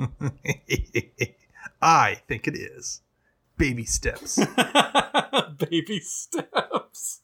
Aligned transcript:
I 1.82 2.20
think 2.26 2.48
it 2.48 2.56
is. 2.56 3.02
Baby 3.58 3.84
steps. 3.84 4.38
Baby 5.70 6.00
steps. 6.00 7.20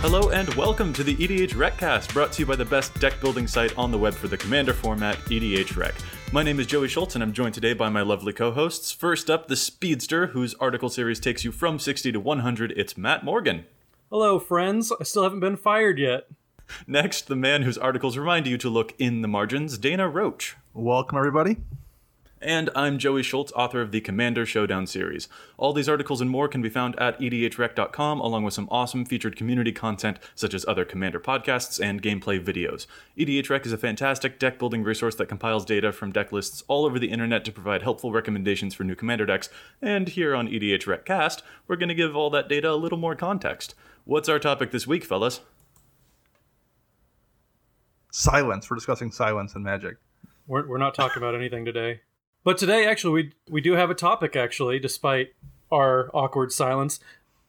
Hello 0.00 0.30
and 0.30 0.52
welcome 0.54 0.92
to 0.92 1.04
the 1.04 1.14
EDHRECast, 1.16 2.12
brought 2.12 2.32
to 2.32 2.42
you 2.42 2.46
by 2.46 2.56
the 2.56 2.64
best 2.64 2.98
deck 3.00 3.20
building 3.20 3.46
site 3.46 3.76
on 3.78 3.90
the 3.90 3.98
web 3.98 4.14
for 4.14 4.28
the 4.28 4.36
Commander 4.36 4.74
format, 4.74 5.16
EDHREC. 5.26 5.94
My 6.32 6.42
name 6.42 6.58
is 6.58 6.66
Joey 6.66 6.88
Schultz, 6.88 7.14
and 7.14 7.22
I'm 7.22 7.32
joined 7.32 7.54
today 7.54 7.74
by 7.74 7.88
my 7.88 8.02
lovely 8.02 8.32
co-hosts. 8.32 8.90
First 8.90 9.30
up, 9.30 9.46
the 9.46 9.54
Speedster, 9.54 10.28
whose 10.28 10.54
article 10.54 10.88
series 10.88 11.20
takes 11.20 11.44
you 11.44 11.52
from 11.52 11.78
60 11.78 12.10
to 12.10 12.18
100. 12.18 12.72
It's 12.72 12.96
Matt 12.96 13.24
Morgan. 13.24 13.66
Hello, 14.10 14.40
friends. 14.40 14.92
I 15.00 15.04
still 15.04 15.22
haven't 15.22 15.40
been 15.40 15.56
fired 15.56 15.98
yet. 15.98 16.26
Next, 16.86 17.28
the 17.28 17.36
man 17.36 17.62
whose 17.62 17.78
articles 17.78 18.16
remind 18.16 18.46
you 18.46 18.58
to 18.58 18.68
look 18.68 18.94
in 18.98 19.22
the 19.22 19.28
margins, 19.28 19.78
Dana 19.78 20.08
Roach. 20.08 20.56
Welcome, 20.72 21.18
everybody. 21.18 21.58
And 22.44 22.68
I'm 22.76 22.98
Joey 22.98 23.22
Schultz, 23.22 23.52
author 23.52 23.80
of 23.80 23.90
the 23.90 24.02
Commander 24.02 24.44
Showdown 24.44 24.86
series. 24.86 25.28
All 25.56 25.72
these 25.72 25.88
articles 25.88 26.20
and 26.20 26.28
more 26.28 26.46
can 26.46 26.60
be 26.60 26.68
found 26.68 26.94
at 27.00 27.18
edhrec.com, 27.18 28.20
along 28.20 28.44
with 28.44 28.52
some 28.52 28.68
awesome 28.70 29.06
featured 29.06 29.34
community 29.34 29.72
content, 29.72 30.18
such 30.34 30.52
as 30.52 30.66
other 30.68 30.84
Commander 30.84 31.18
podcasts 31.18 31.82
and 31.82 32.02
gameplay 32.02 32.38
videos. 32.38 32.86
EDHREC 33.16 33.64
is 33.64 33.72
a 33.72 33.78
fantastic 33.78 34.38
deck 34.38 34.58
building 34.58 34.82
resource 34.82 35.14
that 35.14 35.30
compiles 35.30 35.64
data 35.64 35.90
from 35.90 36.12
deck 36.12 36.32
lists 36.32 36.62
all 36.68 36.84
over 36.84 36.98
the 36.98 37.10
internet 37.10 37.46
to 37.46 37.52
provide 37.52 37.80
helpful 37.80 38.12
recommendations 38.12 38.74
for 38.74 38.84
new 38.84 38.94
Commander 38.94 39.24
decks. 39.24 39.48
And 39.80 40.10
here 40.10 40.34
on 40.34 40.46
EDHREC 40.46 41.06
Cast, 41.06 41.42
we're 41.66 41.76
going 41.76 41.88
to 41.88 41.94
give 41.94 42.14
all 42.14 42.28
that 42.28 42.50
data 42.50 42.70
a 42.70 42.76
little 42.76 42.98
more 42.98 43.14
context. 43.14 43.74
What's 44.04 44.28
our 44.28 44.38
topic 44.38 44.70
this 44.70 44.86
week, 44.86 45.06
fellas? 45.06 45.40
Silence. 48.12 48.68
We're 48.68 48.76
discussing 48.76 49.10
silence 49.12 49.54
and 49.54 49.64
magic. 49.64 49.96
We're, 50.46 50.68
we're 50.68 50.76
not 50.76 50.94
talking 50.94 51.22
about 51.22 51.34
anything 51.34 51.64
today. 51.64 52.02
But 52.44 52.58
today, 52.58 52.86
actually, 52.86 53.22
we 53.22 53.32
we 53.50 53.60
do 53.60 53.72
have 53.72 53.90
a 53.90 53.94
topic. 53.94 54.36
Actually, 54.36 54.78
despite 54.78 55.34
our 55.72 56.10
awkward 56.14 56.52
silence, 56.52 57.00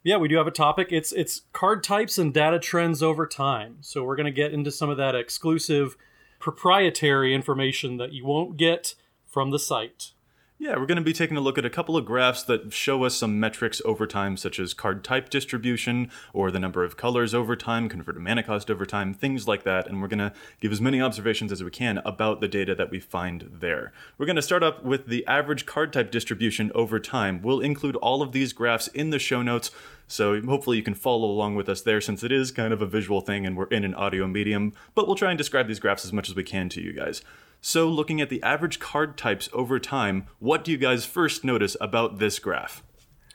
yeah, 0.04 0.18
we 0.18 0.28
do 0.28 0.38
have 0.38 0.48
a 0.48 0.52
topic. 0.52 0.88
It's 0.92 1.12
it's 1.12 1.42
card 1.52 1.84
types 1.84 2.18
and 2.18 2.34
data 2.34 2.60
trends 2.60 3.04
over 3.04 3.28
time. 3.28 3.78
So 3.82 4.04
we're 4.04 4.16
going 4.16 4.26
to 4.26 4.32
get 4.32 4.54
into 4.54 4.72
some 4.72 4.90
of 4.90 4.98
that 4.98 5.14
exclusive, 5.14 5.98
proprietary 6.40 7.36
information 7.36 7.98
that 7.98 8.14
you 8.14 8.26
won't 8.26 8.56
get 8.56 8.96
from 9.28 9.52
the 9.52 9.60
site. 9.60 10.12
Yeah, 10.58 10.78
we're 10.78 10.86
going 10.86 10.96
to 10.96 11.04
be 11.04 11.12
taking 11.12 11.36
a 11.36 11.42
look 11.42 11.58
at 11.58 11.66
a 11.66 11.70
couple 11.70 11.98
of 11.98 12.06
graphs 12.06 12.42
that 12.44 12.72
show 12.72 13.04
us 13.04 13.14
some 13.14 13.42
metrics 13.42 13.82
over 13.84 14.08
time, 14.08 14.38
such 14.38 14.58
as 14.58 14.74
card 14.74 15.04
type 15.04 15.30
distribution, 15.30 16.10
or 16.32 16.50
the 16.50 16.62
number 16.62 16.86
of 16.86 16.96
colors 16.96 17.34
over 17.34 17.58
time, 17.58 17.90
converted 17.90 18.22
mana 18.22 18.42
cost 18.42 18.72
over 18.72 18.86
time, 18.86 19.14
things 19.14 19.50
like 19.50 19.64
that. 19.64 19.86
And 19.86 20.02
we're 20.02 20.08
going 20.08 20.20
to 20.20 20.32
give 20.62 20.72
as 20.72 20.80
many 20.80 21.02
observations 21.02 21.52
as 21.52 21.62
we 21.62 21.72
can 21.72 21.98
about 22.06 22.40
the 22.40 22.48
data 22.48 22.74
that 22.74 22.90
we 22.90 23.02
find 23.02 23.50
there. 23.52 23.92
We're 24.18 24.28
going 24.28 24.38
to 24.38 24.42
start 24.42 24.64
up 24.64 24.82
with 24.82 25.08
the 25.08 25.28
average 25.28 25.66
card 25.66 25.92
type 25.92 26.10
distribution 26.10 26.72
over 26.74 27.02
time. 27.02 27.42
We'll 27.42 27.60
include 27.60 27.98
all 27.98 28.22
of 28.22 28.32
these 28.32 28.54
graphs 28.54 28.88
in 28.88 29.10
the 29.10 29.20
show 29.20 29.42
notes, 29.42 29.72
so 30.08 30.42
hopefully 30.42 30.78
you 30.78 30.84
can 30.84 30.94
follow 30.94 31.28
along 31.28 31.56
with 31.56 31.68
us 31.68 31.82
there 31.82 32.00
since 32.00 32.24
it 32.24 32.32
is 32.32 32.52
kind 32.52 32.72
of 32.72 32.82
a 32.82 32.86
visual 32.86 33.20
thing 33.20 33.46
and 33.46 33.58
we're 33.58 33.66
in 33.66 33.84
an 33.84 33.94
audio 33.96 34.26
medium. 34.26 34.72
But 34.94 35.06
we'll 35.06 35.18
try 35.18 35.32
and 35.32 35.38
describe 35.38 35.68
these 35.68 35.80
graphs 35.80 36.06
as 36.06 36.14
much 36.14 36.30
as 36.30 36.36
we 36.36 36.44
can 36.44 36.70
to 36.70 36.82
you 36.82 36.94
guys. 36.94 37.24
So, 37.68 37.90
looking 37.90 38.22
at 38.22 38.30
the 38.30 38.44
average 38.44 38.78
card 38.78 39.18
types 39.18 39.50
over 39.52 39.80
time, 39.80 40.28
what 40.38 40.64
do 40.64 40.72
you 40.72 40.78
guys 40.78 41.04
first 41.04 41.44
notice 41.44 41.76
about 41.82 42.20
this 42.20 42.38
graph? 42.38 42.84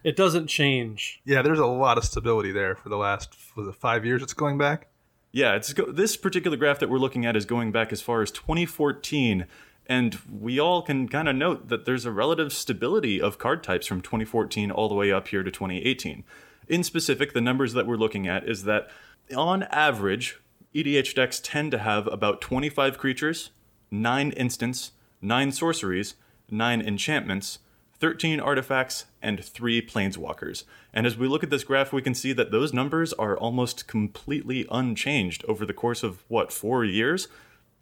It 0.04 0.14
doesn't 0.14 0.46
change. 0.46 1.20
Yeah, 1.24 1.42
there's 1.42 1.58
a 1.58 1.66
lot 1.66 1.98
of 1.98 2.04
stability 2.04 2.52
there 2.52 2.76
for 2.76 2.90
the 2.90 2.96
last 2.96 3.34
was 3.56 3.66
it 3.66 3.74
five 3.74 4.06
years. 4.06 4.22
It's 4.22 4.32
going 4.32 4.56
back. 4.56 4.86
Yeah, 5.32 5.56
it's 5.56 5.72
go- 5.72 5.90
this 5.90 6.16
particular 6.16 6.56
graph 6.56 6.78
that 6.78 6.88
we're 6.88 6.98
looking 6.98 7.26
at 7.26 7.34
is 7.34 7.44
going 7.44 7.72
back 7.72 7.92
as 7.92 8.02
far 8.02 8.22
as 8.22 8.30
2014, 8.30 9.46
and 9.88 10.19
we 10.30 10.60
all 10.60 10.82
can 10.82 11.08
kind 11.08 11.28
of 11.28 11.34
note 11.34 11.66
that 11.66 11.84
there's 11.84 12.04
a 12.04 12.12
relative 12.12 12.52
stability 12.52 13.20
of 13.20 13.38
card 13.38 13.64
types 13.64 13.88
from 13.88 14.00
2014 14.00 14.70
all 14.70 14.88
the 14.88 14.94
way 14.94 15.10
up 15.10 15.26
here 15.26 15.42
to 15.42 15.50
2018. 15.50 16.22
In 16.69 16.84
specific, 16.84 17.32
the 17.32 17.40
numbers 17.40 17.72
that 17.72 17.84
we're 17.84 17.96
looking 17.96 18.28
at 18.28 18.48
is 18.48 18.62
that 18.62 18.90
on 19.36 19.64
average, 19.64 20.38
EDH 20.72 21.16
decks 21.16 21.40
tend 21.40 21.72
to 21.72 21.78
have 21.78 22.06
about 22.06 22.40
25 22.40 22.96
creatures, 22.96 23.50
9 23.90 24.30
instants, 24.32 24.92
9 25.20 25.52
sorceries, 25.52 26.14
9 26.50 26.80
enchantments, 26.80 27.58
13 27.98 28.40
artifacts, 28.40 29.06
and 29.22 29.44
3 29.44 29.82
planeswalkers. 29.82 30.64
And 30.92 31.06
as 31.06 31.16
we 31.16 31.28
look 31.28 31.42
at 31.42 31.50
this 31.50 31.64
graph, 31.64 31.92
we 31.92 32.02
can 32.02 32.14
see 32.14 32.32
that 32.32 32.50
those 32.50 32.72
numbers 32.72 33.12
are 33.12 33.36
almost 33.36 33.86
completely 33.86 34.66
unchanged 34.70 35.44
over 35.46 35.66
the 35.66 35.74
course 35.74 36.02
of, 36.02 36.24
what, 36.28 36.52
four 36.52 36.84
years? 36.84 37.28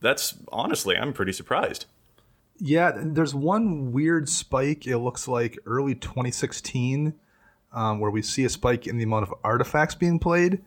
That's 0.01 0.35
honestly, 0.51 0.97
I'm 0.97 1.13
pretty 1.13 1.33
surprised. 1.33 1.87
Yeah, 2.61 2.93
there's 2.97 3.35
one 3.35 3.93
weird 3.93 4.29
spike. 4.29 4.87
It 4.87 4.99
looks 4.99 5.29
like 5.29 5.59
early 5.65 5.95
2016, 5.95 7.15
um, 7.73 8.01
where 8.01 8.11
we 8.11 8.23
see 8.23 8.45
a 8.45 8.49
spike 8.49 8.87
in 8.87 8.99
the 8.99 9.05
amount 9.05 9.29
of 9.29 9.35
artifacts 9.45 9.95
being 9.95 10.19
played. 10.19 10.61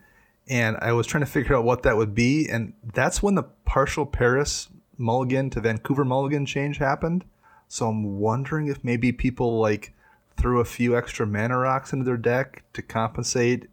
And 0.47 0.78
I 0.81 0.94
was 0.94 1.06
trying 1.06 1.23
to 1.23 1.29
figure 1.29 1.56
out 1.56 1.66
what 1.66 1.84
that 1.84 1.97
would 1.97 2.16
be. 2.16 2.47
And 2.50 2.73
that's 2.94 3.22
when 3.22 3.35
the 3.35 3.44
partial 3.44 4.06
Paris 4.06 4.69
Mulligan 5.02 5.50
to 5.50 5.60
Vancouver 5.60 6.06
Mulligan 6.06 6.46
change 6.46 6.78
happened. 6.78 7.26
So 7.68 7.88
I'm 7.88 8.20
wondering 8.20 8.68
if 8.68 8.84
maybe 8.84 9.12
people 9.12 9.60
like 9.60 9.94
threw 10.38 10.60
a 10.60 10.66
few 10.66 10.98
extra 10.98 11.26
mana 11.26 11.58
rocks 11.58 11.94
into 11.94 12.06
their 12.06 12.18
deck 12.18 12.64
to 12.74 12.82
compensate. 12.82 13.68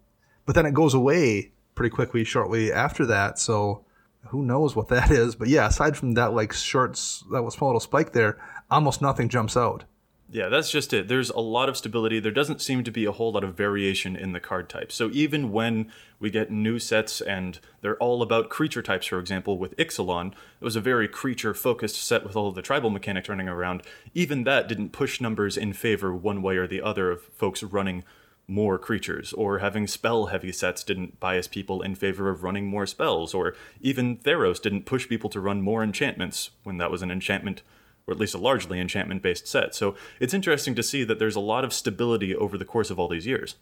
But 0.46 0.54
then 0.54 0.66
it 0.66 0.74
goes 0.74 0.94
away 0.94 1.52
pretty 1.74 1.94
quickly 1.94 2.24
shortly 2.24 2.72
after 2.72 3.06
that. 3.06 3.38
So 3.38 3.84
who 4.28 4.42
knows 4.42 4.74
what 4.74 4.88
that 4.88 5.10
is? 5.12 5.34
But 5.36 5.48
yeah, 5.48 5.68
aside 5.68 5.96
from 5.96 6.14
that 6.14 6.32
like 6.32 6.52
short, 6.52 6.92
that 7.30 7.42
was 7.42 7.54
small 7.54 7.70
little 7.70 7.80
spike 7.80 8.12
there, 8.12 8.38
almost 8.70 9.02
nothing 9.02 9.28
jumps 9.28 9.56
out. 9.56 9.84
Yeah, 10.30 10.50
that's 10.50 10.70
just 10.70 10.92
it. 10.92 11.08
There's 11.08 11.30
a 11.30 11.40
lot 11.40 11.70
of 11.70 11.76
stability. 11.78 12.20
There 12.20 12.30
doesn't 12.30 12.60
seem 12.60 12.84
to 12.84 12.90
be 12.90 13.06
a 13.06 13.12
whole 13.12 13.32
lot 13.32 13.44
of 13.44 13.56
variation 13.56 14.14
in 14.14 14.32
the 14.32 14.40
card 14.40 14.68
type. 14.68 14.92
So 14.92 15.08
even 15.10 15.52
when 15.52 15.90
we 16.20 16.28
get 16.28 16.50
new 16.50 16.78
sets 16.78 17.22
and 17.22 17.58
they're 17.80 17.96
all 17.96 18.20
about 18.20 18.50
creature 18.50 18.82
types, 18.82 19.06
for 19.06 19.18
example, 19.18 19.56
with 19.56 19.74
Ixalan, 19.78 20.32
it 20.32 20.64
was 20.64 20.76
a 20.76 20.82
very 20.82 21.08
creature 21.08 21.54
focused 21.54 22.02
set 22.02 22.24
with 22.24 22.36
all 22.36 22.48
of 22.48 22.54
the 22.54 22.60
tribal 22.60 22.90
mechanics 22.90 23.30
running 23.30 23.48
around. 23.48 23.82
Even 24.12 24.44
that 24.44 24.68
didn't 24.68 24.90
push 24.90 25.18
numbers 25.18 25.56
in 25.56 25.72
favor 25.72 26.14
one 26.14 26.42
way 26.42 26.58
or 26.58 26.66
the 26.66 26.82
other 26.82 27.10
of 27.10 27.22
folks 27.22 27.62
running 27.62 28.04
more 28.46 28.78
creatures, 28.78 29.32
or 29.34 29.58
having 29.58 29.86
spell 29.86 30.26
heavy 30.26 30.52
sets 30.52 30.82
didn't 30.82 31.20
bias 31.20 31.46
people 31.46 31.82
in 31.82 31.94
favor 31.94 32.30
of 32.30 32.42
running 32.42 32.66
more 32.66 32.86
spells, 32.86 33.34
or 33.34 33.54
even 33.80 34.16
Theros 34.16 34.60
didn't 34.60 34.86
push 34.86 35.06
people 35.06 35.28
to 35.30 35.40
run 35.40 35.60
more 35.60 35.82
enchantments 35.82 36.50
when 36.64 36.78
that 36.78 36.90
was 36.90 37.02
an 37.02 37.10
enchantment 37.10 37.62
or 38.08 38.12
at 38.12 38.18
least 38.18 38.34
a 38.34 38.38
largely 38.38 38.80
enchantment 38.80 39.22
based 39.22 39.46
set. 39.46 39.74
So 39.74 39.94
it's 40.18 40.34
interesting 40.34 40.74
to 40.74 40.82
see 40.82 41.04
that 41.04 41.18
there's 41.18 41.36
a 41.36 41.40
lot 41.40 41.62
of 41.62 41.72
stability 41.72 42.34
over 42.34 42.56
the 42.56 42.64
course 42.64 42.90
of 42.90 42.98
all 42.98 43.06
these 43.06 43.26
years. 43.26 43.56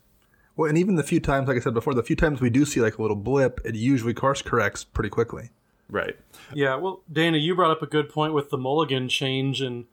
Well, 0.54 0.68
and 0.68 0.78
even 0.78 0.94
the 0.94 1.02
few 1.02 1.20
times, 1.20 1.48
like 1.48 1.56
I 1.56 1.60
said 1.60 1.74
before, 1.74 1.92
the 1.92 2.02
few 2.02 2.16
times 2.16 2.40
we 2.40 2.48
do 2.48 2.64
see 2.64 2.80
like 2.80 2.96
a 2.96 3.02
little 3.02 3.16
blip, 3.16 3.60
it 3.64 3.74
usually 3.74 4.14
course 4.14 4.40
corrects 4.40 4.84
pretty 4.84 5.10
quickly. 5.10 5.50
Right. 5.90 6.16
Yeah, 6.54 6.76
well, 6.76 7.02
Dana, 7.12 7.38
you 7.38 7.54
brought 7.54 7.70
up 7.70 7.82
a 7.82 7.86
good 7.86 8.08
point 8.08 8.32
with 8.32 8.50
the 8.50 8.58
mulligan 8.58 9.08
change, 9.08 9.60
and 9.60 9.84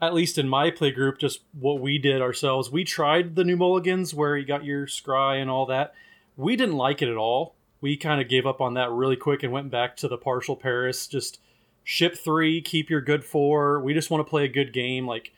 at 0.00 0.14
least 0.14 0.38
in 0.38 0.48
my 0.48 0.70
play 0.70 0.90
group, 0.90 1.18
just 1.18 1.40
what 1.52 1.80
we 1.80 1.98
did 1.98 2.22
ourselves. 2.22 2.70
We 2.70 2.84
tried 2.84 3.36
the 3.36 3.44
new 3.44 3.56
mulligans 3.56 4.14
where 4.14 4.36
you 4.36 4.46
got 4.46 4.64
your 4.64 4.86
scry 4.86 5.40
and 5.40 5.50
all 5.50 5.66
that. 5.66 5.94
We 6.36 6.56
didn't 6.56 6.76
like 6.76 7.02
it 7.02 7.08
at 7.08 7.16
all. 7.16 7.54
We 7.80 7.96
kind 7.96 8.20
of 8.20 8.28
gave 8.28 8.46
up 8.46 8.60
on 8.60 8.74
that 8.74 8.90
really 8.90 9.16
quick 9.16 9.42
and 9.42 9.52
went 9.52 9.70
back 9.70 9.96
to 9.98 10.08
the 10.08 10.18
partial 10.18 10.56
Paris, 10.56 11.06
just 11.06 11.40
ship 11.86 12.18
three, 12.18 12.60
keep 12.60 12.90
your 12.90 13.00
good 13.00 13.24
four. 13.24 13.80
We 13.80 13.94
just 13.94 14.10
want 14.10 14.26
to 14.26 14.28
play 14.28 14.44
a 14.44 14.48
good 14.48 14.72
game. 14.72 15.06
Like, 15.06 15.32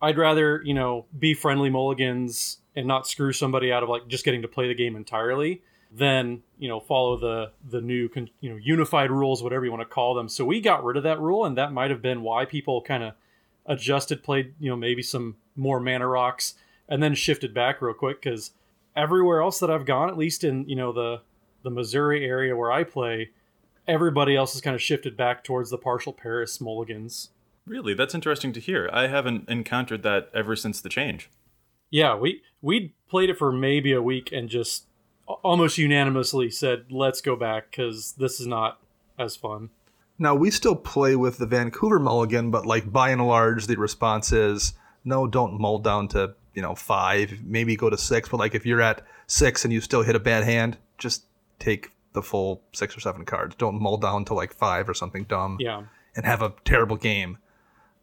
I'd 0.00 0.16
rather, 0.16 0.62
you 0.64 0.72
know, 0.72 1.06
be 1.18 1.34
friendly 1.34 1.70
mulligans 1.70 2.58
and 2.76 2.86
not 2.86 3.08
screw 3.08 3.32
somebody 3.32 3.72
out 3.72 3.82
of 3.82 3.88
like 3.88 4.06
just 4.06 4.24
getting 4.24 4.42
to 4.42 4.48
play 4.48 4.68
the 4.68 4.74
game 4.74 4.94
entirely 4.94 5.60
than, 5.90 6.42
you 6.56 6.68
know, 6.68 6.78
follow 6.78 7.16
the 7.16 7.50
the 7.68 7.80
new, 7.80 8.08
con- 8.08 8.30
you 8.40 8.48
know, 8.48 8.56
unified 8.56 9.10
rules, 9.10 9.42
whatever 9.42 9.64
you 9.64 9.72
want 9.72 9.80
to 9.80 9.92
call 9.92 10.14
them. 10.14 10.28
So 10.28 10.44
we 10.44 10.60
got 10.60 10.84
rid 10.84 10.96
of 10.96 11.02
that 11.02 11.18
rule, 11.18 11.44
and 11.44 11.58
that 11.58 11.72
might 11.72 11.90
have 11.90 12.00
been 12.00 12.22
why 12.22 12.44
people 12.44 12.80
kind 12.80 13.02
of 13.02 13.14
adjusted, 13.66 14.22
played, 14.22 14.54
you 14.60 14.70
know, 14.70 14.76
maybe 14.76 15.02
some 15.02 15.34
more 15.56 15.80
mana 15.80 16.06
rocks, 16.06 16.54
and 16.88 17.02
then 17.02 17.16
shifted 17.16 17.52
back 17.52 17.82
real 17.82 17.92
quick 17.92 18.22
because 18.22 18.52
everywhere 18.94 19.42
else 19.42 19.58
that 19.58 19.68
I've 19.68 19.84
gone, 19.84 20.08
at 20.08 20.16
least 20.16 20.44
in 20.44 20.68
you 20.68 20.76
know 20.76 20.92
the 20.92 21.22
the 21.64 21.70
Missouri 21.70 22.24
area 22.24 22.54
where 22.54 22.70
I 22.70 22.84
play, 22.84 23.30
everybody 23.88 24.36
else 24.36 24.52
has 24.52 24.60
kind 24.60 24.74
of 24.74 24.82
shifted 24.82 25.16
back 25.16 25.42
towards 25.42 25.70
the 25.70 25.78
partial 25.78 26.12
Paris 26.12 26.60
mulligans. 26.60 27.30
Really, 27.66 27.94
that's 27.94 28.14
interesting 28.14 28.52
to 28.52 28.60
hear. 28.60 28.88
I 28.92 29.08
haven't 29.08 29.48
encountered 29.48 30.02
that 30.02 30.30
ever 30.34 30.54
since 30.54 30.80
the 30.80 30.88
change. 30.88 31.30
Yeah, 31.90 32.14
we 32.14 32.42
we 32.60 32.94
played 33.08 33.30
it 33.30 33.38
for 33.38 33.50
maybe 33.50 33.92
a 33.92 34.02
week 34.02 34.30
and 34.32 34.48
just 34.48 34.84
almost 35.26 35.78
unanimously 35.78 36.50
said, 36.50 36.86
"Let's 36.90 37.20
go 37.20 37.36
back 37.36 37.70
because 37.70 38.12
this 38.12 38.40
is 38.40 38.46
not 38.46 38.80
as 39.18 39.36
fun." 39.36 39.70
Now 40.18 40.34
we 40.34 40.50
still 40.50 40.76
play 40.76 41.16
with 41.16 41.38
the 41.38 41.46
Vancouver 41.46 41.98
mulligan, 41.98 42.50
but 42.50 42.66
like 42.66 42.92
by 42.92 43.10
and 43.10 43.26
large, 43.26 43.66
the 43.66 43.76
response 43.76 44.32
is 44.32 44.74
no. 45.04 45.26
Don't 45.26 45.60
mull 45.60 45.78
down 45.78 46.08
to 46.08 46.34
you 46.54 46.62
know 46.62 46.74
five, 46.74 47.40
maybe 47.44 47.76
go 47.76 47.90
to 47.90 47.98
six. 47.98 48.28
But 48.28 48.38
like 48.38 48.54
if 48.54 48.66
you're 48.66 48.82
at 48.82 49.02
six 49.26 49.64
and 49.64 49.72
you 49.72 49.80
still 49.80 50.02
hit 50.02 50.16
a 50.16 50.20
bad 50.20 50.44
hand, 50.44 50.78
just 50.98 51.24
take 51.58 51.92
the 52.18 52.26
full 52.26 52.62
six 52.72 52.96
or 52.96 53.00
seven 53.00 53.24
cards. 53.24 53.54
Don't 53.56 53.80
mull 53.80 53.96
down 53.96 54.24
to 54.26 54.34
like 54.34 54.52
five 54.52 54.88
or 54.88 54.94
something 54.94 55.24
dumb. 55.24 55.56
Yeah. 55.60 55.84
And 56.16 56.26
have 56.26 56.42
a 56.42 56.52
terrible 56.64 56.96
game. 56.96 57.38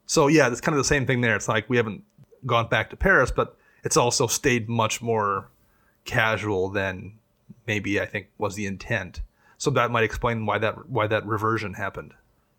So 0.05 0.27
yeah, 0.27 0.47
it's 0.47 0.61
kind 0.61 0.73
of 0.73 0.79
the 0.79 0.87
same 0.87 1.05
thing 1.05 1.21
there. 1.21 1.35
It's 1.35 1.47
like 1.47 1.69
we 1.69 1.77
haven't 1.77 2.03
gone 2.45 2.69
back 2.69 2.89
to 2.91 2.95
Paris, 2.95 3.31
but 3.31 3.57
it's 3.83 3.97
also 3.97 4.27
stayed 4.27 4.69
much 4.69 5.01
more 5.01 5.49
casual 6.05 6.69
than 6.69 7.19
maybe 7.67 7.99
I 7.99 8.05
think 8.05 8.27
was 8.37 8.55
the 8.55 8.65
intent. 8.67 9.21
So 9.57 9.69
that 9.71 9.91
might 9.91 10.03
explain 10.03 10.45
why 10.45 10.59
that 10.59 10.89
why 10.89 11.07
that 11.07 11.25
reversion 11.25 11.73
happened. 11.73 12.13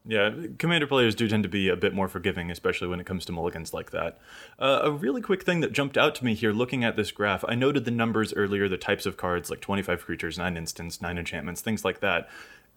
Yeah, 0.08 0.30
commander 0.58 0.86
players 0.86 1.16
do 1.16 1.26
tend 1.26 1.42
to 1.42 1.48
be 1.48 1.68
a 1.68 1.76
bit 1.76 1.92
more 1.92 2.06
forgiving, 2.06 2.48
especially 2.50 2.86
when 2.86 3.00
it 3.00 3.06
comes 3.06 3.24
to 3.24 3.32
mulligans 3.32 3.74
like 3.74 3.90
that. 3.90 4.18
Uh, 4.56 4.80
a 4.84 4.90
really 4.92 5.20
quick 5.20 5.42
thing 5.42 5.60
that 5.60 5.72
jumped 5.72 5.98
out 5.98 6.14
to 6.16 6.24
me 6.24 6.34
here 6.34 6.52
looking 6.52 6.84
at 6.84 6.94
this 6.94 7.10
graph, 7.10 7.44
I 7.48 7.56
noted 7.56 7.84
the 7.84 7.90
numbers 7.90 8.32
earlier, 8.34 8.68
the 8.68 8.76
types 8.76 9.04
of 9.04 9.16
cards 9.16 9.50
like 9.50 9.60
25 9.60 10.04
creatures, 10.04 10.38
9 10.38 10.56
instants, 10.56 11.02
9 11.02 11.18
enchantments, 11.18 11.60
things 11.60 11.84
like 11.84 11.98
that. 12.00 12.28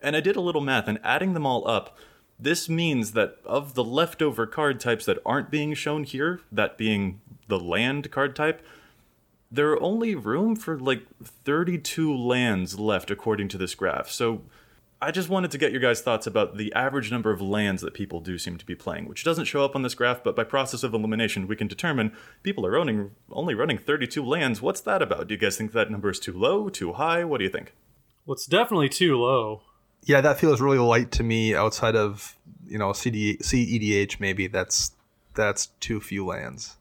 And 0.01 0.15
I 0.15 0.21
did 0.21 0.37
a 0.37 0.41
little 0.41 0.61
math, 0.61 0.87
and 0.87 0.99
adding 1.03 1.33
them 1.33 1.45
all 1.45 1.67
up, 1.67 1.95
this 2.39 2.67
means 2.67 3.11
that 3.11 3.37
of 3.45 3.75
the 3.75 3.83
leftover 3.83 4.47
card 4.47 4.79
types 4.79 5.05
that 5.05 5.19
aren't 5.23 5.51
being 5.51 5.75
shown 5.75 6.05
here, 6.05 6.41
that 6.51 6.77
being 6.77 7.21
the 7.47 7.59
land 7.59 8.09
card 8.09 8.35
type, 8.35 8.65
there 9.51 9.69
are 9.71 9.81
only 9.81 10.15
room 10.15 10.55
for 10.55 10.79
like 10.79 11.03
32 11.23 12.15
lands 12.15 12.79
left 12.79 13.11
according 13.11 13.49
to 13.49 13.57
this 13.57 13.75
graph. 13.75 14.09
So 14.09 14.41
I 15.01 15.11
just 15.11 15.29
wanted 15.29 15.51
to 15.51 15.57
get 15.57 15.71
your 15.71 15.79
guys' 15.79 16.01
thoughts 16.01 16.27
about 16.27 16.57
the 16.57 16.73
average 16.73 17.09
number 17.09 17.31
of 17.31 17.41
lands 17.41 17.81
that 17.81 17.93
people 17.93 18.19
do 18.19 18.37
seem 18.37 18.57
to 18.57 18.65
be 18.65 18.75
playing, 18.75 19.07
which 19.07 19.23
doesn't 19.23 19.45
show 19.45 19.63
up 19.63 19.73
on 19.73 19.81
this 19.81 19.93
graph, 19.95 20.23
but 20.23 20.35
by 20.35 20.43
process 20.43 20.83
of 20.83 20.93
elimination, 20.93 21.47
we 21.47 21.55
can 21.55 21.67
determine 21.67 22.11
people 22.43 22.65
are 22.65 22.75
owning, 22.75 23.11
only 23.31 23.55
running 23.55 23.77
32 23.77 24.23
lands. 24.25 24.61
What's 24.61 24.81
that 24.81 25.01
about? 25.01 25.27
Do 25.27 25.33
you 25.33 25.39
guys 25.39 25.55
think 25.55 25.71
that 25.71 25.89
number 25.89 26.09
is 26.09 26.19
too 26.19 26.37
low, 26.37 26.67
too 26.67 26.93
high? 26.93 27.23
What 27.23 27.37
do 27.37 27.45
you 27.45 27.49
think? 27.49 27.73
Well, 28.25 28.33
it's 28.33 28.45
definitely 28.45 28.89
too 28.89 29.17
low. 29.17 29.61
Yeah, 30.03 30.19
that 30.19 30.37
feels 30.37 30.59
really 30.59 30.77
light 30.77 31.11
to 31.13 31.23
me. 31.23 31.55
Outside 31.55 31.95
of 31.95 32.37
you 32.67 32.77
know 32.77 32.93
CD, 32.93 33.37
CEDH, 33.37 34.19
maybe 34.19 34.47
that's 34.47 34.91
that's 35.33 35.67
too 35.79 35.99
few 35.99 36.25
lands. 36.25 36.77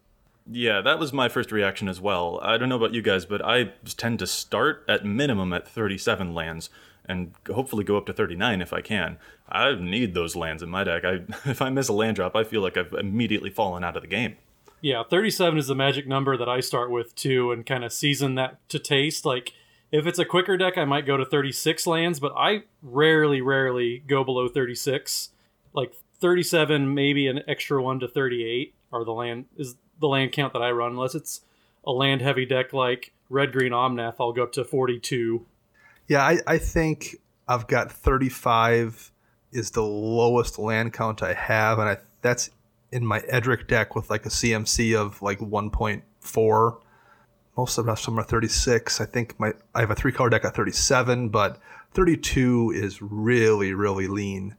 Yeah, 0.50 0.80
that 0.80 0.98
was 0.98 1.12
my 1.12 1.28
first 1.28 1.52
reaction 1.52 1.88
as 1.88 2.00
well. 2.00 2.40
I 2.42 2.56
don't 2.56 2.68
know 2.68 2.76
about 2.76 2.94
you 2.94 3.02
guys, 3.02 3.26
but 3.26 3.44
I 3.44 3.72
tend 3.96 4.18
to 4.20 4.26
start 4.26 4.84
at 4.88 5.04
minimum 5.04 5.52
at 5.52 5.68
37 5.68 6.34
lands 6.34 6.70
and 7.08 7.32
hopefully 7.52 7.84
go 7.84 7.96
up 7.96 8.06
to 8.06 8.12
39 8.12 8.60
if 8.60 8.72
I 8.72 8.80
can. 8.80 9.18
I 9.48 9.74
need 9.74 10.14
those 10.14 10.36
lands 10.36 10.62
in 10.62 10.68
my 10.68 10.84
deck. 10.84 11.04
I, 11.04 11.20
if 11.50 11.62
I 11.62 11.70
miss 11.70 11.88
a 11.88 11.92
land 11.92 12.16
drop, 12.16 12.36
I 12.36 12.44
feel 12.44 12.60
like 12.60 12.76
I've 12.76 12.92
immediately 12.92 13.50
fallen 13.50 13.82
out 13.82 13.96
of 13.96 14.02
the 14.02 14.08
game. 14.08 14.36
Yeah, 14.80 15.02
37 15.02 15.58
is 15.58 15.66
the 15.66 15.74
magic 15.74 16.06
number 16.06 16.36
that 16.36 16.48
I 16.48 16.60
start 16.60 16.90
with 16.90 17.14
too 17.14 17.50
and 17.50 17.66
kind 17.66 17.82
of 17.84 17.92
season 17.92 18.36
that 18.36 18.56
to 18.68 18.78
taste. 18.78 19.24
Like, 19.24 19.52
if 19.90 20.06
it's 20.06 20.18
a 20.18 20.24
quicker 20.24 20.56
deck, 20.56 20.76
I 20.76 20.84
might 20.84 21.06
go 21.06 21.16
to 21.16 21.24
36 21.24 21.86
lands, 21.86 22.20
but 22.20 22.32
I 22.36 22.62
rarely, 22.82 23.40
rarely 23.40 24.04
go 24.06 24.22
below 24.22 24.48
36. 24.48 25.30
Like 25.72 25.94
37, 26.20 26.94
maybe 26.94 27.26
an 27.26 27.42
extra 27.48 27.82
one 27.82 27.98
to 28.00 28.08
38 28.08 28.74
are 28.92 29.04
the 29.04 29.12
land 29.12 29.46
is 29.56 29.76
the 30.00 30.08
land 30.08 30.32
count 30.32 30.52
that 30.52 30.62
I 30.62 30.70
run. 30.70 30.92
Unless 30.92 31.14
it's 31.14 31.40
a 31.84 31.92
land 31.92 32.20
heavy 32.20 32.46
deck 32.46 32.72
like 32.72 33.12
Red 33.28 33.52
Green 33.52 33.72
Omnath, 33.72 34.16
I'll 34.20 34.32
go 34.32 34.44
up 34.44 34.52
to 34.52 34.64
42 34.64 35.44
yeah, 36.08 36.22
I, 36.22 36.38
I 36.46 36.58
think 36.58 37.16
I've 37.46 37.66
got 37.66 37.92
35 37.92 39.12
is 39.52 39.70
the 39.70 39.82
lowest 39.82 40.58
land 40.58 40.92
count 40.92 41.22
I 41.22 41.34
have, 41.34 41.78
and 41.78 41.88
I 41.88 41.98
that's 42.22 42.50
in 42.90 43.04
my 43.04 43.20
Edric 43.28 43.68
deck 43.68 43.94
with 43.94 44.10
like 44.10 44.26
a 44.26 44.30
CMC 44.30 44.98
of 44.98 45.20
like 45.22 45.38
1.4. 45.38 46.80
Most 47.56 47.78
of 47.78 47.86
them 47.86 48.18
are 48.18 48.24
36. 48.24 49.00
I 49.00 49.04
think 49.04 49.38
my 49.38 49.52
I 49.74 49.80
have 49.80 49.90
a 49.90 49.94
three 49.94 50.12
color 50.12 50.30
deck 50.30 50.44
at 50.44 50.54
37, 50.54 51.28
but 51.28 51.60
32 51.92 52.72
is 52.74 53.00
really 53.02 53.74
really 53.74 54.06
lean. 54.06 54.56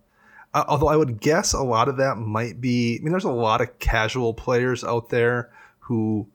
Uh, 0.53 0.65
although 0.67 0.87
I 0.87 0.95
would 0.95 1.19
guess 1.21 1.53
a 1.53 1.61
lot 1.61 1.89
of 1.89 1.97
that 1.97 2.17
might 2.17 2.61
be. 2.61 2.97
I 2.97 3.03
mean, 3.03 3.11
there's 3.11 3.23
a 3.23 3.31
lot 3.31 3.61
of 3.61 3.77
casual 3.79 4.33
players 4.33 4.83
out 4.83 5.09
there 5.09 5.51
who 5.79 6.27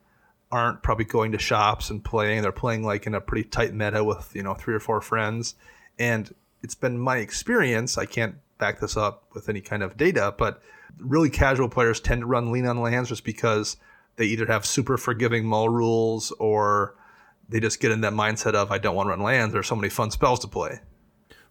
aren't 0.55 0.81
probably 0.81 1.03
going 1.03 1.33
to 1.33 1.37
shops 1.37 1.89
and 1.89 2.01
playing. 2.01 2.41
They're 2.41 2.53
playing 2.53 2.83
like 2.83 3.05
in 3.05 3.13
a 3.13 3.19
pretty 3.19 3.47
tight 3.49 3.73
meta 3.73 4.05
with 4.05 4.33
you 4.33 4.41
know 4.41 4.53
three 4.53 4.73
or 4.73 4.79
four 4.79 5.01
friends, 5.01 5.55
and 5.99 6.33
it's 6.63 6.75
been 6.75 6.97
my 6.97 7.17
experience. 7.17 7.97
I 7.97 8.05
can't 8.05 8.35
back 8.57 8.79
this 8.79 8.95
up 8.95 9.23
with 9.33 9.49
any 9.49 9.59
kind 9.59 9.83
of 9.83 9.97
data, 9.97 10.33
but 10.37 10.61
really 10.97 11.29
casual 11.29 11.67
players 11.67 11.99
tend 11.99 12.21
to 12.21 12.25
run 12.25 12.53
lean 12.53 12.65
on 12.65 12.79
lands 12.79 13.09
just 13.09 13.25
because 13.25 13.75
they 14.15 14.23
either 14.23 14.45
have 14.45 14.65
super 14.65 14.95
forgiving 14.95 15.45
mull 15.45 15.67
rules 15.67 16.31
or 16.39 16.95
they 17.49 17.59
just 17.59 17.81
get 17.81 17.91
in 17.91 17.99
that 18.01 18.13
mindset 18.13 18.53
of 18.53 18.71
I 18.71 18.77
don't 18.77 18.95
want 18.95 19.07
to 19.07 19.11
run 19.11 19.21
lands. 19.21 19.51
There's 19.51 19.67
so 19.67 19.75
many 19.75 19.89
fun 19.89 20.09
spells 20.09 20.39
to 20.39 20.47
play. 20.47 20.79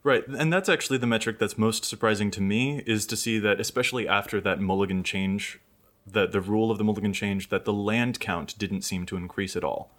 Right, 0.02 0.26
and 0.26 0.50
that's 0.50 0.70
actually 0.70 0.96
the 0.96 1.06
metric 1.06 1.38
that's 1.38 1.58
most 1.58 1.84
surprising 1.84 2.30
to 2.32 2.40
me 2.40 2.82
is 2.86 3.04
to 3.06 3.16
see 3.16 3.38
that, 3.38 3.60
especially 3.60 4.08
after 4.08 4.40
that 4.40 4.60
mulligan 4.60 5.02
change 5.02 5.60
the 6.06 6.26
the 6.26 6.40
rule 6.40 6.70
of 6.70 6.78
the 6.78 6.84
mulligan 6.84 7.12
change 7.12 7.48
that 7.48 7.64
the 7.64 7.72
land 7.72 8.20
count 8.20 8.58
didn't 8.58 8.82
seem 8.82 9.06
to 9.06 9.16
increase 9.16 9.56
at 9.56 9.64
all. 9.64 9.90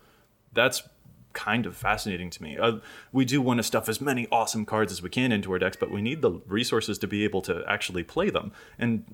That's 0.54 0.84
kind 1.34 1.66
of 1.66 1.76
fascinating 1.76 2.30
to 2.32 2.42
me. 2.42 2.58
Uh, 2.58 2.78
we 3.12 3.26
do 3.26 3.42
want 3.42 3.58
to 3.58 3.64
stuff 3.64 3.90
as 3.90 4.00
many 4.00 4.28
awesome 4.32 4.66
cards 4.66 4.92
as 4.92 5.02
we 5.02 5.10
can 5.10 5.32
into 5.32 5.52
our 5.52 5.60
decks, 5.60 5.78
but 5.78 5.92
we 5.92 6.02
need 6.02 6.22
the 6.22 6.32
resources 6.48 6.98
to 7.00 7.08
be 7.08 7.24
able 7.24 7.42
to 7.42 7.64
actually 7.68 8.04
play 8.04 8.30
them. 8.30 8.54
And 8.80 9.14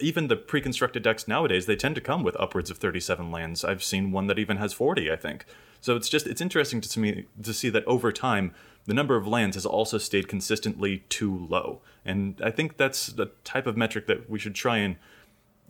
even 0.00 0.28
the 0.28 0.36
pre-constructed 0.36 1.02
decks 1.02 1.28
nowadays, 1.28 1.66
they 1.66 1.76
tend 1.76 1.94
to 1.94 2.00
come 2.00 2.22
with 2.22 2.36
upwards 2.38 2.70
of 2.70 2.78
37 2.78 3.30
lands. 3.30 3.64
I've 3.64 3.82
seen 3.82 4.12
one 4.12 4.26
that 4.26 4.38
even 4.38 4.56
has 4.56 4.72
40, 4.72 5.10
I 5.10 5.16
think. 5.16 5.44
So 5.80 5.94
it's 5.94 6.08
just 6.08 6.26
it's 6.26 6.40
interesting 6.40 6.80
to 6.80 7.00
me 7.00 7.26
to 7.42 7.54
see 7.54 7.70
that 7.70 7.86
over 7.86 8.10
time 8.10 8.52
the 8.86 8.94
number 8.94 9.16
of 9.16 9.26
lands 9.26 9.54
has 9.54 9.66
also 9.66 9.98
stayed 9.98 10.28
consistently 10.28 11.04
too 11.08 11.46
low. 11.48 11.80
And 12.04 12.40
I 12.42 12.50
think 12.50 12.78
that's 12.78 13.08
the 13.08 13.26
type 13.44 13.66
of 13.66 13.76
metric 13.76 14.06
that 14.06 14.28
we 14.28 14.38
should 14.38 14.54
try 14.54 14.78
and 14.78 14.96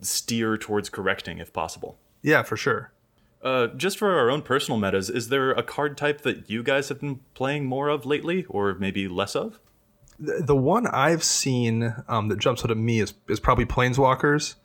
steer 0.01 0.57
towards 0.57 0.89
correcting 0.89 1.39
if 1.39 1.53
possible. 1.53 1.97
Yeah, 2.21 2.43
for 2.43 2.57
sure. 2.57 2.91
Uh, 3.41 3.67
just 3.67 3.97
for 3.97 4.11
our 4.11 4.29
own 4.29 4.41
personal 4.41 4.77
metas, 4.77 5.09
is 5.09 5.29
there 5.29 5.51
a 5.51 5.63
card 5.63 5.97
type 5.97 6.21
that 6.21 6.49
you 6.49 6.61
guys 6.61 6.89
have 6.89 6.99
been 6.99 7.21
playing 7.33 7.65
more 7.65 7.87
of 7.87 8.05
lately, 8.05 8.45
or 8.49 8.73
maybe 8.75 9.07
less 9.07 9.35
of? 9.35 9.59
The, 10.19 10.43
the 10.45 10.55
one 10.55 10.87
I've 10.87 11.23
seen 11.23 11.95
um, 12.09 12.27
that 12.27 12.39
jumps 12.39 12.65
out 12.65 12.71
at 12.71 12.77
me 12.77 12.99
is, 12.99 13.13
is 13.29 13.39
probably 13.39 13.65
Planeswalkers, 13.65 14.55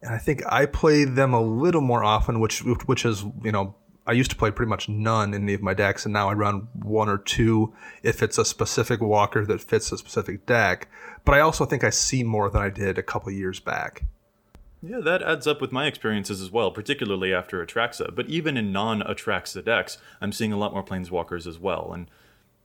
and 0.00 0.14
I 0.14 0.18
think 0.18 0.42
I 0.46 0.64
play 0.64 1.04
them 1.04 1.34
a 1.34 1.42
little 1.42 1.82
more 1.82 2.02
often, 2.02 2.40
which 2.40 2.60
which 2.64 3.04
is 3.04 3.22
you 3.44 3.52
know 3.52 3.74
I 4.06 4.12
used 4.12 4.30
to 4.30 4.36
play 4.36 4.50
pretty 4.50 4.70
much 4.70 4.88
none 4.88 5.34
in 5.34 5.42
any 5.42 5.54
of 5.54 5.62
my 5.62 5.74
decks, 5.74 6.04
and 6.04 6.12
now 6.12 6.28
I 6.28 6.32
run 6.32 6.68
one 6.72 7.08
or 7.08 7.18
two 7.18 7.72
if 8.02 8.22
it's 8.22 8.38
a 8.38 8.44
specific 8.44 9.00
walker 9.00 9.44
that 9.46 9.60
fits 9.60 9.92
a 9.92 9.98
specific 9.98 10.46
deck. 10.46 10.88
But 11.24 11.34
I 11.34 11.40
also 11.40 11.64
think 11.64 11.84
I 11.84 11.90
see 11.90 12.24
more 12.24 12.50
than 12.50 12.62
I 12.62 12.70
did 12.70 12.98
a 12.98 13.02
couple 13.02 13.30
years 13.30 13.60
back. 13.60 14.04
Yeah, 14.84 14.98
that 15.00 15.22
adds 15.22 15.46
up 15.46 15.60
with 15.60 15.70
my 15.70 15.86
experiences 15.86 16.40
as 16.40 16.50
well, 16.50 16.72
particularly 16.72 17.32
after 17.32 17.64
Atraxa. 17.64 18.12
But 18.14 18.28
even 18.28 18.56
in 18.56 18.72
non 18.72 19.00
Atraxa 19.00 19.64
decks, 19.64 19.98
I'm 20.20 20.32
seeing 20.32 20.52
a 20.52 20.58
lot 20.58 20.72
more 20.72 20.82
Planeswalkers 20.82 21.46
as 21.46 21.58
well. 21.58 21.92
And 21.92 22.10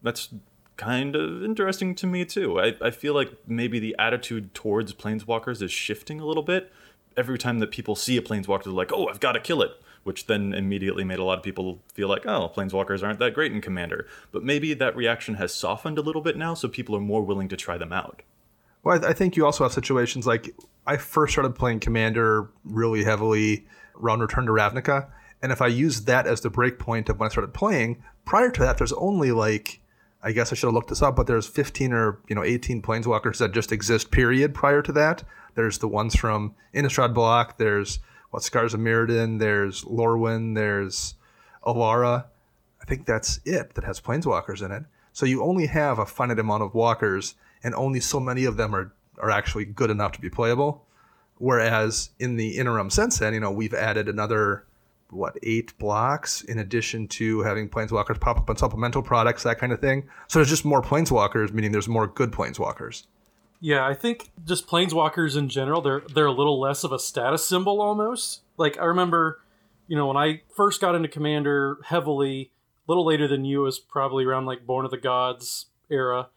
that's 0.02 0.30
kind 0.78 1.16
of 1.16 1.44
interesting 1.44 1.94
to 1.96 2.08
me 2.08 2.26
too. 2.26 2.60
I, 2.60 2.76
I 2.82 2.90
feel 2.90 3.14
like 3.14 3.32
maybe 3.46 3.80
the 3.80 3.96
attitude 4.00 4.56
towards 4.56 4.94
Planeswalkers 4.94 5.62
is 5.62 5.72
shifting 5.72 6.20
a 6.20 6.26
little 6.26 6.44
bit. 6.44 6.72
Every 7.16 7.38
time 7.38 7.60
that 7.60 7.72
people 7.72 7.96
see 7.96 8.18
a 8.18 8.22
Planeswalker, 8.22 8.66
they're 8.66 8.74
like, 8.74 8.92
oh, 8.92 9.08
I've 9.08 9.20
got 9.20 9.34
to 9.34 9.40
kill 9.40 9.62
it. 9.62 9.72
Which 10.04 10.26
then 10.26 10.54
immediately 10.54 11.04
made 11.04 11.20
a 11.20 11.24
lot 11.24 11.38
of 11.38 11.44
people 11.44 11.84
feel 11.94 12.08
like, 12.08 12.26
oh, 12.26 12.52
Planeswalkers 12.56 13.04
aren't 13.04 13.20
that 13.20 13.34
great 13.34 13.52
in 13.52 13.62
Commander. 13.62 14.08
But 14.32 14.44
maybe 14.44 14.74
that 14.74 14.96
reaction 14.96 15.36
has 15.36 15.54
softened 15.54 15.98
a 16.00 16.02
little 16.02 16.22
bit 16.22 16.38
now, 16.38 16.54
so 16.54 16.68
people 16.68 16.96
are 16.96 17.02
more 17.02 17.24
willing 17.24 17.50
to 17.50 17.58
try 17.58 17.78
them 17.78 17.92
out. 17.92 18.24
Well, 18.88 19.04
I, 19.04 19.12
think 19.12 19.36
you 19.36 19.46
also 19.46 19.66
have 19.66 19.74
situations 19.74 20.26
like 20.26 20.56
I 20.86 20.96
first 20.96 21.34
started 21.34 21.56
playing 21.56 21.82
Commander 21.82 22.50
really 22.64 23.04
heavily 23.04 23.68
around 24.02 24.22
Return 24.22 24.46
to 24.46 24.54
Ravnica, 24.54 25.10
and 25.42 25.52
if 25.52 25.62
I 25.62 25.68
use 25.68 26.06
that 26.06 26.26
as 26.26 26.40
the 26.40 26.50
breakpoint 26.50 27.10
of 27.10 27.20
when 27.20 27.28
I 27.28 27.30
started 27.30 27.54
playing, 27.54 28.02
prior 28.24 28.50
to 28.50 28.62
that, 28.62 28.78
there's 28.78 28.94
only 28.94 29.34
like 29.34 29.82
I 30.24 30.32
guess 30.32 30.54
I 30.54 30.56
should 30.56 30.68
have 30.68 30.74
looked 30.74 30.88
this 30.88 31.02
up, 31.02 31.18
but 31.18 31.28
there's 31.28 31.48
15 31.48 31.92
or 31.92 32.20
you 32.30 32.36
know 32.36 32.46
18 32.46 32.82
planeswalkers 32.82 33.40
that 33.40 33.52
just 33.52 33.74
exist. 33.74 34.10
Period. 34.10 34.54
Prior 34.54 34.82
to 34.82 34.94
that, 34.94 35.26
there's 35.56 35.80
the 35.80 35.90
ones 35.90 36.16
from 36.16 36.56
Innistrad 36.74 37.14
Block. 37.14 37.58
There's 37.58 38.00
what 38.30 38.44
Scars 38.44 38.74
of 38.74 38.80
Mirrodin. 38.80 39.40
There's 39.40 39.84
Lorwyn. 39.84 40.56
There's 40.56 41.16
Alara. 41.66 42.28
I 42.82 42.86
think 42.86 43.06
that's 43.06 43.42
it 43.44 43.74
that 43.74 43.84
has 43.84 44.00
planeswalkers 44.00 44.64
in 44.64 44.72
it. 44.72 44.84
So 45.12 45.26
you 45.26 45.44
only 45.44 45.66
have 45.66 46.00
a 46.00 46.06
finite 46.06 46.40
amount 46.40 46.64
of 46.64 46.74
walkers, 46.74 47.36
and 47.68 47.76
only 47.76 48.00
so 48.00 48.18
many 48.18 48.46
of 48.46 48.56
them 48.56 48.74
are, 48.74 48.94
are 49.20 49.30
actually 49.30 49.66
good 49.66 49.92
enough 49.92 50.14
to 50.14 50.22
be 50.22 50.30
playable. 50.30 50.86
Whereas 51.38 52.12
in 52.18 52.38
the 52.38 52.58
interim 52.58 52.90
since 52.90 53.20
then, 53.20 53.34
you 53.34 53.42
know, 53.42 53.52
we've 53.52 53.74
added 53.74 54.08
another 54.08 54.66
what 55.10 55.38
eight 55.44 55.78
blocks 55.78 56.42
in 56.44 56.60
addition 56.60 57.10
to 57.10 57.42
having 57.42 57.68
planeswalkers 57.68 58.20
pop 58.20 58.38
up 58.38 58.50
on 58.50 58.56
supplemental 58.56 59.02
products, 59.02 59.44
that 59.44 59.60
kind 59.60 59.74
of 59.74 59.82
thing. 59.82 60.08
So 60.30 60.40
there's 60.40 60.50
just 60.50 60.64
more 60.64 60.82
planeswalkers, 60.82 61.52
meaning 61.52 61.74
there's 61.74 61.90
more 61.90 62.08
good 62.08 62.32
planeswalkers. 62.32 63.06
Yeah, 63.60 63.86
I 63.86 63.94
think 63.94 64.32
just 64.46 64.66
planeswalkers 64.66 65.36
in 65.36 65.50
general, 65.50 65.82
they're 65.82 66.04
they're 66.14 66.26
a 66.26 66.32
little 66.32 66.62
less 66.62 66.86
of 66.86 66.94
a 66.94 67.00
status 67.00 67.46
symbol 67.46 67.82
almost. 67.82 68.44
Like 68.56 68.80
I 68.80 68.86
remember, 68.86 69.42
you 69.90 69.98
know, 69.98 70.08
when 70.08 70.18
I 70.18 70.42
first 70.56 70.80
got 70.80 70.96
into 70.96 71.10
Commander 71.10 71.80
heavily, 71.84 72.52
a 72.88 72.92
little 72.92 73.06
later 73.06 73.28
than 73.28 73.44
you 73.44 73.62
was 73.62 73.78
probably 73.78 74.24
around 74.24 74.46
like 74.46 74.66
Born 74.66 74.86
of 74.86 74.92
the 74.92 74.98
Gods 74.98 75.66
era. 75.90 76.30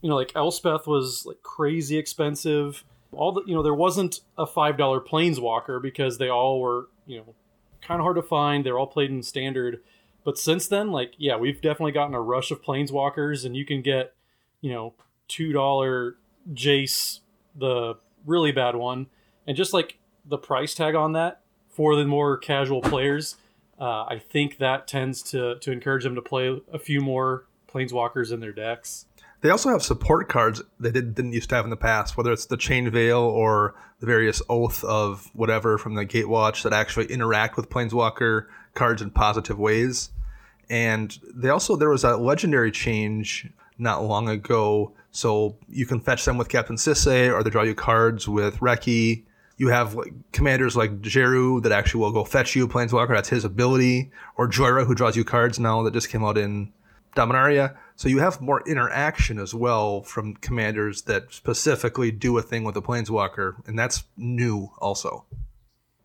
You 0.00 0.08
know, 0.08 0.16
like 0.16 0.32
Elspeth 0.34 0.86
was 0.86 1.24
like 1.26 1.42
crazy 1.42 1.98
expensive. 1.98 2.84
All 3.12 3.32
the 3.32 3.42
you 3.46 3.54
know, 3.54 3.62
there 3.62 3.74
wasn't 3.74 4.20
a 4.36 4.46
five 4.46 4.76
dollar 4.76 5.00
planeswalker 5.00 5.80
because 5.80 6.18
they 6.18 6.28
all 6.28 6.60
were, 6.60 6.88
you 7.06 7.18
know, 7.18 7.34
kind 7.80 8.00
of 8.00 8.04
hard 8.04 8.16
to 8.16 8.22
find. 8.22 8.64
They're 8.64 8.78
all 8.78 8.86
played 8.86 9.10
in 9.10 9.22
standard. 9.22 9.80
But 10.24 10.38
since 10.38 10.68
then, 10.68 10.90
like, 10.90 11.14
yeah, 11.16 11.36
we've 11.36 11.60
definitely 11.60 11.92
gotten 11.92 12.14
a 12.14 12.20
rush 12.20 12.50
of 12.50 12.62
planeswalkers, 12.62 13.46
and 13.46 13.56
you 13.56 13.64
can 13.64 13.80
get, 13.82 14.14
you 14.60 14.70
know, 14.72 14.94
two 15.26 15.52
dollar 15.52 16.16
Jace, 16.52 17.20
the 17.56 17.94
really 18.26 18.52
bad 18.52 18.76
one, 18.76 19.06
and 19.46 19.56
just 19.56 19.72
like 19.72 19.98
the 20.24 20.38
price 20.38 20.74
tag 20.74 20.94
on 20.94 21.12
that 21.12 21.40
for 21.68 21.96
the 21.96 22.04
more 22.04 22.36
casual 22.36 22.82
players, 22.82 23.36
uh, 23.80 24.04
I 24.04 24.18
think 24.18 24.58
that 24.58 24.86
tends 24.86 25.22
to 25.30 25.58
to 25.60 25.72
encourage 25.72 26.04
them 26.04 26.14
to 26.14 26.22
play 26.22 26.60
a 26.72 26.78
few 26.78 27.00
more 27.00 27.46
planeswalkers 27.72 28.32
in 28.32 28.40
their 28.40 28.52
decks. 28.52 29.06
They 29.40 29.50
also 29.50 29.70
have 29.70 29.82
support 29.82 30.28
cards 30.28 30.62
they 30.80 30.90
did, 30.90 31.14
didn't 31.14 31.32
used 31.32 31.48
to 31.50 31.54
have 31.54 31.64
in 31.64 31.70
the 31.70 31.76
past, 31.76 32.16
whether 32.16 32.32
it's 32.32 32.46
the 32.46 32.56
Chain 32.56 32.90
Veil 32.90 33.20
or 33.20 33.74
the 34.00 34.06
various 34.06 34.42
Oath 34.48 34.82
of 34.84 35.30
whatever 35.32 35.78
from 35.78 35.94
the 35.94 36.06
Gatewatch 36.06 36.62
that 36.62 36.72
actually 36.72 37.06
interact 37.06 37.56
with 37.56 37.70
Planeswalker 37.70 38.46
cards 38.74 39.02
in 39.02 39.10
positive 39.10 39.58
ways. 39.58 40.10
And 40.70 41.16
they 41.34 41.48
also, 41.48 41.76
there 41.76 41.88
was 41.88 42.04
a 42.04 42.16
legendary 42.16 42.70
change 42.70 43.48
not 43.78 44.04
long 44.04 44.28
ago. 44.28 44.92
So 45.10 45.56
you 45.68 45.86
can 45.86 46.00
fetch 46.00 46.24
them 46.24 46.36
with 46.36 46.48
Captain 46.48 46.76
Sisay 46.76 47.32
or 47.32 47.42
they 47.42 47.50
draw 47.50 47.62
you 47.62 47.74
cards 47.74 48.28
with 48.28 48.58
Reki. 48.58 49.24
You 49.56 49.68
have 49.68 49.94
like, 49.94 50.12
commanders 50.32 50.76
like 50.76 51.00
Djeru 51.00 51.62
that 51.62 51.72
actually 51.72 52.00
will 52.00 52.12
go 52.12 52.24
fetch 52.24 52.54
you 52.54 52.68
Planeswalker. 52.68 53.14
That's 53.14 53.28
his 53.28 53.44
ability. 53.44 54.10
Or 54.36 54.48
Jhoira 54.48 54.86
who 54.86 54.94
draws 54.94 55.16
you 55.16 55.24
cards 55.24 55.58
now 55.58 55.82
that 55.84 55.94
just 55.94 56.10
came 56.10 56.24
out 56.24 56.38
in 56.38 56.72
Dominaria. 57.16 57.76
So 57.98 58.08
you 58.08 58.20
have 58.20 58.40
more 58.40 58.62
interaction 58.64 59.40
as 59.40 59.56
well 59.56 60.02
from 60.02 60.34
commanders 60.36 61.02
that 61.02 61.34
specifically 61.34 62.12
do 62.12 62.38
a 62.38 62.42
thing 62.42 62.62
with 62.62 62.76
a 62.76 62.80
planeswalker, 62.80 63.56
and 63.66 63.76
that's 63.76 64.04
new 64.16 64.70
also. 64.78 65.24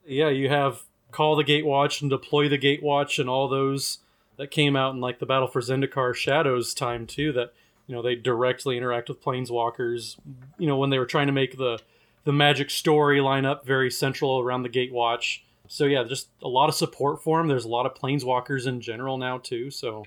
Yeah, 0.03 0.29
you 0.29 0.49
have 0.49 0.81
call 1.11 1.35
the 1.35 1.43
Gatewatch 1.43 2.01
and 2.01 2.09
deploy 2.09 2.49
the 2.49 2.57
Gatewatch 2.57 3.19
and 3.19 3.29
all 3.29 3.47
those 3.47 3.99
that 4.37 4.49
came 4.49 4.75
out 4.75 4.95
in 4.95 5.01
like 5.01 5.19
the 5.19 5.27
Battle 5.27 5.47
for 5.47 5.61
Zendikar 5.61 6.15
Shadows 6.15 6.73
time 6.73 7.05
too. 7.05 7.31
That 7.31 7.53
you 7.85 7.93
know 7.93 8.01
they 8.01 8.15
directly 8.15 8.75
interact 8.75 9.07
with 9.07 9.23
planeswalkers. 9.23 10.15
You 10.57 10.65
know 10.65 10.77
when 10.77 10.89
they 10.89 10.97
were 10.97 11.05
trying 11.05 11.27
to 11.27 11.33
make 11.33 11.59
the 11.59 11.77
the 12.23 12.33
Magic 12.33 12.71
story 12.71 13.21
line 13.21 13.45
up 13.45 13.67
very 13.67 13.91
central 13.91 14.39
around 14.39 14.63
the 14.63 14.69
Gatewatch. 14.69 15.41
So 15.67 15.85
yeah, 15.85 16.03
just 16.05 16.29
a 16.41 16.47
lot 16.47 16.69
of 16.69 16.75
support 16.75 17.21
for 17.21 17.37
them. 17.37 17.49
There's 17.49 17.65
a 17.65 17.69
lot 17.69 17.85
of 17.85 17.93
planeswalkers 17.93 18.65
in 18.65 18.81
general 18.81 19.19
now 19.19 19.37
too. 19.37 19.69
So 19.69 20.05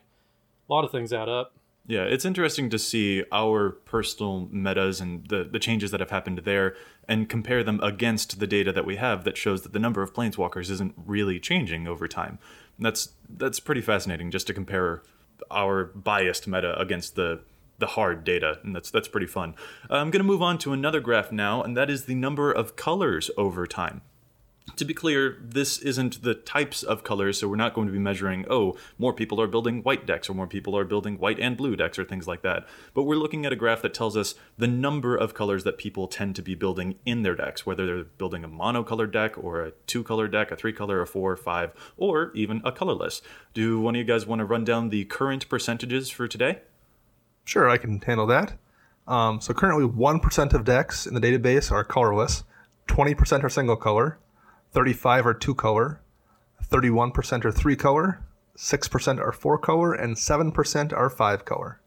a 0.69 0.73
lot 0.73 0.85
of 0.85 0.90
things 0.90 1.12
add 1.12 1.28
up. 1.28 1.52
Yeah, 1.88 2.02
it's 2.02 2.25
interesting 2.25 2.69
to 2.71 2.78
see 2.81 3.23
our 3.31 3.71
personal 3.71 4.49
metas 4.50 5.00
and 5.00 5.26
the, 5.28 5.45
the 5.45 5.61
changes 5.61 5.93
that 5.93 6.00
have 6.00 6.11
happened 6.11 6.38
there 6.38 6.75
and 7.09 7.28
compare 7.28 7.62
them 7.62 7.78
against 7.81 8.40
the 8.40 8.47
data 8.47 8.73
that 8.73 8.85
we 8.85 8.97
have 8.97 9.23
that 9.23 9.37
shows 9.37 9.62
that 9.62 9.73
the 9.73 9.78
number 9.78 10.02
of 10.02 10.12
planeswalkers 10.12 10.69
isn't 10.69 10.95
really 10.97 11.38
changing 11.38 11.87
over 11.87 12.09
time. 12.09 12.40
And 12.76 12.87
that's 12.87 13.11
that's 13.28 13.61
pretty 13.61 13.83
fascinating 13.83 14.33
just 14.33 14.49
to 14.49 14.55
compare 14.55 15.02
our 15.50 15.85
biased 15.85 16.49
meta 16.49 16.78
against 16.78 17.14
the 17.14 17.40
the 17.78 17.87
hard 17.87 18.25
data, 18.25 18.59
and 18.64 18.75
that's 18.75 18.90
that's 18.90 19.07
pretty 19.07 19.26
fun. 19.26 19.55
I'm 19.88 20.11
going 20.11 20.21
to 20.21 20.25
move 20.25 20.43
on 20.43 20.59
to 20.59 20.73
another 20.73 20.99
graph 20.99 21.31
now, 21.31 21.62
and 21.62 21.76
that 21.76 21.90
is 21.90 22.07
the 22.07 22.14
number 22.14 22.50
of 22.50 22.75
colors 22.75 23.31
over 23.37 23.66
time 23.66 24.02
to 24.75 24.85
be 24.85 24.93
clear, 24.93 25.39
this 25.41 25.79
isn't 25.79 26.23
the 26.23 26.35
types 26.35 26.83
of 26.83 27.05
colors, 27.05 27.39
so 27.39 27.49
we're 27.49 27.57
not 27.57 27.73
going 27.73 27.87
to 27.87 27.93
be 27.93 28.01
measuring, 28.01 28.45
oh, 28.51 28.77
more 28.99 29.13
people 29.13 29.41
are 29.41 29.47
building 29.47 29.83
white 29.83 30.07
decks, 30.07 30.29
or 30.29 30.35
more 30.35 30.49
people 30.49 30.77
are 30.77 30.85
building 30.85 31.19
white 31.19 31.39
and 31.39 31.57
blue 31.57 31.77
decks, 31.77 31.99
or 31.99 32.05
things 32.05 32.27
like 32.27 32.43
that. 32.43 32.67
But 32.93 33.05
we're 33.05 33.15
looking 33.17 33.47
at 33.47 33.53
a 33.53 33.57
graph 33.57 33.83
that 33.83 33.95
tells 33.95 34.17
us 34.17 34.35
the 34.59 34.67
number 34.67 35.17
of 35.17 35.35
colors 35.35 35.63
that 35.65 35.79
people 35.79 36.09
tend 36.09 36.35
to 36.37 36.43
be 36.43 36.55
building 36.55 36.97
in 37.07 37.23
their 37.23 37.37
decks, 37.37 37.65
whether 37.65 37.87
they're 37.87 38.05
building 38.05 38.43
a 38.43 38.49
monocolored 38.49 39.13
deck, 39.13 39.39
or 39.39 39.63
a 39.63 39.71
two 39.87 40.03
color 40.03 40.27
deck, 40.27 40.51
a 40.51 40.57
three 40.57 40.73
color, 40.73 41.01
a 41.01 41.07
four, 41.07 41.37
five, 41.37 41.73
or 41.97 42.33
even 42.35 42.61
a 42.65 42.73
colorless. 42.73 43.23
Do 43.55 43.81
one 43.81 43.95
of 43.95 43.99
you 43.99 44.05
guys 44.05 44.27
want 44.27 44.41
to 44.41 44.45
run 44.45 44.65
down 44.65 44.89
the 44.89 45.05
current 45.05 45.49
percentages 45.49 46.11
for 46.11 46.27
today? 46.27 46.61
Sure, 47.45 47.69
I 47.69 47.79
can 47.79 48.01
handle 48.01 48.27
that. 48.27 48.59
Um, 49.07 49.41
so 49.41 49.55
currently, 49.55 49.87
1% 49.87 50.53
of 50.53 50.65
decks 50.65 51.07
in 51.07 51.15
the 51.15 51.21
database 51.21 51.71
are 51.71 51.85
colorless, 51.85 52.43
20% 52.89 53.45
are 53.45 53.49
single 53.49 53.77
color. 53.77 54.19
35 54.76 55.26
are 55.26 55.33
two 55.33 55.54
color, 55.54 56.02
31% 56.71 57.47
are 57.47 57.50
three 57.50 57.76
color, 57.76 58.21
6% 58.59 59.18
are 59.18 59.33
four 59.33 59.56
color, 59.56 59.95
and 59.95 60.16
7% 60.16 60.92
are 60.92 61.09
five 61.09 61.47
color. 61.47 61.80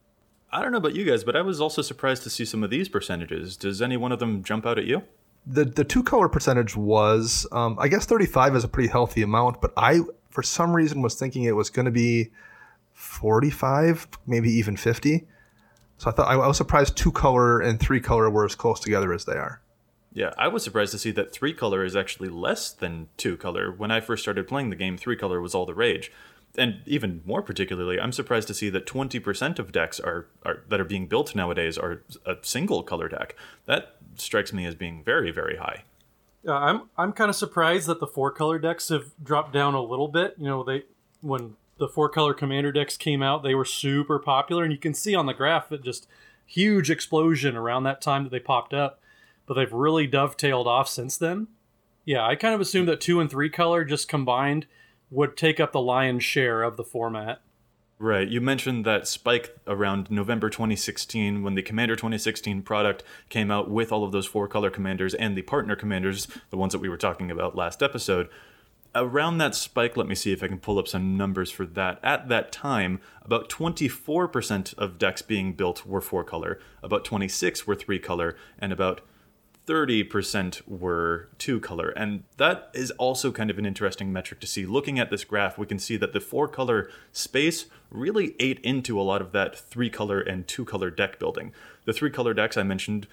I 0.51 0.63
don't 0.63 0.72
know 0.72 0.79
about 0.79 0.96
you 0.96 1.05
guys, 1.05 1.24
but 1.24 1.36
I 1.36 1.41
was 1.41 1.62
also 1.62 1.84
surprised 1.84 2.24
to 2.24 2.31
see 2.31 2.46
some 2.46 2.63
of 2.63 2.72
these 2.72 2.89
percentages. 2.89 3.55
Does 3.58 3.79
any 3.84 3.96
one 3.96 4.12
of 4.12 4.17
them 4.17 4.43
jump 4.43 4.65
out 4.65 4.79
at 4.79 4.86
you? 4.86 5.03
The 5.46 5.65
the 5.65 5.84
two 5.84 6.01
color 6.01 6.27
percentage 6.27 6.75
was, 6.75 7.46
um, 7.51 7.77
I 7.79 7.89
guess, 7.89 8.08
35 8.08 8.55
is 8.55 8.63
a 8.63 8.67
pretty 8.67 8.89
healthy 8.89 9.22
amount, 9.22 9.62
but 9.62 9.72
I, 9.77 10.00
for 10.31 10.41
some 10.41 10.75
reason, 10.75 11.03
was 11.03 11.13
thinking 11.13 11.43
it 11.43 11.55
was 11.55 11.69
going 11.69 11.86
to 11.86 11.91
be 11.91 12.31
45, 12.93 14.08
maybe 14.25 14.50
even 14.50 14.75
50. 14.75 15.27
So 16.00 16.10
I 16.10 16.13
thought 16.13 16.27
I 16.27 16.38
was 16.38 16.58
surprised 16.58 16.98
two 16.98 17.12
color 17.12 17.60
and 17.60 17.79
three 17.79 18.01
color 18.01 18.31
were 18.31 18.46
as 18.46 18.55
close 18.55 18.79
together 18.79 19.13
as 19.13 19.25
they 19.25 19.34
are. 19.34 19.62
Yeah, 20.12 20.34
I 20.38 20.48
was 20.48 20.63
surprised 20.63 20.92
to 20.94 20.98
see 20.98 21.12
that 21.12 21.32
three 21.32 21.54
color 21.54 21.84
is 21.84 21.96
actually 21.96 22.30
less 22.30 22.72
than 22.72 23.10
two 23.18 23.38
color. 23.38 23.72
When 23.72 23.92
I 23.92 24.00
first 24.00 24.24
started 24.24 24.48
playing 24.48 24.70
the 24.70 24.75
game, 24.75 24.98
three 24.98 25.16
color 25.16 25.39
was 25.39 25.54
all 25.54 25.66
the 25.66 25.75
rage. 25.75 26.12
And 26.58 26.82
even 26.88 27.22
more 27.25 27.44
particularly, 27.44 28.00
I'm 28.00 28.12
surprised 28.12 28.48
to 28.48 28.56
see 28.56 28.72
that 28.72 28.88
20% 28.88 29.60
of 29.60 29.72
decks 29.72 30.00
are, 30.00 30.25
are 30.44 30.63
that 30.68 30.80
are 30.80 30.86
being 30.86 31.06
built 31.06 31.36
nowadays 31.36 31.78
are 31.78 32.01
a 32.25 32.38
single 32.42 32.82
color 32.82 33.08
deck. 33.08 33.36
That 33.66 33.98
strikes 34.16 34.51
me 34.51 34.66
as 34.66 34.74
being 34.74 35.04
very, 35.04 35.30
very 35.30 35.58
high. 35.58 35.84
Yeah, 36.44 36.56
I'm 36.56 36.89
I'm 36.98 37.13
kind 37.13 37.30
of 37.30 37.36
surprised 37.36 37.88
that 37.88 38.00
the 38.00 38.08
four 38.08 38.32
color 38.32 38.58
decks 38.58 38.89
have 38.89 39.12
dropped 39.24 39.54
down 39.54 39.75
a 39.75 39.82
little 39.82 40.08
bit. 40.08 40.36
You 40.39 40.46
know, 40.46 40.63
they 40.63 40.84
when 41.22 41.56
the 41.78 41.88
four 41.88 42.10
color 42.10 42.34
commander 42.34 42.72
decks 42.72 42.98
came 42.98 43.22
out, 43.22 43.44
they 43.44 43.54
were 43.54 43.66
super 43.66 44.18
popular, 44.18 44.63
and 44.63 44.72
you 44.72 44.80
can 44.80 44.96
see 44.96 45.13
on 45.13 45.28
the 45.28 45.34
graph 45.34 45.70
that 45.70 45.84
just 45.84 46.08
huge 46.46 46.89
explosion 46.89 47.56
around 47.56 47.84
that 47.84 48.01
time 48.01 48.24
that 48.24 48.32
they 48.32 48.39
popped 48.39 48.74
up 48.74 49.00
but 49.50 49.56
they've 49.56 49.74
really 49.74 50.06
dovetailed 50.06 50.68
off 50.68 50.88
since 50.88 51.18
then. 51.18 51.48
Yeah, 52.06 52.24
I 52.24 52.36
kind 52.36 52.53
of 52.53 52.62
assumed 52.62 52.88
that 52.88 53.01
two 53.01 53.20
and 53.20 53.32
three 53.32 53.50
color 53.50 53.84
just 53.84 54.08
combined 54.08 54.68
would 55.10 55.36
take 55.36 55.60
up 55.60 55.72
the 55.72 55.82
lion's 55.82 56.24
share 56.24 56.62
of 56.62 56.77
the 56.77 56.84
format. 56.84 57.41
Right. 57.98 58.27
You 58.27 58.41
mentioned 58.41 58.86
that 58.86 59.08
spike 59.08 59.58
around 59.65 60.12
November 60.12 60.51
2016 60.51 61.41
when 61.41 61.56
the 61.56 61.63
Commander 61.63 61.96
2016 61.96 62.62
product 62.62 63.03
came 63.29 63.50
out 63.50 63.72
with 63.72 63.91
all 63.91 64.03
of 64.03 64.12
those 64.12 64.27
four 64.27 64.48
color 64.48 64.70
commanders 64.70 65.15
and 65.15 65.36
the 65.36 65.41
partner 65.41 65.75
commanders, 65.75 66.27
the 66.51 66.58
ones 66.58 66.72
that 66.74 66.79
we 66.79 66.88
were 66.88 66.96
talking 66.96 67.32
about 67.32 67.56
last 67.56 67.82
episode. 67.82 68.29
Around 68.94 69.39
that 69.39 69.56
spike, 69.56 69.98
let 69.98 70.08
me 70.08 70.15
see 70.15 70.32
if 70.32 70.44
I 70.44 70.48
can 70.48 70.60
pull 70.60 70.77
up 70.77 70.88
some 70.88 71.18
numbers 71.18 71.50
for 71.50 71.65
that. 71.65 72.00
At 72.03 72.29
that 72.29 72.51
time, 72.51 73.01
about 73.24 73.50
24% 73.50 74.77
of 74.77 75.00
decks 75.00 75.24
being 75.24 75.53
built 75.53 75.88
were 75.88 76.01
four 76.01 76.24
color, 76.24 76.60
about 76.84 77.03
26 77.03 77.65
were 77.65 77.75
three 77.75 78.00
color, 78.00 78.38
and 78.60 78.72
about 78.72 79.01
30% 79.70 80.68
were 80.68 81.30
two 81.38 81.60
color. 81.60 81.90
And 81.90 82.24
that 82.38 82.72
is 82.74 82.90
also 82.92 83.32
kind 83.32 83.52
of 83.52 83.60
an 83.60 83.68
interesting 83.68 84.12
metric 84.12 84.40
to 84.40 84.48
see. 84.48 84.66
Looking 84.66 84.98
at 84.98 85.12
this 85.12 85.24
graph, 85.24 85.60
we 85.60 85.68
can 85.68 85.78
see 85.78 85.96
that 85.98 86.12
the 86.12 86.20
four 86.20 86.48
color 86.48 86.90
space 87.12 87.68
really 87.92 88.36
ate 88.40 88.60
into 88.62 89.00
a 89.00 89.04
lot 89.04 89.22
of 89.22 89.32
that 89.34 89.56
three 89.56 89.92
color 89.92 90.20
and 90.20 90.48
two 90.48 90.66
color 90.66 90.90
deck 90.90 91.20
building. 91.20 91.54
The 91.86 91.94
three 91.94 92.10
color 92.10 92.34
decks 92.34 92.58
I 92.58 92.64
mentioned 92.64 93.08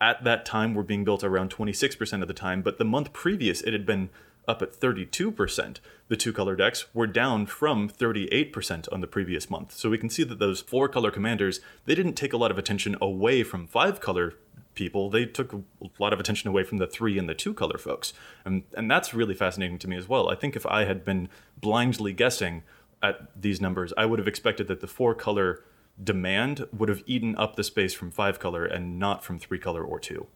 at 0.00 0.24
that 0.24 0.44
time 0.44 0.74
were 0.74 0.82
being 0.82 1.04
built 1.04 1.22
around 1.22 1.50
26% 1.50 2.22
of 2.22 2.26
the 2.26 2.34
time, 2.34 2.62
but 2.62 2.78
the 2.78 2.84
month 2.84 3.12
previous 3.12 3.60
it 3.60 3.72
had 3.72 3.86
been 3.86 4.10
up 4.48 4.62
at 4.62 4.72
32%. 4.72 5.76
The 6.08 6.16
two 6.16 6.32
color 6.32 6.56
decks 6.56 6.92
were 6.92 7.06
down 7.06 7.46
from 7.46 7.88
38% 7.88 8.92
on 8.92 9.00
the 9.00 9.06
previous 9.06 9.48
month. 9.48 9.72
So 9.74 9.88
we 9.88 9.98
can 9.98 10.10
see 10.10 10.24
that 10.24 10.40
those 10.40 10.60
four 10.60 10.88
color 10.88 11.12
commanders, 11.12 11.60
they 11.84 11.94
didn't 11.94 12.14
take 12.14 12.32
a 12.32 12.36
lot 12.36 12.50
of 12.50 12.58
attention 12.58 12.96
away 13.00 13.44
from 13.44 13.68
five 13.68 14.00
color 14.00 14.34
people, 14.80 15.10
they 15.10 15.26
took 15.26 15.52
a 15.52 15.62
lot 15.98 16.14
of 16.14 16.18
attention 16.18 16.48
away 16.48 16.64
from 16.64 16.78
the 16.78 16.86
three 16.86 17.18
and 17.18 17.28
the 17.28 17.34
two 17.34 17.52
color 17.52 17.76
folks. 17.76 18.14
And, 18.46 18.62
and 18.74 18.90
that's 18.90 19.12
really 19.12 19.34
fascinating 19.34 19.78
to 19.80 19.88
me 19.88 19.96
as 19.98 20.08
well. 20.08 20.30
I 20.30 20.34
think 20.34 20.56
if 20.56 20.64
I 20.64 20.84
had 20.84 21.04
been 21.04 21.28
blindly 21.60 22.14
guessing 22.14 22.62
at 23.02 23.28
these 23.38 23.60
numbers, 23.60 23.92
I 23.98 24.06
would 24.06 24.18
have 24.18 24.26
expected 24.26 24.68
that 24.68 24.80
the 24.80 24.86
four 24.86 25.14
color 25.14 25.62
demand 26.02 26.66
would 26.72 26.88
have 26.88 27.02
eaten 27.04 27.36
up 27.36 27.56
the 27.56 27.62
space 27.62 27.92
from 27.92 28.10
five 28.10 28.38
color 28.38 28.64
and 28.64 28.98
not 28.98 29.22
from 29.22 29.38
three 29.38 29.58
color 29.58 29.84
or 29.84 30.00
two. 30.00 30.28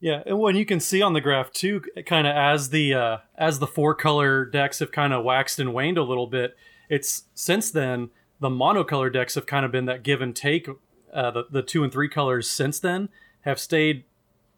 Yeah, 0.00 0.22
and 0.24 0.38
when 0.38 0.56
you 0.56 0.64
can 0.64 0.80
see 0.80 1.02
on 1.02 1.12
the 1.12 1.20
graph 1.20 1.52
too, 1.52 1.82
kind 2.06 2.26
of 2.26 2.34
as 2.34 2.70
the 2.70 2.94
uh, 2.94 3.16
as 3.36 3.58
the 3.58 3.66
four 3.66 3.94
color 3.94 4.46
decks 4.46 4.78
have 4.78 4.92
kind 4.92 5.12
of 5.12 5.24
waxed 5.24 5.58
and 5.58 5.74
waned 5.74 5.98
a 5.98 6.04
little 6.04 6.28
bit, 6.28 6.56
it's 6.88 7.24
since 7.34 7.70
then 7.70 8.10
the 8.40 8.48
monocolor 8.48 9.12
decks 9.12 9.34
have 9.34 9.44
kind 9.44 9.66
of 9.66 9.72
been 9.72 9.86
that 9.86 10.02
give 10.02 10.22
and 10.22 10.34
take. 10.34 10.68
Uh, 11.12 11.30
the 11.30 11.44
the 11.50 11.62
two 11.62 11.82
and 11.82 11.92
three 11.92 12.08
colors 12.08 12.48
since 12.48 12.78
then 12.78 13.08
have 13.48 13.58
stayed 13.60 14.04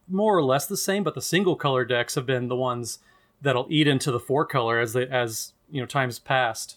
more 0.09 0.37
or 0.37 0.43
less 0.43 0.67
the 0.67 0.77
same, 0.77 1.05
but 1.05 1.15
the 1.15 1.23
single 1.23 1.57
color 1.57 1.85
decks 1.85 2.17
have 2.17 2.27
been 2.27 2.49
the 2.49 2.57
ones 2.57 2.99
that'll 3.41 3.67
eat 3.71 3.87
into 3.87 4.11
the 4.11 4.21
four 4.21 4.45
color 4.45 4.79
as 4.79 4.93
they 4.93 5.07
as 5.07 5.53
you 5.71 5.81
know 5.81 5.87
times 5.87 6.19
passed. 6.19 6.77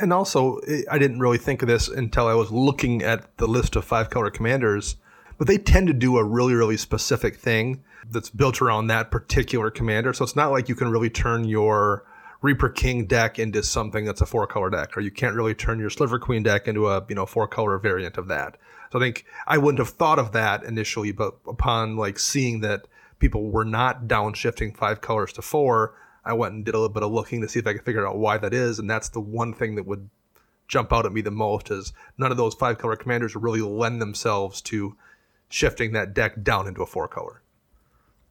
And 0.00 0.12
also, 0.12 0.56
eh, 0.60 0.82
I 0.90 0.98
didn't 0.98 1.20
really 1.20 1.38
think 1.38 1.62
of 1.62 1.68
this 1.68 1.88
until 1.88 2.26
I 2.26 2.34
was 2.34 2.50
looking 2.50 3.02
at 3.02 3.36
the 3.36 3.46
list 3.46 3.76
of 3.76 3.84
five 3.84 4.08
color 4.10 4.30
commanders, 4.30 4.96
but 5.36 5.46
they 5.46 5.58
tend 5.58 5.86
to 5.88 5.92
do 5.92 6.16
a 6.16 6.24
really, 6.24 6.54
really 6.54 6.78
specific 6.78 7.36
thing 7.36 7.82
that's 8.10 8.30
built 8.30 8.62
around 8.62 8.86
that 8.86 9.10
particular 9.10 9.70
commander. 9.70 10.12
So 10.12 10.24
it's 10.24 10.36
not 10.36 10.50
like 10.50 10.68
you 10.68 10.74
can 10.74 10.88
really 10.88 11.10
turn 11.10 11.44
your 11.44 12.04
Reaper 12.40 12.68
King 12.70 13.06
deck 13.06 13.38
into 13.38 13.62
something 13.62 14.04
that's 14.04 14.20
a 14.20 14.26
four 14.26 14.46
color 14.46 14.70
deck, 14.70 14.96
or 14.96 15.00
you 15.00 15.10
can't 15.10 15.36
really 15.36 15.54
turn 15.54 15.78
your 15.78 15.90
Sliver 15.90 16.18
Queen 16.18 16.42
deck 16.42 16.66
into 16.66 16.88
a 16.88 17.04
you 17.08 17.14
know 17.14 17.26
four 17.26 17.46
color 17.46 17.78
variant 17.78 18.16
of 18.16 18.28
that. 18.28 18.56
So 18.92 18.98
I 18.98 19.02
think 19.02 19.24
I 19.46 19.56
wouldn't 19.56 19.78
have 19.78 19.88
thought 19.88 20.18
of 20.18 20.32
that 20.32 20.64
initially, 20.64 21.12
but 21.12 21.36
upon 21.48 21.96
like 21.96 22.18
seeing 22.18 22.60
that 22.60 22.86
people 23.20 23.50
were 23.50 23.64
not 23.64 24.06
downshifting 24.06 24.76
five 24.76 25.00
colors 25.00 25.32
to 25.32 25.42
four, 25.42 25.94
I 26.26 26.34
went 26.34 26.52
and 26.52 26.62
did 26.62 26.74
a 26.74 26.78
little 26.78 26.92
bit 26.92 27.02
of 27.02 27.10
looking 27.10 27.40
to 27.40 27.48
see 27.48 27.58
if 27.58 27.66
I 27.66 27.72
could 27.72 27.86
figure 27.86 28.06
out 28.06 28.18
why 28.18 28.36
that 28.36 28.52
is, 28.52 28.78
and 28.78 28.90
that's 28.90 29.08
the 29.08 29.18
one 29.18 29.54
thing 29.54 29.76
that 29.76 29.86
would 29.86 30.10
jump 30.68 30.92
out 30.92 31.06
at 31.06 31.12
me 31.12 31.22
the 31.22 31.30
most 31.30 31.70
is 31.70 31.94
none 32.18 32.30
of 32.30 32.36
those 32.36 32.54
five 32.54 32.76
color 32.76 32.94
commanders 32.94 33.34
really 33.34 33.62
lend 33.62 34.02
themselves 34.02 34.60
to 34.62 34.94
shifting 35.48 35.92
that 35.92 36.12
deck 36.12 36.42
down 36.42 36.68
into 36.68 36.82
a 36.82 36.86
four 36.86 37.08
color. 37.08 37.40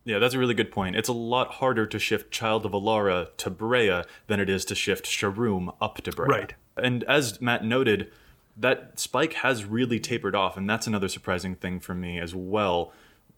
Yeah, 0.04 0.20
that's 0.20 0.36
a 0.36 0.40
really 0.40 0.54
good 0.54 0.72
point. 0.72 0.96
It's 0.96 1.10
a 1.10 1.14
lot 1.14 1.54
harder 1.54 1.88
to 1.88 1.98
shift 1.98 2.30
Child 2.30 2.68
of 2.68 2.74
Alara 2.74 3.36
to 3.38 3.50
Breya 3.50 4.06
than 4.28 4.40
it 4.40 4.50
is 4.50 4.64
to 4.66 4.76
shift 4.76 5.06
Sharuum 5.06 5.74
up 5.82 6.02
to 6.02 6.12
Breya. 6.12 6.28
Right. 6.28 6.54
And 6.78 7.04
as 7.06 7.42
Matt 7.42 7.66
noted, 7.66 8.12
that 8.58 9.00
spike 9.00 9.34
has 9.34 9.66
really 9.66 10.00
tapered 10.00 10.36
off, 10.36 10.58
and 10.58 10.70
that's 10.70 10.88
another 10.88 11.08
surprising 11.08 11.56
thing 11.56 11.80
for 11.80 11.94
me 11.94 12.20
as 12.20 12.36
well 12.36 12.94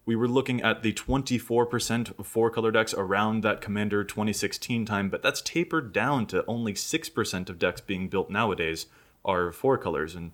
we 0.06 0.16
were 0.16 0.28
looking 0.28 0.62
at 0.62 0.84
the 0.84 0.94
24% 0.94 2.20
of 2.20 2.28
four 2.28 2.50
color 2.50 2.72
decks 2.72 2.94
around 2.94 3.42
that 3.44 3.62
Commander 3.62 4.04
2016 4.04 4.86
time, 4.86 5.10
but 5.10 5.22
that's 5.22 5.42
tapered 5.42 5.94
down 5.94 6.26
to 6.28 6.46
only 6.46 6.74
6% 6.74 7.50
of 7.50 7.60
decks 7.60 7.82
being 7.82 8.10
built 8.10 8.30
nowadays 8.30 8.88
are 9.24 9.52
four 9.52 9.78
colors. 9.78 10.14
And 10.14 10.32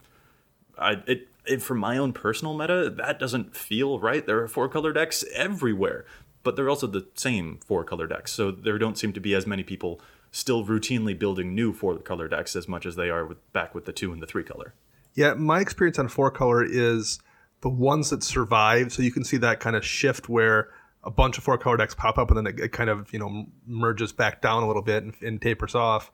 I, 0.77 1.03
it, 1.05 1.27
it, 1.45 1.62
for 1.62 1.75
my 1.75 1.98
own 1.98 2.13
personal 2.13 2.57
meta, 2.57 2.89
that 2.89 3.19
doesn't 3.19 3.55
feel 3.55 4.00
right. 4.00 4.25
There 4.25 4.41
are 4.41 4.48
four 4.48 4.69
color 4.69 4.91
decks 4.91 5.24
everywhere, 5.36 6.05
but 6.41 6.55
they're 6.55 6.69
also 6.69 6.88
the 6.88 7.05
same 7.13 7.59
four 7.63 7.83
color 7.83 8.07
decks. 8.07 8.31
So 8.31 8.50
there 8.50 8.79
don't 8.79 8.98
seem 8.98 9.13
to 9.13 9.19
be 9.19 9.36
as 9.36 9.45
many 9.45 9.62
people 9.62 10.01
still 10.31 10.65
routinely 10.65 11.17
building 11.17 11.55
new 11.55 11.74
four 11.74 11.98
color 11.98 12.27
decks 12.27 12.55
as 12.55 12.67
much 12.67 12.86
as 12.86 12.95
they 12.95 13.09
are 13.09 13.25
with, 13.25 13.53
back 13.53 13.74
with 13.74 13.86
the 13.86 13.93
two 13.93 14.12
and 14.12 14.21
the 14.21 14.27
three 14.27 14.43
color. 14.43 14.74
Yeah, 15.15 15.33
my 15.33 15.59
experience 15.59 16.00
on 16.00 16.07
four 16.07 16.31
color 16.31 16.63
is 16.63 17.19
the 17.62 17.69
ones 17.69 18.09
that 18.09 18.24
survive. 18.24 18.93
So 18.93 19.01
you 19.01 19.12
can 19.12 19.24
see 19.24 19.38
that 19.38 19.59
kind 19.59 19.75
of 19.75 19.86
shift 19.86 20.29
where 20.29 20.69
a 21.03 21.12
bunch 21.12 21.38
of 21.38 21.43
four 21.43 21.57
color 21.57 21.77
decks 21.77 21.95
pop 21.95 22.17
up 22.17 22.29
and 22.29 22.38
then 22.38 22.48
it, 22.48 22.59
it 22.59 22.71
kind 22.71 22.89
of 22.89 23.12
you 23.13 23.19
know 23.19 23.45
merges 23.65 24.12
back 24.12 24.41
down 24.41 24.63
a 24.63 24.67
little 24.67 24.81
bit 24.81 25.03
and, 25.03 25.13
and, 25.21 25.41
tapers 25.41 25.75
off. 25.75 26.12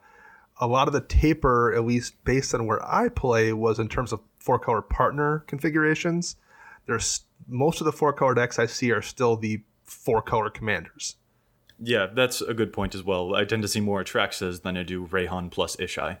A 0.58 0.66
lot 0.66 0.86
of 0.86 0.94
the 0.94 1.02
taper, 1.02 1.74
at 1.74 1.84
least 1.84 2.14
based 2.24 2.54
on 2.54 2.66
where 2.66 2.84
I 2.84 3.08
play, 3.08 3.52
was 3.52 3.78
in 3.78 3.88
terms 3.88 4.12
of 4.12 4.20
four 4.38 4.58
color 4.58 4.80
partner 4.80 5.40
configurations. 5.46 6.36
There's 6.86 7.24
most 7.48 7.80
of 7.80 7.84
the 7.84 7.92
four 7.92 8.12
color 8.12 8.34
decks 8.34 8.58
I 8.58 8.66
see 8.66 8.90
are 8.92 9.02
still 9.02 9.36
the 9.36 9.62
four 9.84 10.22
color 10.22 10.48
commanders. 10.48 11.16
Yeah, 11.78 12.06
that's 12.06 12.40
a 12.40 12.54
good 12.54 12.72
point 12.72 12.94
as 12.94 13.02
well. 13.02 13.34
I 13.34 13.44
tend 13.44 13.62
to 13.62 13.68
see 13.68 13.80
more 13.80 14.02
Atraxas 14.02 14.62
than 14.62 14.76
I 14.76 14.82
do 14.82 15.06
Reyhan 15.06 15.50
plus 15.50 15.76
Ishai. 15.76 16.18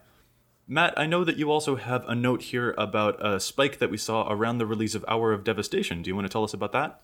Matt, 0.68 0.98
I 0.98 1.06
know 1.06 1.24
that 1.24 1.36
you 1.36 1.50
also 1.50 1.76
have 1.76 2.04
a 2.08 2.14
note 2.14 2.42
here 2.42 2.74
about 2.76 3.24
a 3.24 3.38
spike 3.38 3.78
that 3.78 3.90
we 3.90 3.96
saw 3.96 4.30
around 4.30 4.58
the 4.58 4.66
release 4.66 4.94
of 4.94 5.04
Hour 5.06 5.32
of 5.32 5.44
Devastation. 5.44 6.02
Do 6.02 6.08
you 6.08 6.16
want 6.16 6.26
to 6.26 6.32
tell 6.32 6.44
us 6.44 6.52
about 6.52 6.72
that? 6.72 7.00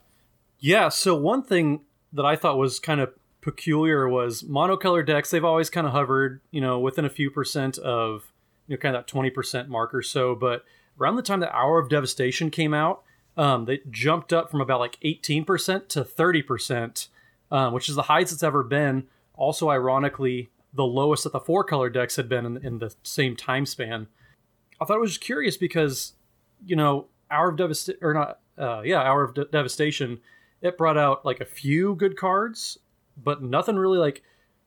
Yeah, 0.58 0.88
so 0.88 1.14
one 1.14 1.42
thing 1.42 1.82
that 2.12 2.24
I 2.24 2.36
thought 2.36 2.58
was 2.58 2.78
kind 2.78 3.00
of 3.00 3.12
peculiar 3.40 4.08
was 4.08 4.42
monocolor 4.42 5.04
decks, 5.06 5.30
they've 5.30 5.44
always 5.44 5.70
kind 5.70 5.86
of 5.86 5.92
hovered, 5.92 6.40
you 6.50 6.60
know, 6.60 6.78
within 6.78 7.04
a 7.04 7.10
few 7.10 7.30
percent 7.30 7.78
of, 7.78 8.32
you 8.66 8.76
know, 8.76 8.80
kind 8.80 8.96
of 8.96 9.06
that 9.06 9.12
20% 9.12 9.68
mark 9.68 9.94
or 9.94 10.02
so. 10.02 10.34
But 10.34 10.64
around 11.00 11.16
the 11.16 11.22
time 11.22 11.40
that 11.40 11.54
Hour 11.54 11.78
of 11.78 11.88
Devastation 11.88 12.50
came 12.50 12.74
out, 12.74 13.02
um, 13.36 13.64
they 13.64 13.80
jumped 13.90 14.32
up 14.32 14.50
from 14.50 14.60
about 14.60 14.80
like 14.80 14.98
18% 15.04 15.88
to 15.88 16.04
30%, 16.04 17.08
um, 17.52 17.72
which 17.72 17.88
is 17.88 17.94
the 17.94 18.02
highest 18.02 18.32
it's 18.32 18.42
ever 18.42 18.64
been. 18.64 19.04
Also, 19.34 19.70
ironically, 19.70 20.50
the 20.72 20.84
lowest 20.84 21.22
that 21.24 21.32
the 21.32 21.40
four 21.40 21.62
color 21.62 21.90
decks 21.90 22.16
had 22.16 22.28
been 22.28 22.46
in, 22.46 22.56
in 22.66 22.78
the 22.78 22.92
same 23.02 23.36
time 23.36 23.66
span. 23.66 24.08
I 24.80 24.84
thought 24.84 24.96
it 24.96 25.00
was 25.00 25.10
just 25.10 25.20
curious 25.20 25.56
because, 25.56 26.14
you 26.64 26.74
know, 26.74 27.06
Hour 27.30 27.50
of 27.50 27.56
Devastation, 27.56 28.00
or 28.02 28.14
not, 28.14 28.40
uh, 28.58 28.80
yeah, 28.80 29.02
Hour 29.02 29.22
of 29.22 29.34
De- 29.34 29.44
Devastation, 29.44 30.20
it 30.60 30.78
brought 30.78 30.98
out 30.98 31.24
like 31.24 31.40
a 31.40 31.44
few 31.44 31.94
good 31.94 32.16
cards, 32.16 32.78
but 33.22 33.42
nothing 33.42 33.76
really 33.76 33.98
like 33.98 34.22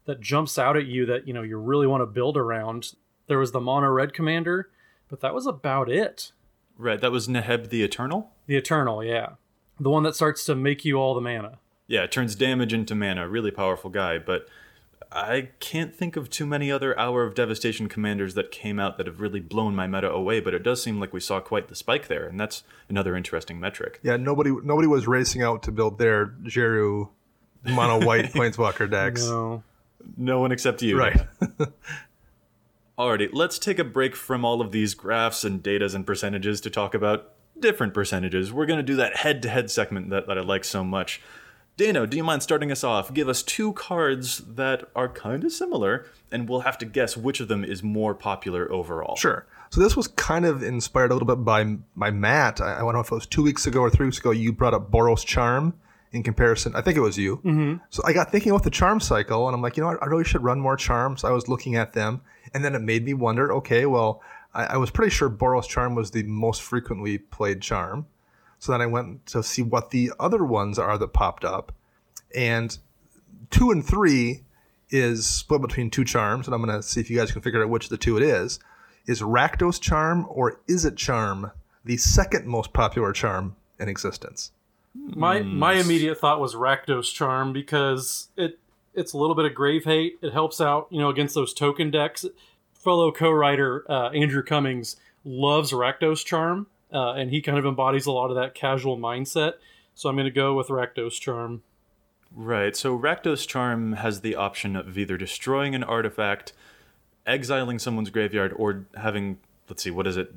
that 0.06 0.22
jumps 0.22 0.60
out 0.60 0.78
at 0.78 0.86
you 0.86 1.06
that, 1.08 1.28
you 1.28 1.34
know, 1.34 1.42
you 1.42 1.58
really 1.58 1.88
want 1.88 2.02
to 2.02 2.06
build 2.06 2.38
around. 2.38 2.94
There 3.28 3.40
was 3.40 3.52
the 3.52 3.60
mono 3.60 3.88
red 3.88 4.14
commander, 4.14 4.70
but 5.10 5.22
that 5.22 5.34
was 5.34 5.48
about 5.48 5.90
it. 5.90 6.32
Right, 6.78 7.02
that 7.02 7.12
was 7.12 7.28
Neheb 7.28 7.70
the 7.70 7.84
Eternal? 7.84 8.32
The 8.46 8.58
Eternal, 8.58 9.04
yeah. 9.04 9.30
The 9.80 9.90
one 9.90 10.04
that 10.04 10.16
starts 10.16 10.46
to 10.46 10.56
make 10.56 10.86
you 10.86 10.98
all 10.98 11.16
the 11.16 11.22
mana. 11.22 11.60
Yeah, 11.88 12.04
it 12.04 12.12
turns 12.12 12.36
damage 12.36 12.74
into 12.74 12.96
mana. 12.96 13.28
Really 13.28 13.52
powerful 13.52 13.90
guy, 13.90 14.18
but 14.18 14.48
I 15.12 15.50
can't 15.60 15.96
think 15.96 16.16
of 16.16 16.30
too 16.30 16.46
many 16.46 16.72
other 16.72 16.98
Hour 17.00 17.24
of 17.24 17.36
Devastation 17.36 17.88
commanders 17.88 18.34
that 18.34 18.52
came 18.52 18.80
out 18.80 18.98
that 18.98 19.08
have 19.08 19.22
really 19.22 19.40
blown 19.40 19.76
my 19.76 19.88
meta 19.88 20.12
away, 20.12 20.40
but 20.40 20.54
it 20.54 20.64
does 20.64 20.82
seem 20.82 21.00
like 21.00 21.14
we 21.14 21.20
saw 21.20 21.40
quite 21.40 21.68
the 21.68 21.76
spike 21.76 22.08
there, 22.08 22.28
and 22.28 22.40
that's 22.40 22.64
another 22.90 23.16
interesting 23.16 23.60
metric. 23.60 24.00
Yeah, 24.04 24.18
nobody 24.18 24.52
nobody 24.64 24.88
was 24.88 25.08
racing 25.08 25.42
out 25.42 25.64
to 25.64 25.72
build 25.72 26.00
their 26.00 26.28
Djeru 26.28 27.10
mono 27.64 28.06
white 28.06 28.26
planeswalker 28.34 28.90
decks. 28.90 29.26
No. 29.26 29.64
No 30.18 30.40
one 30.40 30.52
except 30.52 30.82
you. 30.82 30.98
Right. 30.98 31.26
Alrighty, 32.98 33.30
let's 33.34 33.60
take 33.60 33.80
a 33.80 33.84
break 33.84 34.16
from 34.16 34.46
all 34.46 34.62
of 34.62 34.72
these 34.72 34.94
graphs 34.94 35.44
and 35.44 35.62
datas 35.62 35.96
and 35.96 36.06
percentages 36.06 36.62
to 36.62 36.70
talk 36.70 36.94
about 36.94 37.32
different 37.60 37.94
percentages. 37.94 38.54
We're 38.54 38.66
going 38.66 38.80
to 38.80 38.84
do 38.84 38.96
that 38.98 39.18
head 39.18 39.42
to 39.42 39.50
head 39.50 39.72
segment 39.72 40.12
that, 40.12 40.28
that 40.28 40.38
I 40.38 40.42
like 40.42 40.64
so 40.64 40.84
much. 40.84 41.22
Dano, 41.78 42.06
do 42.06 42.16
you 42.16 42.24
mind 42.24 42.42
starting 42.42 42.72
us 42.72 42.84
off? 42.84 43.14
Give 43.14 43.28
us 43.28 43.44
two 43.44 43.74
cards 43.74 44.38
that 44.40 44.90
are 44.96 45.10
kind 45.10 45.44
of 45.44 45.52
similar, 45.52 46.06
and 46.32 46.48
we'll 46.48 46.62
have 46.62 46.78
to 46.78 46.86
guess 46.86 47.18
which 47.18 47.42
of 47.42 47.50
them 47.50 47.66
is 47.66 47.84
more 47.84 48.16
popular 48.16 48.72
overall. 48.72 49.18
Sure. 49.18 49.46
So 49.72 49.82
this 49.82 49.96
was 49.96 50.08
kind 50.08 50.46
of 50.46 50.64
inspired 50.64 51.12
a 51.12 51.16
little 51.16 51.28
bit 51.28 51.44
by 51.44 51.78
by 51.96 52.12
Matt. 52.12 52.62
I, 52.62 52.78
I 52.78 52.80
don't 52.80 52.94
know 52.94 53.02
if 53.02 53.12
it 53.12 53.16
was 53.16 53.26
two 53.26 53.44
weeks 53.44 53.68
ago 53.68 53.82
or 53.82 53.90
three 53.90 54.06
weeks 54.06 54.20
ago. 54.20 54.32
You 54.32 54.54
brought 54.54 54.74
up 54.74 54.90
Boros 54.90 55.26
Charm 55.26 55.74
in 56.14 56.24
comparison. 56.24 56.74
I 56.76 56.82
think 56.82 56.96
it 56.96 57.02
was 57.02 57.18
you. 57.18 57.38
Mm-hmm. 57.38 57.84
So 57.90 58.02
I 58.06 58.14
got 58.14 58.32
thinking 58.32 58.52
about 58.52 58.64
the 58.64 58.70
charm 58.70 59.02
cycle, 59.02 59.48
and 59.48 59.56
I'm 59.56 59.62
like, 59.62 59.76
you 59.76 59.84
know, 59.84 59.90
I, 59.90 59.96
I 59.96 60.06
really 60.06 60.24
should 60.24 60.44
run 60.44 60.62
more 60.62 60.78
charms. 60.78 61.26
I 61.26 61.32
was 61.32 61.50
looking 61.50 61.76
at 61.76 61.92
them, 61.92 62.22
and 62.54 62.64
then 62.64 62.74
it 62.74 62.82
made 62.82 63.04
me 63.04 63.14
wonder. 63.14 63.52
Okay, 63.52 63.86
well, 63.86 64.22
I, 64.54 64.66
I 64.66 64.78
was 64.78 64.92
pretty 64.92 65.12
sure 65.12 65.30
Boros 65.30 65.68
Charm 65.68 65.94
was 65.94 66.12
the 66.12 66.24
most 66.24 66.62
frequently 66.62 67.18
played 67.18 67.62
charm. 67.62 68.06
So 68.66 68.72
then 68.72 68.82
I 68.82 68.88
went 68.88 69.28
to 69.28 69.44
see 69.44 69.62
what 69.62 69.92
the 69.92 70.12
other 70.20 70.44
ones 70.44 70.80
are 70.80 70.98
that 70.98 71.14
popped 71.14 71.46
up. 71.46 71.72
And 72.34 72.76
two 73.52 73.70
and 73.70 73.86
three 73.86 74.42
is 74.90 75.28
split 75.28 75.62
between 75.62 75.92
two 75.92 76.04
charms, 76.04 76.48
and 76.48 76.56
I'm 76.56 76.64
going 76.64 76.76
to 76.76 76.82
see 76.82 77.00
if 77.00 77.12
you 77.12 77.18
guys 77.18 77.32
can 77.32 77.44
figure 77.44 77.62
out 77.62 77.70
which 77.70 77.86
of 77.86 77.90
the 77.92 77.98
two 77.98 78.18
it 78.18 78.24
is. 78.24 78.60
Is 79.06 79.22
Rakdos 79.22 79.80
Charm 79.80 80.26
or 80.30 80.60
Izzet 80.68 80.98
Charm 80.98 81.52
the 81.84 81.98
second 81.98 82.48
most 82.48 82.74
popular 82.74 83.14
charm 83.14 83.56
in 83.80 83.88
existence? 83.88 84.52
My 84.96 85.42
my 85.42 85.74
immediate 85.74 86.18
thought 86.18 86.40
was 86.40 86.56
Rakdos 86.56 87.14
Charm 87.14 87.54
because 87.54 88.30
it 88.36 88.58
it's 88.96 89.14
a 89.14 89.18
little 89.20 89.36
bit 89.36 89.46
of 89.46 89.54
grave 89.54 89.84
hate. 89.84 90.18
It 90.24 90.34
helps 90.34 90.60
out, 90.60 90.88
you 90.90 91.00
know, 91.00 91.10
against 91.10 91.36
those 91.36 91.54
token 91.54 91.92
decks. 91.92 92.26
Fellow 92.74 93.12
co-writer 93.12 93.86
uh, 93.92 94.10
Andrew 94.10 94.42
Cummings 94.42 94.96
loves 95.24 95.72
Rakdos 95.72 96.26
Charm, 96.26 96.66
uh, 96.94 97.14
and 97.14 97.30
he 97.32 97.42
kind 97.42 97.58
of 97.58 97.66
embodies 97.66 98.06
a 98.06 98.12
lot 98.12 98.30
of 98.30 98.36
that 98.36 98.54
casual 98.56 98.98
mindset. 98.98 99.54
So 99.94 100.10
I'm 100.10 100.16
going 100.16 100.26
to 100.26 100.32
go 100.32 100.54
with 100.56 100.68
Rakdos 100.68 101.20
Charm. 101.20 101.64
Right. 102.36 102.76
So 102.76 102.98
Rakdos 102.98 103.48
Charm 103.48 103.94
has 103.94 104.22
the 104.22 104.36
option 104.36 104.76
of 104.76 104.98
either 104.98 105.18
destroying 105.18 105.74
an 105.74 105.84
artifact, 105.84 106.52
exiling 107.26 107.80
someone's 107.80 108.10
graveyard, 108.10 108.54
or 108.58 108.86
having 108.98 109.38
let's 109.70 109.82
see, 109.84 109.92
what 109.92 110.06
is 110.08 110.18
it? 110.18 110.34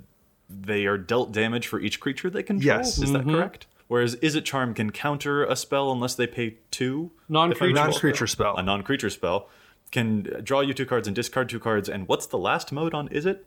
They 0.48 0.86
are 0.86 0.96
dealt 0.96 1.32
damage 1.32 1.66
for 1.66 1.78
each 1.80 2.00
creature 2.00 2.30
they 2.30 2.42
control. 2.42 2.64
Yes. 2.78 2.98
Is 2.98 3.10
Mm-hmm. 3.10 3.28
that 3.30 3.36
correct? 3.36 3.66
Whereas 3.88 4.16
Izzet 4.16 4.44
Charm 4.44 4.74
can 4.74 4.90
counter 4.92 5.44
a 5.44 5.56
spell 5.56 5.90
unless 5.90 6.14
they 6.14 6.26
pay 6.26 6.56
two 6.70 7.10
Non-creature 7.28 7.74
Non-creature 7.74 8.26
spell. 8.26 8.54
a 8.56 8.62
non-creature 8.62 9.10
spell. 9.10 9.48
can 9.90 10.22
draw 10.44 10.60
you 10.60 10.74
two 10.74 10.84
cards 10.86 11.08
and 11.08 11.16
discard 11.16 11.48
two 11.48 11.58
cards. 11.58 11.88
And 11.88 12.06
what's 12.06 12.26
the 12.26 12.36
last 12.38 12.70
mode 12.70 12.92
on 12.94 13.08
Izzet? 13.08 13.40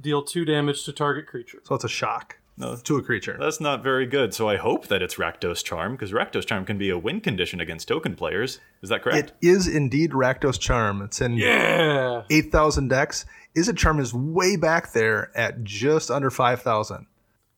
Deal 0.00 0.22
two 0.22 0.44
damage 0.44 0.84
to 0.84 0.92
target 0.92 1.26
creature. 1.26 1.58
So 1.64 1.74
it's 1.74 1.84
a 1.84 1.88
shock 1.88 2.38
No. 2.56 2.76
to 2.76 2.96
a 2.96 3.02
creature. 3.02 3.36
That's 3.38 3.60
not 3.60 3.82
very 3.82 4.06
good. 4.06 4.34
So 4.34 4.48
I 4.48 4.56
hope 4.56 4.88
that 4.88 5.02
it's 5.02 5.14
Rakdos 5.16 5.64
Charm 5.64 5.92
because 5.92 6.12
Rakdos 6.12 6.44
Charm 6.46 6.64
can 6.64 6.78
be 6.78 6.90
a 6.90 6.98
win 6.98 7.20
condition 7.20 7.60
against 7.60 7.88
token 7.88 8.14
players. 8.16 8.60
Is 8.82 8.88
that 8.90 9.02
correct? 9.02 9.32
It 9.40 9.46
is 9.48 9.66
indeed 9.68 10.10
Rakdos 10.12 10.58
Charm. 10.58 11.00
It's 11.02 11.20
in 11.20 11.34
Yeah. 11.36 12.22
8,000 12.30 12.88
decks. 12.88 13.24
Izzet 13.56 13.76
Charm 13.76 14.00
is 14.00 14.12
way 14.12 14.56
back 14.56 14.92
there 14.92 15.30
at 15.36 15.62
just 15.64 16.10
under 16.10 16.30
5,000. 16.30 17.06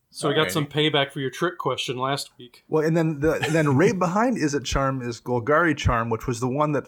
So 0.09 0.29
we 0.29 0.35
got 0.35 0.47
Alrighty. 0.47 0.51
some 0.51 0.65
payback 0.67 1.11
for 1.11 1.19
your 1.19 1.29
trick 1.29 1.57
question 1.57 1.97
last 1.97 2.31
week. 2.39 2.63
Well, 2.69 2.83
and 2.83 2.95
then 2.95 3.19
the 3.19 3.33
and 3.33 3.53
then 3.53 3.75
right 3.77 3.97
behind 4.07 4.37
Izzet 4.37 4.63
Charm 4.63 5.01
is 5.01 5.19
Golgari 5.19 5.75
Charm, 5.75 6.09
which 6.09 6.25
was 6.25 6.39
the 6.39 6.47
one 6.47 6.71
that 6.71 6.87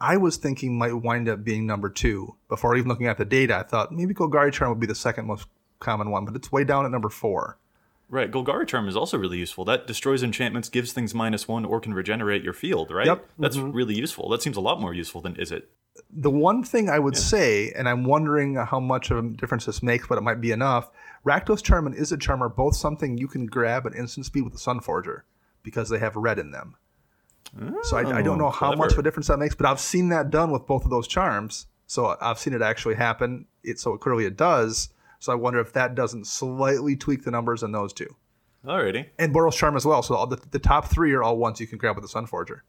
I 0.00 0.16
was 0.16 0.38
thinking 0.38 0.78
might 0.78 0.94
wind 0.94 1.28
up 1.28 1.44
being 1.44 1.66
number 1.66 1.90
two. 1.90 2.36
Before 2.48 2.76
even 2.76 2.88
looking 2.88 3.06
at 3.06 3.18
the 3.18 3.24
data, 3.24 3.56
I 3.56 3.62
thought 3.62 3.92
maybe 3.92 4.14
Golgari 4.14 4.52
Charm 4.52 4.70
would 4.70 4.80
be 4.80 4.86
the 4.86 4.94
second 4.94 5.26
most 5.26 5.46
common 5.78 6.10
one, 6.10 6.24
but 6.24 6.34
it's 6.34 6.50
way 6.50 6.64
down 6.64 6.86
at 6.86 6.90
number 6.90 7.10
four. 7.10 7.58
Right, 8.08 8.30
Golgari 8.30 8.66
Charm 8.66 8.88
is 8.88 8.96
also 8.96 9.18
really 9.18 9.38
useful. 9.38 9.64
That 9.64 9.86
destroys 9.86 10.22
enchantments, 10.22 10.68
gives 10.68 10.92
things 10.92 11.14
minus 11.14 11.46
one, 11.46 11.64
or 11.64 11.80
can 11.80 11.94
regenerate 11.94 12.42
your 12.42 12.52
field, 12.52 12.90
right? 12.90 13.06
Yep. 13.06 13.28
That's 13.38 13.56
mm-hmm. 13.56 13.70
really 13.70 13.94
useful. 13.94 14.28
That 14.30 14.42
seems 14.42 14.56
a 14.56 14.60
lot 14.60 14.80
more 14.80 14.92
useful 14.92 15.20
than 15.20 15.34
Izzet? 15.34 15.62
The 16.10 16.30
one 16.30 16.64
thing 16.64 16.88
I 16.88 16.98
would 16.98 17.16
say, 17.16 17.70
and 17.72 17.88
I'm 17.88 18.04
wondering 18.04 18.56
how 18.56 18.80
much 18.80 19.10
of 19.10 19.18
a 19.18 19.28
difference 19.28 19.66
this 19.66 19.82
makes, 19.82 20.08
but 20.08 20.18
it 20.18 20.22
might 20.22 20.40
be 20.40 20.50
enough. 20.50 20.90
Rakdos 21.24 21.62
Charm 21.62 21.86
and 21.86 21.94
Izzet 21.94 22.20
Charm 22.20 22.42
are 22.42 22.48
both 22.48 22.74
something 22.74 23.18
you 23.18 23.28
can 23.28 23.46
grab 23.46 23.86
at 23.86 23.94
instant 23.94 24.26
speed 24.26 24.42
with 24.42 24.54
the 24.54 24.58
Sunforger 24.58 25.22
because 25.62 25.88
they 25.88 25.98
have 25.98 26.16
red 26.16 26.38
in 26.38 26.50
them. 26.50 26.76
So 27.82 27.96
I, 27.96 28.00
I 28.00 28.22
don't 28.22 28.40
oh, 28.40 28.46
know 28.46 28.50
how 28.50 28.74
much 28.74 28.92
of 28.92 28.98
a 28.98 29.02
difference 29.02 29.26
that 29.26 29.38
makes, 29.38 29.54
but 29.54 29.66
I've 29.66 29.80
seen 29.80 30.08
that 30.10 30.30
done 30.30 30.50
with 30.50 30.66
both 30.66 30.84
of 30.84 30.90
those 30.90 31.08
charms. 31.08 31.66
So 31.86 32.16
I've 32.20 32.38
seen 32.38 32.52
it 32.52 32.62
actually 32.62 32.94
happen. 32.94 33.46
It 33.64 33.80
so 33.80 33.96
clearly 33.96 34.24
it 34.24 34.36
does. 34.36 34.90
So 35.18 35.32
I 35.32 35.34
wonder 35.34 35.58
if 35.58 35.72
that 35.72 35.94
doesn't 35.94 36.26
slightly 36.26 36.96
tweak 36.96 37.24
the 37.24 37.30
numbers 37.30 37.62
in 37.62 37.72
those 37.72 37.92
two. 37.92 38.14
Alrighty. 38.64 39.06
And 39.18 39.34
Boros 39.34 39.54
Charm 39.54 39.76
as 39.76 39.84
well. 39.84 40.02
So 40.02 40.14
all 40.14 40.26
the, 40.26 40.40
the 40.50 40.58
top 40.58 40.86
three 40.86 41.12
are 41.12 41.22
all 41.22 41.36
ones 41.36 41.60
you 41.60 41.66
can 41.66 41.78
grab 41.78 41.96
with 41.96 42.10
the 42.10 42.20
Sunforger. 42.20 42.60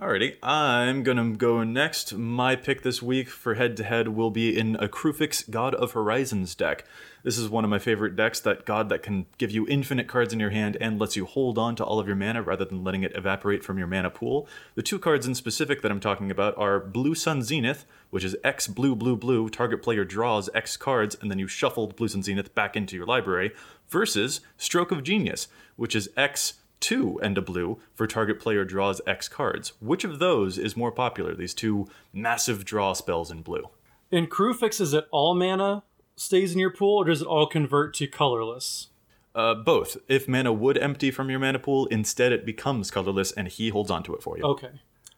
Alrighty, 0.00 0.36
I'm 0.42 1.02
gonna 1.02 1.36
go 1.36 1.62
next. 1.62 2.14
My 2.14 2.56
pick 2.56 2.82
this 2.82 3.02
week 3.02 3.28
for 3.28 3.54
head 3.54 3.76
to 3.76 3.84
head 3.84 4.08
will 4.08 4.30
be 4.30 4.58
in 4.58 4.74
a 4.76 4.88
Kruphix 4.88 5.48
God 5.48 5.74
of 5.74 5.92
Horizons 5.92 6.54
deck. 6.54 6.84
This 7.22 7.36
is 7.36 7.48
one 7.48 7.62
of 7.62 7.70
my 7.70 7.78
favorite 7.78 8.16
decks, 8.16 8.40
that 8.40 8.64
god 8.64 8.88
that 8.88 9.02
can 9.02 9.26
give 9.36 9.50
you 9.50 9.68
infinite 9.68 10.08
cards 10.08 10.32
in 10.32 10.40
your 10.40 10.50
hand 10.50 10.78
and 10.80 10.98
lets 10.98 11.14
you 11.14 11.26
hold 11.26 11.56
on 11.56 11.76
to 11.76 11.84
all 11.84 12.00
of 12.00 12.06
your 12.06 12.16
mana 12.16 12.42
rather 12.42 12.64
than 12.64 12.82
letting 12.82 13.02
it 13.04 13.14
evaporate 13.14 13.62
from 13.62 13.78
your 13.78 13.86
mana 13.86 14.10
pool. 14.10 14.48
The 14.74 14.82
two 14.82 14.98
cards 14.98 15.26
in 15.26 15.34
specific 15.34 15.82
that 15.82 15.92
I'm 15.92 16.00
talking 16.00 16.30
about 16.30 16.56
are 16.56 16.80
Blue 16.80 17.14
Sun 17.14 17.42
Zenith, 17.42 17.84
which 18.10 18.24
is 18.24 18.36
X 18.42 18.68
blue 18.68 18.96
blue 18.96 19.16
blue, 19.16 19.50
target 19.50 19.82
player 19.82 20.04
draws 20.04 20.48
X 20.54 20.76
cards, 20.76 21.16
and 21.20 21.30
then 21.30 21.38
you 21.38 21.46
shuffle 21.46 21.86
Blue 21.86 22.08
Sun 22.08 22.22
Zenith 22.22 22.54
back 22.54 22.76
into 22.76 22.96
your 22.96 23.06
library, 23.06 23.52
versus 23.88 24.40
Stroke 24.56 24.90
of 24.90 25.04
Genius, 25.04 25.48
which 25.76 25.94
is 25.94 26.08
X 26.16 26.54
two 26.82 27.18
and 27.22 27.38
a 27.38 27.42
blue 27.42 27.80
for 27.94 28.06
target 28.06 28.38
player 28.38 28.64
draws 28.64 29.00
X 29.06 29.28
cards. 29.28 29.72
Which 29.80 30.04
of 30.04 30.18
those 30.18 30.58
is 30.58 30.76
more 30.76 30.92
popular? 30.92 31.34
These 31.34 31.54
two 31.54 31.88
massive 32.12 32.66
draw 32.66 32.92
spells 32.92 33.30
in 33.30 33.40
blue. 33.40 33.70
In 34.10 34.26
Kruphix, 34.26 34.80
is 34.80 34.92
it 34.92 35.06
all 35.10 35.34
mana 35.34 35.84
stays 36.16 36.52
in 36.52 36.58
your 36.58 36.72
pool, 36.72 36.98
or 36.98 37.04
does 37.06 37.22
it 37.22 37.26
all 37.26 37.46
convert 37.46 37.94
to 37.94 38.06
colorless? 38.06 38.88
Uh, 39.34 39.54
both. 39.54 39.96
If 40.08 40.28
mana 40.28 40.52
would 40.52 40.76
empty 40.76 41.10
from 41.10 41.30
your 41.30 41.38
mana 41.38 41.58
pool, 41.58 41.86
instead 41.86 42.32
it 42.32 42.44
becomes 42.44 42.90
colorless 42.90 43.32
and 43.32 43.48
he 43.48 43.70
holds 43.70 43.90
onto 43.90 44.12
it 44.12 44.22
for 44.22 44.36
you. 44.36 44.44
Okay. 44.44 44.68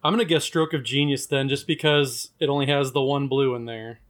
I'm 0.04 0.12
gonna 0.12 0.24
guess 0.24 0.44
Stroke 0.44 0.74
of 0.74 0.84
Genius 0.84 1.26
then, 1.26 1.48
just 1.48 1.66
because 1.66 2.30
it 2.38 2.48
only 2.48 2.66
has 2.66 2.92
the 2.92 3.02
one 3.02 3.26
blue 3.26 3.54
in 3.54 3.64
there. 3.64 4.00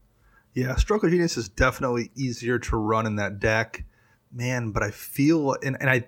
Yeah, 0.52 0.74
Stroke 0.74 1.04
of 1.04 1.10
Genius 1.10 1.36
is 1.36 1.48
definitely 1.48 2.10
easier 2.16 2.58
to 2.58 2.76
run 2.76 3.06
in 3.06 3.16
that 3.16 3.38
deck. 3.38 3.84
Man, 4.32 4.72
but 4.72 4.82
I 4.82 4.90
feel 4.90 5.56
and, 5.62 5.76
and 5.80 5.88
I 5.88 6.06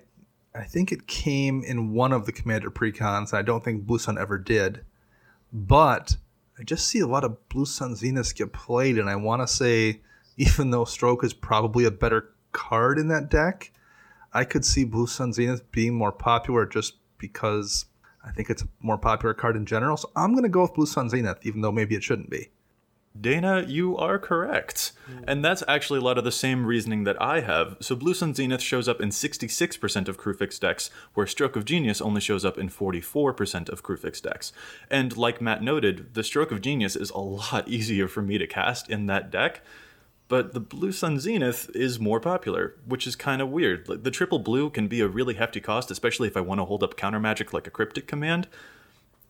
I 0.55 0.63
think 0.63 0.91
it 0.91 1.07
came 1.07 1.63
in 1.63 1.93
one 1.93 2.11
of 2.11 2.25
the 2.25 2.31
Commander 2.31 2.71
precons. 2.71 3.33
I 3.33 3.41
don't 3.41 3.63
think 3.63 3.85
Blue 3.85 3.99
Sun 3.99 4.17
ever 4.17 4.37
did. 4.37 4.83
But 5.53 6.17
I 6.59 6.63
just 6.63 6.87
see 6.87 6.99
a 6.99 7.07
lot 7.07 7.23
of 7.23 7.47
Blue 7.49 7.65
Sun 7.65 7.93
Zeniths 7.93 8.35
get 8.35 8.53
played, 8.53 8.97
and 8.97 9.09
I 9.09 9.15
want 9.15 9.41
to 9.41 9.47
say, 9.47 10.01
even 10.37 10.71
though 10.71 10.85
Stroke 10.85 11.23
is 11.23 11.33
probably 11.33 11.85
a 11.85 11.91
better 11.91 12.33
card 12.51 12.97
in 12.97 13.07
that 13.09 13.29
deck, 13.29 13.71
I 14.33 14.43
could 14.43 14.65
see 14.65 14.83
Blue 14.83 15.07
Sun 15.07 15.33
Zenith 15.33 15.71
being 15.71 15.95
more 15.95 16.11
popular 16.11 16.65
just 16.65 16.95
because 17.17 17.85
I 18.23 18.31
think 18.31 18.49
it's 18.49 18.61
a 18.61 18.67
more 18.81 18.97
popular 18.97 19.33
card 19.33 19.55
in 19.55 19.65
general. 19.65 19.97
So 19.97 20.11
I'm 20.15 20.33
going 20.33 20.43
to 20.43 20.49
go 20.49 20.63
with 20.63 20.73
Blue 20.73 20.85
Sun 20.85 21.09
Zenith, 21.09 21.39
even 21.43 21.61
though 21.61 21.71
maybe 21.71 21.95
it 21.95 22.03
shouldn't 22.03 22.29
be. 22.29 22.49
Dana, 23.21 23.63
you 23.67 23.97
are 23.97 24.19
correct. 24.19 24.91
Hmm. 25.05 25.23
And 25.27 25.45
that's 25.45 25.63
actually 25.67 25.99
a 25.99 26.03
lot 26.03 26.17
of 26.17 26.23
the 26.23 26.31
same 26.31 26.65
reasoning 26.65 27.03
that 27.05 27.21
I 27.21 27.41
have. 27.41 27.77
So 27.79 27.95
Blue 27.95 28.13
Sun 28.13 28.33
Zenith 28.33 28.61
shows 28.61 28.87
up 28.87 29.01
in 29.01 29.09
66% 29.09 30.07
of 30.07 30.17
Kruphix 30.19 30.59
decks, 30.59 30.89
where 31.13 31.27
Stroke 31.27 31.55
of 31.55 31.65
Genius 31.65 32.01
only 32.01 32.21
shows 32.21 32.45
up 32.45 32.57
in 32.57 32.69
44% 32.69 33.69
of 33.69 33.83
Kruphix 33.83 34.21
decks. 34.21 34.51
And 34.89 35.15
like 35.15 35.41
Matt 35.41 35.63
noted, 35.63 36.13
the 36.13 36.23
Stroke 36.23 36.51
of 36.51 36.61
Genius 36.61 36.95
is 36.95 37.09
a 37.11 37.19
lot 37.19 37.67
easier 37.69 38.07
for 38.07 38.21
me 38.21 38.37
to 38.37 38.47
cast 38.47 38.89
in 38.89 39.07
that 39.07 39.31
deck. 39.31 39.61
But 40.29 40.53
the 40.53 40.59
Blue 40.59 40.91
Sun 40.91 41.19
Zenith 41.19 41.69
is 41.73 41.99
more 41.99 42.19
popular, 42.19 42.75
which 42.85 43.07
is 43.07 43.15
kind 43.15 43.41
of 43.41 43.49
weird. 43.49 43.87
The 44.03 44.11
triple 44.11 44.39
blue 44.39 44.69
can 44.69 44.89
be 44.89 44.99
a 44.99 45.07
really 45.07 45.35
hefty 45.35 45.61
cost, 45.61 45.89
especially 45.89 46.27
if 46.27 46.35
I 46.35 46.41
want 46.41 46.59
to 46.59 46.65
hold 46.65 46.83
up 46.83 46.97
counter 46.97 47.19
magic 47.19 47.53
like 47.53 47.65
a 47.65 47.71
cryptic 47.71 48.07
command. 48.07 48.47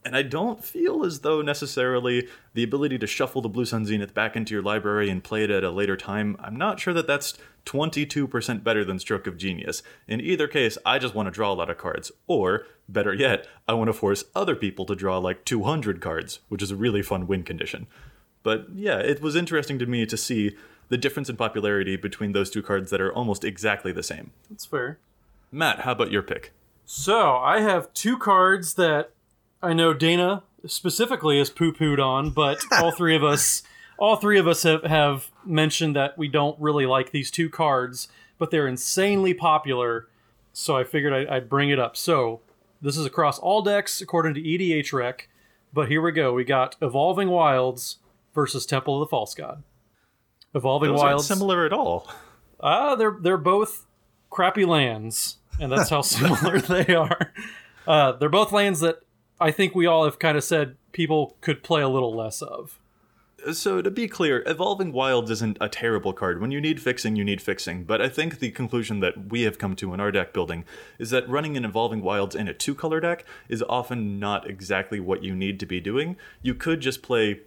And 0.07 0.15
I 0.15 0.21
don't 0.21 0.63
feel 0.63 1.03
as 1.03 1.19
though 1.19 1.41
necessarily 1.41 2.29
the 2.53 2.63
ability 2.63 2.97
to 2.99 3.07
shuffle 3.07 3.41
the 3.41 3.49
Blue 3.49 3.65
Sun 3.65 3.87
Zenith 3.87 4.13
back 4.13 4.37
into 4.37 4.53
your 4.53 4.63
library 4.63 5.09
and 5.09 5.21
play 5.21 5.43
it 5.43 5.49
at 5.49 5.65
a 5.65 5.69
later 5.69 5.97
time, 5.97 6.37
I'm 6.39 6.55
not 6.55 6.79
sure 6.79 6.93
that 6.93 7.07
that's 7.07 7.37
22% 7.65 8.63
better 8.63 8.85
than 8.85 8.99
Stroke 8.99 9.27
of 9.27 9.35
Genius. 9.35 9.83
In 10.07 10.21
either 10.21 10.47
case, 10.47 10.77
I 10.85 10.97
just 10.97 11.13
want 11.13 11.27
to 11.27 11.31
draw 11.31 11.51
a 11.51 11.55
lot 11.55 11.69
of 11.69 11.77
cards. 11.77 12.09
Or, 12.25 12.65
better 12.87 13.13
yet, 13.13 13.49
I 13.67 13.73
want 13.73 13.89
to 13.89 13.93
force 13.93 14.23
other 14.33 14.55
people 14.55 14.85
to 14.85 14.95
draw 14.95 15.17
like 15.17 15.43
200 15.43 15.99
cards, 15.99 16.39
which 16.47 16.63
is 16.63 16.71
a 16.71 16.77
really 16.77 17.01
fun 17.01 17.27
win 17.27 17.43
condition. 17.43 17.85
But 18.43 18.67
yeah, 18.73 18.99
it 18.99 19.21
was 19.21 19.35
interesting 19.35 19.77
to 19.79 19.85
me 19.87 20.05
to 20.05 20.15
see 20.15 20.55
the 20.87 20.97
difference 20.97 21.27
in 21.27 21.35
popularity 21.35 21.97
between 21.97 22.31
those 22.31 22.49
two 22.49 22.63
cards 22.63 22.91
that 22.91 23.01
are 23.01 23.11
almost 23.11 23.43
exactly 23.43 23.91
the 23.91 24.03
same. 24.03 24.31
That's 24.49 24.65
fair. 24.65 24.99
Matt, 25.51 25.81
how 25.81 25.91
about 25.91 26.13
your 26.13 26.23
pick? 26.23 26.53
So 26.85 27.35
I 27.35 27.59
have 27.59 27.93
two 27.93 28.17
cards 28.17 28.75
that 28.75 29.11
I 29.61 29.73
know 29.73 29.93
Dana 29.93 30.43
specifically 30.65 31.39
is 31.39 31.49
poo 31.49 31.73
pooed 31.73 31.99
on, 32.03 32.29
but 32.31 32.59
all 32.71 32.91
three 32.91 33.15
of 33.15 33.23
us, 33.23 33.63
all 33.97 34.15
three 34.15 34.37
of 34.39 34.47
us 34.47 34.63
have, 34.63 34.83
have 34.83 35.31
mentioned 35.45 35.95
that 35.95 36.17
we 36.17 36.27
don't 36.27 36.59
really 36.59 36.85
like 36.85 37.11
these 37.11 37.31
two 37.31 37.49
cards, 37.49 38.07
but 38.37 38.51
they're 38.51 38.67
insanely 38.67 39.33
popular. 39.33 40.07
So 40.53 40.75
I 40.75 40.83
figured 40.83 41.13
I, 41.13 41.35
I'd 41.35 41.49
bring 41.49 41.69
it 41.69 41.79
up. 41.79 41.95
So 41.97 42.41
this 42.81 42.97
is 42.97 43.05
across 43.05 43.39
all 43.39 43.61
decks 43.61 44.01
according 44.01 44.33
to 44.35 44.41
EDHREC, 44.41 45.21
but 45.73 45.89
here 45.89 46.01
we 46.01 46.11
go. 46.11 46.33
We 46.33 46.43
got 46.43 46.75
Evolving 46.81 47.29
Wilds 47.29 47.97
versus 48.33 48.65
Temple 48.65 49.01
of 49.01 49.07
the 49.07 49.09
False 49.09 49.33
God. 49.33 49.63
Evolving 50.53 50.91
Those 50.91 51.01
aren't 51.01 51.11
Wilds. 51.13 51.27
similar 51.27 51.65
at 51.65 51.73
all. 51.73 52.09
Ah, 52.59 52.95
they're 52.95 53.17
they're 53.21 53.37
both 53.37 53.85
crappy 54.29 54.65
lands, 54.65 55.37
and 55.59 55.71
that's 55.71 55.89
how 55.89 56.01
similar 56.03 56.59
they 56.59 56.95
are. 56.95 57.33
Uh, 57.85 58.13
they're 58.13 58.29
both 58.29 58.51
lands 58.51 58.79
that 58.79 58.99
I 59.39 59.51
think 59.51 59.75
we 59.75 59.85
all 59.85 60.05
have 60.05 60.19
kind 60.19 60.37
of 60.37 60.43
said 60.43 60.77
people 60.91 61.37
could 61.41 61.63
play 61.63 61.81
a 61.81 61.89
little 61.89 62.15
less 62.15 62.41
of. 62.41 62.79
So 63.53 63.83
to 63.83 63.91
be 63.91 64.07
clear, 64.07 64.43
Evolving 64.47 64.91
Wilds 64.91 65.29
isn't 65.29 65.59
a 65.61 65.69
terrible 65.69 66.11
card. 66.11 66.41
When 66.41 66.51
you 66.51 66.59
need 66.59 66.81
fixing, 66.81 67.15
you 67.15 67.23
need 67.23 67.39
fixing. 67.39 67.83
But 67.83 68.01
I 68.01 68.09
think 68.09 68.39
the 68.39 68.49
conclusion 68.49 68.99
that 69.01 69.29
we 69.29 69.43
have 69.43 69.59
come 69.59 69.75
to 69.75 69.93
in 69.93 69.99
our 69.99 70.11
deck 70.11 70.33
building 70.33 70.65
is 70.97 71.11
that 71.11 71.29
running 71.29 71.55
an 71.55 71.63
Evolving 71.63 72.01
Wilds 72.01 72.35
in 72.35 72.47
a 72.47 72.53
two-color 72.53 72.99
deck 72.99 73.25
is 73.47 73.63
often 73.69 74.19
not 74.19 74.49
exactly 74.49 74.99
what 74.99 75.23
you 75.23 75.35
need 75.35 75.59
to 75.59 75.67
be 75.67 75.79
doing. 75.79 76.17
You 76.41 76.55
could 76.55 76.81
just 76.81 77.03
play 77.03 77.41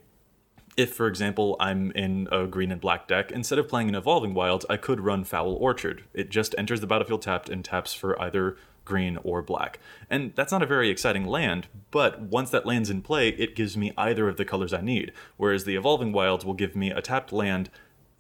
if, 0.77 0.95
for 0.95 1.09
example, 1.09 1.57
I'm 1.61 1.91
in 1.93 2.29
a 2.31 2.47
green 2.47 2.71
and 2.71 2.81
black 2.81 3.09
deck, 3.09 3.33
instead 3.33 3.59
of 3.59 3.69
playing 3.69 3.89
an 3.89 3.95
Evolving 3.95 4.33
Wilds, 4.33 4.65
I 4.71 4.77
could 4.77 5.01
run 5.01 5.25
Foul 5.25 5.55
Orchard. 5.55 6.05
It 6.15 6.31
just 6.31 6.55
enters 6.57 6.81
the 6.81 6.87
battlefield 6.87 7.23
tapped 7.23 7.49
and 7.49 7.65
taps 7.65 7.93
for 7.93 8.21
either 8.23 8.57
green 8.91 9.17
or 9.23 9.41
black. 9.41 9.79
And 10.11 10.33
that's 10.35 10.51
not 10.51 10.63
a 10.63 10.67
very 10.67 10.91
exciting 10.91 11.25
land, 11.25 11.69
but 11.93 12.21
once 12.21 12.51
that 12.51 12.67
land's 12.67 12.91
in 12.91 13.03
play, 13.03 13.29
it 13.29 13.55
gives 13.55 13.77
me 13.77 13.93
either 13.97 14.29
of 14.29 14.37
the 14.37 14.45
colors 14.45 14.73
I 14.73 14.81
need. 14.81 15.13
Whereas 15.37 15.63
the 15.63 15.77
Evolving 15.77 16.13
Wilds 16.13 16.45
will 16.45 16.55
give 16.55 16.75
me 16.75 16.91
a 16.91 17.01
tapped 17.01 17.33
land 17.33 17.71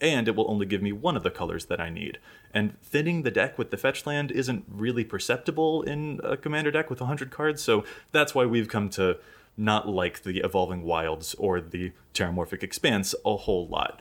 and 0.00 0.28
it 0.28 0.37
will 0.37 0.48
only 0.48 0.64
give 0.64 0.80
me 0.80 0.92
one 0.92 1.16
of 1.16 1.24
the 1.24 1.30
colors 1.30 1.66
that 1.66 1.80
I 1.80 1.90
need. 1.90 2.18
And 2.54 2.80
thinning 2.80 3.22
the 3.22 3.33
deck 3.33 3.59
with 3.59 3.72
the 3.72 3.76
fetch 3.76 4.06
land 4.06 4.30
isn't 4.30 4.64
really 4.68 5.04
perceptible 5.04 5.83
in 5.83 6.20
a 6.22 6.37
commander 6.37 6.70
deck 6.70 6.88
with 6.88 7.00
100 7.00 7.30
cards, 7.30 7.62
so 7.62 7.85
that's 8.12 8.35
why 8.35 8.46
we've 8.46 8.68
come 8.68 8.88
to 8.90 9.18
not 9.56 9.88
like 9.88 10.22
the 10.22 10.38
Evolving 10.38 10.85
Wilds 10.85 11.35
or 11.35 11.61
the 11.61 11.92
Terramorphic 12.14 12.62
Expanse 12.62 13.14
a 13.26 13.37
whole 13.37 13.66
lot. 13.66 14.00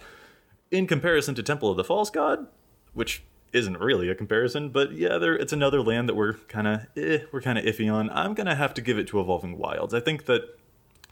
In 0.71 0.88
comparison 0.88 1.36
to 1.36 1.43
Temple 1.43 1.71
of 1.71 1.77
the 1.77 1.84
False 1.84 2.10
God, 2.10 2.47
which 2.93 3.23
isn't 3.53 3.79
really 3.79 4.09
a 4.09 4.15
comparison, 4.15 4.69
but 4.69 4.91
yeah, 4.93 5.17
there 5.17 5.35
it's 5.35 5.53
another 5.53 5.81
land 5.81 6.09
that 6.09 6.15
we're 6.15 6.33
kind 6.33 6.67
of 6.67 6.88
eh, 6.95 7.19
we're 7.31 7.41
kind 7.41 7.57
of 7.57 7.65
iffy 7.65 7.91
on. 7.91 8.09
I'm 8.12 8.33
gonna 8.33 8.55
have 8.55 8.73
to 8.75 8.81
give 8.81 8.97
it 8.97 9.07
to 9.07 9.19
Evolving 9.19 9.57
Wilds. 9.57 9.93
I 9.93 9.99
think 9.99 10.25
that 10.25 10.57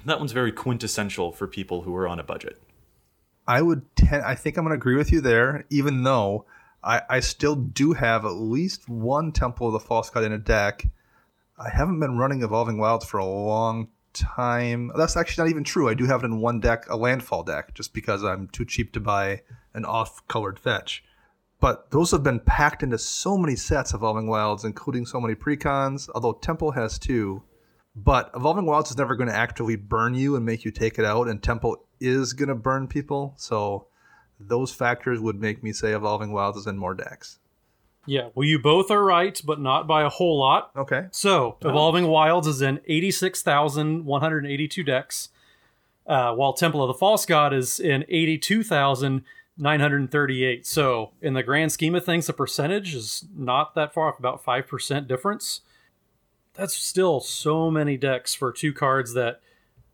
that 0.06 0.20
one's 0.20 0.32
very 0.32 0.52
quintessential 0.52 1.32
for 1.32 1.48
people 1.48 1.82
who 1.82 1.96
are 1.96 2.08
on 2.08 2.20
a 2.20 2.24
budget. 2.24 2.62
I 3.48 3.62
would. 3.62 3.84
Ten- 3.96 4.24
I 4.24 4.36
think 4.36 4.58
I'm 4.58 4.66
to 4.68 4.72
agree 4.72 4.96
with 4.96 5.12
you 5.12 5.22
there, 5.22 5.66
even 5.70 6.04
though 6.04 6.46
I, 6.84 7.02
I 7.10 7.20
still 7.22 7.56
do 7.56 7.94
have 7.94 8.26
at 8.26 8.34
least 8.34 8.88
one 8.88 9.32
Temple 9.32 9.68
of 9.68 9.74
the 9.74 9.80
False 9.80 10.10
God 10.10 10.24
in 10.24 10.34
a 10.34 10.38
deck. 10.38 10.88
I 11.58 11.70
haven't 11.70 12.00
been 12.00 12.18
running 12.18 12.44
Evolving 12.44 12.78
Wilds 12.78 13.06
for 13.06 13.18
a 13.18 13.26
long 13.26 13.88
time. 14.14 14.92
That's 14.96 15.18
actually 15.18 15.46
not 15.46 15.52
even 15.52 15.64
true. 15.64 15.90
I 15.90 15.94
do 15.94 16.06
have 16.06 16.24
it 16.24 16.28
in 16.28 16.40
one 16.40 16.60
deck, 16.60 16.88
a 16.90 16.96
Landfall 16.96 17.44
deck, 17.44 17.74
just 17.74 17.94
because 17.94 18.24
I'm 18.24 18.48
too 18.48 18.66
cheap 18.66 18.94
to 18.94 19.00
buy 19.00 19.42
an 19.74 19.86
off-colored 19.86 20.60
fetch. 20.60 21.04
But 21.60 21.90
those 21.92 22.12
have 22.12 22.24
been 22.24 22.40
packed 22.40 22.84
into 22.84 22.98
so 23.00 23.38
many 23.38 23.56
sets, 23.56 23.94
Evolving 23.94 24.28
Wilds, 24.28 24.64
including 24.64 25.06
so 25.06 25.20
many 25.20 25.34
precons. 25.34 26.08
Although 26.14 26.34
Temple 26.34 26.72
has 26.72 27.00
two, 27.00 27.42
but 27.96 28.30
Evolving 28.36 28.66
Wilds 28.66 28.92
is 28.92 28.98
never 28.98 29.16
going 29.16 29.30
to 29.30 29.36
actively 29.36 29.76
burn 29.76 30.14
you 30.14 30.36
and 30.36 30.46
make 30.46 30.64
you 30.66 30.72
take 30.72 31.00
it 31.00 31.06
out, 31.06 31.28
and 31.28 31.42
Temple 31.42 31.84
is 32.00 32.34
going 32.34 32.50
to 32.50 32.56
burn 32.56 32.88
people. 32.88 33.34
So 33.38 33.88
those 34.40 34.72
factors 34.72 35.20
would 35.20 35.42
make 35.42 35.64
me 35.64 35.74
say 35.74 35.94
Evolving 35.94 36.32
Wilds 36.32 36.60
is 36.60 36.68
in 36.68 36.78
more 36.78 36.94
decks. 36.94 37.40
Yeah, 38.06 38.30
well, 38.36 38.48
you 38.48 38.58
both 38.58 38.90
are 38.90 39.04
right, 39.04 39.40
but 39.44 39.60
not 39.60 39.86
by 39.86 40.04
a 40.04 40.10
whole 40.10 40.40
lot. 40.40 40.72
Okay. 40.78 41.08
So, 41.12 41.58
Evolving 41.62 42.08
Wilds 42.08 42.48
is 42.48 42.62
in 42.62 42.80
86,182 42.88 44.84
decks, 44.84 45.28
uh, 46.06 46.34
while 46.34 46.54
Temple 46.54 46.82
of 46.82 46.88
the 46.88 46.94
False 46.94 47.26
God 47.26 47.54
is 47.54 47.82
in 47.82 48.06
82,938. 49.60 50.66
So, 50.66 51.12
in 51.22 51.34
the 51.34 51.44
grand 51.44 51.72
scheme 51.72 51.96
of 51.96 52.06
things, 52.06 52.28
the 52.28 52.34
percentage 52.34 52.96
is 52.96 53.26
not 53.36 53.76
that 53.76 53.94
far 53.94 54.10
off, 54.10 54.20
about 54.20 54.44
5% 54.44 55.08
difference. 55.08 55.62
That's 56.54 56.76
still 56.76 57.20
so 57.20 57.70
many 57.70 57.98
decks 57.98 58.34
for 58.34 58.52
two 58.52 58.74
cards 58.74 59.14
that 59.14 59.42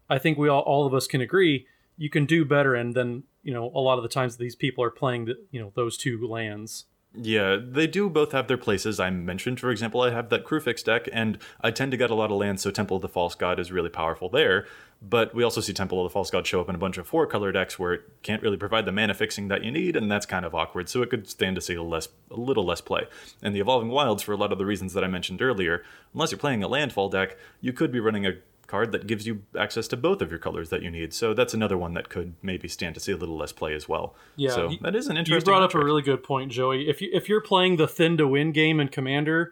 I 0.10 0.18
think 0.18 0.38
we 0.38 0.48
all, 0.48 0.62
all 0.62 0.86
of 0.86 0.94
us 0.94 1.08
can 1.08 1.22
agree 1.22 1.68
you 1.98 2.10
can 2.10 2.26
do 2.26 2.46
better 2.46 2.76
and 2.76 2.96
then, 2.96 3.24
you 3.44 3.54
know, 3.54 3.72
a 3.74 3.80
lot 3.80 3.98
of 3.98 4.04
the 4.04 4.10
times 4.10 4.38
these 4.38 4.56
people 4.56 4.84
are 4.84 4.90
playing, 4.90 5.26
the, 5.26 5.36
you 5.52 5.60
know, 5.60 5.72
those 5.76 5.98
two 5.98 6.28
lands. 6.28 6.86
Yeah, 7.16 7.58
they 7.64 7.86
do 7.86 8.10
both 8.10 8.32
have 8.32 8.48
their 8.48 8.58
places. 8.58 9.00
I 9.00 9.12
mentioned, 9.12 9.60
for 9.60 9.70
example, 9.70 10.02
I 10.02 10.10
have 10.10 10.30
that 10.30 10.46
Kruphix 10.46 10.84
deck, 10.84 11.08
and 11.14 11.38
I 11.62 11.70
tend 11.70 11.92
to 11.92 11.98
get 11.98 12.10
a 12.10 12.16
lot 12.16 12.32
of 12.32 12.38
lands, 12.38 12.64
so 12.64 12.72
Temple 12.72 12.98
of 12.98 13.04
the 13.04 13.10
False 13.10 13.36
God 13.36 13.60
is 13.60 13.72
really 13.72 13.90
powerful 13.90 14.30
there. 14.30 14.66
But 15.08 15.36
we 15.36 15.44
also 15.44 15.60
see 15.60 15.74
Temple 15.74 16.00
of 16.00 16.10
the 16.10 16.14
False 16.14 16.32
God 16.32 16.48
show 16.48 16.62
up 16.62 16.70
in 16.70 16.76
a 16.76 16.78
bunch 16.78 16.98
of 16.98 17.06
four 17.06 17.28
color 17.28 17.52
decks 17.52 17.78
where 17.78 17.94
it 17.94 18.02
can't 18.22 18.42
really 18.42 18.56
provide 18.56 18.86
the 18.86 18.92
mana 18.94 19.14
fixing 19.14 19.50
that 19.50 19.64
you 19.64 19.70
need, 19.72 19.98
and 19.98 20.10
that's 20.10 20.26
kind 20.26 20.46
of 20.46 20.56
awkward. 20.56 20.88
So 20.88 21.02
it 21.02 21.10
could 21.10 21.30
stand 21.30 21.56
to 21.56 21.62
see 21.62 21.76
a 21.76 21.84
less, 21.84 22.08
a 22.32 22.40
little 22.40 22.66
less 22.66 22.80
play. 22.80 23.08
And 23.42 23.54
the 23.54 23.60
Evolving 23.60 23.90
Wilds, 23.90 24.24
for 24.24 24.32
a 24.32 24.38
lot 24.38 24.54
of 24.54 24.58
the 24.58 24.66
reasons 24.66 24.94
that 24.94 25.04
I 25.04 25.08
mentioned 25.08 25.42
earlier, 25.42 25.84
unless 26.14 26.32
you're 26.32 26.40
playing 26.40 26.64
a 26.64 26.70
landfall 26.70 27.10
deck, 27.10 27.38
you 27.60 27.74
could 27.74 27.92
be 27.92 28.00
running 28.00 28.26
a 28.26 28.34
card 28.74 28.92
that 28.92 29.06
gives 29.06 29.28
you 29.28 29.44
access 29.60 29.88
to 29.90 29.98
both 29.98 30.22
of 30.22 30.32
your 30.32 30.40
colors 30.40 30.70
that 30.70 30.82
you 30.82 30.90
need. 30.90 31.14
So 31.14 31.34
that's 31.34 31.54
another 31.54 31.78
one 31.78 31.94
that 31.94 32.10
could 32.10 32.34
maybe 32.42 32.68
stand 32.68 32.96
to 32.96 33.02
see 33.02 33.12
a 33.12 33.18
little 33.18 33.38
less 33.38 33.52
play 33.52 33.76
as 33.76 33.88
well. 33.88 34.16
Yeah, 34.36 34.52
so 34.52 34.72
that 34.82 34.96
is 34.96 35.08
an 35.08 35.18
interesting. 35.18 35.48
You 35.48 35.54
brought 35.54 35.64
up 35.64 35.76
a 35.76 35.84
really 35.84 36.02
good 36.02 36.24
point, 36.24 36.52
Joey. 36.52 36.90
If 36.90 37.02
you 37.02 37.10
if 37.14 37.30
you're 37.30 37.42
playing 37.42 37.76
the 37.76 37.88
thin 37.88 38.18
to 38.18 38.28
win 38.28 38.52
game 38.52 38.80
in 38.80 38.88
Commander, 38.88 39.52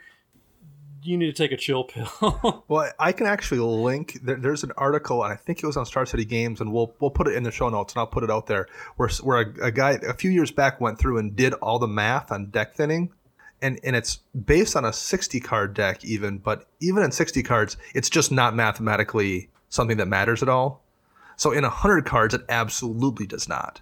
you 1.03 1.17
need 1.17 1.27
to 1.27 1.33
take 1.33 1.51
a 1.51 1.57
chill 1.57 1.83
pill. 1.83 2.63
Well, 2.67 2.91
I 2.99 3.11
can 3.11 3.27
actually 3.27 3.59
link. 3.59 4.19
There, 4.23 4.37
there's 4.37 4.63
an 4.63 4.71
article, 4.77 5.23
and 5.23 5.33
I 5.33 5.35
think 5.35 5.61
it 5.61 5.65
was 5.65 5.77
on 5.77 5.85
Star 5.85 6.05
City 6.05 6.25
Games, 6.25 6.61
and 6.61 6.71
we'll 6.71 6.93
we'll 6.99 7.11
put 7.11 7.27
it 7.27 7.35
in 7.35 7.43
the 7.43 7.51
show 7.51 7.69
notes, 7.69 7.93
and 7.93 7.99
I'll 7.99 8.07
put 8.07 8.23
it 8.23 8.31
out 8.31 8.47
there. 8.47 8.67
Where 8.95 9.09
where 9.23 9.41
a, 9.41 9.65
a 9.67 9.71
guy 9.71 9.99
a 10.07 10.13
few 10.13 10.31
years 10.31 10.51
back 10.51 10.79
went 10.79 10.99
through 10.99 11.17
and 11.17 11.35
did 11.35 11.53
all 11.55 11.79
the 11.79 11.87
math 11.87 12.31
on 12.31 12.45
deck 12.47 12.75
thinning, 12.75 13.11
and 13.61 13.79
and 13.83 13.95
it's 13.95 14.19
based 14.45 14.75
on 14.75 14.85
a 14.85 14.93
60 14.93 15.39
card 15.39 15.73
deck 15.73 16.03
even, 16.05 16.37
but 16.37 16.67
even 16.79 17.03
in 17.03 17.11
60 17.11 17.43
cards, 17.43 17.77
it's 17.93 18.09
just 18.09 18.31
not 18.31 18.55
mathematically 18.55 19.49
something 19.69 19.97
that 19.97 20.07
matters 20.07 20.41
at 20.41 20.49
all. 20.49 20.83
So 21.35 21.51
in 21.51 21.63
100 21.63 22.05
cards, 22.05 22.33
it 22.33 22.41
absolutely 22.49 23.25
does 23.25 23.49
not. 23.49 23.81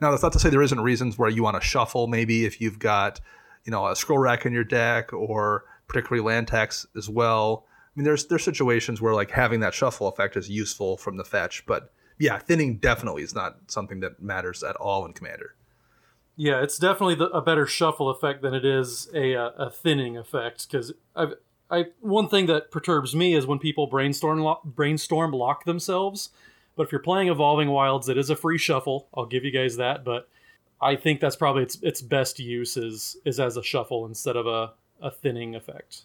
Now, 0.00 0.10
that's 0.10 0.22
not 0.22 0.32
to 0.32 0.38
say 0.38 0.48
there 0.48 0.62
isn't 0.62 0.80
reasons 0.80 1.18
where 1.18 1.28
you 1.28 1.42
want 1.42 1.60
to 1.60 1.66
shuffle, 1.66 2.06
maybe 2.06 2.46
if 2.46 2.60
you've 2.60 2.78
got, 2.78 3.20
you 3.64 3.70
know, 3.70 3.86
a 3.86 3.94
scroll 3.94 4.18
rack 4.18 4.46
in 4.46 4.52
your 4.52 4.64
deck 4.64 5.12
or 5.12 5.64
particularly 5.90 6.24
land 6.24 6.46
tax 6.48 6.86
as 6.96 7.08
well. 7.08 7.66
I 7.68 7.92
mean, 7.98 8.04
there's 8.04 8.26
there's 8.26 8.44
situations 8.44 9.00
where 9.02 9.14
like 9.14 9.32
having 9.32 9.60
that 9.60 9.74
shuffle 9.74 10.06
effect 10.08 10.36
is 10.36 10.48
useful 10.48 10.96
from 10.96 11.16
the 11.16 11.24
fetch, 11.24 11.66
but 11.66 11.92
yeah, 12.18 12.38
thinning 12.38 12.78
definitely 12.78 13.22
is 13.22 13.34
not 13.34 13.56
something 13.66 14.00
that 14.00 14.22
matters 14.22 14.62
at 14.62 14.76
all 14.76 15.04
in 15.04 15.12
Commander. 15.12 15.54
yeah, 16.36 16.62
it's 16.62 16.78
definitely 16.78 17.16
the, 17.16 17.28
a 17.30 17.42
better 17.42 17.66
shuffle 17.66 18.08
effect 18.08 18.40
than 18.42 18.54
it 18.54 18.64
is 18.64 19.10
a 19.14 19.32
a 19.34 19.70
thinning 19.70 20.16
effect. 20.16 20.70
Because 20.70 20.92
I've 21.16 21.34
I 21.70 21.86
one 22.00 22.28
thing 22.28 22.46
that 22.46 22.70
perturbs 22.70 23.14
me 23.14 23.34
is 23.34 23.46
when 23.46 23.58
people 23.58 23.86
brainstorm 23.86 24.40
lo- 24.40 24.60
brainstorm 24.64 25.32
lock 25.32 25.64
themselves. 25.64 26.30
But 26.76 26.86
if 26.86 26.92
you're 26.92 27.00
playing 27.00 27.28
Evolving 27.28 27.70
Wilds, 27.70 28.08
it 28.08 28.16
is 28.16 28.30
a 28.30 28.36
free 28.36 28.56
shuffle. 28.58 29.08
I'll 29.14 29.26
give 29.26 29.44
you 29.44 29.50
guys 29.50 29.76
that. 29.76 30.04
But 30.04 30.28
I 30.80 30.96
think 30.96 31.20
that's 31.20 31.36
probably 31.36 31.64
its 31.64 31.76
its 31.82 32.00
best 32.00 32.38
use 32.38 32.76
is 32.76 33.16
is 33.24 33.38
as 33.38 33.56
a 33.56 33.62
shuffle 33.62 34.06
instead 34.06 34.36
of 34.36 34.46
a 34.46 34.72
a 35.00 35.10
thinning 35.10 35.54
effect. 35.54 36.04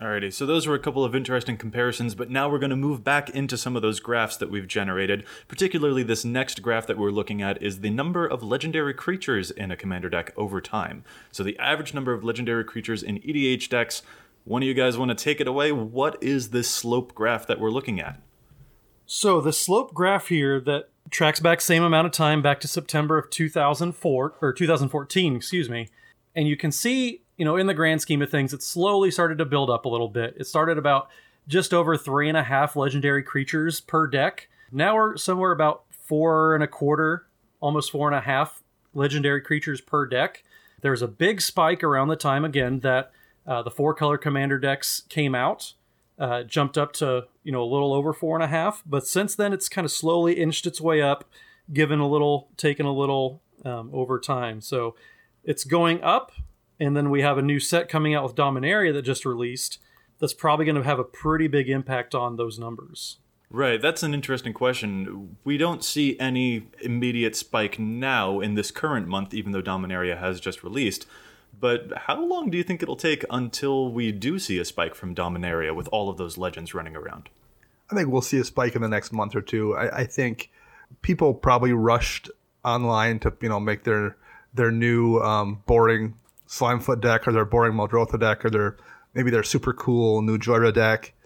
Alrighty, 0.00 0.32
so 0.32 0.46
those 0.46 0.66
were 0.66 0.74
a 0.74 0.80
couple 0.80 1.04
of 1.04 1.14
interesting 1.14 1.56
comparisons, 1.56 2.16
but 2.16 2.28
now 2.28 2.48
we're 2.48 2.58
going 2.58 2.70
to 2.70 2.76
move 2.76 3.04
back 3.04 3.30
into 3.30 3.56
some 3.56 3.76
of 3.76 3.82
those 3.82 4.00
graphs 4.00 4.36
that 4.38 4.50
we've 4.50 4.66
generated. 4.66 5.24
Particularly, 5.46 6.02
this 6.02 6.24
next 6.24 6.60
graph 6.60 6.88
that 6.88 6.98
we're 6.98 7.10
looking 7.10 7.40
at 7.40 7.62
is 7.62 7.80
the 7.80 7.90
number 7.90 8.26
of 8.26 8.42
legendary 8.42 8.94
creatures 8.94 9.52
in 9.52 9.70
a 9.70 9.76
commander 9.76 10.08
deck 10.08 10.32
over 10.36 10.60
time. 10.60 11.04
So, 11.30 11.44
the 11.44 11.56
average 11.58 11.94
number 11.94 12.12
of 12.12 12.24
legendary 12.24 12.64
creatures 12.64 13.02
in 13.02 13.20
EDH 13.20 13.68
decks. 13.68 14.02
One 14.44 14.62
of 14.62 14.66
you 14.66 14.74
guys 14.74 14.98
want 14.98 15.10
to 15.10 15.14
take 15.14 15.40
it 15.40 15.46
away? 15.46 15.70
What 15.70 16.20
is 16.20 16.50
this 16.50 16.68
slope 16.68 17.14
graph 17.14 17.46
that 17.46 17.60
we're 17.60 17.70
looking 17.70 18.00
at? 18.00 18.20
So 19.06 19.40
the 19.40 19.52
slope 19.52 19.92
graph 19.94 20.28
here 20.28 20.60
that 20.60 20.88
tracks 21.10 21.38
back 21.38 21.60
same 21.60 21.82
amount 21.82 22.06
of 22.06 22.12
time 22.12 22.42
back 22.42 22.60
to 22.60 22.68
September 22.68 23.18
of 23.18 23.30
2004 23.30 24.34
or 24.40 24.52
2014, 24.52 25.36
excuse 25.36 25.68
me. 25.68 25.88
And 26.34 26.48
you 26.48 26.56
can 26.56 26.72
see, 26.72 27.21
you 27.36 27.44
know, 27.44 27.56
in 27.56 27.66
the 27.66 27.74
grand 27.74 28.00
scheme 28.00 28.22
of 28.22 28.30
things, 28.30 28.52
it 28.52 28.62
slowly 28.62 29.10
started 29.10 29.38
to 29.38 29.44
build 29.44 29.70
up 29.70 29.84
a 29.84 29.88
little 29.88 30.08
bit. 30.08 30.34
It 30.38 30.46
started 30.46 30.78
about 30.78 31.08
just 31.48 31.74
over 31.74 31.96
three 31.96 32.28
and 32.28 32.36
a 32.36 32.42
half 32.42 32.76
legendary 32.76 33.22
creatures 33.22 33.80
per 33.80 34.06
deck. 34.06 34.48
Now 34.70 34.94
we're 34.94 35.16
somewhere 35.16 35.52
about 35.52 35.84
four 35.90 36.54
and 36.54 36.62
a 36.62 36.68
quarter, 36.68 37.26
almost 37.60 37.90
four 37.90 38.08
and 38.08 38.16
a 38.16 38.20
half 38.20 38.62
legendary 38.94 39.40
creatures 39.40 39.80
per 39.80 40.06
deck. 40.06 40.44
There's 40.80 41.02
a 41.02 41.08
big 41.08 41.40
spike 41.40 41.82
around 41.82 42.08
the 42.08 42.16
time 42.16 42.44
again 42.44 42.80
that 42.80 43.12
uh, 43.46 43.62
the 43.62 43.70
four 43.70 43.94
color 43.94 44.18
commander 44.18 44.58
decks 44.58 45.02
came 45.08 45.34
out 45.34 45.74
uh, 46.18 46.42
jumped 46.44 46.78
up 46.78 46.92
to 46.92 47.26
you 47.42 47.50
know 47.50 47.62
a 47.62 47.66
little 47.66 47.92
over 47.92 48.12
four 48.12 48.36
and 48.36 48.44
a 48.44 48.48
half 48.48 48.82
but 48.86 49.06
since 49.06 49.34
then 49.34 49.52
it's 49.52 49.68
kind 49.68 49.84
of 49.84 49.90
slowly 49.90 50.34
inched 50.34 50.66
its 50.66 50.80
way 50.80 51.02
up 51.02 51.24
given 51.72 51.98
a 51.98 52.08
little 52.08 52.48
taken 52.56 52.86
a 52.86 52.92
little 52.92 53.40
um, 53.64 53.90
over 53.92 54.20
time 54.20 54.60
so 54.60 54.94
it's 55.42 55.64
going 55.64 56.02
up 56.02 56.30
and 56.80 56.96
then 56.96 57.10
we 57.10 57.22
have 57.22 57.38
a 57.38 57.42
new 57.42 57.60
set 57.60 57.88
coming 57.88 58.14
out 58.14 58.24
with 58.24 58.34
dominaria 58.34 58.92
that 58.92 59.02
just 59.02 59.24
released 59.24 59.78
that's 60.18 60.34
probably 60.34 60.64
going 60.64 60.76
to 60.76 60.82
have 60.82 60.98
a 60.98 61.04
pretty 61.04 61.48
big 61.48 61.68
impact 61.68 62.14
on 62.14 62.36
those 62.36 62.58
numbers 62.58 63.18
Right, 63.54 63.82
that's 63.82 64.02
an 64.02 64.14
interesting 64.14 64.54
question. 64.54 65.36
We 65.44 65.58
don't 65.58 65.84
see 65.84 66.18
any 66.18 66.68
immediate 66.80 67.36
spike 67.36 67.78
now 67.78 68.40
in 68.40 68.54
this 68.54 68.70
current 68.70 69.08
month, 69.08 69.34
even 69.34 69.52
though 69.52 69.60
Dominaria 69.60 70.18
has 70.18 70.40
just 70.40 70.64
released. 70.64 71.06
But 71.60 71.92
how 72.06 72.24
long 72.24 72.48
do 72.48 72.56
you 72.56 72.64
think 72.64 72.82
it'll 72.82 72.96
take 72.96 73.26
until 73.28 73.92
we 73.92 74.10
do 74.10 74.38
see 74.38 74.58
a 74.58 74.64
spike 74.64 74.94
from 74.94 75.14
Dominaria 75.14 75.74
with 75.74 75.86
all 75.88 76.08
of 76.08 76.16
those 76.16 76.38
legends 76.38 76.72
running 76.72 76.96
around? 76.96 77.28
I 77.90 77.94
think 77.94 78.08
we'll 78.08 78.22
see 78.22 78.38
a 78.38 78.44
spike 78.44 78.74
in 78.74 78.80
the 78.80 78.88
next 78.88 79.12
month 79.12 79.36
or 79.36 79.42
two. 79.42 79.76
I, 79.76 79.98
I 79.98 80.04
think 80.04 80.50
people 81.02 81.34
probably 81.34 81.74
rushed 81.74 82.30
online 82.64 83.18
to 83.18 83.34
you 83.42 83.50
know 83.50 83.60
make 83.60 83.84
their 83.84 84.16
their 84.54 84.70
new 84.70 85.18
um, 85.18 85.62
boring 85.66 86.14
Slimefoot 86.52 87.00
deck 87.00 87.26
or 87.26 87.32
their 87.32 87.46
boring 87.46 87.72
Muldrotha 87.72 88.20
deck 88.20 88.44
or 88.44 88.50
their 88.50 88.76
maybe 89.14 89.30
their 89.30 89.42
super 89.42 89.72
cool 89.72 90.20
new 90.20 90.38
Jhoira 90.38 90.72
deck. 90.72 91.14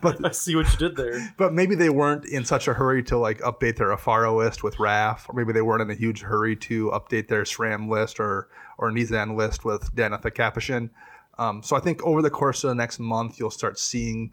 But 0.00 0.24
i 0.24 0.30
see 0.30 0.56
what 0.56 0.72
you 0.72 0.78
did 0.78 0.96
there 0.96 1.34
but 1.36 1.52
maybe 1.52 1.74
they 1.74 1.90
weren't 1.90 2.24
in 2.24 2.44
such 2.44 2.66
a 2.66 2.74
hurry 2.74 3.02
to 3.04 3.16
like 3.16 3.38
update 3.40 3.76
their 3.76 3.88
Afaro 3.88 4.36
list 4.36 4.62
with 4.64 4.78
Raff, 4.80 5.28
or 5.28 5.34
maybe 5.34 5.52
they 5.52 5.62
weren't 5.62 5.82
in 5.82 5.90
a 5.90 5.94
huge 5.94 6.22
hurry 6.22 6.56
to 6.56 6.90
update 6.90 7.28
their 7.28 7.42
SRAM 7.42 7.88
list 7.88 8.18
or 8.18 8.48
or 8.78 8.90
Nazahn 8.90 9.36
list 9.36 9.64
with 9.64 9.94
Danitha 9.94 10.32
Capashen. 10.32 10.90
Um, 11.38 11.62
so 11.62 11.76
I 11.76 11.80
think 11.80 12.02
over 12.04 12.22
the 12.22 12.30
course 12.30 12.64
of 12.64 12.68
the 12.68 12.74
next 12.74 12.98
month, 12.98 13.38
you'll 13.38 13.50
start 13.50 13.78
seeing 13.78 14.32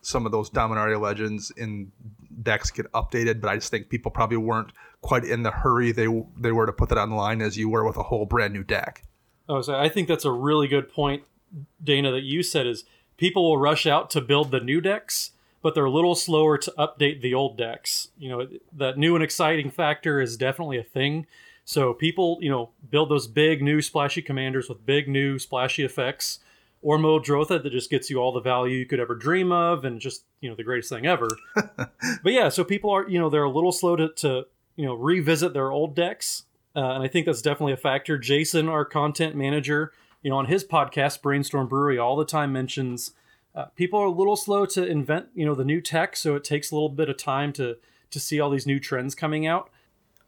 some 0.00 0.24
of 0.24 0.32
those 0.32 0.48
Dominaria 0.48 1.00
legends 1.00 1.50
in 1.56 1.90
decks 2.42 2.70
get 2.70 2.90
updated. 2.92 3.40
But 3.40 3.50
I 3.50 3.56
just 3.56 3.70
think 3.70 3.88
people 3.88 4.10
probably 4.10 4.38
weren't 4.38 4.72
quite 5.00 5.24
in 5.24 5.42
the 5.42 5.50
hurry 5.50 5.92
they 5.92 6.06
they 6.36 6.52
were 6.52 6.66
to 6.66 6.72
put 6.72 6.88
that 6.88 6.98
online 6.98 7.40
as 7.40 7.56
you 7.56 7.68
were 7.68 7.84
with 7.84 7.96
a 7.96 8.04
whole 8.04 8.26
brand 8.26 8.52
new 8.52 8.64
deck. 8.64 9.04
Oh, 9.48 9.62
so 9.62 9.78
I 9.78 9.88
think 9.88 10.08
that's 10.08 10.24
a 10.24 10.32
really 10.32 10.66
good 10.66 10.92
point, 10.92 11.22
Dana, 11.82 12.10
that 12.10 12.22
you 12.22 12.42
said 12.42 12.66
is 12.66 12.84
people 13.16 13.48
will 13.48 13.58
rush 13.58 13.86
out 13.86 14.10
to 14.10 14.20
build 14.20 14.50
the 14.50 14.60
new 14.60 14.80
decks, 14.80 15.30
but 15.62 15.74
they're 15.74 15.84
a 15.84 15.90
little 15.90 16.14
slower 16.14 16.58
to 16.58 16.72
update 16.76 17.20
the 17.20 17.34
old 17.34 17.56
decks. 17.56 18.08
You 18.18 18.28
know, 18.28 18.48
that 18.72 18.98
new 18.98 19.14
and 19.14 19.22
exciting 19.22 19.70
factor 19.70 20.20
is 20.20 20.36
definitely 20.36 20.78
a 20.78 20.82
thing. 20.82 21.26
So 21.64 21.92
people, 21.92 22.38
you 22.40 22.50
know, 22.50 22.70
build 22.90 23.10
those 23.10 23.26
big 23.26 23.62
new 23.62 23.82
splashy 23.82 24.22
commanders 24.22 24.68
with 24.68 24.86
big 24.86 25.08
new 25.08 25.38
splashy 25.38 25.84
effects 25.84 26.40
or 26.82 26.98
Muldrotha 26.98 27.60
that 27.62 27.70
just 27.70 27.90
gets 27.90 28.10
you 28.10 28.18
all 28.18 28.32
the 28.32 28.40
value 28.40 28.78
you 28.78 28.86
could 28.86 29.00
ever 29.00 29.14
dream 29.14 29.50
of 29.50 29.84
and 29.84 30.00
just, 30.00 30.24
you 30.40 30.48
know, 30.48 30.54
the 30.54 30.62
greatest 30.62 30.88
thing 30.88 31.06
ever. 31.06 31.28
but 31.54 32.32
yeah, 32.32 32.48
so 32.48 32.62
people 32.62 32.90
are, 32.90 33.08
you 33.08 33.18
know, 33.18 33.28
they're 33.28 33.42
a 33.42 33.50
little 33.50 33.72
slow 33.72 33.96
to, 33.96 34.10
to 34.10 34.46
you 34.76 34.84
know, 34.84 34.94
revisit 34.94 35.52
their 35.52 35.70
old 35.70 35.94
decks. 35.94 36.44
Uh, 36.74 36.92
and 36.92 37.02
I 37.02 37.08
think 37.08 37.26
that's 37.26 37.42
definitely 37.42 37.72
a 37.72 37.78
factor. 37.78 38.18
Jason, 38.18 38.68
our 38.68 38.84
content 38.84 39.34
manager, 39.34 39.92
you 40.22 40.30
know, 40.30 40.36
on 40.36 40.46
his 40.46 40.64
podcast, 40.64 41.22
Brainstorm 41.22 41.68
Brewery, 41.68 41.98
all 41.98 42.16
the 42.16 42.24
time 42.24 42.52
mentions 42.52 43.12
uh, 43.54 43.66
people 43.74 43.98
are 43.98 44.06
a 44.06 44.10
little 44.10 44.36
slow 44.36 44.66
to 44.66 44.84
invent, 44.86 45.28
you 45.34 45.46
know, 45.46 45.54
the 45.54 45.64
new 45.64 45.80
tech. 45.80 46.14
So 46.14 46.36
it 46.36 46.44
takes 46.44 46.70
a 46.70 46.74
little 46.74 46.90
bit 46.90 47.08
of 47.08 47.16
time 47.16 47.54
to, 47.54 47.78
to 48.10 48.20
see 48.20 48.38
all 48.38 48.50
these 48.50 48.66
new 48.66 48.78
trends 48.78 49.14
coming 49.14 49.46
out. 49.46 49.70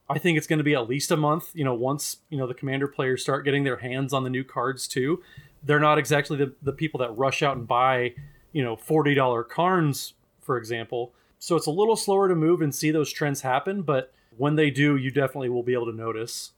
I 0.08 0.18
think 0.18 0.38
it's 0.38 0.46
going 0.46 0.58
to 0.58 0.64
be 0.64 0.74
at 0.74 0.88
least 0.88 1.11
a 1.11 1.18
month, 1.18 1.50
you 1.52 1.64
know, 1.64 1.74
once, 1.74 2.18
you 2.30 2.38
know, 2.38 2.46
the 2.46 2.54
commander 2.54 2.88
players 2.88 3.20
start 3.20 3.44
getting 3.44 3.64
their 3.64 3.76
hands 3.76 4.14
on 4.14 4.24
the 4.24 4.30
new 4.30 4.44
cards 4.44 4.88
too 4.88 5.22
they're 5.62 5.80
not 5.80 5.98
exactly 5.98 6.37
the, 6.37 6.52
the 6.62 6.72
people 6.72 6.98
that 7.00 7.16
rush 7.16 7.42
out 7.42 7.56
and 7.56 7.66
buy, 7.66 8.14
you 8.52 8.62
know, 8.62 8.76
$40 8.76 9.48
Karns, 9.48 10.14
for 10.40 10.56
example. 10.56 11.12
So 11.38 11.56
it's 11.56 11.66
a 11.66 11.70
little 11.70 11.96
slower 11.96 12.28
to 12.28 12.34
move 12.34 12.62
and 12.62 12.74
see 12.74 12.90
those 12.90 13.12
trends 13.12 13.42
happen, 13.42 13.82
but 13.82 14.12
when 14.38 14.57
they 14.57 14.70
do, 14.70 14.96
you 14.96 15.11
definitely 15.11 15.48
will 15.51 15.62
be 15.62 15.74
able 15.74 15.87
to 15.87 15.96
notice. 15.96 16.53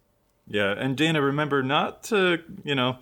Yeah, 0.46 0.72
and 0.76 0.96
Dana, 0.96 1.20
remember 1.22 1.62
not 1.62 2.02
to, 2.04 2.38
you 2.64 2.74
know, 2.74 2.98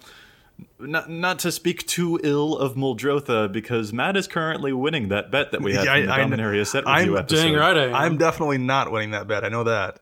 not 0.81 1.09
not 1.09 1.39
to 1.41 1.53
speak 1.53 1.87
too 1.87 2.19
ill 2.23 2.57
of 2.59 2.75
Muldrotha 2.75 3.51
because 3.51 3.93
Matt 3.93 4.17
is 4.17 4.27
currently 4.27 4.73
winning 4.73 5.09
that 5.09 5.31
bet 5.31 5.53
that 5.53 5.63
we 5.63 5.73
had 5.75 5.85
Yeah, 5.85 5.95
from 5.95 6.07
the 6.07 6.13
I- 6.13 6.17
I- 6.17 6.25
Dominaria 6.25 6.67
set 6.67 6.87
I'm- 6.87 7.17
episode. 7.17 7.37
Dang 7.43 7.55
right 7.55 7.77
I 7.77 7.85
am. 7.87 7.95
I'm 7.95 8.17
definitely 8.19 8.59
not 8.59 8.91
winning 8.93 9.13
that 9.13 9.27
bet. 9.29 9.45
I 9.45 9.49
know 9.49 9.65
that. 9.65 10.01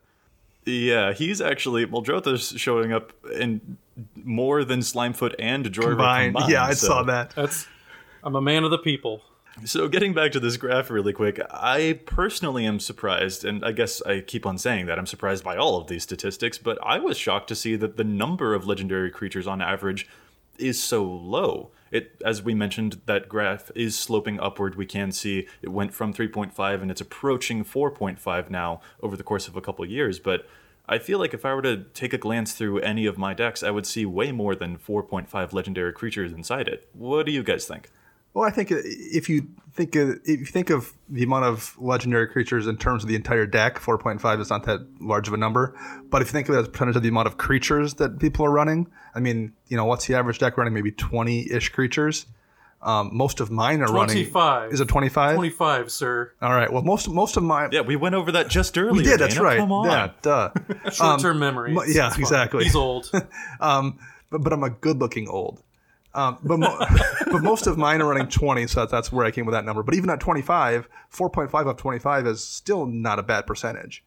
Yeah, 0.64 1.12
he's 1.12 1.40
actually 1.40 1.86
Muldrotha's 1.86 2.54
showing 2.56 2.92
up 2.92 3.12
in 3.38 3.76
more 4.24 4.64
than 4.64 4.80
Slimefoot 4.80 5.34
and 5.38 5.64
Jhoira 5.66 5.90
Combined. 5.90 6.34
combined. 6.34 6.52
Yeah, 6.52 6.64
I 6.64 6.72
so- 6.72 6.86
saw 6.88 7.02
that. 7.04 7.30
That's 7.36 7.68
I'm 8.24 8.34
a 8.34 8.40
man 8.40 8.64
of 8.64 8.70
the 8.72 8.78
people. 8.78 9.22
So, 9.64 9.88
getting 9.88 10.12
back 10.12 10.32
to 10.32 10.40
this 10.40 10.58
graph 10.58 10.90
really 10.90 11.14
quick, 11.14 11.40
I 11.50 12.00
personally 12.04 12.66
am 12.66 12.78
surprised, 12.78 13.42
and 13.42 13.64
I 13.64 13.72
guess 13.72 14.02
I 14.02 14.20
keep 14.20 14.44
on 14.44 14.58
saying 14.58 14.84
that 14.86 14.98
I'm 14.98 15.06
surprised 15.06 15.42
by 15.44 15.56
all 15.56 15.78
of 15.78 15.86
these 15.86 16.02
statistics, 16.02 16.58
but 16.58 16.78
I 16.84 16.98
was 16.98 17.16
shocked 17.16 17.48
to 17.48 17.54
see 17.54 17.74
that 17.76 17.96
the 17.96 18.04
number 18.04 18.54
of 18.54 18.66
legendary 18.66 19.10
creatures 19.10 19.46
on 19.46 19.62
average 19.62 20.06
is 20.58 20.82
so 20.82 21.04
low. 21.04 21.70
It, 21.90 22.20
as 22.22 22.42
we 22.42 22.54
mentioned, 22.54 23.00
that 23.06 23.30
graph 23.30 23.70
is 23.74 23.98
sloping 23.98 24.38
upward. 24.40 24.74
We 24.74 24.84
can 24.84 25.10
see 25.10 25.46
it 25.62 25.70
went 25.70 25.94
from 25.94 26.12
3.5 26.12 26.82
and 26.82 26.90
it's 26.90 27.00
approaching 27.00 27.64
4.5 27.64 28.50
now 28.50 28.80
over 29.00 29.16
the 29.16 29.22
course 29.22 29.48
of 29.48 29.56
a 29.56 29.60
couple 29.60 29.86
years. 29.86 30.18
But 30.18 30.46
I 30.88 30.98
feel 30.98 31.18
like 31.18 31.32
if 31.32 31.44
I 31.44 31.54
were 31.54 31.62
to 31.62 31.84
take 31.94 32.12
a 32.12 32.18
glance 32.18 32.52
through 32.52 32.80
any 32.80 33.06
of 33.06 33.18
my 33.18 33.34
decks, 33.34 33.62
I 33.62 33.70
would 33.70 33.86
see 33.86 34.04
way 34.04 34.32
more 34.32 34.54
than 34.54 34.76
4.5 34.76 35.52
legendary 35.52 35.92
creatures 35.92 36.32
inside 36.32 36.68
it. 36.68 36.88
What 36.92 37.24
do 37.24 37.32
you 37.32 37.42
guys 37.42 37.64
think? 37.64 37.88
Well, 38.36 38.46
I 38.46 38.50
think 38.50 38.70
if 38.70 39.30
you 39.30 39.48
think 39.72 39.96
of, 39.96 40.20
if 40.24 40.40
you 40.40 40.44
think 40.44 40.68
of 40.68 40.92
the 41.08 41.22
amount 41.22 41.46
of 41.46 41.74
legendary 41.78 42.28
creatures 42.28 42.66
in 42.66 42.76
terms 42.76 43.02
of 43.02 43.08
the 43.08 43.16
entire 43.16 43.46
deck, 43.46 43.78
4.5 43.78 44.40
is 44.42 44.50
not 44.50 44.64
that 44.64 44.80
large 45.00 45.26
of 45.26 45.32
a 45.32 45.38
number. 45.38 45.74
But 46.10 46.20
if 46.20 46.28
you 46.28 46.32
think 46.32 46.50
of 46.50 46.54
it 46.54 46.58
as 46.58 46.66
a 46.66 46.68
percentage 46.68 46.96
of 46.96 47.02
the 47.02 47.08
amount 47.08 47.28
of 47.28 47.38
creatures 47.38 47.94
that 47.94 48.18
people 48.18 48.44
are 48.44 48.50
running, 48.50 48.88
I 49.14 49.20
mean, 49.20 49.54
you 49.68 49.78
know, 49.78 49.86
what's 49.86 50.04
the 50.04 50.16
average 50.16 50.38
deck 50.38 50.58
running? 50.58 50.74
Maybe 50.74 50.92
20-ish 50.92 51.70
creatures. 51.70 52.26
Um, 52.82 53.08
most 53.10 53.40
of 53.40 53.50
mine 53.50 53.80
are 53.80 53.90
running. 53.90 54.16
25. 54.16 54.70
Is 54.74 54.80
it 54.82 54.88
25? 54.88 55.36
25, 55.36 55.90
sir. 55.90 56.32
All 56.42 56.52
right. 56.52 56.70
Well, 56.70 56.82
most 56.82 57.08
most 57.08 57.38
of 57.38 57.42
mine. 57.42 57.70
Yeah, 57.72 57.80
we 57.80 57.96
went 57.96 58.16
over 58.16 58.32
that 58.32 58.48
just 58.48 58.76
earlier. 58.76 58.92
we 58.92 59.02
did. 59.02 59.18
That's 59.18 59.36
Dana. 59.36 59.46
right. 59.46 59.56
Come 59.56 59.72
on. 59.72 59.86
Yeah. 59.86 60.10
Duh. 60.20 60.50
Short 60.92 61.20
term 61.22 61.38
memory. 61.38 61.72
mo- 61.72 61.84
yeah, 61.84 62.12
exactly. 62.14 62.64
He's 62.64 62.76
old. 62.76 63.10
um, 63.60 63.98
but 64.28 64.42
but 64.42 64.52
I'm 64.52 64.62
a 64.62 64.68
good-looking 64.68 65.26
old. 65.26 65.62
Um, 66.16 66.38
but 66.42 66.58
mo- 66.58 66.78
but 67.26 67.42
most 67.42 67.66
of 67.66 67.76
mine 67.78 68.00
are 68.02 68.08
running 68.08 68.28
20, 68.28 68.66
so 68.66 68.80
that's, 68.80 68.92
that's 68.92 69.12
where 69.12 69.26
I 69.26 69.30
came 69.30 69.46
with 69.46 69.52
that 69.52 69.64
number. 69.64 69.82
But 69.82 69.94
even 69.94 70.10
at 70.10 70.18
25, 70.18 70.88
4.5 71.12 71.70
of 71.70 71.76
25 71.76 72.26
is 72.26 72.42
still 72.42 72.86
not 72.86 73.18
a 73.18 73.22
bad 73.22 73.46
percentage. 73.46 74.02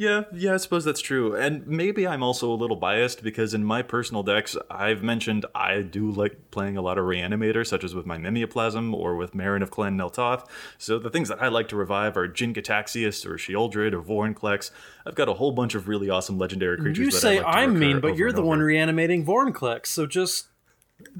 Yeah, 0.00 0.22
yeah, 0.32 0.54
I 0.54 0.56
suppose 0.56 0.86
that's 0.86 1.02
true. 1.02 1.36
And 1.36 1.66
maybe 1.66 2.06
I'm 2.06 2.22
also 2.22 2.50
a 2.50 2.54
little 2.54 2.76
biased 2.76 3.22
because 3.22 3.52
in 3.52 3.62
my 3.62 3.82
personal 3.82 4.22
decks, 4.22 4.56
I've 4.70 5.02
mentioned 5.02 5.44
I 5.54 5.82
do 5.82 6.10
like 6.10 6.50
playing 6.50 6.78
a 6.78 6.80
lot 6.80 6.96
of 6.96 7.04
Reanimator, 7.04 7.66
such 7.66 7.84
as 7.84 7.94
with 7.94 8.06
my 8.06 8.16
Mimeoplasm 8.16 8.94
or 8.94 9.16
with 9.16 9.34
Meren 9.34 9.62
of 9.62 9.70
Clan 9.70 9.98
Nel 9.98 10.08
Toth. 10.08 10.50
So 10.78 10.98
the 10.98 11.10
things 11.10 11.28
that 11.28 11.42
I 11.42 11.48
like 11.48 11.68
to 11.68 11.76
revive 11.76 12.16
are 12.16 12.26
Jin-Gitaxias 12.26 13.26
or 13.26 13.34
Sheoldred 13.34 13.92
or 13.92 14.00
Vorinclex. 14.00 14.70
I've 15.04 15.16
got 15.16 15.28
a 15.28 15.34
whole 15.34 15.52
bunch 15.52 15.74
of 15.74 15.86
really 15.86 16.08
awesome 16.08 16.38
legendary 16.38 16.78
creatures. 16.78 16.98
You 16.98 17.10
that 17.10 17.16
I 17.16 17.20
say 17.20 17.36
like 17.42 17.52
to 17.52 17.58
I'm 17.58 17.74
recur 17.74 17.86
mean, 17.86 18.00
but 18.00 18.16
you're 18.16 18.32
the 18.32 18.40
one 18.40 18.60
reanimating 18.60 19.26
Vorinclex, 19.26 19.88
so 19.88 20.06
just 20.06 20.46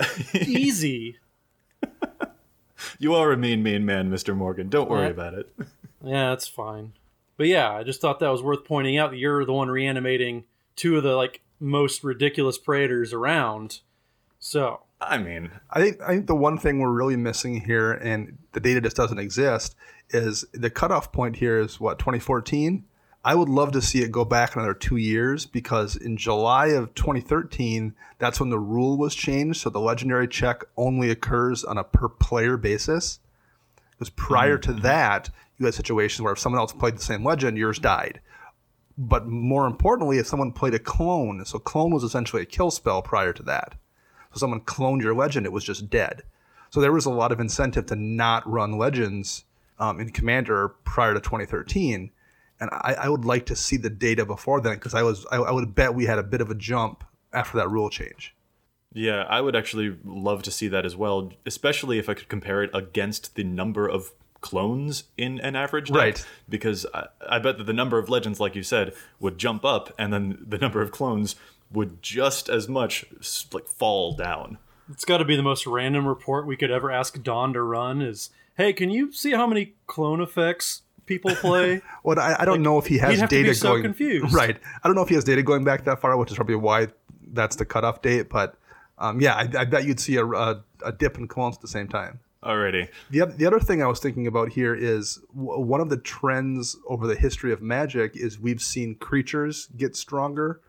easy. 0.35 1.16
You 2.99 3.14
are 3.14 3.31
a 3.33 3.37
mean, 3.37 3.62
mean 3.62 3.85
man, 3.85 4.11
Mr. 4.11 4.35
Morgan. 4.37 4.69
Don't 4.69 4.88
worry 4.88 5.05
What? 5.05 5.11
about 5.12 5.35
it. 5.35 5.53
Yeah, 6.03 6.31
that's 6.31 6.49
fine. 6.49 6.95
But 7.37 7.49
yeah, 7.49 7.71
I 7.75 7.83
just 7.83 8.01
thought 8.01 8.21
that 8.21 8.31
was 8.31 8.43
worth 8.43 8.64
pointing 8.64 8.97
out 8.97 9.11
that 9.11 9.19
you're 9.19 9.45
the 9.45 9.53
one 9.53 9.69
reanimating 9.69 10.45
two 10.77 10.97
of 10.97 11.03
the 11.03 11.14
like 11.14 11.43
most 11.59 12.03
ridiculous 12.03 12.57
praetors 12.57 13.12
around. 13.12 13.81
So 14.38 14.81
I 14.99 15.19
mean, 15.19 15.51
I 15.71 15.79
think 15.83 16.01
I 16.01 16.09
think 16.09 16.27
the 16.27 16.35
one 16.35 16.57
thing 16.57 16.79
we're 16.79 16.90
really 16.90 17.16
missing 17.16 17.61
here, 17.61 17.93
and 17.93 18.38
the 18.53 18.61
data 18.61 18.81
just 18.81 18.97
doesn't 18.97 19.19
exist, 19.19 19.77
is 20.09 20.47
the 20.53 20.71
cutoff 20.71 21.12
point 21.12 21.37
here 21.37 21.59
is 21.59 21.79
what 21.79 21.99
2014. 21.99 22.83
I 23.22 23.35
would 23.35 23.50
love 23.50 23.72
to 23.72 23.83
see 23.83 24.02
it 24.02 24.11
go 24.11 24.24
back 24.24 24.56
another 24.56 24.72
two 24.72 24.96
years 24.96 25.44
because 25.44 25.94
in 25.94 26.16
July 26.16 26.68
of 26.68 26.94
2013, 26.94 27.94
that's 28.18 28.40
when 28.40 28.48
the 28.48 28.59
rule 28.59 28.96
was 28.96 29.14
changed. 29.14 29.61
So 29.61 29.68
the 29.68 29.80
legendary 29.80 30.26
check 30.26 30.64
only 30.76 31.11
occurs 31.11 31.62
on 31.62 31.76
a 31.76 31.85
per 31.85 32.09
player 32.09 32.56
basis. 32.56 33.20
Because 33.92 34.09
prior 34.09 34.56
to 34.59 34.72
that, 34.72 35.28
you 35.59 35.66
had 35.66 35.74
situations 35.74 36.22
where 36.22 36.33
if 36.33 36.38
someone 36.38 36.61
else 36.61 36.72
played 36.72 36.96
the 36.96 37.02
same 37.02 37.22
legend, 37.22 37.59
yours 37.59 37.78
died. 37.78 38.22
But 38.96 39.26
more 39.26 39.66
importantly, 39.66 40.16
if 40.16 40.26
someone 40.26 40.52
played 40.52 40.72
a 40.72 40.78
clone, 40.78 41.44
so 41.44 41.59
clone 41.59 41.90
was 41.90 42.02
essentially 42.02 42.42
a 42.42 42.46
kill 42.46 42.70
spell 42.70 43.02
prior 43.02 43.35
to 43.35 43.42
that. 43.42 43.74
So 44.33 44.38
someone 44.38 44.61
cloned 44.61 45.02
your 45.02 45.14
legend, 45.14 45.44
it 45.44 45.52
was 45.52 45.64
just 45.64 45.90
dead. 45.90 46.22
So 46.70 46.80
there 46.80 46.92
was 46.92 47.04
a 47.04 47.11
lot 47.11 47.33
of 47.33 47.40
incentive 47.40 47.87
to 47.87 47.96
not 47.96 48.48
run 48.50 48.78
legends 48.78 49.44
um, 49.78 50.00
in 50.00 50.11
Commander 50.11 50.68
prior 50.68 51.12
to 51.12 51.20
2013. 51.20 52.11
And 52.61 52.70
I, 52.73 52.94
I 53.01 53.09
would 53.09 53.25
like 53.25 53.46
to 53.46 53.57
see 53.57 53.77
the 53.77 53.90
data 53.90 54.27
before 54.27 54.61
then 54.61 54.75
because 54.75 54.94
I 54.94 55.03
was 55.03 55.27
I, 55.33 55.37
I 55.37 55.51
would 55.51 55.75
bet 55.75 55.94
we 55.94 56.07
had 56.07 56.18
a 56.18 56.23
bit 56.23 56.40
of 56.40 56.51
a 56.51 56.55
jump 56.55 57.05
after 57.33 57.57
that 57.59 57.70
rule 57.70 57.90
change. 57.90 58.35
Yeah, 58.92 59.23
I 59.29 59.40
would 59.40 59.55
actually 59.55 59.96
love 60.05 60.42
to 60.42 60.51
see 60.51 60.68
that 60.68 60.85
as 60.85 60.96
well, 60.96 61.33
especially 61.46 61.99
if 61.99 62.09
I 62.09 62.14
could 62.14 62.29
compare 62.29 62.62
it 62.62 62.70
against 62.75 63.37
the 63.37 63.44
number 63.44 63.88
of 63.88 64.12
clones 64.40 65.05
in 65.16 65.38
an 65.40 65.55
average 65.55 65.88
deck. 65.88 65.96
Right. 65.96 66.27
Because 66.49 66.87
I, 66.92 67.07
I 67.29 67.38
bet 67.38 67.59
that 67.59 67.64
the 67.64 67.73
number 67.73 67.99
of 67.99 68.09
legends, 68.09 68.40
like 68.40 68.57
you 68.57 68.62
said, 68.62 68.92
would 69.20 69.38
jump 69.38 69.64
up, 69.64 69.92
and 69.99 70.12
then 70.12 70.44
the 70.46 70.59
number 70.59 70.83
of 70.83 70.90
clones 70.90 71.37
would 71.70 72.03
just 72.03 72.49
as 72.49 72.68
much 72.68 73.05
like 73.53 73.68
fall 73.68 74.14
down. 74.14 74.59
it's 74.90 75.05
got 75.05 75.18
to 75.18 75.25
be 75.25 75.37
the 75.37 75.42
most 75.42 75.66
random 75.66 76.07
report 76.07 76.46
we 76.46 76.57
could 76.57 76.70
ever 76.70 76.90
ask 76.90 77.23
Don 77.23 77.53
to 77.53 77.62
run. 77.62 78.03
Is 78.03 78.31
hey, 78.57 78.73
can 78.73 78.90
you 78.90 79.12
see 79.12 79.33
how 79.33 79.46
many 79.46 79.75
clone 79.87 80.20
effects 80.20 80.83
people 81.11 81.35
play? 81.35 81.83
Well, 82.03 82.18
I, 82.18 82.37
I 82.38 82.44
don't 82.46 82.62
know 82.62 82.79
if 82.79 82.87
he 82.87 82.96
has 82.99 83.11
he'd 83.11 83.20
have 83.20 83.29
to 83.29 83.42
data 83.42 83.55
so 83.55 83.73
going 83.73 83.83
confused. 83.83 84.33
right. 84.42 84.59
I 84.83 84.88
don't 84.88 84.94
know 84.94 85.03
if 85.03 85.09
he 85.09 85.16
has 85.16 85.25
data 85.25 85.42
going 85.42 85.64
back 85.64 85.85
that 85.85 86.01
far, 86.01 86.16
which 86.16 86.31
is 86.31 86.37
probably 86.37 86.55
why 86.55 86.88
that's 87.33 87.57
the 87.57 87.66
cutoff 87.66 88.01
date. 88.01 88.31
But 88.31 88.57
um, 88.96 89.20
yeah, 89.20 89.35
I, 89.35 89.49
I 89.59 89.64
bet 89.64 89.85
you'd 89.85 90.01
see 90.01 90.16
a, 90.16 90.25
a, 90.25 90.62
a 90.85 90.92
dip 90.92 91.18
in 91.18 91.29
clones 91.29 91.57
at 91.57 91.61
the 91.61 91.68
same 91.68 91.88
time. 91.88 92.20
Alrighty. 92.42 92.88
The 93.11 93.20
other, 93.20 93.33
the 93.33 93.46
other 93.46 93.61
thing 93.61 93.83
I 93.83 93.87
was 93.87 94.01
thinking 94.01 94.27
about 94.27 94.51
here 94.51 94.75
is 94.75 95.20
w- 95.37 95.61
one 95.61 95.81
of 95.81 95.90
the 95.90 95.99
trends 95.99 96.75
over 96.88 97.07
the 97.07 97.16
history 97.16 97.53
of 97.53 97.61
Magic 97.61 98.16
is 98.16 98.40
we've 98.40 98.62
seen 98.62 98.94
creatures 98.94 99.68
get 99.77 99.94
stronger, 99.94 100.62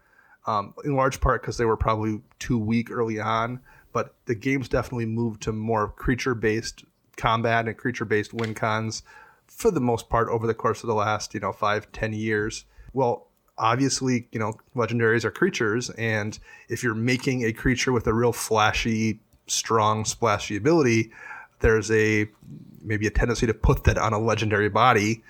um, 0.48 0.74
in 0.84 0.98
large 0.98 1.22
part 1.22 1.42
because 1.42 1.58
they 1.58 1.66
were 1.66 1.78
probably 1.78 2.22
too 2.40 2.60
weak 2.60 2.92
early 2.92 3.22
on. 3.22 3.62
But 3.94 4.16
the 4.26 4.36
game's 4.36 4.68
definitely 4.68 5.06
moved 5.06 5.44
to 5.44 5.54
more 5.54 5.88
creature-based 5.88 6.84
combat 7.16 7.68
and 7.68 7.78
creature-based 7.78 8.34
win 8.34 8.54
cons 8.54 9.04
for 9.56 9.72
the 9.72 9.82
most 9.82 10.10
part 10.10 10.30
over 10.30 10.48
the 10.48 10.54
course 10.54 10.84
of 10.84 10.88
the 10.88 10.96
last 10.96 11.34
you 11.34 11.40
know 11.40 11.52
five 11.52 11.92
ten 11.92 12.14
years. 12.14 12.66
Well, 12.94 13.28
obviously 13.58 14.28
you 14.32 14.40
know 14.40 14.54
legendaries 14.76 15.24
are 15.24 15.32
creatures, 15.32 15.90
and 15.92 16.38
if 16.70 16.84
you're 16.84 16.96
making 16.96 17.44
a 17.46 17.54
creature 17.54 17.92
with 17.92 18.08
a 18.08 18.14
real 18.14 18.34
flashy, 18.34 19.20
strong, 19.48 20.06
splashy 20.06 20.56
ability, 20.56 21.12
there's 21.60 21.92
a 21.92 22.28
maybe 22.82 23.08
a 23.08 23.12
tendency 23.12 23.46
to 23.46 23.54
put 23.54 23.84
that 23.84 23.98
on 23.98 24.14
a 24.14 24.20
legendary 24.20 24.70
body, 24.70 25.24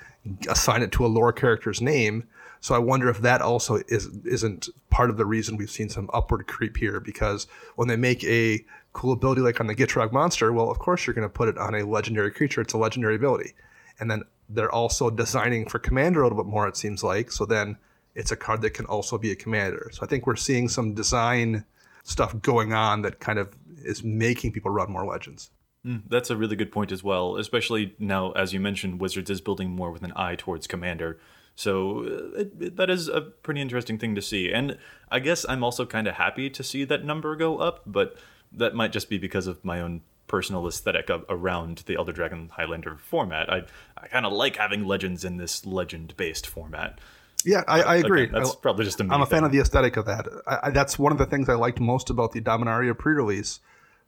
assign 0.48 0.82
it 0.82 0.92
to 0.94 1.06
a 1.06 1.08
lore 1.08 1.34
character's 1.34 1.82
name. 1.82 2.24
So 2.62 2.76
I 2.76 2.78
wonder 2.78 3.10
if 3.10 3.20
that 3.20 3.42
also 3.42 3.82
is 3.88 4.08
isn't 4.24 4.70
part 4.90 5.10
of 5.10 5.18
the 5.18 5.26
reason 5.26 5.58
we've 5.58 5.72
seen 5.72 5.90
some 5.90 6.10
upward 6.14 6.48
creep 6.48 6.78
here 6.78 7.00
because 7.00 7.48
when 7.76 7.88
they 7.88 7.98
make 7.98 8.24
a 8.24 8.64
cool 8.94 9.14
ability 9.14 9.42
like 9.42 9.60
on 9.60 9.68
the 9.68 9.76
Gitrog 9.76 10.12
monster, 10.12 10.52
well, 10.54 10.70
of 10.70 10.78
course 10.78 11.08
you're 11.08 11.14
going 11.14 11.28
to 11.28 11.34
put 11.34 11.50
it 11.50 11.58
on 11.58 11.74
a 11.74 11.84
legendary 11.84 12.32
creature. 12.32 12.62
It's 12.62 12.74
a 12.74 12.78
legendary 12.78 13.16
ability, 13.16 13.54
and 14.02 14.12
then 14.12 14.24
they're 14.50 14.72
also 14.72 15.10
designing 15.10 15.70
for 15.70 15.80
commander 15.80 16.22
a 16.22 16.24
little 16.24 16.44
bit 16.44 16.50
more. 16.50 16.68
It 16.68 16.76
seems 16.76 17.04
like 17.04 17.32
so 17.32 17.46
then 17.46 17.78
it's 18.16 18.32
a 18.32 18.36
card 18.36 18.62
that 18.64 18.72
can 18.72 18.86
also 18.88 19.18
be 19.18 19.32
a 19.32 19.36
commander. 19.36 19.90
So 19.94 20.04
I 20.04 20.08
think 20.08 20.28
we're 20.28 20.36
seeing 20.36 20.68
some 20.68 20.94
design 20.94 21.64
stuff 22.04 22.40
going 22.42 22.74
on 22.74 23.04
that 23.04 23.20
kind 23.20 23.40
of 23.40 23.56
is 23.86 24.04
making 24.04 24.52
people 24.52 24.72
run 24.72 24.92
more 24.92 25.06
legends. 25.06 25.52
Mm, 25.86 26.04
that's 26.10 26.30
a 26.30 26.38
really 26.38 26.56
good 26.56 26.72
point 26.72 26.92
as 26.92 27.04
well, 27.04 27.38
especially 27.38 27.96
now, 27.98 28.32
as 28.34 28.54
you 28.54 28.60
mentioned, 28.60 29.00
Wizards 29.00 29.30
is 29.30 29.42
building 29.42 29.70
more 29.70 29.92
with 29.92 30.04
an 30.04 30.14
eye 30.16 30.36
towards 30.36 30.68
Commander. 30.68 31.20
So 31.56 32.00
uh, 32.00 32.40
it, 32.40 32.52
it, 32.60 32.76
that 32.78 32.90
is 32.90 33.08
a 33.08 33.22
pretty 33.22 33.62
interesting 33.62 33.98
thing 33.98 34.14
to 34.16 34.22
see. 34.22 34.52
And 34.52 34.78
I 35.10 35.20
guess 35.20 35.46
I'm 35.48 35.64
also 35.64 35.86
kind 35.86 36.08
of 36.08 36.16
happy 36.16 36.50
to 36.50 36.64
see 36.64 36.84
that 36.86 37.04
number 37.04 37.36
go 37.36 37.58
up, 37.58 37.82
but 37.86 38.16
that 38.52 38.76
might 38.76 38.92
just 38.92 39.10
be 39.10 39.18
because 39.18 39.48
of 39.48 39.64
my 39.66 39.82
own 39.82 40.02
personal 40.32 40.68
aesthetic 40.68 41.10
of, 41.10 41.26
around 41.30 41.84
the 41.86 41.96
Elder 41.96 42.12
Dragon 42.12 42.50
Highlander 42.54 42.98
format. 42.98 43.52
I, 43.52 43.64
I 43.98 44.08
kind 44.08 44.26
of 44.26 44.34
like 44.34 44.56
having 44.56 44.86
legends 44.86 45.24
in 45.24 45.38
this 45.38 45.66
legend 45.66 46.16
based 46.18 46.48
format. 46.48 47.00
Yeah, 47.46 47.64
I, 47.68 47.82
I 47.82 47.96
agree. 47.98 48.24
Again, 48.24 48.36
that's 48.36 48.52
I, 48.52 48.56
probably 48.62 48.86
just 48.86 49.00
a 49.00 49.04
I'm 49.04 49.22
a 49.22 49.26
fan 49.26 49.44
of 49.44 49.52
the 49.52 49.60
aesthetic 49.60 49.98
of 49.98 50.06
that. 50.06 50.26
I, 50.48 50.72
that's 50.72 50.98
one 50.98 51.12
of 51.12 51.18
the 51.18 51.26
things 51.26 51.50
I 51.50 51.56
liked 51.56 51.80
most 51.80 52.10
about 52.10 52.32
the 52.32 52.42
Dominaria 52.42 52.98
pre-release 52.98 53.60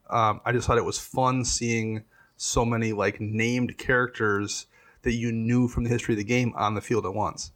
um, 0.09 0.41
I 0.45 0.51
just 0.51 0.67
thought 0.67 0.78
it 0.78 0.86
was 0.86 0.99
fun 0.99 1.45
seeing 1.45 2.03
so 2.38 2.65
many 2.65 2.93
like 2.93 3.21
named 3.21 3.78
characters 3.78 4.67
that 5.03 5.13
you 5.13 5.32
knew 5.32 5.67
from 5.67 5.84
the 5.84 5.89
history 5.89 6.13
of 6.13 6.17
the 6.17 6.24
game 6.24 6.53
on 6.55 6.76
the 6.76 6.82
field 6.82 7.05
at 7.05 7.13
once. 7.13 7.51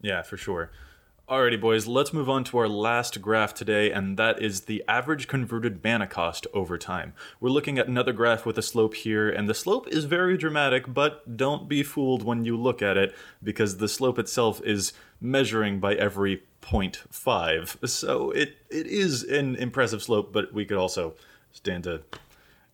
Yeah, 0.00 0.22
for 0.22 0.36
sure. 0.36 0.70
Alrighty, 1.30 1.60
boys, 1.60 1.86
let's 1.86 2.12
move 2.12 2.28
on 2.28 2.42
to 2.42 2.58
our 2.58 2.68
last 2.68 3.22
graph 3.22 3.54
today, 3.54 3.92
and 3.92 4.16
that 4.16 4.42
is 4.42 4.62
the 4.62 4.82
average 4.88 5.28
converted 5.28 5.80
mana 5.84 6.08
cost 6.08 6.44
over 6.52 6.76
time. 6.76 7.14
We're 7.38 7.50
looking 7.50 7.78
at 7.78 7.86
another 7.86 8.12
graph 8.12 8.44
with 8.44 8.58
a 8.58 8.62
slope 8.62 8.94
here, 8.94 9.30
and 9.30 9.48
the 9.48 9.54
slope 9.54 9.86
is 9.86 10.06
very 10.06 10.36
dramatic, 10.36 10.92
but 10.92 11.36
don't 11.36 11.68
be 11.68 11.84
fooled 11.84 12.24
when 12.24 12.44
you 12.44 12.56
look 12.56 12.82
at 12.82 12.96
it, 12.96 13.14
because 13.44 13.76
the 13.76 13.86
slope 13.86 14.18
itself 14.18 14.60
is 14.64 14.92
measuring 15.20 15.78
by 15.78 15.94
every 15.94 16.42
0.5. 16.62 17.88
So 17.88 18.32
it, 18.32 18.56
it 18.68 18.88
is 18.88 19.22
an 19.22 19.54
impressive 19.54 20.02
slope, 20.02 20.32
but 20.32 20.52
we 20.52 20.64
could 20.64 20.78
also 20.78 21.14
stand 21.52 21.84
to 21.84 22.02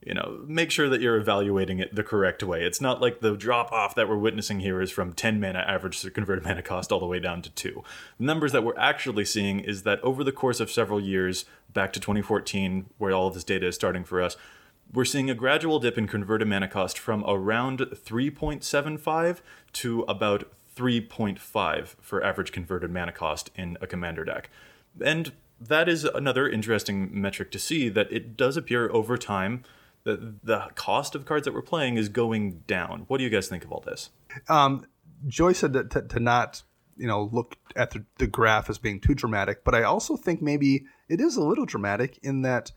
you 0.07 0.14
know 0.14 0.40
make 0.46 0.70
sure 0.70 0.88
that 0.88 1.00
you're 1.00 1.16
evaluating 1.16 1.80
it 1.80 1.94
the 1.94 2.02
correct 2.02 2.42
way. 2.42 2.62
It's 2.62 2.80
not 2.80 3.00
like 3.00 3.20
the 3.20 3.36
drop 3.36 3.72
off 3.72 3.94
that 3.96 4.09
we're 4.09 4.16
witnessing 4.16 4.61
here 4.61 4.80
is 4.80 4.90
from 4.90 5.12
10 5.12 5.40
mana 5.40 5.59
average 5.59 6.00
converted 6.14 6.44
mana 6.44 6.62
cost 6.62 6.92
all 6.92 7.00
the 7.00 7.07
way 7.07 7.18
down 7.18 7.42
to 7.42 7.50
2 7.50 7.82
the 8.18 8.24
numbers 8.24 8.52
that 8.52 8.64
we're 8.64 8.78
actually 8.78 9.24
seeing 9.24 9.61
is 9.61 9.82
that 9.82 10.00
over 10.02 10.22
the 10.22 10.32
course 10.32 10.61
of 10.61 10.70
several 10.70 11.00
years 11.00 11.44
back 11.72 11.92
to 11.92 12.00
2014 12.00 12.86
where 12.98 13.12
all 13.12 13.26
of 13.26 13.34
this 13.34 13.44
data 13.44 13.66
is 13.66 13.74
starting 13.74 14.04
for 14.04 14.22
us 14.22 14.36
we're 14.92 15.04
seeing 15.04 15.28
a 15.28 15.34
gradual 15.34 15.80
dip 15.80 15.98
in 15.98 16.07
converted 16.07 16.48
mana 16.48 16.68
cost 16.68 16.98
from 16.98 17.24
around 17.26 17.80
3.75 17.80 19.40
to 19.72 20.02
about 20.02 20.50
3.5 20.76 21.86
for 22.00 22.22
average 22.22 22.52
converted 22.52 22.90
mana 22.90 23.12
cost 23.12 23.50
in 23.57 23.76
a 23.80 23.86
commander 23.86 24.24
deck. 24.24 24.50
And 25.00 25.32
that 25.61 25.88
is 25.88 26.04
another 26.04 26.48
interesting 26.48 27.09
metric 27.12 27.50
to 27.52 27.59
see 27.59 27.88
that 27.88 28.12
it 28.12 28.36
does 28.36 28.57
appear 28.57 28.90
over 28.90 29.16
time 29.16 29.64
that 30.07 30.44
the 30.44 30.68
cost 30.76 31.14
of 31.16 31.26
cards 31.26 31.44
that 31.44 31.52
we're 31.52 31.62
playing 31.62 31.96
is 31.98 32.09
going 32.09 32.62
down. 32.68 33.04
What 33.09 33.18
do 33.18 33.24
you 33.24 33.30
guys 33.30 33.48
think 33.48 33.64
of 33.64 33.72
all 33.72 33.82
this? 33.84 34.11
Um, 34.48 34.86
Joy 35.26 35.52
said 35.52 35.72
that 35.72 35.90
to, 35.90 36.02
to, 36.02 36.20
not, 36.20 36.62
you 36.96 37.09
know, 37.09 37.28
look 37.32 37.57
at 37.74 37.90
the, 37.90 38.04
the 38.18 38.28
graph 38.28 38.70
as 38.70 38.78
being 38.78 39.00
too 39.00 39.14
dramatic, 39.14 39.64
but 39.64 39.74
I 39.74 39.82
also 39.82 40.16
think 40.16 40.40
maybe 40.40 40.84
it 41.09 41.20
is 41.20 41.36
a 41.36 41.42
little 41.42 41.66
dramatic 41.66 42.18
in 42.22 42.42
that 42.42 42.70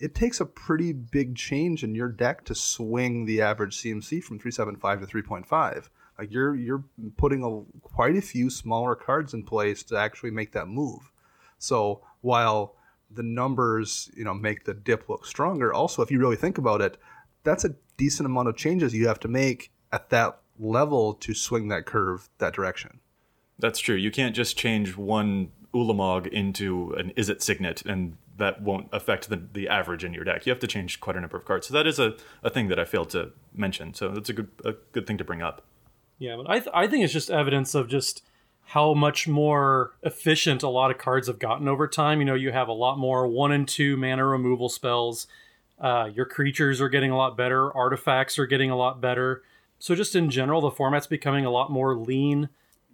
it 0.00 0.16
takes 0.16 0.40
a 0.40 0.46
pretty 0.46 0.92
big 0.92 1.36
change 1.36 1.84
in 1.84 1.94
your 1.94 2.08
deck 2.08 2.44
to 2.46 2.54
swing 2.56 3.24
the 3.24 3.40
average 3.40 3.78
CMC 3.78 4.22
from 4.22 4.40
3.75 4.40 5.00
to 5.00 5.06
3.5. 5.06 5.88
Like 6.18 6.32
you're 6.32 6.54
you're 6.54 6.84
putting 7.16 7.44
a, 7.44 7.86
quite 7.86 8.16
a 8.16 8.22
few 8.22 8.50
smaller 8.50 8.94
cards 8.96 9.32
in 9.32 9.44
place 9.44 9.82
to 9.84 9.96
actually 9.96 10.30
make 10.30 10.52
that 10.52 10.66
move. 10.66 11.10
So 11.58 12.02
while 12.20 12.74
the 13.14 13.22
numbers, 13.22 14.10
you 14.16 14.24
know, 14.24 14.34
make 14.34 14.64
the 14.64 14.74
dip 14.74 15.08
look 15.08 15.26
stronger, 15.26 15.72
also 15.72 16.02
if 16.02 16.10
you 16.10 16.18
really 16.18 16.36
think 16.36 16.58
about 16.58 16.80
it, 16.80 16.98
that's 17.42 17.64
a 17.64 17.74
decent 17.96 18.26
amount 18.26 18.48
of 18.48 18.56
changes 18.56 18.94
you 18.94 19.06
have 19.06 19.20
to 19.20 19.28
make 19.28 19.70
at 19.92 20.10
that 20.10 20.38
level 20.58 21.14
to 21.14 21.34
swing 21.34 21.68
that 21.68 21.86
curve 21.86 22.28
that 22.38 22.52
direction. 22.52 23.00
That's 23.58 23.78
true. 23.78 23.94
You 23.94 24.10
can't 24.10 24.34
just 24.34 24.56
change 24.56 24.96
one 24.96 25.52
Ulamog 25.74 26.26
into 26.26 26.92
an 26.92 27.12
Izzet 27.16 27.42
Signet 27.42 27.82
and 27.84 28.16
that 28.36 28.62
won't 28.62 28.88
affect 28.92 29.28
the, 29.28 29.36
the 29.36 29.68
average 29.68 30.04
in 30.04 30.12
your 30.12 30.24
deck. 30.24 30.46
You 30.46 30.50
have 30.50 30.60
to 30.60 30.66
change 30.66 31.00
quite 31.00 31.16
a 31.16 31.20
number 31.20 31.36
of 31.36 31.44
cards. 31.44 31.68
So 31.68 31.74
that 31.74 31.86
is 31.86 31.98
a, 31.98 32.16
a 32.42 32.50
thing 32.50 32.68
that 32.68 32.78
I 32.78 32.84
failed 32.84 33.10
to 33.10 33.32
mention. 33.52 33.94
So 33.94 34.08
that's 34.08 34.28
a 34.28 34.32
good 34.32 34.48
a 34.64 34.72
good 34.92 35.06
thing 35.06 35.18
to 35.18 35.24
bring 35.24 35.42
up. 35.42 35.62
Yeah, 36.18 36.36
but 36.36 36.48
I, 36.48 36.58
th- 36.60 36.70
I 36.72 36.86
think 36.86 37.04
it's 37.04 37.12
just 37.12 37.30
evidence 37.30 37.74
of 37.74 37.88
just 37.88 38.22
how 38.66 38.94
much 38.94 39.28
more 39.28 39.92
efficient 40.02 40.62
a 40.62 40.68
lot 40.68 40.90
of 40.90 40.98
cards 40.98 41.28
have 41.28 41.38
gotten 41.38 41.68
over 41.68 41.86
time. 41.86 42.18
You 42.18 42.24
know, 42.24 42.34
you 42.34 42.52
have 42.52 42.68
a 42.68 42.72
lot 42.72 42.98
more 42.98 43.26
one 43.26 43.52
and 43.52 43.68
two 43.68 43.96
mana 43.96 44.24
removal 44.24 44.68
spells. 44.68 45.26
Uh, 45.78 46.10
your 46.12 46.24
creatures 46.24 46.80
are 46.80 46.88
getting 46.88 47.10
a 47.10 47.16
lot 47.16 47.36
better. 47.36 47.72
Artifacts 47.72 48.38
are 48.38 48.46
getting 48.46 48.70
a 48.70 48.76
lot 48.76 49.00
better. 49.00 49.42
So 49.78 49.94
just 49.94 50.16
in 50.16 50.30
general, 50.30 50.60
the 50.60 50.70
format's 50.70 51.06
becoming 51.06 51.44
a 51.44 51.50
lot 51.50 51.70
more 51.70 51.94
lean, 51.94 52.48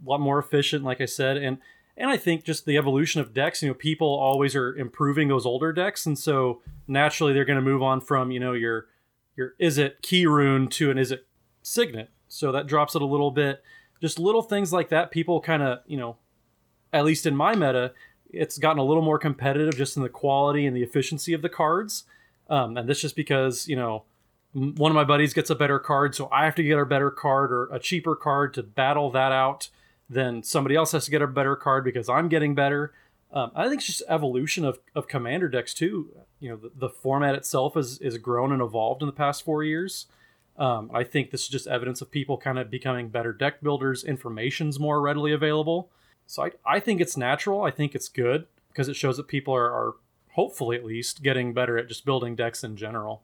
a 0.04 0.08
lot 0.08 0.20
more 0.20 0.38
efficient, 0.38 0.84
like 0.84 1.00
I 1.00 1.06
said, 1.06 1.36
and 1.36 1.58
and 1.96 2.08
I 2.08 2.16
think 2.16 2.44
just 2.44 2.64
the 2.64 2.78
evolution 2.78 3.20
of 3.20 3.34
decks. 3.34 3.62
You 3.62 3.68
know, 3.68 3.74
people 3.74 4.08
always 4.08 4.56
are 4.56 4.74
improving 4.74 5.28
those 5.28 5.44
older 5.44 5.72
decks, 5.72 6.06
and 6.06 6.18
so 6.18 6.62
naturally 6.88 7.32
they're 7.32 7.44
going 7.44 7.58
to 7.58 7.62
move 7.62 7.82
on 7.82 8.00
from 8.00 8.30
you 8.30 8.40
know 8.40 8.54
your 8.54 8.86
your 9.36 9.54
Izzet 9.60 10.00
Keyrune 10.02 10.70
to 10.72 10.90
an 10.90 10.98
is 10.98 11.12
it 11.12 11.26
signet. 11.62 12.10
So 12.26 12.52
that 12.52 12.66
drops 12.66 12.94
it 12.94 13.02
a 13.02 13.06
little 13.06 13.30
bit 13.30 13.62
just 14.00 14.18
little 14.18 14.42
things 14.42 14.72
like 14.72 14.88
that 14.88 15.10
people 15.10 15.40
kind 15.40 15.62
of 15.62 15.80
you 15.86 15.96
know 15.96 16.16
at 16.92 17.04
least 17.04 17.26
in 17.26 17.36
my 17.36 17.54
meta 17.54 17.92
it's 18.32 18.58
gotten 18.58 18.78
a 18.78 18.84
little 18.84 19.02
more 19.02 19.18
competitive 19.18 19.76
just 19.76 19.96
in 19.96 20.02
the 20.02 20.08
quality 20.08 20.66
and 20.66 20.76
the 20.76 20.82
efficiency 20.82 21.32
of 21.32 21.42
the 21.42 21.48
cards. 21.48 22.04
Um, 22.48 22.76
and 22.76 22.88
this 22.88 23.00
just 23.00 23.16
because 23.16 23.68
you 23.68 23.76
know 23.76 24.04
one 24.52 24.90
of 24.90 24.96
my 24.96 25.04
buddies 25.04 25.32
gets 25.32 25.50
a 25.50 25.54
better 25.54 25.78
card 25.78 26.12
so 26.16 26.28
i 26.32 26.44
have 26.44 26.56
to 26.56 26.64
get 26.64 26.76
a 26.76 26.84
better 26.84 27.08
card 27.08 27.52
or 27.52 27.68
a 27.72 27.78
cheaper 27.78 28.16
card 28.16 28.52
to 28.54 28.64
battle 28.64 29.08
that 29.12 29.30
out 29.30 29.68
then 30.08 30.42
somebody 30.42 30.74
else 30.74 30.90
has 30.90 31.04
to 31.04 31.10
get 31.12 31.22
a 31.22 31.28
better 31.28 31.54
card 31.54 31.84
because 31.84 32.08
i'm 32.08 32.28
getting 32.28 32.54
better. 32.54 32.92
Um, 33.32 33.52
i 33.54 33.68
think 33.68 33.78
it's 33.78 33.86
just 33.86 34.02
evolution 34.08 34.64
of, 34.64 34.80
of 34.96 35.06
commander 35.06 35.48
decks 35.48 35.72
too. 35.72 36.08
You 36.40 36.50
know 36.50 36.56
the, 36.56 36.72
the 36.74 36.88
format 36.88 37.36
itself 37.36 37.76
is, 37.76 37.98
is 38.00 38.18
grown 38.18 38.50
and 38.50 38.60
evolved 38.60 39.02
in 39.02 39.06
the 39.06 39.12
past 39.12 39.44
four 39.44 39.62
years 39.62 40.06
um, 40.56 40.90
I 40.92 41.04
think 41.04 41.30
this 41.30 41.42
is 41.42 41.48
just 41.48 41.66
evidence 41.66 42.00
of 42.00 42.10
people 42.10 42.36
kind 42.36 42.58
of 42.58 42.70
becoming 42.70 43.08
better 43.08 43.32
deck 43.32 43.60
builders. 43.62 44.04
Information's 44.04 44.78
more 44.78 45.00
readily 45.00 45.32
available. 45.32 45.90
So 46.26 46.44
I, 46.44 46.50
I 46.66 46.80
think 46.80 47.00
it's 47.00 47.16
natural. 47.16 47.62
I 47.62 47.70
think 47.70 47.94
it's 47.94 48.08
good 48.08 48.46
because 48.68 48.88
it 48.88 48.94
shows 48.94 49.16
that 49.16 49.26
people 49.28 49.54
are, 49.54 49.70
are 49.70 49.94
hopefully 50.32 50.76
at 50.76 50.84
least 50.84 51.22
getting 51.22 51.52
better 51.52 51.76
at 51.78 51.88
just 51.88 52.04
building 52.04 52.36
decks 52.36 52.62
in 52.62 52.76
general. 52.76 53.22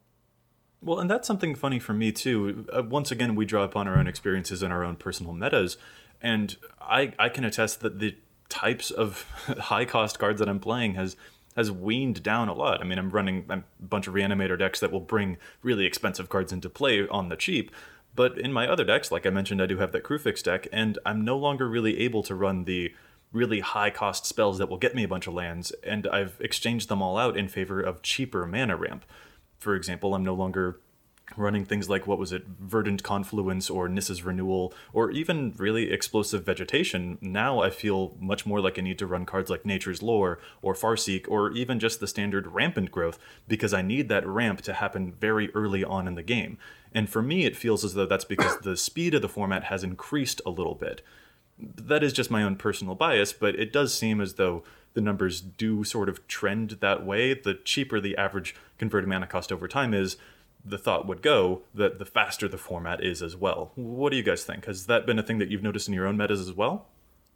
Well, 0.81 0.99
and 0.99 1.09
that's 1.09 1.27
something 1.27 1.55
funny 1.55 1.79
for 1.79 1.93
me 1.93 2.11
too. 2.11 2.65
Uh, 2.71 2.83
once 2.83 3.11
again, 3.11 3.35
we 3.35 3.45
draw 3.45 3.63
upon 3.63 3.87
our 3.87 3.97
own 3.97 4.07
experiences 4.07 4.61
and 4.61 4.71
our 4.71 4.83
own 4.83 4.95
personal 4.95 5.33
metas, 5.33 5.77
and 6.21 6.55
I 6.79 7.13
I 7.17 7.29
can 7.29 7.43
attest 7.43 7.79
that 7.81 7.99
the 7.99 8.15
types 8.49 8.91
of 8.91 9.21
high 9.59 9.85
cost 9.85 10.19
cards 10.19 10.39
that 10.39 10.47
I'm 10.47 10.59
playing 10.59 10.93
has 10.93 11.15
has 11.57 11.71
weaned 11.71 12.23
down 12.23 12.47
a 12.47 12.53
lot. 12.53 12.79
I 12.79 12.85
mean, 12.85 12.99
I'm 12.99 13.09
running 13.09 13.45
a 13.49 13.63
bunch 13.81 14.07
of 14.07 14.13
reanimator 14.13 14.57
decks 14.57 14.79
that 14.79 14.91
will 14.91 15.01
bring 15.01 15.37
really 15.61 15.85
expensive 15.85 16.29
cards 16.29 16.53
into 16.53 16.69
play 16.69 17.05
on 17.07 17.27
the 17.27 17.35
cheap. 17.35 17.71
But 18.15 18.37
in 18.37 18.53
my 18.53 18.67
other 18.67 18.85
decks, 18.85 19.11
like 19.11 19.25
I 19.25 19.31
mentioned, 19.31 19.61
I 19.61 19.65
do 19.65 19.79
have 19.79 19.91
that 19.91 20.03
Kruphix 20.03 20.41
deck, 20.41 20.67
and 20.71 20.97
I'm 21.05 21.25
no 21.25 21.37
longer 21.37 21.67
really 21.67 21.99
able 21.99 22.23
to 22.23 22.35
run 22.35 22.63
the 22.63 22.93
really 23.31 23.59
high 23.59 23.89
cost 23.89 24.25
spells 24.25 24.57
that 24.59 24.69
will 24.69 24.77
get 24.77 24.95
me 24.95 25.03
a 25.03 25.07
bunch 25.07 25.27
of 25.27 25.33
lands, 25.33 25.71
and 25.83 26.07
I've 26.07 26.37
exchanged 26.39 26.89
them 26.89 27.01
all 27.01 27.17
out 27.17 27.35
in 27.35 27.47
favor 27.47 27.81
of 27.81 28.01
cheaper 28.01 28.45
mana 28.45 28.77
ramp. 28.77 29.03
For 29.57 29.75
example, 29.75 30.15
I'm 30.15 30.23
no 30.23 30.33
longer 30.33 30.79
running 31.37 31.63
things 31.63 31.89
like 31.89 32.07
what 32.07 32.17
was 32.17 32.31
it 32.31 32.45
verdant 32.59 33.03
confluence 33.03 33.69
or 33.69 33.87
nissa's 33.87 34.23
renewal 34.23 34.73
or 34.91 35.11
even 35.11 35.53
really 35.57 35.91
explosive 35.91 36.45
vegetation. 36.45 37.17
Now 37.21 37.61
i 37.61 37.69
feel 37.69 38.15
much 38.19 38.45
more 38.45 38.59
like 38.59 38.77
i 38.77 38.81
need 38.81 38.99
to 38.99 39.07
run 39.07 39.25
cards 39.25 39.49
like 39.49 39.65
nature's 39.65 40.01
lore 40.01 40.39
or 40.61 40.73
farseek 40.73 41.25
or 41.29 41.51
even 41.51 41.79
just 41.79 41.99
the 41.99 42.07
standard 42.07 42.47
rampant 42.47 42.91
growth 42.91 43.19
because 43.47 43.73
i 43.73 43.81
need 43.81 44.09
that 44.09 44.27
ramp 44.27 44.61
to 44.61 44.73
happen 44.73 45.11
very 45.11 45.53
early 45.53 45.83
on 45.83 46.07
in 46.07 46.15
the 46.15 46.23
game. 46.23 46.57
And 46.93 47.09
for 47.09 47.21
me 47.21 47.45
it 47.45 47.55
feels 47.55 47.85
as 47.85 47.93
though 47.93 48.05
that's 48.05 48.25
because 48.25 48.57
the 48.59 48.77
speed 48.77 49.13
of 49.13 49.21
the 49.21 49.29
format 49.29 49.65
has 49.65 49.83
increased 49.83 50.41
a 50.45 50.49
little 50.49 50.75
bit. 50.75 51.01
That 51.59 52.03
is 52.03 52.13
just 52.13 52.31
my 52.31 52.43
own 52.43 52.55
personal 52.55 52.95
bias 52.95 53.33
but 53.33 53.55
it 53.55 53.71
does 53.71 53.93
seem 53.93 54.19
as 54.21 54.35
though 54.35 54.63
the 54.93 55.01
numbers 55.01 55.41
do 55.41 55.83
sort 55.83 56.09
of 56.09 56.27
trend 56.27 56.71
that 56.81 57.05
way. 57.05 57.35
The 57.35 57.53
cheaper 57.53 57.99
the 57.99 58.17
average 58.17 58.55
converted 58.79 59.07
mana 59.07 59.27
cost 59.27 59.51
over 59.51 59.67
time 59.67 59.93
is 59.93 60.17
the 60.69 60.77
thought 60.77 61.07
would 61.07 61.21
go 61.21 61.61
that 61.73 61.99
the 61.99 62.05
faster 62.05 62.47
the 62.47 62.57
format 62.57 63.03
is 63.03 63.21
as 63.21 63.35
well. 63.35 63.71
What 63.75 64.11
do 64.11 64.17
you 64.17 64.23
guys 64.23 64.43
think? 64.43 64.65
Has 64.65 64.85
that 64.87 65.05
been 65.05 65.19
a 65.19 65.23
thing 65.23 65.37
that 65.39 65.49
you've 65.49 65.63
noticed 65.63 65.87
in 65.87 65.93
your 65.93 66.07
own 66.07 66.17
metas 66.17 66.41
as 66.41 66.53
well? 66.53 66.87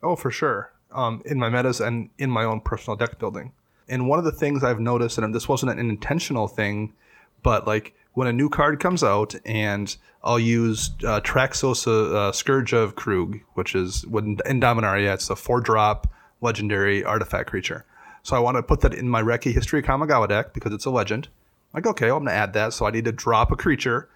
Oh, 0.03 0.15
for 0.15 0.32
sure. 0.32 0.71
Um, 0.91 1.21
in 1.25 1.39
my 1.39 1.49
metas 1.49 1.79
and 1.79 2.09
in 2.17 2.29
my 2.29 2.43
own 2.43 2.61
personal 2.61 2.97
deck 2.97 3.19
building. 3.19 3.53
And 3.88 4.07
one 4.07 4.19
of 4.19 4.25
the 4.25 4.32
things 4.32 4.63
I've 4.63 4.79
noticed, 4.79 5.17
and 5.17 5.34
this 5.34 5.47
wasn't 5.47 5.71
an 5.71 5.89
intentional 5.89 6.47
thing, 6.47 6.93
but 7.43 7.67
like 7.67 7.93
when 8.13 8.27
a 8.27 8.34
new 8.34 8.49
card 8.49 8.79
comes 8.79 9.03
out, 9.03 9.36
and 9.45 9.95
I'll 10.23 10.39
use 10.39 10.91
uh, 11.03 11.21
Traxos 11.21 11.88
uh, 11.88 12.15
uh, 12.15 12.32
Scourge 12.32 12.73
of 12.73 12.95
Kroog, 12.95 13.41
which 13.53 13.73
is 13.73 14.03
in 14.03 14.59
Dominaria, 14.59 15.13
it's 15.13 15.29
a 15.29 15.36
four 15.36 15.61
drop 15.61 16.07
legendary 16.41 17.03
artifact 17.03 17.49
creature. 17.49 17.86
So 18.23 18.36
I 18.36 18.39
want 18.39 18.57
to 18.57 18.63
put 18.63 18.82
that 18.82 18.93
in 18.93 19.09
my 19.09 19.21
Reki 19.21 19.53
History 19.53 19.82
Kamigawa 19.82 20.27
deck 20.27 20.53
because 20.53 20.73
it's 20.73 20.86
a 20.86 20.91
legend. 20.91 21.29
Like, 21.74 21.86
okay, 21.86 22.07
well, 22.07 22.17
I'm 22.17 22.24
going 22.26 22.34
to 22.34 22.39
add 22.39 22.53
that. 22.53 22.74
So 22.74 22.86
I 22.86 22.91
need 22.91 23.05
to 23.05 23.11
drop 23.11 23.51
a 23.51 23.55
creature. 23.55 24.09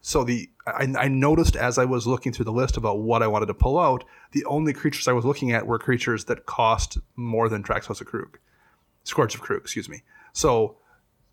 So 0.00 0.24
the 0.24 0.50
I, 0.66 0.92
I, 0.98 1.08
noticed 1.08 1.54
as 1.54 1.78
I 1.78 1.84
was 1.84 2.06
looking 2.06 2.32
through 2.32 2.44
the 2.44 2.52
list 2.52 2.76
about 2.76 2.98
what 2.98 3.22
I 3.22 3.28
wanted 3.28 3.46
to 3.46 3.54
pull 3.54 3.78
out, 3.78 4.04
the 4.32 4.44
only 4.46 4.72
creatures 4.72 5.06
I 5.06 5.12
was 5.12 5.24
looking 5.24 5.52
at 5.52 5.66
were 5.66 5.78
creatures 5.78 6.24
that 6.24 6.46
cost 6.46 6.98
more 7.14 7.48
than 7.48 7.62
Traxos 7.62 8.00
of 8.00 8.08
Kroog, 8.08 8.34
Scourge 9.04 9.34
of 9.34 9.42
Kroog, 9.42 9.60
excuse 9.60 9.88
me. 9.88 10.02
So, 10.32 10.76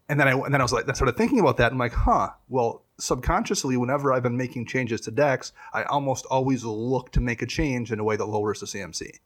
and 0.07 0.19
then 0.19 0.27
I 0.27 0.33
and 0.33 0.53
then 0.53 0.61
I 0.61 0.63
was 0.63 0.73
like, 0.73 0.87
I 0.87 0.93
started 0.93 1.17
thinking 1.17 1.39
about 1.39 1.57
that. 1.57 1.71
And 1.71 1.73
I'm 1.73 1.79
like, 1.79 1.93
huh. 1.93 2.29
Well, 2.47 2.83
subconsciously, 2.99 3.75
whenever 3.75 4.13
I've 4.13 4.23
been 4.23 4.37
making 4.37 4.67
changes 4.67 5.01
to 5.01 5.11
decks, 5.11 5.51
I 5.73 5.83
almost 5.83 6.25
always 6.27 6.63
look 6.63 7.11
to 7.13 7.21
make 7.21 7.41
a 7.41 7.47
change 7.47 7.91
in 7.91 7.99
a 7.99 8.03
way 8.03 8.17
that 8.17 8.25
lowers 8.25 8.59
the 8.59 8.67
CMC. 8.67 9.19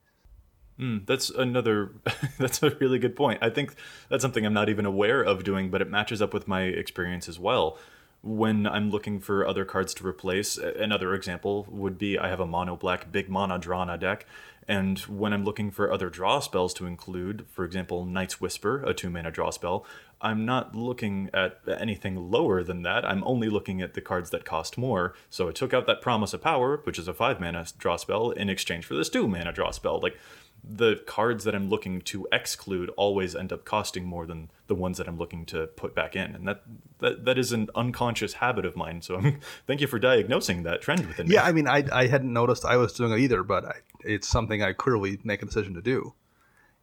Mm, 0.79 1.05
that's 1.05 1.29
another. 1.29 1.91
that's 2.39 2.63
a 2.63 2.71
really 2.71 2.99
good 2.99 3.15
point. 3.15 3.39
I 3.41 3.49
think 3.49 3.75
that's 4.09 4.21
something 4.21 4.45
I'm 4.45 4.53
not 4.53 4.69
even 4.69 4.85
aware 4.85 5.21
of 5.21 5.43
doing, 5.43 5.69
but 5.69 5.81
it 5.81 5.89
matches 5.89 6.21
up 6.21 6.33
with 6.33 6.47
my 6.47 6.63
experience 6.63 7.29
as 7.29 7.39
well. 7.39 7.77
When 8.21 8.65
I'm 8.65 8.89
looking 8.89 9.19
for 9.19 9.45
other 9.45 9.65
cards 9.65 9.93
to 9.95 10.07
replace, 10.07 10.57
another 10.57 11.13
example 11.13 11.67
would 11.69 11.97
be 11.97 12.17
I 12.17 12.29
have 12.29 12.39
a 12.39 12.45
mono 12.45 12.77
black 12.77 13.11
big 13.11 13.29
mana 13.29 13.59
Drana 13.59 13.99
deck, 13.99 14.25
and 14.67 14.99
when 14.99 15.33
I'm 15.33 15.43
looking 15.43 15.71
for 15.71 15.91
other 15.91 16.09
draw 16.09 16.39
spells 16.39 16.73
to 16.75 16.85
include, 16.85 17.45
for 17.51 17.65
example, 17.65 18.05
Night's 18.05 18.39
Whisper, 18.39 18.83
a 18.83 18.93
two 18.93 19.09
mana 19.09 19.31
draw 19.31 19.49
spell, 19.49 19.85
I'm 20.21 20.45
not 20.45 20.73
looking 20.73 21.29
at 21.33 21.59
anything 21.67 22.31
lower 22.31 22.63
than 22.63 22.83
that. 22.83 23.03
I'm 23.03 23.23
only 23.25 23.49
looking 23.49 23.81
at 23.81 23.93
the 23.93 24.01
cards 24.01 24.29
that 24.29 24.45
cost 24.45 24.77
more. 24.77 25.15
So 25.29 25.49
I 25.49 25.51
took 25.51 25.73
out 25.73 25.85
that 25.87 26.01
Promise 26.01 26.33
of 26.33 26.41
Power, 26.41 26.77
which 26.85 26.97
is 26.97 27.09
a 27.09 27.13
five 27.13 27.41
mana 27.41 27.65
draw 27.77 27.97
spell, 27.97 28.31
in 28.31 28.49
exchange 28.49 28.85
for 28.85 28.95
this 28.95 29.09
two 29.09 29.27
mana 29.27 29.51
draw 29.51 29.71
spell. 29.71 29.99
Like 29.99 30.17
the 30.63 31.01
cards 31.05 31.43
that 31.43 31.53
I'm 31.53 31.69
looking 31.69 32.01
to 32.01 32.27
exclude 32.31 32.89
always 32.91 33.35
end 33.35 33.51
up 33.51 33.65
costing 33.65 34.05
more 34.05 34.25
than 34.25 34.49
the 34.67 34.75
ones 34.75 34.97
that 34.97 35.07
I'm 35.07 35.17
looking 35.17 35.45
to 35.47 35.67
put 35.67 35.93
back 35.93 36.15
in, 36.15 36.33
and 36.35 36.47
that 36.47 36.63
that, 36.99 37.25
that 37.25 37.37
is 37.37 37.51
an 37.51 37.69
unconscious 37.75 38.33
habit 38.33 38.65
of 38.65 38.75
mine. 38.75 39.01
So 39.01 39.15
I'm, 39.15 39.39
thank 39.67 39.81
you 39.81 39.87
for 39.87 39.99
diagnosing 39.99 40.63
that 40.63 40.81
trend 40.81 41.05
within 41.05 41.27
me. 41.27 41.35
Yeah, 41.35 41.43
I 41.43 41.51
mean, 41.51 41.67
I 41.67 41.83
I 41.91 42.07
hadn't 42.07 42.31
noticed 42.31 42.65
I 42.65 42.77
was 42.77 42.93
doing 42.93 43.11
it 43.11 43.19
either, 43.19 43.43
but 43.43 43.65
I, 43.65 43.73
it's 44.03 44.27
something 44.27 44.63
I 44.63 44.73
clearly 44.73 45.19
make 45.23 45.41
a 45.41 45.45
decision 45.45 45.73
to 45.73 45.81
do. 45.81 46.13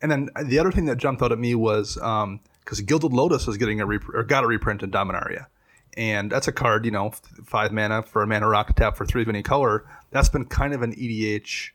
And 0.03 0.11
then 0.11 0.31
the 0.47 0.59
other 0.59 0.73
thing 0.73 0.87
that 0.87 0.97
jumped 0.97 1.23
out 1.23 1.33
at 1.33 1.39
me 1.39 1.55
was 1.55 1.95
because 1.95 2.25
um, 2.25 2.87
Gilded 2.87 3.13
Lotus 3.13 3.47
was 3.47 3.57
getting 3.57 3.81
a 3.81 3.87
rep- 3.87 4.09
or 4.13 4.23
got 4.23 4.45
a 4.45 4.47
reprint 4.47 4.83
in 4.83 4.91
Dominaria. 4.91 5.47
And 5.97 6.31
that's 6.31 6.49
a 6.49 6.53
card, 6.53 6.85
you 6.85 6.91
know, 6.91 7.11
five 7.45 7.73
mana 7.73 8.03
for 8.03 8.23
a 8.23 8.27
mana 8.27 8.49
rock 8.49 8.75
tap 8.77 8.97
for 8.97 9.05
three 9.05 9.23
of 9.23 9.29
any 9.29 9.43
color. 9.43 9.85
That's 10.11 10.29
been 10.29 10.45
kind 10.47 10.73
of 10.73 10.83
an 10.83 10.95
EDH 10.95 11.71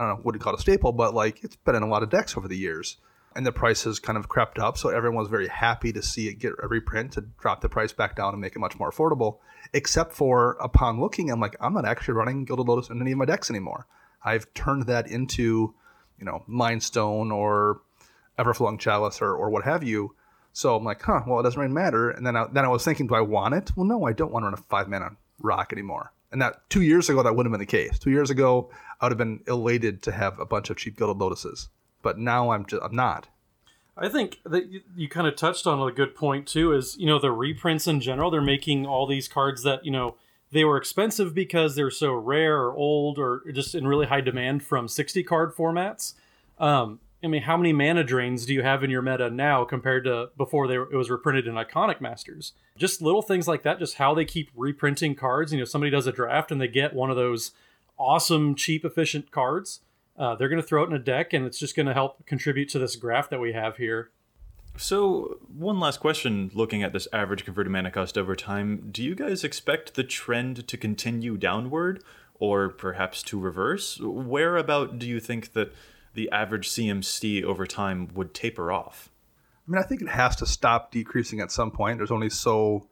I 0.00 0.06
don't 0.06 0.16
know 0.16 0.22
what 0.22 0.34
you 0.34 0.40
call 0.40 0.54
it 0.54 0.58
a 0.58 0.62
staple, 0.62 0.92
but 0.92 1.12
like 1.12 1.44
it's 1.44 1.56
been 1.56 1.74
in 1.74 1.82
a 1.82 1.88
lot 1.88 2.02
of 2.02 2.08
decks 2.08 2.36
over 2.36 2.48
the 2.48 2.56
years. 2.56 2.96
And 3.36 3.46
the 3.46 3.52
price 3.52 3.84
has 3.84 4.00
kind 4.00 4.18
of 4.18 4.28
crept 4.28 4.58
up, 4.58 4.76
so 4.76 4.88
everyone 4.88 5.18
was 5.18 5.28
very 5.28 5.46
happy 5.46 5.92
to 5.92 6.02
see 6.02 6.26
it 6.26 6.40
get 6.40 6.54
a 6.60 6.66
reprint 6.66 7.12
to 7.12 7.20
drop 7.20 7.60
the 7.60 7.68
price 7.68 7.92
back 7.92 8.16
down 8.16 8.32
and 8.32 8.40
make 8.40 8.56
it 8.56 8.58
much 8.58 8.76
more 8.76 8.90
affordable. 8.90 9.38
Except 9.72 10.12
for 10.12 10.56
upon 10.60 11.00
looking, 11.00 11.30
I'm 11.30 11.38
like, 11.38 11.54
I'm 11.60 11.74
not 11.74 11.84
actually 11.84 12.14
running 12.14 12.44
Gilded 12.44 12.66
Lotus 12.66 12.88
in 12.88 13.00
any 13.00 13.12
of 13.12 13.18
my 13.18 13.26
decks 13.26 13.48
anymore. 13.48 13.86
I've 14.24 14.52
turned 14.54 14.86
that 14.86 15.08
into, 15.08 15.74
you 16.18 16.24
know, 16.24 16.42
Mind 16.48 16.82
Stone 16.82 17.30
or 17.30 17.82
Everflowing 18.36 18.80
Chalice 18.80 19.22
or, 19.22 19.32
or 19.32 19.48
what 19.50 19.64
have 19.64 19.84
you. 19.84 20.16
So 20.52 20.74
I'm 20.74 20.84
like, 20.84 21.02
huh, 21.02 21.20
well, 21.24 21.38
it 21.38 21.44
doesn't 21.44 21.60
really 21.60 21.72
matter. 21.72 22.10
And 22.10 22.26
then 22.26 22.36
I, 22.36 22.46
then 22.50 22.64
I 22.64 22.68
was 22.68 22.84
thinking, 22.84 23.06
do 23.06 23.14
I 23.14 23.20
want 23.20 23.54
it? 23.54 23.70
Well, 23.76 23.86
no, 23.86 24.06
I 24.06 24.12
don't 24.12 24.32
want 24.32 24.42
to 24.42 24.46
run 24.46 24.54
a 24.54 24.62
five 24.68 24.88
mana 24.88 25.10
rock 25.38 25.72
anymore. 25.72 26.12
And 26.32 26.42
that 26.42 26.68
two 26.68 26.82
years 26.82 27.08
ago, 27.08 27.22
that 27.22 27.34
wouldn't 27.34 27.52
have 27.52 27.58
been 27.58 27.66
the 27.66 27.88
case. 27.88 27.98
Two 27.98 28.10
years 28.10 28.30
ago, 28.30 28.70
I 29.00 29.06
would 29.06 29.12
have 29.12 29.18
been 29.18 29.40
elated 29.46 30.02
to 30.02 30.12
have 30.12 30.38
a 30.38 30.44
bunch 30.44 30.70
of 30.70 30.76
cheap 30.76 30.96
gilded 30.96 31.18
lotuses, 31.18 31.68
but 32.02 32.18
now 32.18 32.50
I'm 32.50 32.66
just 32.66 32.82
I'm 32.82 32.94
not. 32.94 33.28
I 33.96 34.08
think 34.08 34.40
that 34.44 34.70
you, 34.70 34.80
you 34.96 35.08
kind 35.08 35.26
of 35.26 35.36
touched 35.36 35.66
on 35.66 35.86
a 35.86 35.92
good 35.92 36.14
point 36.14 36.46
too. 36.46 36.72
Is 36.72 36.96
you 36.98 37.06
know 37.06 37.18
the 37.18 37.32
reprints 37.32 37.86
in 37.86 38.00
general, 38.00 38.30
they're 38.30 38.40
making 38.40 38.86
all 38.86 39.06
these 39.06 39.28
cards 39.28 39.62
that 39.62 39.84
you 39.84 39.90
know 39.90 40.16
they 40.52 40.64
were 40.64 40.76
expensive 40.76 41.34
because 41.34 41.76
they're 41.76 41.90
so 41.90 42.12
rare 42.12 42.60
or 42.62 42.74
old 42.74 43.18
or 43.18 43.42
just 43.52 43.74
in 43.74 43.86
really 43.86 44.06
high 44.06 44.20
demand 44.20 44.62
from 44.62 44.88
60 44.88 45.22
card 45.22 45.54
formats. 45.54 46.14
Um, 46.58 47.00
I 47.22 47.26
mean, 47.26 47.42
how 47.42 47.56
many 47.56 47.72
mana 47.72 48.02
drains 48.02 48.46
do 48.46 48.54
you 48.54 48.62
have 48.62 48.82
in 48.82 48.90
your 48.90 49.02
meta 49.02 49.30
now 49.30 49.64
compared 49.64 50.04
to 50.04 50.30
before 50.36 50.66
they 50.66 50.78
were, 50.78 50.90
it 50.90 50.96
was 50.96 51.10
reprinted 51.10 51.46
in 51.46 51.54
Iconic 51.54 52.00
Masters? 52.00 52.52
Just 52.76 53.02
little 53.02 53.22
things 53.22 53.46
like 53.46 53.62
that, 53.62 53.78
just 53.78 53.96
how 53.96 54.14
they 54.14 54.24
keep 54.24 54.50
reprinting 54.56 55.14
cards. 55.14 55.52
You 55.52 55.58
know, 55.58 55.64
somebody 55.64 55.90
does 55.90 56.06
a 56.06 56.12
draft 56.12 56.50
and 56.50 56.60
they 56.60 56.68
get 56.68 56.94
one 56.94 57.10
of 57.10 57.16
those 57.16 57.52
awesome, 58.00 58.54
cheap, 58.54 58.84
efficient 58.84 59.30
cards. 59.30 59.80
Uh, 60.18 60.34
they're 60.34 60.48
going 60.48 60.60
to 60.60 60.66
throw 60.66 60.82
it 60.82 60.88
in 60.88 60.92
a 60.94 60.98
deck, 60.98 61.32
and 61.32 61.46
it's 61.46 61.58
just 61.58 61.76
going 61.76 61.86
to 61.86 61.94
help 61.94 62.26
contribute 62.26 62.68
to 62.70 62.78
this 62.78 62.96
graph 62.96 63.30
that 63.30 63.40
we 63.40 63.52
have 63.52 63.76
here. 63.76 64.10
So, 64.76 65.38
one 65.56 65.80
last 65.80 66.00
question 66.00 66.50
looking 66.54 66.82
at 66.82 66.92
this 66.92 67.08
average 67.12 67.44
converted 67.44 67.72
mana 67.72 67.90
cost 67.90 68.16
over 68.16 68.34
time. 68.34 68.88
Do 68.90 69.02
you 69.02 69.14
guys 69.14 69.44
expect 69.44 69.94
the 69.94 70.04
trend 70.04 70.66
to 70.68 70.76
continue 70.76 71.36
downward 71.36 72.02
or 72.38 72.68
perhaps 72.68 73.22
to 73.24 73.38
reverse? 73.38 73.98
Where 74.00 74.56
about 74.56 74.98
do 74.98 75.06
you 75.06 75.20
think 75.20 75.52
that 75.52 75.72
the 76.14 76.30
average 76.30 76.68
CMC 76.68 77.42
over 77.42 77.66
time 77.66 78.08
would 78.14 78.34
taper 78.34 78.72
off? 78.72 79.10
I 79.66 79.70
mean, 79.70 79.82
I 79.82 79.86
think 79.86 80.02
it 80.02 80.08
has 80.08 80.36
to 80.36 80.46
stop 80.46 80.90
decreasing 80.90 81.40
at 81.40 81.52
some 81.52 81.70
point. 81.70 81.98
There's 81.98 82.10
only 82.10 82.30
so 82.30 82.88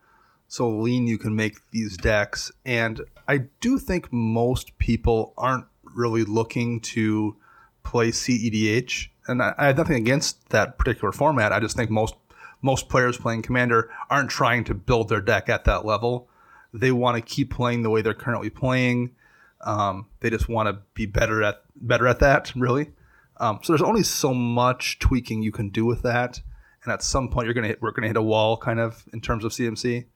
so 0.48 0.68
lean 0.68 1.06
you 1.06 1.18
can 1.18 1.36
make 1.36 1.58
these 1.70 1.96
decks, 1.96 2.50
and 2.64 3.02
I 3.28 3.38
do 3.60 3.78
think 3.78 4.10
most 4.10 4.76
people 4.78 5.34
aren't 5.36 5.66
really 5.82 6.24
looking 6.24 6.80
to 6.80 7.36
play 7.84 8.08
CEDH, 8.10 9.08
and 9.28 9.42
I, 9.42 9.54
I 9.58 9.66
have 9.66 9.76
nothing 9.76 9.96
against 9.96 10.48
that 10.48 10.78
particular 10.78 11.12
format. 11.12 11.52
I 11.52 11.60
just 11.60 11.76
think 11.76 11.90
most 11.90 12.14
most 12.62 12.88
players 12.88 13.16
playing 13.16 13.42
Commander 13.42 13.90
aren't 14.10 14.30
trying 14.30 14.64
to 14.64 14.74
build 14.74 15.08
their 15.08 15.20
deck 15.20 15.48
at 15.48 15.64
that 15.64 15.84
level. 15.84 16.28
They 16.72 16.90
want 16.90 17.16
to 17.16 17.22
keep 17.22 17.52
playing 17.52 17.82
the 17.82 17.90
way 17.90 18.02
they're 18.02 18.14
currently 18.14 18.50
playing. 18.50 19.14
Um, 19.60 20.06
they 20.20 20.30
just 20.30 20.48
want 20.48 20.68
to 20.68 20.82
be 20.94 21.06
better 21.06 21.42
at 21.42 21.62
better 21.76 22.06
at 22.06 22.20
that, 22.20 22.52
really. 22.56 22.92
Um, 23.36 23.60
so 23.62 23.72
there's 23.72 23.82
only 23.82 24.02
so 24.02 24.34
much 24.34 24.98
tweaking 24.98 25.42
you 25.42 25.52
can 25.52 25.68
do 25.68 25.84
with 25.84 26.02
that, 26.02 26.40
and 26.84 26.92
at 26.92 27.02
some 27.02 27.28
point 27.28 27.44
you're 27.46 27.54
gonna 27.54 27.68
hit, 27.68 27.82
we're 27.82 27.92
gonna 27.92 28.08
hit 28.08 28.16
a 28.16 28.22
wall, 28.22 28.56
kind 28.56 28.80
of 28.80 29.04
in 29.12 29.20
terms 29.20 29.44
of 29.44 29.52
CMC. 29.52 30.06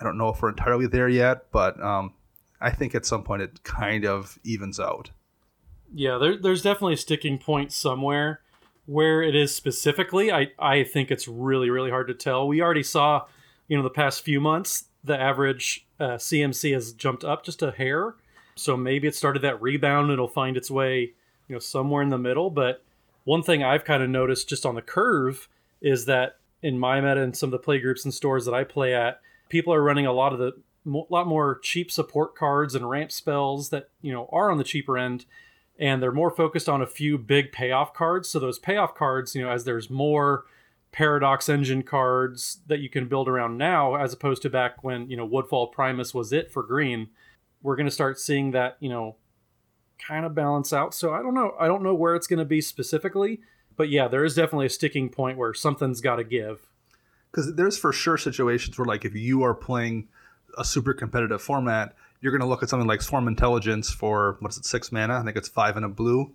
I 0.00 0.04
don't 0.04 0.18
know 0.18 0.28
if 0.28 0.42
we're 0.42 0.50
entirely 0.50 0.86
there 0.86 1.08
yet, 1.08 1.50
but 1.52 1.80
um, 1.82 2.14
I 2.60 2.70
think 2.70 2.94
at 2.94 3.06
some 3.06 3.22
point 3.22 3.42
it 3.42 3.62
kind 3.62 4.04
of 4.04 4.38
evens 4.44 4.80
out. 4.80 5.10
Yeah, 5.92 6.18
there, 6.18 6.36
there's 6.36 6.62
definitely 6.62 6.94
a 6.94 6.98
sticking 6.98 7.38
point 7.38 7.72
somewhere. 7.72 8.40
Where 8.86 9.22
it 9.22 9.34
is 9.34 9.54
specifically, 9.54 10.30
I, 10.30 10.48
I 10.58 10.84
think 10.84 11.10
it's 11.10 11.26
really, 11.26 11.70
really 11.70 11.88
hard 11.88 12.06
to 12.08 12.14
tell. 12.14 12.46
We 12.46 12.60
already 12.60 12.82
saw, 12.82 13.24
you 13.66 13.78
know, 13.78 13.82
the 13.82 13.88
past 13.88 14.22
few 14.22 14.42
months, 14.42 14.84
the 15.02 15.18
average 15.18 15.86
uh, 15.98 16.16
CMC 16.18 16.74
has 16.74 16.92
jumped 16.92 17.24
up 17.24 17.46
just 17.46 17.62
a 17.62 17.70
hair. 17.70 18.14
So 18.56 18.76
maybe 18.76 19.08
it 19.08 19.14
started 19.14 19.40
that 19.42 19.62
rebound 19.62 20.10
it'll 20.10 20.28
find 20.28 20.56
its 20.56 20.70
way 20.70 21.14
you 21.48 21.54
know 21.54 21.58
somewhere 21.58 22.02
in 22.02 22.10
the 22.10 22.18
middle. 22.18 22.50
But 22.50 22.82
one 23.24 23.42
thing 23.42 23.62
I've 23.62 23.84
kind 23.84 24.02
of 24.02 24.10
noticed 24.10 24.48
just 24.48 24.66
on 24.66 24.74
the 24.74 24.82
curve 24.82 25.48
is 25.80 26.06
that 26.06 26.36
in 26.62 26.78
my 26.78 27.00
meta 27.00 27.22
and 27.22 27.36
some 27.36 27.48
of 27.48 27.52
the 27.52 27.58
play 27.58 27.78
groups 27.78 28.04
and 28.04 28.14
stores 28.14 28.44
that 28.46 28.54
I 28.54 28.64
play 28.64 28.94
at, 28.94 29.20
people 29.48 29.72
are 29.72 29.82
running 29.82 30.06
a 30.06 30.12
lot 30.12 30.32
of 30.32 30.38
the 30.38 30.52
lot 30.86 31.26
more 31.26 31.58
cheap 31.60 31.90
support 31.90 32.34
cards 32.34 32.74
and 32.74 32.88
ramp 32.88 33.10
spells 33.10 33.70
that 33.70 33.88
you 34.02 34.12
know 34.12 34.28
are 34.30 34.50
on 34.50 34.58
the 34.58 34.64
cheaper 34.64 34.98
end 34.98 35.24
and 35.78 36.02
they're 36.02 36.12
more 36.12 36.30
focused 36.30 36.68
on 36.68 36.82
a 36.82 36.86
few 36.86 37.16
big 37.16 37.52
payoff 37.52 37.94
cards 37.94 38.28
so 38.28 38.38
those 38.38 38.58
payoff 38.58 38.94
cards 38.94 39.34
you 39.34 39.42
know 39.42 39.50
as 39.50 39.64
there's 39.64 39.88
more 39.88 40.44
paradox 40.92 41.48
engine 41.48 41.82
cards 41.82 42.58
that 42.66 42.80
you 42.80 42.90
can 42.90 43.08
build 43.08 43.28
around 43.28 43.56
now 43.56 43.94
as 43.94 44.12
opposed 44.12 44.42
to 44.42 44.50
back 44.50 44.84
when 44.84 45.08
you 45.08 45.16
know 45.16 45.24
woodfall 45.24 45.68
primus 45.68 46.12
was 46.12 46.34
it 46.34 46.52
for 46.52 46.62
green 46.62 47.08
we're 47.62 47.76
going 47.76 47.86
to 47.86 47.90
start 47.90 48.20
seeing 48.20 48.50
that 48.50 48.76
you 48.78 48.90
know 48.90 49.16
kind 49.98 50.24
of 50.24 50.34
balance 50.34 50.72
out. 50.72 50.94
So 50.94 51.12
I 51.12 51.22
don't 51.22 51.34
know. 51.34 51.54
I 51.58 51.66
don't 51.66 51.82
know 51.82 51.94
where 51.94 52.14
it's 52.14 52.26
going 52.26 52.38
to 52.38 52.44
be 52.44 52.60
specifically, 52.60 53.40
but 53.76 53.88
yeah, 53.88 54.08
there 54.08 54.24
is 54.24 54.34
definitely 54.34 54.66
a 54.66 54.70
sticking 54.70 55.08
point 55.08 55.38
where 55.38 55.54
something's 55.54 56.00
got 56.00 56.16
to 56.16 56.24
give. 56.24 56.68
Because 57.34 57.56
there's 57.56 57.76
for 57.76 57.92
sure 57.92 58.16
situations 58.16 58.78
where, 58.78 58.84
like, 58.84 59.04
if 59.04 59.16
you 59.16 59.42
are 59.42 59.54
playing 59.54 60.06
a 60.56 60.64
super 60.64 60.94
competitive 60.94 61.42
format, 61.42 61.96
you're 62.20 62.30
going 62.30 62.40
to 62.40 62.46
look 62.46 62.62
at 62.62 62.68
something 62.68 62.86
like 62.86 63.02
Swarm 63.02 63.26
Intelligence 63.26 63.90
for 63.90 64.36
what 64.38 64.52
is 64.52 64.58
it, 64.58 64.64
six 64.64 64.92
mana? 64.92 65.18
I 65.18 65.24
think 65.24 65.36
it's 65.36 65.48
five 65.48 65.76
and 65.76 65.84
a 65.84 65.88
blue. 65.88 66.32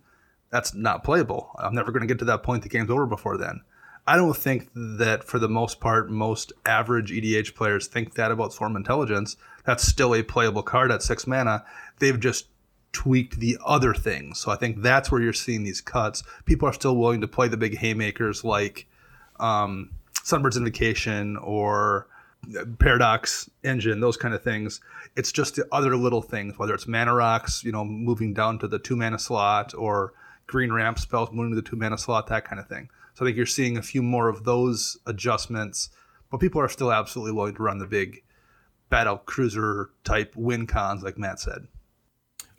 That's 0.50 0.74
not 0.74 1.02
playable. 1.02 1.52
I'm 1.58 1.74
never 1.74 1.90
going 1.90 2.02
to 2.02 2.06
get 2.06 2.18
to 2.18 2.26
that 2.26 2.42
point. 2.42 2.62
The 2.62 2.68
game's 2.68 2.90
over 2.90 3.06
before 3.06 3.38
then. 3.38 3.62
I 4.06 4.16
don't 4.16 4.36
think 4.36 4.68
that 4.74 5.24
for 5.24 5.38
the 5.38 5.48
most 5.48 5.80
part, 5.80 6.10
most 6.10 6.52
average 6.66 7.10
EDH 7.12 7.54
players 7.54 7.86
think 7.86 8.14
that 8.14 8.30
about 8.30 8.52
Swarm 8.52 8.76
Intelligence. 8.76 9.38
That's 9.64 9.86
still 9.86 10.14
a 10.14 10.22
playable 10.22 10.62
card 10.62 10.92
at 10.92 11.02
six 11.02 11.26
mana. 11.26 11.64
They've 11.98 12.20
just 12.20 12.48
tweaked 12.92 13.40
the 13.40 13.56
other 13.64 13.94
things. 13.94 14.38
So 14.38 14.50
I 14.50 14.56
think 14.56 14.82
that's 14.82 15.10
where 15.10 15.22
you're 15.22 15.32
seeing 15.32 15.62
these 15.62 15.80
cuts. 15.80 16.22
People 16.44 16.68
are 16.68 16.74
still 16.74 16.96
willing 16.96 17.22
to 17.22 17.28
play 17.28 17.48
the 17.48 17.56
big 17.56 17.78
haymakers 17.78 18.44
like 18.44 18.86
um, 19.38 19.92
Sunbird's 20.30 20.56
Invocation 20.56 21.36
or 21.38 22.08
uh, 22.58 22.64
Paradox 22.78 23.50
Engine, 23.64 24.00
those 24.00 24.16
kind 24.16 24.34
of 24.34 24.42
things. 24.42 24.80
It's 25.16 25.32
just 25.32 25.56
the 25.56 25.66
other 25.72 25.96
little 25.96 26.22
things, 26.22 26.58
whether 26.58 26.74
it's 26.74 26.86
mana 26.86 27.14
rocks, 27.14 27.64
you 27.64 27.72
know, 27.72 27.84
moving 27.84 28.32
down 28.32 28.58
to 28.60 28.68
the 28.68 28.78
two 28.78 28.96
mana 28.96 29.18
slot 29.18 29.74
or 29.74 30.12
green 30.46 30.72
ramp 30.72 30.98
spells 30.98 31.30
moving 31.32 31.50
to 31.50 31.56
the 31.56 31.68
two 31.68 31.76
mana 31.76 31.98
slot, 31.98 32.26
that 32.28 32.44
kind 32.44 32.60
of 32.60 32.68
thing. 32.68 32.88
So 33.14 33.24
I 33.24 33.28
think 33.28 33.36
you're 33.36 33.46
seeing 33.46 33.76
a 33.76 33.82
few 33.82 34.02
more 34.02 34.28
of 34.28 34.44
those 34.44 34.98
adjustments, 35.06 35.90
but 36.30 36.40
people 36.40 36.60
are 36.60 36.68
still 36.68 36.92
absolutely 36.92 37.32
willing 37.32 37.54
to 37.54 37.62
run 37.62 37.78
the 37.78 37.86
big 37.86 38.22
battle 38.88 39.18
cruiser 39.18 39.90
type 40.04 40.34
win 40.36 40.66
cons, 40.66 41.02
like 41.02 41.18
Matt 41.18 41.40
said. 41.40 41.66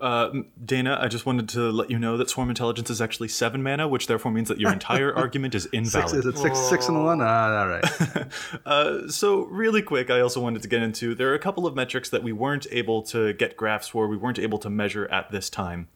Uh, 0.01 0.41
Dana, 0.65 0.97
I 0.99 1.07
just 1.07 1.27
wanted 1.27 1.47
to 1.49 1.71
let 1.71 1.91
you 1.91 1.99
know 1.99 2.17
that 2.17 2.27
Swarm 2.27 2.49
Intelligence 2.49 2.89
is 2.89 3.01
actually 3.01 3.27
seven 3.27 3.61
mana, 3.61 3.87
which 3.87 4.07
therefore 4.07 4.31
means 4.31 4.47
that 4.47 4.59
your 4.59 4.73
entire 4.73 5.13
argument 5.15 5.53
is 5.53 5.67
invalid. 5.67 6.09
Six, 6.09 6.13
is 6.13 6.25
it 6.25 6.37
six, 6.39 6.59
six 6.59 6.87
and 6.87 7.03
one? 7.03 7.21
Uh, 7.21 7.25
all 7.25 7.67
right. 7.67 8.27
uh, 8.65 9.07
so, 9.07 9.43
really 9.43 9.83
quick, 9.83 10.09
I 10.09 10.19
also 10.21 10.41
wanted 10.41 10.63
to 10.63 10.67
get 10.67 10.81
into 10.81 11.13
there 11.13 11.29
are 11.29 11.35
a 11.35 11.39
couple 11.39 11.67
of 11.67 11.75
metrics 11.75 12.09
that 12.09 12.23
we 12.23 12.31
weren't 12.31 12.65
able 12.71 13.03
to 13.03 13.33
get 13.33 13.55
graphs 13.55 13.89
for, 13.89 14.07
we 14.07 14.17
weren't 14.17 14.39
able 14.39 14.57
to 14.59 14.69
measure 14.71 15.07
at 15.09 15.31
this 15.31 15.51
time. 15.51 15.87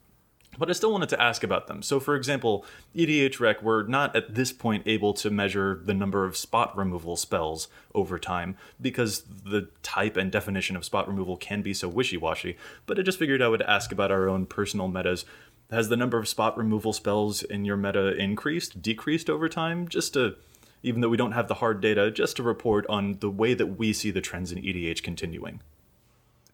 But 0.58 0.70
I 0.70 0.72
still 0.72 0.92
wanted 0.92 1.08
to 1.10 1.20
ask 1.20 1.42
about 1.42 1.66
them. 1.66 1.82
So, 1.82 2.00
for 2.00 2.14
example, 2.16 2.64
EDHREC, 2.94 3.62
we're 3.62 3.82
not 3.84 4.14
at 4.16 4.34
this 4.34 4.52
point 4.52 4.84
able 4.86 5.12
to 5.14 5.30
measure 5.30 5.80
the 5.84 5.94
number 5.94 6.24
of 6.24 6.36
spot 6.36 6.76
removal 6.76 7.16
spells 7.16 7.68
over 7.94 8.18
time 8.18 8.56
because 8.80 9.24
the 9.44 9.68
type 9.82 10.16
and 10.16 10.30
definition 10.30 10.76
of 10.76 10.84
spot 10.84 11.08
removal 11.08 11.36
can 11.36 11.62
be 11.62 11.74
so 11.74 11.88
wishy 11.88 12.16
washy. 12.16 12.56
But 12.86 12.98
I 12.98 13.02
just 13.02 13.18
figured 13.18 13.42
I 13.42 13.48
would 13.48 13.62
ask 13.62 13.92
about 13.92 14.10
our 14.10 14.28
own 14.28 14.46
personal 14.46 14.88
metas. 14.88 15.24
Has 15.70 15.88
the 15.88 15.96
number 15.96 16.18
of 16.18 16.28
spot 16.28 16.56
removal 16.56 16.92
spells 16.92 17.42
in 17.42 17.64
your 17.64 17.76
meta 17.76 18.16
increased, 18.16 18.80
decreased 18.80 19.28
over 19.28 19.48
time? 19.48 19.88
Just 19.88 20.14
to, 20.14 20.36
even 20.82 21.00
though 21.00 21.08
we 21.08 21.16
don't 21.16 21.32
have 21.32 21.48
the 21.48 21.54
hard 21.54 21.80
data, 21.80 22.10
just 22.10 22.36
to 22.36 22.42
report 22.42 22.86
on 22.88 23.18
the 23.18 23.30
way 23.30 23.52
that 23.52 23.78
we 23.78 23.92
see 23.92 24.10
the 24.12 24.20
trends 24.20 24.52
in 24.52 24.62
EDH 24.62 25.02
continuing. 25.02 25.60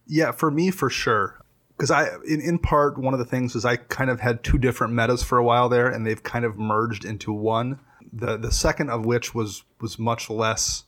Yeah, 0.07 0.32
for 0.32 0.50
me, 0.50 0.70
for 0.70 0.88
sure 0.90 1.42
because 1.77 1.91
I, 1.91 2.09
in, 2.27 2.41
in 2.41 2.59
part, 2.59 2.99
one 2.99 3.14
of 3.14 3.18
the 3.18 3.27
things 3.27 3.55
is 3.55 3.64
I 3.64 3.77
kind 3.77 4.11
of 4.11 4.20
had 4.20 4.45
two 4.45 4.59
different 4.59 4.93
metas 4.93 5.23
for 5.23 5.39
a 5.39 5.45
while 5.45 5.68
there, 5.68 5.89
and 5.89 6.07
they've 6.07 6.23
kind 6.23 6.45
of 6.45 6.59
merged 6.59 7.05
into 7.05 7.33
one. 7.33 7.81
The 8.12 8.37
the 8.37 8.53
second 8.53 8.91
of 8.91 9.07
which 9.07 9.35
was 9.35 9.64
was 9.81 9.99
much 9.99 10.29
less 10.29 10.85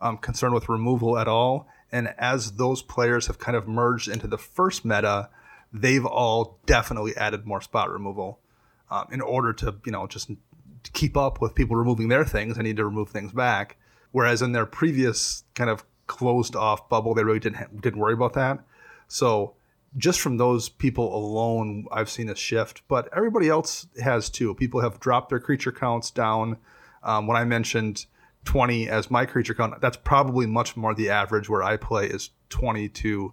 um, 0.00 0.18
concerned 0.18 0.54
with 0.54 0.68
removal 0.68 1.18
at 1.18 1.28
all, 1.28 1.68
and 1.92 2.14
as 2.18 2.52
those 2.52 2.82
players 2.82 3.28
have 3.28 3.38
kind 3.38 3.56
of 3.56 3.68
merged 3.68 4.08
into 4.08 4.26
the 4.26 4.38
first 4.38 4.84
meta, 4.84 5.30
they've 5.72 6.04
all 6.04 6.58
definitely 6.66 7.16
added 7.16 7.46
more 7.46 7.60
spot 7.60 7.90
removal 7.90 8.40
um, 8.90 9.06
in 9.12 9.20
order 9.20 9.52
to 9.52 9.76
you 9.84 9.92
know 9.92 10.06
just 10.06 10.30
keep 10.92 11.16
up 11.16 11.40
with 11.40 11.54
people 11.54 11.76
removing 11.76 12.08
their 12.08 12.24
things. 12.24 12.58
I 12.58 12.62
need 12.62 12.76
to 12.76 12.84
remove 12.84 13.10
things 13.10 13.32
back, 13.32 13.76
whereas 14.12 14.42
in 14.42 14.52
their 14.52 14.66
previous 14.66 15.44
kind 15.54 15.70
of 15.70 15.84
closed 16.06 16.56
off 16.56 16.88
bubble, 16.88 17.14
they 17.14 17.24
really 17.24 17.40
didn't 17.40 17.80
didn't 17.80 18.00
worry 18.00 18.14
about 18.14 18.34
that. 18.34 18.58
So 19.08 19.54
just 19.96 20.20
from 20.20 20.36
those 20.36 20.68
people 20.68 21.14
alone, 21.16 21.86
I've 21.90 22.10
seen 22.10 22.28
a 22.28 22.36
shift, 22.36 22.82
but 22.88 23.08
everybody 23.16 23.48
else 23.48 23.86
has 24.02 24.28
too. 24.28 24.54
People 24.54 24.80
have 24.80 25.00
dropped 25.00 25.30
their 25.30 25.40
creature 25.40 25.72
counts 25.72 26.10
down. 26.10 26.58
Um, 27.02 27.26
when 27.26 27.36
I 27.36 27.44
mentioned 27.44 28.06
20 28.44 28.88
as 28.88 29.10
my 29.10 29.24
creature 29.26 29.54
count, 29.54 29.80
that's 29.80 29.96
probably 29.96 30.46
much 30.46 30.76
more 30.76 30.94
the 30.94 31.10
average 31.10 31.48
where 31.48 31.62
I 31.62 31.76
play 31.76 32.06
is 32.06 32.30
20 32.50 32.88
to 32.90 33.32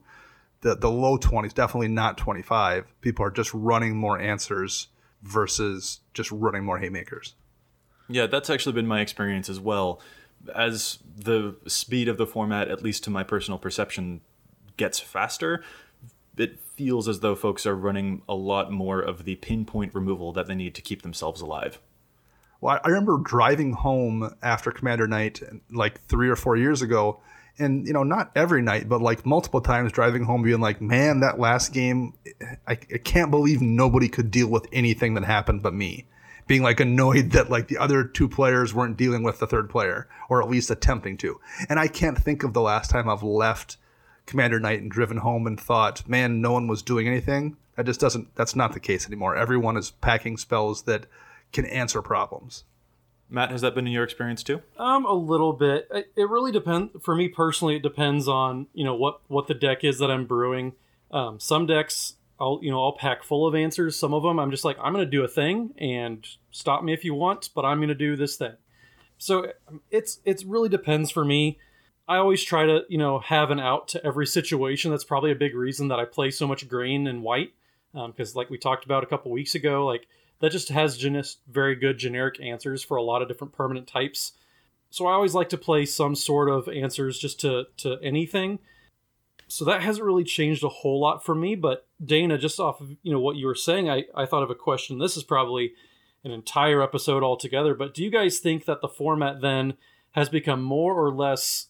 the, 0.61 0.75
the 0.75 0.89
low 0.89 1.17
20s, 1.17 1.53
definitely 1.53 1.89
not 1.89 2.17
25. 2.17 2.85
People 3.01 3.25
are 3.25 3.31
just 3.31 3.53
running 3.53 3.97
more 3.97 4.17
answers 4.17 4.87
versus 5.21 5.99
just 6.13 6.31
running 6.31 6.63
more 6.63 6.79
haymakers. 6.79 7.35
Yeah, 8.07 8.27
that's 8.27 8.49
actually 8.49 8.73
been 8.73 8.87
my 8.87 9.01
experience 9.01 9.49
as 9.49 9.59
well. 9.59 10.01
As 10.53 10.99
the 11.15 11.55
speed 11.67 12.07
of 12.07 12.17
the 12.17 12.27
format, 12.27 12.69
at 12.69 12.81
least 12.81 13.03
to 13.05 13.09
my 13.09 13.23
personal 13.23 13.57
perception, 13.57 14.21
gets 14.77 14.99
faster, 14.99 15.63
it 16.37 16.59
feels 16.59 17.07
as 17.07 17.19
though 17.19 17.35
folks 17.35 17.65
are 17.65 17.75
running 17.75 18.21
a 18.27 18.33
lot 18.33 18.71
more 18.71 18.99
of 18.99 19.25
the 19.25 19.35
pinpoint 19.35 19.93
removal 19.93 20.33
that 20.33 20.47
they 20.47 20.55
need 20.55 20.75
to 20.75 20.81
keep 20.81 21.01
themselves 21.01 21.41
alive. 21.41 21.79
Well, 22.61 22.79
I 22.83 22.87
remember 22.87 23.17
driving 23.17 23.73
home 23.73 24.33
after 24.41 24.71
Commander 24.71 25.07
Night 25.07 25.41
like 25.69 26.01
three 26.05 26.29
or 26.29 26.35
four 26.35 26.55
years 26.55 26.81
ago, 26.81 27.19
and 27.59 27.85
you 27.85 27.93
know, 27.93 28.03
not 28.03 28.31
every 28.35 28.61
night, 28.61 28.87
but 28.89 29.01
like 29.01 29.25
multiple 29.25 29.61
times 29.61 29.91
driving 29.91 30.23
home, 30.23 30.43
being 30.43 30.61
like, 30.61 30.81
"Man, 30.81 31.19
that 31.19 31.39
last 31.39 31.73
game, 31.73 32.13
I, 32.67 32.71
I 32.71 32.97
can't 33.03 33.31
believe 33.31 33.61
nobody 33.61 34.07
could 34.07 34.31
deal 34.31 34.47
with 34.47 34.65
anything 34.71 35.13
that 35.15 35.25
happened 35.25 35.61
but 35.61 35.73
me." 35.73 36.07
Being 36.47 36.63
like 36.63 36.79
annoyed 36.79 37.31
that 37.31 37.49
like 37.49 37.67
the 37.67 37.77
other 37.77 38.03
two 38.03 38.27
players 38.27 38.73
weren't 38.73 38.97
dealing 38.97 39.23
with 39.23 39.39
the 39.39 39.47
third 39.47 39.69
player, 39.69 40.07
or 40.29 40.41
at 40.41 40.49
least 40.49 40.71
attempting 40.71 41.17
to. 41.17 41.39
And 41.69 41.79
I 41.79 41.87
can't 41.87 42.17
think 42.17 42.43
of 42.43 42.53
the 42.53 42.61
last 42.61 42.89
time 42.89 43.09
I've 43.09 43.23
left 43.23 43.77
Commander 44.25 44.59
Night 44.59 44.81
and 44.81 44.91
driven 44.91 45.17
home 45.17 45.47
and 45.47 45.59
thought, 45.59 46.07
man, 46.07 46.41
no 46.41 46.51
one 46.51 46.67
was 46.67 46.81
doing 46.81 47.07
anything. 47.07 47.57
That 47.75 47.85
just 47.85 47.99
doesn't, 47.99 48.35
that's 48.35 48.55
not 48.55 48.73
the 48.73 48.79
case 48.79 49.05
anymore. 49.07 49.35
Everyone 49.35 49.77
is 49.77 49.91
packing 49.91 50.37
spells 50.37 50.83
that 50.83 51.05
can 51.51 51.65
answer 51.65 52.01
problems. 52.01 52.63
Matt, 53.29 53.49
has 53.49 53.61
that 53.61 53.73
been 53.73 53.87
in 53.87 53.93
your 53.93 54.03
experience 54.03 54.43
too? 54.43 54.61
Um, 54.77 55.05
a 55.05 55.13
little 55.13 55.53
bit. 55.53 55.89
It 55.91 56.29
really 56.29 56.51
depends. 56.51 56.91
For 57.01 57.15
me 57.15 57.27
personally, 57.27 57.75
it 57.77 57.81
depends 57.81 58.27
on 58.27 58.67
you 58.73 58.83
know 58.83 58.93
what 58.93 59.21
what 59.27 59.47
the 59.47 59.55
deck 59.55 59.83
is 59.83 59.97
that 59.99 60.11
I'm 60.11 60.25
brewing. 60.25 60.73
Um, 61.09 61.39
some 61.39 61.65
decks, 61.65 62.15
I'll 62.39 62.59
you 62.61 62.69
know 62.69 62.83
I'll 62.83 62.91
pack 62.91 63.23
full 63.23 63.47
of 63.47 63.55
answers. 63.55 63.97
Some 63.97 64.13
of 64.13 64.21
them, 64.21 64.39
I'm 64.39 64.51
just 64.51 64.63
like 64.63 64.77
I'm 64.79 64.93
going 64.93 65.05
to 65.05 65.09
do 65.09 65.23
a 65.23 65.27
thing 65.27 65.73
and 65.79 66.27
stop 66.51 66.83
me 66.83 66.93
if 66.93 67.03
you 67.03 67.15
want, 67.15 67.49
but 67.55 67.65
I'm 67.65 67.79
going 67.79 67.89
to 67.89 67.95
do 67.95 68.15
this 68.15 68.35
thing. 68.35 68.53
So 69.17 69.53
it's 69.89 70.19
it's 70.25 70.43
really 70.43 70.69
depends 70.69 71.09
for 71.09 71.25
me. 71.25 71.57
I 72.07 72.17
always 72.17 72.43
try 72.43 72.65
to, 72.65 72.81
you 72.89 72.97
know, 72.97 73.19
have 73.19 73.49
an 73.49 73.59
out 73.59 73.87
to 73.89 74.05
every 74.05 74.27
situation. 74.27 74.91
That's 74.91 75.05
probably 75.05 75.31
a 75.31 75.35
big 75.35 75.55
reason 75.55 75.87
that 75.87 75.99
I 75.99 76.05
play 76.05 76.31
so 76.31 76.47
much 76.47 76.67
green 76.67 77.07
and 77.07 77.23
white, 77.23 77.53
because 77.93 78.35
um, 78.35 78.39
like 78.39 78.49
we 78.49 78.57
talked 78.57 78.85
about 78.85 79.03
a 79.03 79.07
couple 79.07 79.31
weeks 79.31 79.55
ago, 79.55 79.85
like 79.85 80.07
that 80.39 80.51
just 80.51 80.69
has 80.69 80.97
just 80.97 81.39
very 81.47 81.75
good 81.75 81.97
generic 81.97 82.39
answers 82.41 82.83
for 82.83 82.97
a 82.97 83.03
lot 83.03 83.21
of 83.21 83.29
different 83.29 83.53
permanent 83.53 83.87
types. 83.87 84.33
So 84.89 85.07
I 85.07 85.13
always 85.13 85.33
like 85.33 85.49
to 85.49 85.57
play 85.57 85.85
some 85.85 86.15
sort 86.15 86.49
of 86.49 86.67
answers 86.67 87.17
just 87.17 87.39
to 87.41 87.67
to 87.77 87.97
anything. 88.03 88.59
So 89.47 89.65
that 89.65 89.81
hasn't 89.81 90.05
really 90.05 90.23
changed 90.23 90.63
a 90.63 90.69
whole 90.69 90.99
lot 90.99 91.23
for 91.23 91.33
me. 91.33 91.55
But 91.55 91.87
Dana, 92.03 92.37
just 92.37 92.59
off 92.59 92.81
of 92.81 92.91
you 93.01 93.13
know 93.13 93.19
what 93.19 93.37
you 93.37 93.47
were 93.47 93.55
saying, 93.55 93.89
I 93.89 94.03
I 94.13 94.25
thought 94.25 94.43
of 94.43 94.49
a 94.49 94.55
question. 94.55 94.99
This 94.99 95.15
is 95.15 95.23
probably 95.23 95.73
an 96.23 96.31
entire 96.31 96.81
episode 96.81 97.23
altogether. 97.23 97.73
But 97.73 97.93
do 97.93 98.03
you 98.03 98.11
guys 98.11 98.39
think 98.39 98.65
that 98.65 98.81
the 98.81 98.87
format 98.87 99.41
then 99.41 99.75
has 100.11 100.29
become 100.29 100.61
more 100.61 100.93
or 100.93 101.11
less 101.11 101.67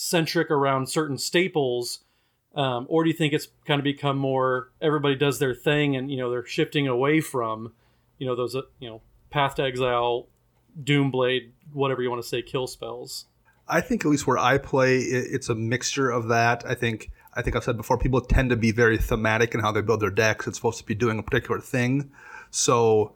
centric 0.00 0.50
around 0.50 0.88
certain 0.88 1.18
staples, 1.18 2.04
um, 2.54 2.86
or 2.88 3.04
do 3.04 3.10
you 3.10 3.16
think 3.16 3.34
it's 3.34 3.48
kind 3.66 3.78
of 3.78 3.84
become 3.84 4.16
more 4.16 4.70
everybody 4.80 5.14
does 5.14 5.38
their 5.38 5.54
thing 5.54 5.94
and 5.94 6.10
you 6.10 6.16
know 6.16 6.30
they're 6.30 6.46
shifting 6.46 6.88
away 6.88 7.20
from 7.20 7.72
you 8.18 8.26
know 8.26 8.34
those 8.34 8.56
uh, 8.56 8.62
you 8.78 8.88
know 8.88 9.02
Path 9.28 9.56
to 9.56 9.62
Exile, 9.62 10.26
Doomblade, 10.82 11.50
whatever 11.72 12.02
you 12.02 12.10
want 12.10 12.22
to 12.22 12.26
say, 12.28 12.40
kill 12.40 12.66
spells? 12.66 13.26
I 13.68 13.80
think 13.82 14.04
at 14.04 14.10
least 14.10 14.26
where 14.26 14.38
I 14.38 14.58
play, 14.58 14.98
it's 14.98 15.48
a 15.50 15.54
mixture 15.54 16.10
of 16.10 16.28
that. 16.28 16.64
I 16.66 16.74
think 16.74 17.10
I 17.34 17.42
think 17.42 17.54
I've 17.54 17.62
said 17.62 17.76
before, 17.76 17.98
people 17.98 18.22
tend 18.22 18.50
to 18.50 18.56
be 18.56 18.72
very 18.72 18.96
thematic 18.96 19.54
in 19.54 19.60
how 19.60 19.70
they 19.70 19.82
build 19.82 20.00
their 20.00 20.10
decks. 20.10 20.46
It's 20.46 20.56
supposed 20.56 20.78
to 20.78 20.84
be 20.84 20.94
doing 20.94 21.18
a 21.18 21.22
particular 21.22 21.60
thing, 21.60 22.10
so 22.50 23.12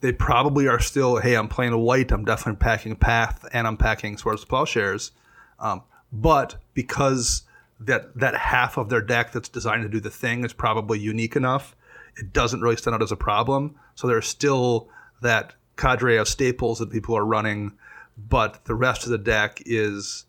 they 0.00 0.12
probably 0.12 0.68
are 0.68 0.80
still, 0.80 1.18
hey, 1.18 1.34
I'm 1.34 1.48
playing 1.48 1.72
a 1.72 1.78
white, 1.78 2.12
I'm 2.12 2.24
definitely 2.24 2.58
packing 2.58 2.96
Path, 2.96 3.46
and 3.52 3.66
I'm 3.66 3.76
packing 3.76 4.16
Swords 4.16 4.42
of 4.42 4.48
Plowshares. 4.48 5.12
Um, 5.60 5.82
but 6.14 6.56
because 6.72 7.42
that 7.80 8.16
that 8.16 8.34
half 8.36 8.78
of 8.78 8.88
their 8.88 9.02
deck 9.02 9.32
that's 9.32 9.48
designed 9.48 9.82
to 9.82 9.88
do 9.88 10.00
the 10.00 10.10
thing 10.10 10.44
is 10.44 10.52
probably 10.52 10.98
unique 10.98 11.36
enough, 11.36 11.76
it 12.16 12.32
doesn't 12.32 12.60
really 12.60 12.76
stand 12.76 12.94
out 12.94 13.02
as 13.02 13.12
a 13.12 13.16
problem. 13.16 13.74
So 13.96 14.06
there's 14.06 14.28
still 14.28 14.88
that 15.20 15.54
cadre 15.76 16.16
of 16.16 16.28
staples 16.28 16.78
that 16.78 16.90
people 16.90 17.16
are 17.16 17.24
running, 17.26 17.72
but 18.16 18.64
the 18.64 18.74
rest 18.74 19.04
of 19.04 19.10
the 19.10 19.18
deck 19.18 19.60
is 19.66 20.24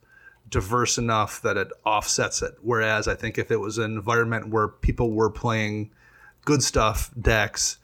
diverse 0.49 0.97
enough 0.97 1.41
that 1.41 1.57
it 1.57 1.69
offsets 1.85 2.41
it. 2.41 2.55
Whereas 2.61 3.07
I 3.07 3.15
think 3.15 3.37
if 3.37 3.51
it 3.51 3.59
was 3.59 3.77
an 3.77 3.95
environment 3.95 4.49
where 4.49 4.67
people 4.67 5.11
were 5.11 5.29
playing 5.29 5.91
good 6.45 6.63
stuff 6.63 7.11
decks, 7.19 7.77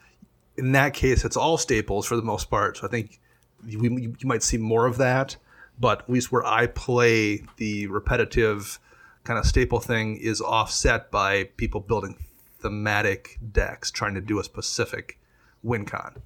in 0.57 0.71
that 0.71 0.93
case, 0.93 1.23
it's 1.23 1.37
all 1.37 1.57
staples 1.57 2.05
for 2.05 2.15
the 2.15 2.21
most 2.21 2.49
part. 2.49 2.77
So 2.77 2.87
I 2.87 2.89
think 2.89 3.19
we, 3.63 3.89
you 4.19 4.27
might 4.27 4.43
see 4.43 4.57
more 4.57 4.85
of 4.85 4.97
that 4.97 5.35
but 5.81 6.01
at 6.01 6.09
least 6.09 6.31
where 6.31 6.45
I 6.45 6.67
play, 6.67 7.43
the 7.57 7.87
repetitive 7.87 8.79
kind 9.23 9.37
of 9.39 9.45
staple 9.45 9.79
thing 9.79 10.15
is 10.17 10.39
offset 10.39 11.11
by 11.11 11.45
people 11.57 11.81
building 11.81 12.23
thematic 12.59 13.39
decks 13.51 13.91
trying 13.91 14.13
to 14.13 14.21
do 14.21 14.39
a 14.39 14.43
specific 14.43 15.19
win 15.63 15.85
con. 15.85 16.21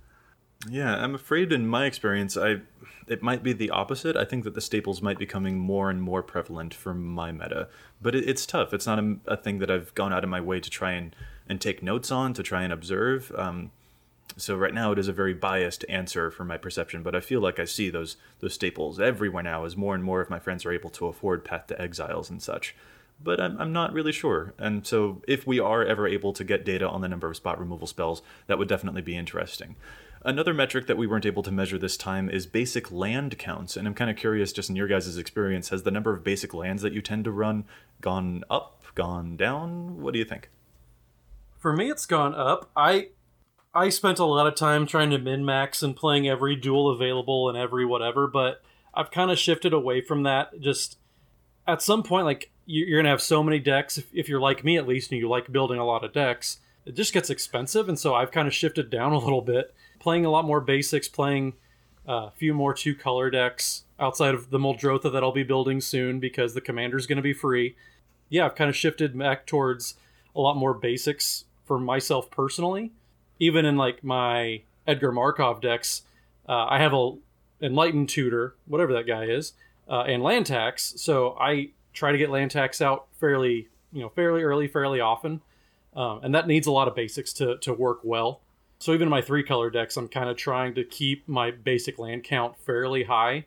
Yeah, 0.69 0.95
I'm 0.95 1.15
afraid 1.15 1.51
in 1.51 1.67
my 1.67 1.85
experience, 1.85 2.37
I 2.37 2.61
it 3.07 3.21
might 3.21 3.43
be 3.43 3.53
the 3.53 3.69
opposite. 3.69 4.15
I 4.15 4.25
think 4.25 4.43
that 4.45 4.55
the 4.55 4.61
staples 4.61 5.01
might 5.01 5.19
be 5.19 5.25
becoming 5.25 5.59
more 5.59 5.89
and 5.91 6.01
more 6.01 6.23
prevalent 6.23 6.73
for 6.73 6.93
my 6.93 7.31
meta, 7.31 7.69
but 8.01 8.15
it, 8.15 8.27
it's 8.27 8.45
tough. 8.45 8.73
It's 8.73 8.87
not 8.87 8.97
a, 8.97 9.17
a, 9.27 9.37
thing 9.37 9.59
that 9.59 9.69
I've 9.69 9.93
gone 9.93 10.11
out 10.11 10.23
of 10.23 10.29
my 10.29 10.41
way 10.41 10.59
to 10.59 10.69
try 10.69 10.93
and 10.93 11.15
and 11.47 11.61
take 11.61 11.83
notes 11.83 12.11
on 12.11 12.33
to 12.33 12.43
try 12.43 12.63
and 12.63 12.73
observe. 12.73 13.31
Um, 13.37 13.71
so 14.37 14.55
right 14.55 14.73
now 14.73 14.91
it 14.91 14.99
is 14.99 15.07
a 15.07 15.13
very 15.13 15.33
biased 15.33 15.85
answer 15.87 16.29
for 16.29 16.43
my 16.43 16.57
perception, 16.57 17.03
but 17.03 17.15
I 17.15 17.21
feel 17.21 17.39
like 17.39 17.59
I 17.59 17.65
see 17.65 17.89
those 17.89 18.17
those 18.39 18.53
staples 18.53 18.99
everywhere 18.99 19.43
now 19.43 19.65
as 19.65 19.77
more 19.77 19.95
and 19.95 20.03
more 20.03 20.21
of 20.21 20.29
my 20.29 20.39
friends 20.39 20.65
are 20.65 20.73
able 20.73 20.89
to 20.91 21.07
afford 21.07 21.45
Path 21.45 21.67
to 21.67 21.81
Exiles 21.81 22.29
and 22.29 22.41
such. 22.41 22.75
But 23.23 23.39
I'm, 23.39 23.59
I'm 23.61 23.71
not 23.71 23.93
really 23.93 24.11
sure. 24.11 24.53
And 24.57 24.85
so 24.85 25.21
if 25.25 25.47
we 25.47 25.57
are 25.59 25.85
ever 25.85 26.05
able 26.05 26.33
to 26.33 26.43
get 26.43 26.65
data 26.65 26.87
on 26.87 26.99
the 26.99 27.07
number 27.07 27.29
of 27.29 27.37
spot 27.37 27.59
removal 27.59 27.87
spells, 27.87 28.21
that 28.47 28.57
would 28.57 28.67
definitely 28.67 29.01
be 29.01 29.15
interesting. 29.15 29.77
Another 30.25 30.53
metric 30.53 30.87
that 30.87 30.97
we 30.97 31.07
weren't 31.07 31.25
able 31.25 31.43
to 31.43 31.51
measure 31.51 31.77
this 31.77 31.95
time 31.95 32.29
is 32.29 32.45
basic 32.47 32.91
land 32.91 33.37
counts. 33.37 33.77
And 33.77 33.87
I'm 33.87 33.93
kind 33.93 34.09
of 34.09 34.17
curious, 34.17 34.51
just 34.51 34.69
in 34.69 34.75
your 34.75 34.87
guys' 34.87 35.17
experience, 35.17 35.69
has 35.69 35.83
the 35.83 35.91
number 35.91 36.13
of 36.13 36.23
basic 36.23 36.53
lands 36.53 36.81
that 36.81 36.93
you 36.93 37.01
tend 37.01 37.23
to 37.25 37.31
run 37.31 37.63
gone 38.01 38.43
up, 38.49 38.83
gone 38.95 39.37
down? 39.37 40.01
What 40.01 40.13
do 40.13 40.19
you 40.19 40.25
think? 40.25 40.49
For 41.57 41.73
me, 41.73 41.89
it's 41.89 42.05
gone 42.05 42.33
up. 42.33 42.69
I 42.75 43.09
I 43.75 43.89
spent 43.89 44.19
a 44.19 44.25
lot 44.25 44.47
of 44.47 44.55
time 44.55 44.87
trying 44.87 45.09
to 45.09 45.17
min 45.17 45.43
max 45.43 45.83
and 45.83 45.97
playing 45.97 46.29
every 46.29 46.55
duel 46.55 46.89
available 46.89 47.49
and 47.49 47.57
every 47.57 47.85
whatever, 47.85 48.25
but 48.25 48.61
I've 48.93 49.11
kind 49.11 49.29
of 49.29 49.37
shifted 49.37 49.73
away 49.73 49.99
from 49.99 50.23
that. 50.23 50.61
Just 50.61 50.97
at 51.67 51.81
some 51.81 52.01
point, 52.01 52.25
like 52.25 52.51
you're 52.65 52.97
gonna 52.97 53.09
have 53.09 53.21
so 53.21 53.43
many 53.43 53.59
decks. 53.59 54.01
If, 54.13 54.29
you're 54.29 54.39
like 54.39 54.63
me, 54.63 54.77
at 54.77 54.87
least, 54.87 55.11
and 55.11 55.19
you 55.19 55.27
like 55.27 55.51
building 55.51 55.77
a 55.77 55.85
lot 55.85 56.05
of 56.05 56.13
decks, 56.13 56.61
it 56.85 56.95
just 56.95 57.13
gets 57.13 57.29
expensive, 57.29 57.89
and 57.89 57.99
so 57.99 58.15
I've 58.15 58.31
kind 58.31 58.47
of 58.47 58.53
shifted 58.53 58.89
down 58.89 59.11
a 59.11 59.19
little 59.19 59.41
bit, 59.41 59.75
playing 59.99 60.23
a 60.23 60.31
lot 60.31 60.45
more 60.45 60.61
basics, 60.61 61.09
playing 61.09 61.53
uh, 62.07 62.27
a 62.27 62.33
few 62.37 62.53
more 62.53 62.73
two 62.73 62.95
color 62.95 63.29
decks 63.29 63.83
outside 63.99 64.33
of 64.33 64.51
the 64.51 64.57
Muldrotha 64.57 65.11
that 65.11 65.21
I'll 65.21 65.33
be 65.33 65.43
building 65.43 65.81
soon 65.81 66.21
because 66.21 66.53
the 66.53 66.61
commander's 66.61 67.07
going 67.07 67.17
to 67.17 67.21
be 67.21 67.33
free. 67.33 67.75
Yeah, 68.29 68.45
I've 68.45 68.55
kind 68.55 68.69
of 68.69 68.75
shifted 68.75 69.17
back 69.17 69.45
towards 69.45 69.95
a 70.33 70.39
lot 70.39 70.55
more 70.55 70.73
basics 70.73 71.43
for 71.65 71.77
myself 71.77 72.31
personally. 72.31 72.91
Even 73.39 73.65
in 73.65 73.77
like 73.77 74.03
my 74.03 74.61
Edgar 74.87 75.11
Markov 75.11 75.61
decks, 75.61 76.03
uh, 76.47 76.65
I 76.65 76.79
have 76.79 76.93
a 76.93 77.13
enlightened 77.61 78.09
tutor, 78.09 78.55
whatever 78.65 78.93
that 78.93 79.07
guy 79.07 79.25
is, 79.25 79.53
uh, 79.89 80.01
and 80.01 80.21
land 80.23 80.45
tax. 80.45 80.93
So 80.97 81.35
I 81.39 81.71
try 81.93 82.11
to 82.11 82.17
get 82.17 82.29
land 82.29 82.51
tax 82.51 82.81
out 82.81 83.07
fairly, 83.19 83.67
you 83.91 84.01
know, 84.01 84.09
fairly 84.09 84.43
early, 84.43 84.67
fairly 84.67 84.99
often, 84.99 85.41
um, 85.95 86.19
and 86.23 86.35
that 86.35 86.47
needs 86.47 86.67
a 86.67 86.71
lot 86.71 86.87
of 86.87 86.95
basics 86.95 87.33
to 87.33 87.57
to 87.57 87.73
work 87.73 87.99
well. 88.03 88.41
So 88.79 88.93
even 88.93 89.07
in 89.07 89.09
my 89.09 89.21
three 89.21 89.43
color 89.43 89.69
decks, 89.69 89.95
I'm 89.97 90.09
kind 90.09 90.29
of 90.29 90.37
trying 90.37 90.75
to 90.75 90.83
keep 90.83 91.27
my 91.27 91.49
basic 91.51 91.97
land 91.97 92.23
count 92.23 92.57
fairly 92.57 93.03
high, 93.03 93.45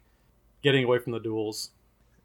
getting 0.63 0.85
away 0.85 0.99
from 0.99 1.13
the 1.13 1.21
duels. 1.21 1.71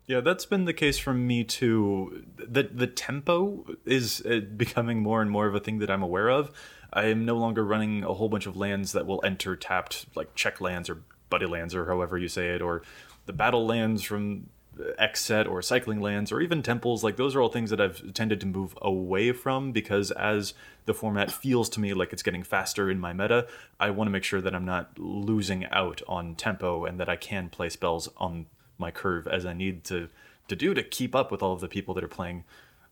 Yeah, 0.06 0.20
that's 0.20 0.46
been 0.46 0.66
the 0.66 0.74
case 0.74 0.98
for 0.98 1.14
me 1.14 1.44
too. 1.44 2.26
The 2.38 2.64
the 2.64 2.88
tempo 2.88 3.66
is 3.86 4.22
uh, 4.26 4.42
becoming 4.56 5.02
more 5.02 5.22
and 5.22 5.32
more 5.32 5.48
of 5.48 5.56
a 5.56 5.60
thing 5.60 5.80
that 5.80 5.90
I'm 5.90 6.04
aware 6.04 6.30
of. 6.30 6.52
I 6.92 7.06
am 7.06 7.26
no 7.26 7.36
longer 7.38 7.64
running 7.64 8.04
a 8.04 8.14
whole 8.14 8.30
bunch 8.30 8.46
of 8.46 8.58
lands 8.58 8.92
that 8.92 9.08
will 9.08 9.22
enter 9.24 9.56
tapped, 9.56 10.06
like 10.16 10.36
check 10.36 10.62
lands 10.62 10.90
or 10.90 11.04
buddy 11.30 11.46
lands 11.46 11.74
or 11.74 11.86
however 11.86 12.18
you 12.18 12.28
say 12.28 12.50
it, 12.50 12.62
or 12.62 12.84
the 13.26 13.34
battle 13.34 13.66
lands 13.66 14.04
from 14.04 14.50
X 14.98 15.22
set 15.22 15.48
or 15.48 15.62
cycling 15.62 16.02
lands 16.02 16.32
or 16.32 16.42
even 16.42 16.62
temples. 16.62 17.04
Like 17.04 17.16
those 17.16 17.36
are 17.36 17.42
all 17.42 17.50
things 17.50 17.70
that 17.70 17.80
I've 17.80 18.14
tended 18.14 18.40
to 18.42 18.46
move 18.46 18.78
away 18.82 19.32
from 19.32 19.72
because 19.72 20.12
as 20.12 20.54
the 20.86 20.94
format 20.94 21.32
feels 21.32 21.70
to 21.70 21.80
me 21.80 21.94
like 21.94 22.12
it's 22.12 22.24
getting 22.24 22.44
faster 22.44 22.90
in 22.90 23.00
my 23.00 23.14
meta, 23.14 23.48
I 23.80 23.92
want 23.92 24.08
to 24.08 24.12
make 24.12 24.24
sure 24.24 24.42
that 24.42 24.54
I'm 24.54 24.66
not 24.66 25.00
losing 25.00 25.66
out 25.68 26.02
on 26.08 26.36
tempo 26.36 26.86
and 26.86 27.00
that 27.00 27.10
I 27.10 27.16
can 27.16 27.50
play 27.50 27.70
spells 27.70 28.10
on 28.18 28.48
my 28.78 28.92
curve 28.92 29.28
as 29.28 29.46
I 29.46 29.54
need 29.54 29.84
to 29.86 30.10
to 30.50 30.56
do 30.56 30.74
to 30.74 30.84
keep 30.84 31.16
up 31.16 31.32
with 31.32 31.42
all 31.42 31.54
of 31.54 31.62
the 31.62 31.68
people 31.68 31.94
that 31.94 32.04
are 32.04 32.10
playing 32.10 32.44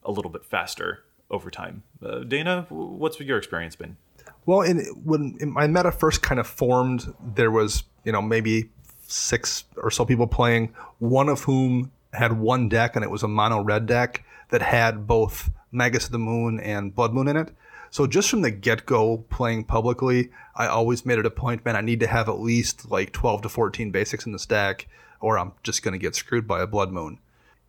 a 0.04 0.12
little 0.12 0.32
bit 0.32 0.46
faster 0.46 1.04
over 1.30 1.50
time. 1.52 1.84
Uh, 2.04 2.20
Dana, 2.20 2.66
what's 2.70 3.20
your 3.20 3.38
experience 3.38 3.76
been? 3.76 3.98
Well, 4.46 4.62
in, 4.62 4.80
when 5.04 5.38
in 5.40 5.52
my 5.52 5.68
meta 5.68 5.92
first 5.92 6.22
kind 6.22 6.40
of 6.40 6.48
formed, 6.48 7.14
there 7.36 7.52
was 7.52 7.84
you 8.04 8.12
know 8.12 8.22
maybe 8.22 8.70
six 9.08 9.66
or 9.78 9.92
so 9.92 10.06
people 10.06 10.28
playing, 10.28 10.74
one 11.00 11.30
of 11.30 11.44
whom 11.44 11.92
had 12.14 12.34
one 12.34 12.70
deck, 12.70 12.96
and 12.96 13.04
it 13.04 13.12
was 13.12 13.24
a 13.24 13.28
mono 13.28 13.62
red 13.62 13.86
deck 13.86 14.24
that 14.50 14.62
had 14.62 15.08
both 15.08 15.50
Magus 15.72 16.06
of 16.06 16.12
the 16.12 16.20
Moon 16.20 16.60
and 16.60 16.94
Blood 16.94 17.14
Moon 17.14 17.28
in 17.28 17.38
it. 17.38 17.54
So 17.90 18.08
just 18.08 18.30
from 18.30 18.42
the 18.42 18.52
get 18.52 18.86
go, 18.86 19.18
playing 19.30 19.66
publicly, 19.66 20.30
I 20.56 20.68
always 20.68 21.06
made 21.06 21.20
it 21.20 21.26
a 21.26 21.32
point, 21.32 21.66
man, 21.66 21.76
I 21.76 21.82
need 21.82 22.00
to 22.00 22.08
have 22.08 22.30
at 22.30 22.40
least 22.40 22.90
like 22.90 23.12
12 23.12 23.44
to 23.44 23.50
14 23.50 23.92
basics 23.92 24.26
in 24.26 24.32
the 24.32 24.40
stack, 24.40 24.88
or 25.22 25.38
I'm 25.40 25.54
just 25.64 25.84
going 25.84 25.94
to 25.94 25.98
get 25.98 26.16
screwed 26.16 26.48
by 26.48 26.62
a 26.62 26.68
Blood 26.68 26.92
Moon. 26.92 27.20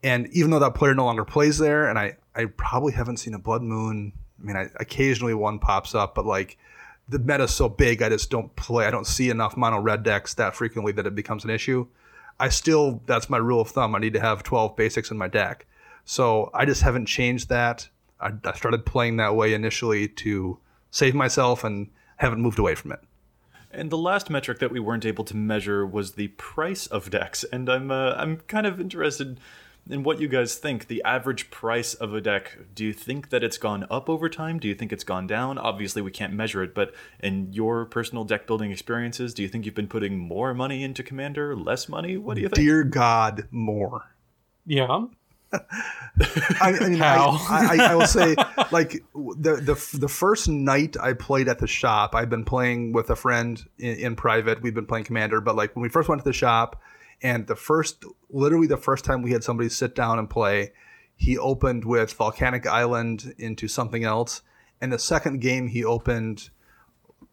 And 0.02 0.26
even 0.28 0.50
though 0.50 0.58
that 0.58 0.74
player 0.74 0.94
no 0.94 1.04
longer 1.04 1.24
plays 1.24 1.58
there, 1.58 1.88
and 1.88 1.98
I, 1.98 2.16
I 2.34 2.46
probably 2.46 2.92
haven't 2.92 3.18
seen 3.18 3.34
a 3.34 3.38
Blood 3.38 3.62
Moon, 3.62 4.12
I 4.40 4.46
mean, 4.46 4.56
I, 4.56 4.68
occasionally 4.76 5.34
one 5.34 5.58
pops 5.58 5.94
up, 5.94 6.14
but 6.14 6.26
like 6.26 6.58
the 7.08 7.18
meta's 7.18 7.54
so 7.54 7.68
big, 7.68 8.02
I 8.02 8.08
just 8.08 8.30
don't 8.30 8.54
play. 8.56 8.86
I 8.86 8.90
don't 8.90 9.06
see 9.06 9.30
enough 9.30 9.56
mono 9.56 9.78
red 9.78 10.02
decks 10.02 10.34
that 10.34 10.56
frequently 10.56 10.92
that 10.92 11.06
it 11.06 11.14
becomes 11.14 11.44
an 11.44 11.50
issue. 11.50 11.86
I 12.40 12.48
still, 12.48 13.00
that's 13.06 13.30
my 13.30 13.36
rule 13.36 13.60
of 13.60 13.68
thumb. 13.68 13.94
I 13.94 13.98
need 13.98 14.14
to 14.14 14.20
have 14.20 14.42
12 14.42 14.74
basics 14.74 15.10
in 15.10 15.18
my 15.18 15.28
deck. 15.28 15.66
So 16.04 16.50
I 16.52 16.64
just 16.64 16.82
haven't 16.82 17.06
changed 17.06 17.48
that. 17.50 17.88
I, 18.20 18.32
I 18.44 18.54
started 18.54 18.84
playing 18.84 19.18
that 19.18 19.36
way 19.36 19.54
initially 19.54 20.08
to 20.08 20.58
save 20.90 21.14
myself 21.14 21.62
and 21.62 21.90
haven't 22.16 22.40
moved 22.40 22.58
away 22.58 22.74
from 22.74 22.92
it. 22.92 23.00
And 23.72 23.90
the 23.90 23.98
last 23.98 24.30
metric 24.30 24.58
that 24.58 24.70
we 24.70 24.80
weren't 24.80 25.06
able 25.06 25.24
to 25.24 25.36
measure 25.36 25.86
was 25.86 26.12
the 26.12 26.28
price 26.28 26.86
of 26.86 27.10
decks, 27.10 27.44
and 27.44 27.68
I'm 27.68 27.90
uh, 27.90 28.12
I'm 28.16 28.38
kind 28.48 28.66
of 28.66 28.80
interested 28.80 29.40
and 29.90 30.04
what 30.04 30.20
you 30.20 30.28
guys 30.28 30.56
think. 30.56 30.86
The 30.88 31.02
average 31.04 31.50
price 31.50 31.94
of 31.94 32.14
a 32.14 32.20
deck, 32.20 32.58
do 32.74 32.84
you 32.84 32.92
think 32.92 33.30
that 33.30 33.42
it's 33.42 33.58
gone 33.58 33.86
up 33.90 34.08
over 34.08 34.28
time? 34.28 34.58
Do 34.58 34.68
you 34.68 34.74
think 34.74 34.92
it's 34.92 35.04
gone 35.04 35.26
down? 35.26 35.58
Obviously, 35.58 36.02
we 36.02 36.10
can't 36.10 36.32
measure 36.32 36.62
it, 36.62 36.74
but 36.74 36.94
in 37.20 37.52
your 37.52 37.84
personal 37.86 38.24
deck 38.24 38.46
building 38.46 38.70
experiences, 38.70 39.34
do 39.34 39.42
you 39.42 39.48
think 39.48 39.64
you've 39.66 39.74
been 39.74 39.88
putting 39.88 40.18
more 40.18 40.54
money 40.54 40.82
into 40.82 41.02
Commander, 41.02 41.56
less 41.56 41.88
money? 41.88 42.16
What 42.16 42.34
do 42.34 42.42
you 42.42 42.48
think? 42.48 42.56
Dear 42.56 42.84
God, 42.84 43.48
more. 43.50 44.14
Yeah. 44.66 45.06
I, 45.52 46.78
I, 46.80 46.88
mean, 46.88 47.02
I, 47.02 47.16
I, 47.16 47.76
I, 47.90 47.94
will 47.94 48.06
say, 48.06 48.34
like 48.70 49.02
the 49.14 49.56
the 49.56 49.98
the 49.98 50.08
first 50.08 50.48
night 50.48 50.96
I 51.00 51.12
played 51.12 51.48
at 51.48 51.58
the 51.58 51.66
shop, 51.66 52.14
I've 52.14 52.30
been 52.30 52.44
playing 52.44 52.92
with 52.92 53.10
a 53.10 53.16
friend 53.16 53.62
in, 53.78 53.96
in 53.96 54.16
private. 54.16 54.62
We've 54.62 54.74
been 54.74 54.86
playing 54.86 55.04
Commander, 55.04 55.40
but 55.40 55.56
like 55.56 55.74
when 55.76 55.82
we 55.82 55.88
first 55.88 56.08
went 56.08 56.20
to 56.20 56.28
the 56.28 56.32
shop, 56.32 56.80
and 57.22 57.46
the 57.46 57.56
first, 57.56 58.04
literally 58.30 58.66
the 58.66 58.76
first 58.76 59.04
time 59.04 59.22
we 59.22 59.32
had 59.32 59.44
somebody 59.44 59.68
sit 59.68 59.94
down 59.94 60.18
and 60.18 60.28
play, 60.28 60.72
he 61.16 61.38
opened 61.38 61.84
with 61.84 62.12
Volcanic 62.12 62.66
Island 62.66 63.34
into 63.38 63.68
something 63.68 64.04
else. 64.04 64.42
And 64.80 64.92
the 64.92 64.98
second 64.98 65.40
game, 65.40 65.68
he 65.68 65.84
opened 65.84 66.50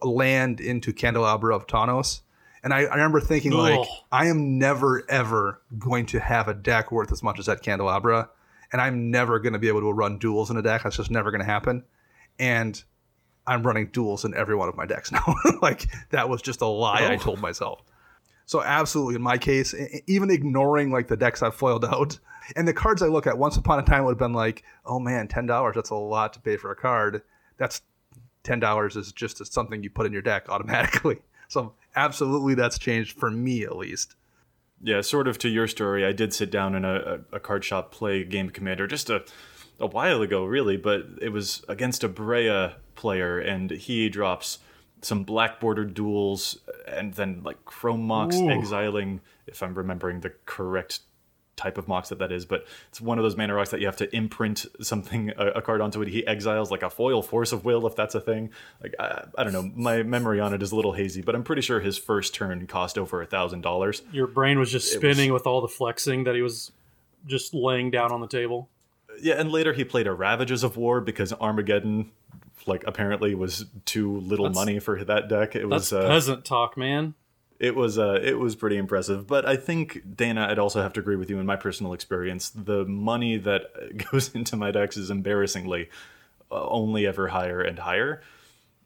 land 0.00 0.60
into 0.60 0.92
Candelabra 0.92 1.54
of 1.54 1.66
Tawnos. 1.66 2.22
And 2.62 2.74
I, 2.74 2.80
I 2.80 2.94
remember 2.94 3.20
thinking, 3.20 3.52
Ugh. 3.52 3.58
like, 3.58 3.88
I 4.12 4.26
am 4.26 4.58
never, 4.58 5.04
ever 5.10 5.62
going 5.78 6.06
to 6.06 6.20
have 6.20 6.48
a 6.48 6.54
deck 6.54 6.92
worth 6.92 7.12
as 7.12 7.22
much 7.22 7.38
as 7.38 7.46
that 7.46 7.62
Candelabra. 7.62 8.28
And 8.72 8.80
I'm 8.80 9.10
never 9.10 9.38
going 9.38 9.54
to 9.54 9.58
be 9.58 9.68
able 9.68 9.80
to 9.80 9.92
run 9.92 10.18
duels 10.18 10.50
in 10.50 10.56
a 10.56 10.62
deck. 10.62 10.82
That's 10.82 10.96
just 10.96 11.10
never 11.10 11.30
going 11.30 11.40
to 11.40 11.46
happen. 11.46 11.84
And 12.38 12.82
I'm 13.46 13.66
running 13.66 13.88
duels 13.88 14.24
in 14.24 14.34
every 14.34 14.54
one 14.54 14.68
of 14.68 14.76
my 14.76 14.86
decks 14.86 15.10
now. 15.12 15.34
like, 15.62 15.86
that 16.10 16.28
was 16.28 16.42
just 16.42 16.60
a 16.60 16.66
lie 16.66 17.06
oh. 17.08 17.12
I 17.12 17.16
told 17.16 17.40
myself. 17.40 17.82
So 18.50 18.60
absolutely, 18.60 19.14
in 19.14 19.22
my 19.22 19.38
case, 19.38 19.76
even 20.08 20.28
ignoring 20.28 20.90
like 20.90 21.06
the 21.06 21.16
decks 21.16 21.40
I've 21.40 21.54
foiled 21.54 21.84
out 21.84 22.18
and 22.56 22.66
the 22.66 22.74
cards 22.74 23.00
I 23.00 23.06
look 23.06 23.28
at, 23.28 23.38
once 23.38 23.56
upon 23.56 23.78
a 23.78 23.82
time 23.84 24.04
would 24.04 24.12
have 24.12 24.18
been 24.18 24.32
like, 24.32 24.64
oh 24.84 24.98
man, 24.98 25.28
ten 25.28 25.46
dollars, 25.46 25.76
that's 25.76 25.90
a 25.90 25.94
lot 25.94 26.32
to 26.32 26.40
pay 26.40 26.56
for 26.56 26.72
a 26.72 26.74
card. 26.74 27.22
That's 27.58 27.82
ten 28.42 28.58
dollars 28.58 28.96
is 28.96 29.12
just 29.12 29.52
something 29.52 29.84
you 29.84 29.90
put 29.90 30.04
in 30.04 30.12
your 30.12 30.22
deck 30.22 30.48
automatically. 30.48 31.18
So 31.46 31.72
absolutely, 31.96 32.54
that's 32.54 32.78
changed 32.78 33.18
for 33.18 33.30
me 33.30 33.62
at 33.62 33.76
least. 33.76 34.14
Yeah, 34.82 35.02
sort 35.02 35.28
of 35.28 35.38
to 35.38 35.48
your 35.48 35.68
story, 35.68 36.06
I 36.06 36.12
did 36.12 36.32
sit 36.32 36.50
down 36.50 36.74
in 36.74 36.84
a, 36.84 37.20
a 37.32 37.40
card 37.40 37.64
shop, 37.64 37.92
play 37.92 38.24
Game 38.24 38.50
Commander 38.50 38.86
just 38.86 39.10
a 39.10 39.24
a 39.80 39.86
while 39.86 40.20
ago, 40.20 40.44
really, 40.44 40.76
but 40.76 41.06
it 41.20 41.30
was 41.30 41.64
against 41.66 42.04
a 42.04 42.08
Breya 42.08 42.74
player, 42.94 43.38
and 43.38 43.70
he 43.70 44.08
drops 44.10 44.58
some 45.00 45.24
black 45.24 45.58
bordered 45.58 45.94
duels, 45.94 46.58
and 46.86 47.14
then 47.14 47.40
like 47.42 47.64
chrome 47.64 48.06
mox 48.06 48.36
exiling, 48.36 49.22
if 49.46 49.62
I'm 49.62 49.74
remembering 49.74 50.20
the 50.20 50.34
correct 50.44 51.00
type 51.60 51.78
of 51.78 51.86
mox 51.86 52.08
that 52.08 52.18
that 52.18 52.32
is, 52.32 52.44
but 52.44 52.66
it's 52.88 53.00
one 53.00 53.18
of 53.18 53.22
those 53.22 53.36
mana 53.36 53.54
rocks 53.54 53.70
that 53.70 53.80
you 53.80 53.86
have 53.86 53.96
to 53.96 54.16
imprint 54.16 54.66
something 54.80 55.30
a, 55.36 55.46
a, 55.48 55.62
card 55.62 55.80
onto 55.80 56.00
it. 56.02 56.08
He 56.08 56.26
exiles 56.26 56.70
like 56.70 56.82
a 56.82 56.90
foil 56.90 57.22
force 57.22 57.52
of 57.52 57.64
will 57.64 57.86
if 57.86 57.94
that's 57.94 58.14
a 58.14 58.20
thing. 58.20 58.50
Like 58.82 58.94
I, 58.98 59.24
I, 59.36 59.44
don't 59.44 59.52
know, 59.52 59.70
my 59.74 60.02
memory 60.02 60.40
on 60.40 60.54
it 60.54 60.62
is 60.62 60.72
a 60.72 60.76
little 60.76 60.92
hazy, 60.92 61.20
but 61.20 61.34
I'm 61.34 61.44
pretty 61.44 61.62
sure 61.62 61.80
his 61.80 61.98
first 61.98 62.34
turn 62.34 62.66
cost 62.66 62.96
over 62.96 63.20
a 63.20 63.26
thousand 63.26 63.60
dollars. 63.60 64.02
Your 64.12 64.26
brain 64.26 64.58
was 64.58 64.72
just 64.72 64.92
spinning 64.92 65.32
was, 65.32 65.40
with 65.40 65.46
all 65.46 65.60
the 65.60 65.68
flexing 65.68 66.24
that 66.24 66.34
he 66.34 66.42
was 66.42 66.72
just 67.26 67.52
laying 67.52 67.90
down 67.90 68.10
on 68.12 68.20
the 68.20 68.28
table. 68.28 68.68
Yeah, 69.20 69.34
and 69.34 69.52
later 69.52 69.72
he 69.74 69.84
played 69.84 70.06
a 70.06 70.12
Ravages 70.12 70.64
of 70.64 70.76
War 70.76 71.00
because 71.00 71.32
Armageddon 71.34 72.10
like 72.66 72.84
apparently 72.86 73.34
was 73.34 73.66
too 73.84 74.18
little 74.20 74.46
that's, 74.46 74.54
money 74.54 74.78
for 74.78 75.02
that 75.04 75.28
deck. 75.28 75.56
It 75.56 75.66
was 75.66 75.92
uh, 75.92 76.06
peasant 76.06 76.44
talk, 76.44 76.76
man. 76.76 77.14
It 77.60 77.76
was 77.76 77.98
uh, 77.98 78.18
it 78.22 78.38
was 78.38 78.56
pretty 78.56 78.78
impressive, 78.78 79.26
but 79.26 79.46
I 79.46 79.54
think 79.54 80.16
Dana, 80.16 80.48
I'd 80.50 80.58
also 80.58 80.80
have 80.80 80.94
to 80.94 81.00
agree 81.00 81.16
with 81.16 81.28
you 81.28 81.38
in 81.38 81.44
my 81.44 81.56
personal 81.56 81.92
experience. 81.92 82.48
The 82.48 82.86
money 82.86 83.36
that 83.36 84.06
goes 84.10 84.34
into 84.34 84.56
my 84.56 84.70
decks 84.70 84.96
is 84.96 85.10
embarrassingly 85.10 85.90
uh, 86.50 86.66
only 86.68 87.06
ever 87.06 87.28
higher 87.28 87.60
and 87.60 87.78
higher. 87.78 88.22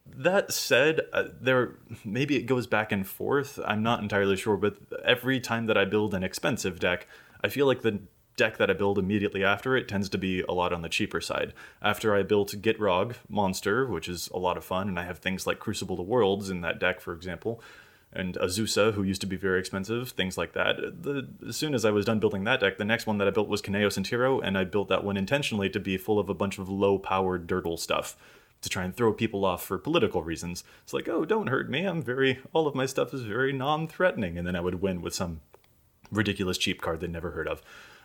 That 0.05 0.53
said, 0.53 1.03
uh, 1.13 1.27
there 1.41 1.77
maybe 2.05 2.37
it 2.37 2.43
goes 2.43 2.67
back 2.67 2.91
and 2.91 3.07
forth. 3.07 3.61
I'm 3.65 3.85
not 3.85 4.03
entirely 4.03 4.37
sure, 4.37 4.57
but 4.57 4.77
every 5.05 5.39
time 5.39 5.67
that 5.67 5.79
I 5.79 5.85
build 5.85 6.13
an 6.13 6.25
expensive 6.25 6.81
deck, 6.81 7.07
I 7.43 7.49
feel 7.49 7.67
like 7.67 7.83
the 7.83 8.01
deck 8.37 8.57
that 8.57 8.71
I 8.71 8.73
build 8.73 8.99
immediately 8.99 9.45
after 9.45 9.77
it 9.77 9.87
tends 9.87 10.09
to 10.09 10.19
be 10.19 10.43
a 10.49 10.53
lot 10.53 10.73
on 10.73 10.83
the 10.83 10.89
cheaper 10.89 11.21
side. 11.21 11.53
After 11.81 12.13
I 12.13 12.25
built 12.25 12.61
Gitrog 12.61 13.15
Monster, 13.29 13.87
which 13.87 14.09
is 14.09 14.29
a 14.35 14.39
lot 14.39 14.57
of 14.57 14.65
fun, 14.65 14.89
and 14.89 14.99
I 14.99 15.05
have 15.05 15.19
things 15.19 15.47
like 15.47 15.61
Crucible 15.61 16.01
of 16.01 16.09
Worlds 16.09 16.51
in 16.51 16.61
that 16.63 16.81
deck, 16.81 17.01
for 17.01 17.13
example, 17.13 17.63
and 18.15 18.35
Azusa, 18.37 18.95
who 18.95 19.03
used 19.03 19.21
to 19.23 19.27
be 19.27 19.37
very 19.37 19.59
expensive, 19.59 20.11
things 20.11 20.39
like 20.39 20.53
that. 20.53 20.77
The, 21.03 21.29
as 21.49 21.57
soon 21.57 21.75
as 21.75 21.85
I 21.85 21.91
was 21.91 22.05
done 22.05 22.21
building 22.21 22.45
that 22.45 22.61
deck, 22.61 22.79
the 22.79 22.85
next 22.85 23.07
one 23.07 23.19
that 23.19 23.29
I 23.29 23.31
built 23.33 23.49
was 23.49 23.61
Kynaios 23.61 23.97
and 23.97 24.07
Tiro, 24.07 24.41
and 24.41 24.57
I 24.57 24.65
built 24.65 24.89
that 24.89 25.05
one 25.05 25.17
intentionally 25.17 25.69
to 25.71 25.81
be 25.81 25.97
full 25.97 26.19
of 26.19 26.29
a 26.29 26.35
bunch 26.35 26.59
of 26.59 26.69
low-powered 26.69 27.47
dirtle 27.47 27.79
stuff 27.79 28.17
to 28.63 28.69
try 28.69 28.85
and 28.85 28.97
throw 28.97 29.13
people 29.13 29.45
off 29.45 29.65
for 29.65 29.77
political 29.77 30.23
reasons. 30.23 30.65
It's 30.85 30.93
like, 30.93 31.09
oh, 31.09 31.25
don't 31.25 31.49
hurt 31.49 31.69
me. 31.69 31.85
I'm 31.85 32.01
very, 32.01 32.39
all 32.53 32.67
of 32.67 32.75
my 32.75 32.87
stuff 32.87 33.13
is 33.13 33.23
very 33.23 33.53
non-threatening, 33.53 34.39
and 34.39 34.47
then 34.47 34.57
I 34.57 34.61
would 34.61 34.81
win 34.81 35.03
with 35.03 35.15
some 35.15 35.41
ridiculous 36.11 36.57
cheap 36.57 36.81
card 36.81 37.01
they'd 37.01 37.11
never 37.11 37.33
heard 37.33 37.49
of. 37.49 37.63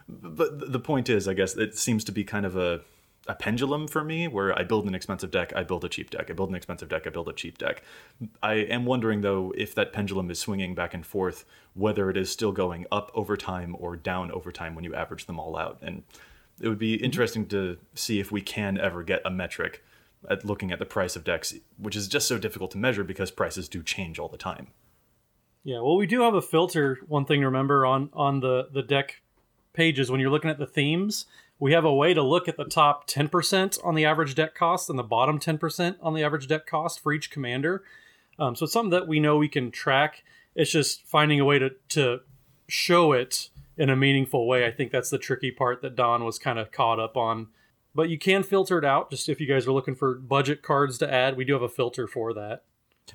But 0.08 0.72
the 0.72 0.80
point 0.80 1.08
is, 1.08 1.28
I 1.28 1.34
guess 1.34 1.56
it 1.56 1.78
seems 1.78 2.04
to 2.06 2.12
be 2.12 2.24
kind 2.24 2.46
of 2.46 2.58
a 2.58 2.82
a 3.28 3.36
pendulum 3.36 3.88
for 3.88 4.04
me 4.04 4.28
where 4.28 4.58
I 4.58 4.64
build 4.64 4.88
an 4.88 4.96
expensive 4.96 5.30
deck, 5.30 5.54
I 5.56 5.64
build 5.64 5.86
a 5.86 5.90
cheap 5.90 6.10
deck. 6.10 6.30
I 6.30 6.34
build 6.34 6.50
an 6.50 6.56
expensive 6.56 6.90
deck, 6.90 7.06
I 7.06 7.10
build 7.10 7.30
a 7.30 7.34
cheap 7.34 7.58
deck. 7.58 7.84
I 8.42 8.54
am 8.54 8.86
wondering 8.86 9.22
though 9.22 9.54
if 9.58 9.76
that 9.76 9.94
pendulum 9.94 10.32
is 10.32 10.40
swinging 10.40 10.74
back 10.74 10.94
and 10.94 11.06
forth, 11.06 11.46
whether 11.74 12.10
it 12.10 12.18
is 12.18 12.32
still 12.32 12.52
going 12.52 12.86
up 12.92 13.12
over 13.14 13.38
time 13.38 13.76
or 13.78 13.96
down 13.96 14.32
over 14.32 14.52
time 14.52 14.74
when 14.74 14.84
you 14.84 14.96
average 14.96 15.26
them 15.26 15.40
all 15.40 15.58
out. 15.58 15.78
And 15.82 16.04
it 16.60 16.68
would 16.68 16.80
be 16.80 16.96
mm-hmm. 16.96 17.06
interesting 17.06 17.46
to 17.48 17.78
see 17.94 18.20
if 18.20 18.32
we 18.32 18.42
can 18.42 18.78
ever 18.78 19.04
get 19.04 19.22
a 19.26 19.30
metric 19.30 19.84
at 20.30 20.44
looking 20.44 20.72
at 20.72 20.80
the 20.80 20.86
price 20.86 21.16
of 21.16 21.24
decks, 21.24 21.54
which 21.78 21.96
is 21.96 22.08
just 22.08 22.28
so 22.28 22.38
difficult 22.38 22.72
to 22.72 22.78
measure 22.78 23.04
because 23.04 23.32
prices 23.32 23.70
do 23.70 23.82
change 23.82 24.20
all 24.20 24.28
the 24.28 24.38
time. 24.38 24.68
Yeah, 25.64 25.82
well, 25.82 25.98
we 25.98 26.08
do 26.08 26.22
have 26.22 26.34
a 26.34 26.42
filter. 26.42 27.00
One 27.08 27.26
thing 27.26 27.42
to 27.42 27.46
remember 27.46 27.86
on 27.86 28.10
on 28.14 28.40
the 28.40 28.70
the 28.74 28.82
deck 28.82 29.22
pages 29.74 30.10
when 30.10 30.20
you're 30.20 30.32
looking 30.32 30.50
at 30.50 30.58
the 30.58 30.66
themes 30.66 31.26
we 31.60 31.74
have 31.74 31.86
a 31.86 31.94
way 31.94 32.14
to 32.14 32.24
look 32.24 32.48
at 32.48 32.58
the 32.58 32.66
top 32.66 33.08
10% 33.08 33.86
on 33.86 33.96
the 33.96 34.06
average 34.06 34.34
deck 34.34 34.56
cost 34.56 34.90
and 34.90 34.98
the 34.98 35.04
bottom 35.04 35.40
10% 35.40 35.98
on 36.02 36.14
the 36.14 36.24
average 36.24 36.48
deck 36.48 36.66
cost 36.66 37.00
for 37.02 37.12
each 37.12 37.30
commander. 37.30 37.84
Um, 38.40 38.56
so 38.56 38.64
it's 38.64 38.74
something 38.74 38.92
that 38.92 39.08
we 39.08 39.20
know 39.20 39.38
we 39.38 39.50
can 39.50 39.70
track. 39.70 40.24
It's 40.56 40.72
just 40.72 41.06
finding 41.06 41.40
a 41.40 41.46
way 41.46 41.60
to, 41.60 41.72
to 41.90 42.22
show 42.68 43.12
it 43.12 43.50
in 43.78 43.90
a 43.90 43.96
meaningful 43.96 44.48
way. 44.48 44.66
I 44.66 44.72
think 44.72 44.92
that's 44.92 45.10
the 45.10 45.18
tricky 45.18 45.52
part 45.52 45.82
that 45.82 45.96
Don 45.96 46.24
was 46.24 46.40
kind 46.40 46.58
of 46.58 46.72
caught 46.72 47.00
up 47.00 47.18
on. 47.18 47.48
But 47.94 48.10
you 48.10 48.18
can 48.18 48.44
filter 48.44 48.78
it 48.78 48.86
out. 48.86 49.10
Just 49.10 49.28
if 49.28 49.42
you 49.42 49.48
guys 49.48 49.68
are 49.68 49.72
looking 49.72 49.96
for 49.96 50.16
budget 50.16 50.62
cards 50.62 50.98
to 51.00 51.14
add, 51.14 51.36
we 51.36 51.44
do 51.44 51.54
have 51.54 51.62
a 51.62 51.70
filter 51.70 52.08
for 52.08 52.34
that. 52.34 52.64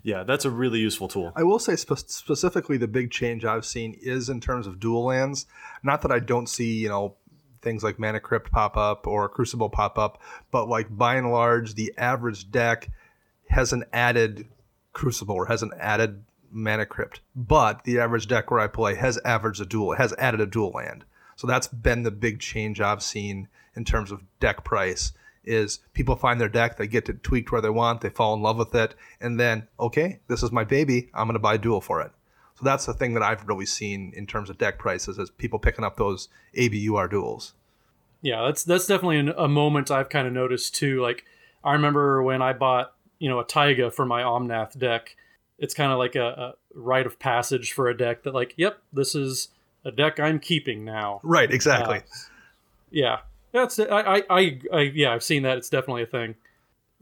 Yeah, 0.02 0.24
that's 0.24 0.44
a 0.44 0.50
really 0.50 0.80
useful 0.80 1.08
tool. 1.08 1.32
I 1.36 1.44
will 1.44 1.60
say 1.60 1.76
spe- 1.76 2.08
specifically 2.08 2.76
the 2.76 2.88
big 2.88 3.10
change 3.10 3.44
I've 3.44 3.64
seen 3.64 3.96
is 4.02 4.28
in 4.28 4.40
terms 4.40 4.66
of 4.66 4.80
dual 4.80 5.04
lands. 5.04 5.46
Not 5.82 6.02
that 6.02 6.10
I 6.10 6.18
don't 6.18 6.48
see, 6.48 6.78
you 6.78 6.88
know, 6.88 7.16
things 7.64 7.82
like 7.82 7.98
Mana 7.98 8.20
Crypt 8.20 8.52
pop 8.52 8.76
up 8.76 9.06
or 9.06 9.28
Crucible 9.28 9.70
pop 9.70 9.98
up, 9.98 10.20
but 10.50 10.68
like 10.68 10.96
by 10.96 11.16
and 11.16 11.32
large, 11.32 11.74
the 11.74 11.92
average 11.96 12.50
deck 12.50 12.90
has 13.48 13.72
an 13.72 13.84
added 13.92 14.46
Crucible 14.92 15.34
or 15.34 15.46
has 15.46 15.62
an 15.62 15.72
added 15.80 16.22
Mana 16.50 16.86
Crypt, 16.86 17.20
but 17.34 17.82
the 17.82 17.98
average 17.98 18.28
deck 18.28 18.50
where 18.50 18.60
I 18.60 18.68
play 18.68 18.94
has 18.94 19.18
averaged 19.24 19.60
a 19.60 19.66
dual, 19.66 19.92
it 19.92 19.98
has 19.98 20.14
added 20.18 20.40
a 20.40 20.46
dual 20.46 20.70
land. 20.70 21.04
So 21.34 21.48
that's 21.48 21.66
been 21.66 22.04
the 22.04 22.12
big 22.12 22.38
change 22.38 22.80
I've 22.80 23.02
seen 23.02 23.48
in 23.74 23.84
terms 23.84 24.12
of 24.12 24.22
deck 24.38 24.64
price. 24.64 25.12
Is 25.46 25.80
people 25.92 26.16
find 26.16 26.40
their 26.40 26.48
deck, 26.48 26.78
they 26.78 26.86
get 26.86 27.08
it 27.10 27.22
tweaked 27.22 27.52
where 27.52 27.60
they 27.60 27.68
want, 27.68 28.00
they 28.00 28.08
fall 28.08 28.32
in 28.32 28.40
love 28.40 28.56
with 28.56 28.74
it, 28.74 28.94
and 29.20 29.38
then 29.38 29.68
okay, 29.78 30.20
this 30.26 30.42
is 30.42 30.50
my 30.52 30.64
baby, 30.64 31.10
I'm 31.12 31.26
going 31.26 31.34
to 31.34 31.38
buy 31.38 31.54
a 31.54 31.58
dual 31.58 31.82
for 31.82 32.00
it. 32.00 32.12
So 32.56 32.64
that's 32.64 32.86
the 32.86 32.94
thing 32.94 33.14
that 33.14 33.22
I've 33.22 33.46
really 33.48 33.66
seen 33.66 34.12
in 34.16 34.26
terms 34.26 34.48
of 34.48 34.58
deck 34.58 34.78
prices 34.78 35.18
is 35.18 35.30
people 35.30 35.58
picking 35.58 35.84
up 35.84 35.96
those 35.96 36.28
ABUR 36.54 37.08
duels. 37.08 37.54
Yeah, 38.22 38.44
that's 38.46 38.64
that's 38.64 38.86
definitely 38.86 39.32
a 39.36 39.48
moment 39.48 39.90
I've 39.90 40.08
kind 40.08 40.26
of 40.26 40.32
noticed 40.32 40.74
too. 40.74 41.02
Like 41.02 41.24
I 41.62 41.72
remember 41.72 42.22
when 42.22 42.42
I 42.42 42.52
bought 42.52 42.94
you 43.18 43.28
know 43.28 43.40
a 43.40 43.44
Taiga 43.44 43.90
for 43.90 44.06
my 44.06 44.22
Omnath 44.22 44.78
deck. 44.78 45.16
It's 45.58 45.74
kind 45.74 45.92
of 45.92 45.98
like 45.98 46.16
a, 46.16 46.26
a 46.26 46.54
rite 46.74 47.06
of 47.06 47.18
passage 47.18 47.72
for 47.72 47.88
a 47.88 47.96
deck 47.96 48.24
that 48.24 48.34
like, 48.34 48.54
yep, 48.56 48.78
this 48.92 49.14
is 49.14 49.48
a 49.84 49.92
deck 49.92 50.18
I'm 50.18 50.40
keeping 50.40 50.84
now. 50.84 51.20
Right. 51.22 51.50
Exactly. 51.50 51.98
Uh, 51.98 52.00
yeah. 52.90 53.18
That's 53.52 53.78
I, 53.78 53.84
I 53.84 54.22
I 54.30 54.60
I 54.72 54.80
yeah 54.80 55.12
I've 55.12 55.22
seen 55.22 55.42
that. 55.44 55.58
It's 55.58 55.68
definitely 55.68 56.02
a 56.02 56.06
thing. 56.06 56.34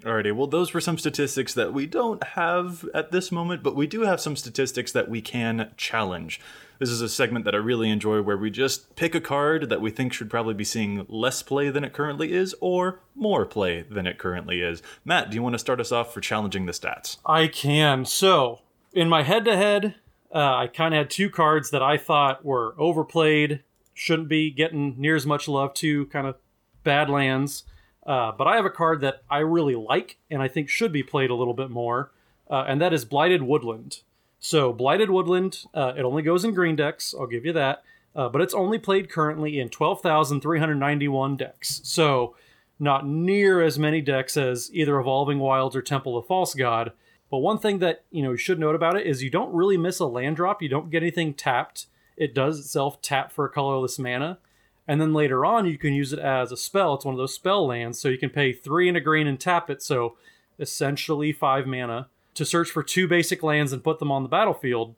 Alrighty, 0.04 0.34
well, 0.34 0.48
those 0.48 0.74
were 0.74 0.80
some 0.80 0.98
statistics 0.98 1.54
that 1.54 1.72
we 1.72 1.86
don't 1.86 2.22
have 2.24 2.84
at 2.92 3.12
this 3.12 3.30
moment, 3.30 3.62
but 3.62 3.76
we 3.76 3.86
do 3.86 4.00
have 4.02 4.20
some 4.20 4.34
statistics 4.34 4.90
that 4.92 5.08
we 5.08 5.20
can 5.20 5.70
challenge. 5.76 6.40
This 6.80 6.88
is 6.88 7.00
a 7.00 7.08
segment 7.08 7.44
that 7.44 7.54
I 7.54 7.58
really 7.58 7.88
enjoy 7.88 8.20
where 8.22 8.36
we 8.36 8.50
just 8.50 8.96
pick 8.96 9.14
a 9.14 9.20
card 9.20 9.68
that 9.68 9.80
we 9.80 9.92
think 9.92 10.12
should 10.12 10.28
probably 10.28 10.54
be 10.54 10.64
seeing 10.64 11.06
less 11.08 11.40
play 11.44 11.70
than 11.70 11.84
it 11.84 11.92
currently 11.92 12.32
is 12.32 12.52
or 12.60 12.98
more 13.14 13.46
play 13.46 13.82
than 13.82 14.08
it 14.08 14.18
currently 14.18 14.60
is. 14.60 14.82
Matt, 15.04 15.30
do 15.30 15.36
you 15.36 15.42
want 15.42 15.52
to 15.52 15.60
start 15.60 15.78
us 15.78 15.92
off 15.92 16.12
for 16.12 16.20
challenging 16.20 16.66
the 16.66 16.72
stats? 16.72 17.18
I 17.24 17.46
can. 17.46 18.04
So, 18.04 18.58
in 18.92 19.08
my 19.08 19.22
head 19.22 19.44
to 19.44 19.56
head, 19.56 19.94
I 20.34 20.66
kind 20.66 20.94
of 20.94 20.98
had 20.98 21.10
two 21.10 21.30
cards 21.30 21.70
that 21.70 21.82
I 21.82 21.96
thought 21.96 22.44
were 22.44 22.74
overplayed, 22.76 23.62
shouldn't 23.94 24.28
be 24.28 24.50
getting 24.50 24.96
near 24.98 25.14
as 25.14 25.26
much 25.26 25.46
love 25.46 25.74
to, 25.74 26.06
kind 26.06 26.26
of 26.26 26.34
bad 26.82 27.08
lands. 27.08 27.62
Uh, 28.06 28.32
but 28.32 28.46
I 28.46 28.56
have 28.56 28.64
a 28.64 28.70
card 28.70 29.00
that 29.02 29.22
I 29.30 29.38
really 29.38 29.76
like 29.76 30.18
and 30.30 30.42
I 30.42 30.48
think 30.48 30.68
should 30.68 30.92
be 30.92 31.02
played 31.02 31.30
a 31.30 31.34
little 31.34 31.54
bit 31.54 31.70
more, 31.70 32.10
uh, 32.50 32.64
and 32.66 32.80
that 32.80 32.92
is 32.92 33.04
Blighted 33.04 33.42
Woodland. 33.42 34.00
So, 34.40 34.72
Blighted 34.72 35.08
Woodland, 35.08 35.64
uh, 35.72 35.92
it 35.96 36.02
only 36.02 36.22
goes 36.22 36.44
in 36.44 36.52
green 36.52 36.74
decks, 36.74 37.14
I'll 37.18 37.28
give 37.28 37.44
you 37.44 37.52
that, 37.52 37.84
uh, 38.16 38.28
but 38.28 38.42
it's 38.42 38.54
only 38.54 38.78
played 38.78 39.08
currently 39.08 39.60
in 39.60 39.68
12,391 39.68 41.36
decks. 41.36 41.80
So, 41.84 42.34
not 42.82 43.06
near 43.06 43.62
as 43.62 43.78
many 43.78 44.00
decks 44.00 44.36
as 44.36 44.68
either 44.72 44.98
Evolving 44.98 45.38
Wilds 45.38 45.76
or 45.76 45.82
Temple 45.82 46.16
of 46.16 46.26
False 46.26 46.54
God. 46.54 46.92
But 47.30 47.38
one 47.38 47.58
thing 47.58 47.78
that 47.78 48.04
you 48.10 48.22
know 48.22 48.32
you 48.32 48.36
should 48.36 48.58
note 48.58 48.74
about 48.74 48.96
it 48.96 49.06
is 49.06 49.22
you 49.22 49.30
don't 49.30 49.54
really 49.54 49.76
miss 49.76 50.00
a 50.00 50.06
land 50.06 50.36
drop. 50.36 50.60
You 50.60 50.68
don't 50.68 50.90
get 50.90 51.02
anything 51.02 51.32
tapped. 51.32 51.86
It 52.16 52.34
does 52.34 52.58
itself 52.58 53.00
tap 53.00 53.32
for 53.32 53.44
a 53.44 53.48
colorless 53.48 53.98
mana. 53.98 54.38
And 54.86 55.00
then 55.00 55.12
later 55.14 55.44
on, 55.44 55.66
you 55.66 55.78
can 55.78 55.94
use 55.94 56.12
it 56.12 56.18
as 56.18 56.50
a 56.50 56.56
spell. 56.56 56.94
It's 56.94 57.04
one 57.04 57.14
of 57.14 57.18
those 57.18 57.34
spell 57.34 57.66
lands, 57.66 58.00
so 58.00 58.08
you 58.08 58.18
can 58.18 58.30
pay 58.30 58.52
three 58.52 58.88
and 58.88 58.96
a 58.96 59.00
green 59.00 59.26
and 59.26 59.38
tap 59.38 59.70
it. 59.70 59.82
So 59.82 60.16
essentially 60.58 61.32
five 61.32 61.66
mana 61.66 62.08
to 62.34 62.44
search 62.44 62.70
for 62.70 62.82
two 62.82 63.06
basic 63.06 63.42
lands 63.42 63.72
and 63.72 63.84
put 63.84 63.98
them 63.98 64.10
on 64.10 64.22
the 64.22 64.28
battlefield. 64.28 64.94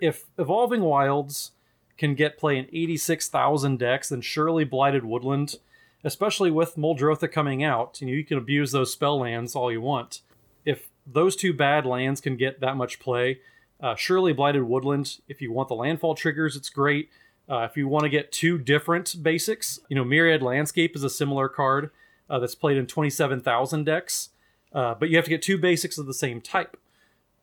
If 0.00 0.26
Evolving 0.38 0.82
Wilds 0.82 1.52
can 1.96 2.14
get 2.14 2.38
play 2.38 2.58
in 2.58 2.66
86,000 2.72 3.78
decks, 3.78 4.10
then 4.10 4.20
surely 4.20 4.64
Blighted 4.64 5.04
Woodland, 5.04 5.56
especially 6.04 6.50
with 6.50 6.76
Muldrotha 6.76 7.30
coming 7.30 7.64
out, 7.64 8.00
you 8.00 8.06
know, 8.06 8.12
you 8.12 8.24
can 8.24 8.38
abuse 8.38 8.72
those 8.72 8.92
spell 8.92 9.18
lands 9.18 9.54
all 9.56 9.72
you 9.72 9.80
want. 9.80 10.20
If 10.64 10.88
those 11.06 11.36
two 11.36 11.52
bad 11.52 11.86
lands 11.86 12.20
can 12.20 12.36
get 12.36 12.60
that 12.60 12.76
much 12.76 12.98
play, 12.98 13.40
uh, 13.80 13.94
surely 13.94 14.32
Blighted 14.32 14.62
Woodland, 14.62 15.18
if 15.28 15.40
you 15.40 15.52
want 15.52 15.68
the 15.68 15.74
landfall 15.74 16.14
triggers, 16.14 16.56
it's 16.56 16.70
great. 16.70 17.10
Uh, 17.48 17.60
if 17.60 17.76
you 17.76 17.86
want 17.86 18.02
to 18.02 18.08
get 18.08 18.32
two 18.32 18.58
different 18.58 19.22
basics, 19.22 19.78
you 19.88 19.96
know, 19.96 20.04
Myriad 20.04 20.42
Landscape 20.42 20.96
is 20.96 21.04
a 21.04 21.10
similar 21.10 21.48
card 21.48 21.90
uh, 22.28 22.38
that's 22.38 22.54
played 22.54 22.76
in 22.76 22.86
27,000 22.86 23.84
decks, 23.84 24.30
uh, 24.72 24.94
but 24.94 25.08
you 25.08 25.16
have 25.16 25.24
to 25.24 25.30
get 25.30 25.42
two 25.42 25.58
basics 25.58 25.98
of 25.98 26.06
the 26.06 26.14
same 26.14 26.40
type. 26.40 26.76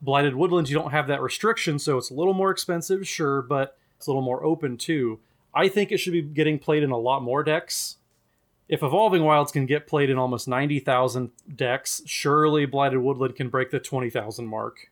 Blighted 0.02 0.34
Woodlands, 0.34 0.70
you 0.70 0.78
don't 0.78 0.90
have 0.90 1.06
that 1.06 1.22
restriction, 1.22 1.78
so 1.78 1.96
it's 1.96 2.10
a 2.10 2.14
little 2.14 2.34
more 2.34 2.50
expensive, 2.50 3.08
sure, 3.08 3.40
but 3.40 3.78
it's 3.96 4.06
a 4.06 4.10
little 4.10 4.22
more 4.22 4.44
open 4.44 4.76
too. 4.76 5.20
I 5.54 5.68
think 5.68 5.90
it 5.90 5.98
should 5.98 6.12
be 6.12 6.20
getting 6.20 6.58
played 6.58 6.82
in 6.82 6.90
a 6.90 6.98
lot 6.98 7.22
more 7.22 7.42
decks. 7.42 7.96
If 8.68 8.82
Evolving 8.82 9.24
Wilds 9.24 9.52
can 9.52 9.66
get 9.66 9.86
played 9.86 10.10
in 10.10 10.18
almost 10.18 10.48
90,000 10.48 11.30
decks, 11.54 12.02
surely 12.06 12.66
Blighted 12.66 12.98
Woodland 12.98 13.36
can 13.36 13.48
break 13.48 13.70
the 13.70 13.78
20,000 13.78 14.46
mark. 14.46 14.90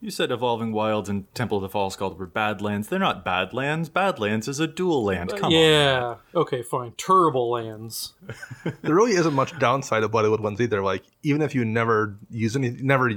You 0.00 0.10
said 0.10 0.30
Evolving 0.30 0.72
Wilds 0.72 1.08
and 1.08 1.32
Temple 1.34 1.58
of 1.58 1.62
the 1.62 1.68
False 1.68 1.96
God 1.96 2.18
were 2.18 2.26
Badlands. 2.26 2.88
They're 2.88 2.98
not 2.98 3.24
Badlands. 3.24 3.88
Badlands 3.88 4.46
is 4.46 4.60
a 4.60 4.66
dual 4.66 5.04
land. 5.04 5.30
Come 5.36 5.50
yeah. 5.50 5.58
on. 5.58 6.18
Yeah. 6.34 6.40
Okay, 6.40 6.62
fine. 6.62 6.92
Terrible 6.98 7.50
lands. 7.50 8.12
there 8.82 8.94
really 8.94 9.12
isn't 9.12 9.34
much 9.34 9.58
downside 9.58 10.02
of 10.02 10.10
Bloodwood 10.10 10.40
ones 10.40 10.60
either. 10.60 10.82
Like, 10.82 11.04
even 11.22 11.40
if 11.40 11.54
you 11.54 11.64
never 11.64 12.16
use 12.30 12.56
any, 12.56 12.70
never 12.70 13.10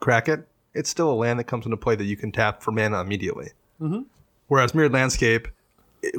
crack 0.00 0.28
it, 0.28 0.46
it's 0.74 0.90
still 0.90 1.10
a 1.10 1.14
land 1.14 1.38
that 1.38 1.44
comes 1.44 1.66
into 1.66 1.76
play 1.76 1.94
that 1.94 2.04
you 2.04 2.16
can 2.16 2.32
tap 2.32 2.62
for 2.62 2.72
mana 2.72 3.00
immediately. 3.00 3.50
Mm-hmm. 3.80 4.02
Whereas 4.48 4.74
Myriad 4.74 4.92
Landscape, 4.92 5.48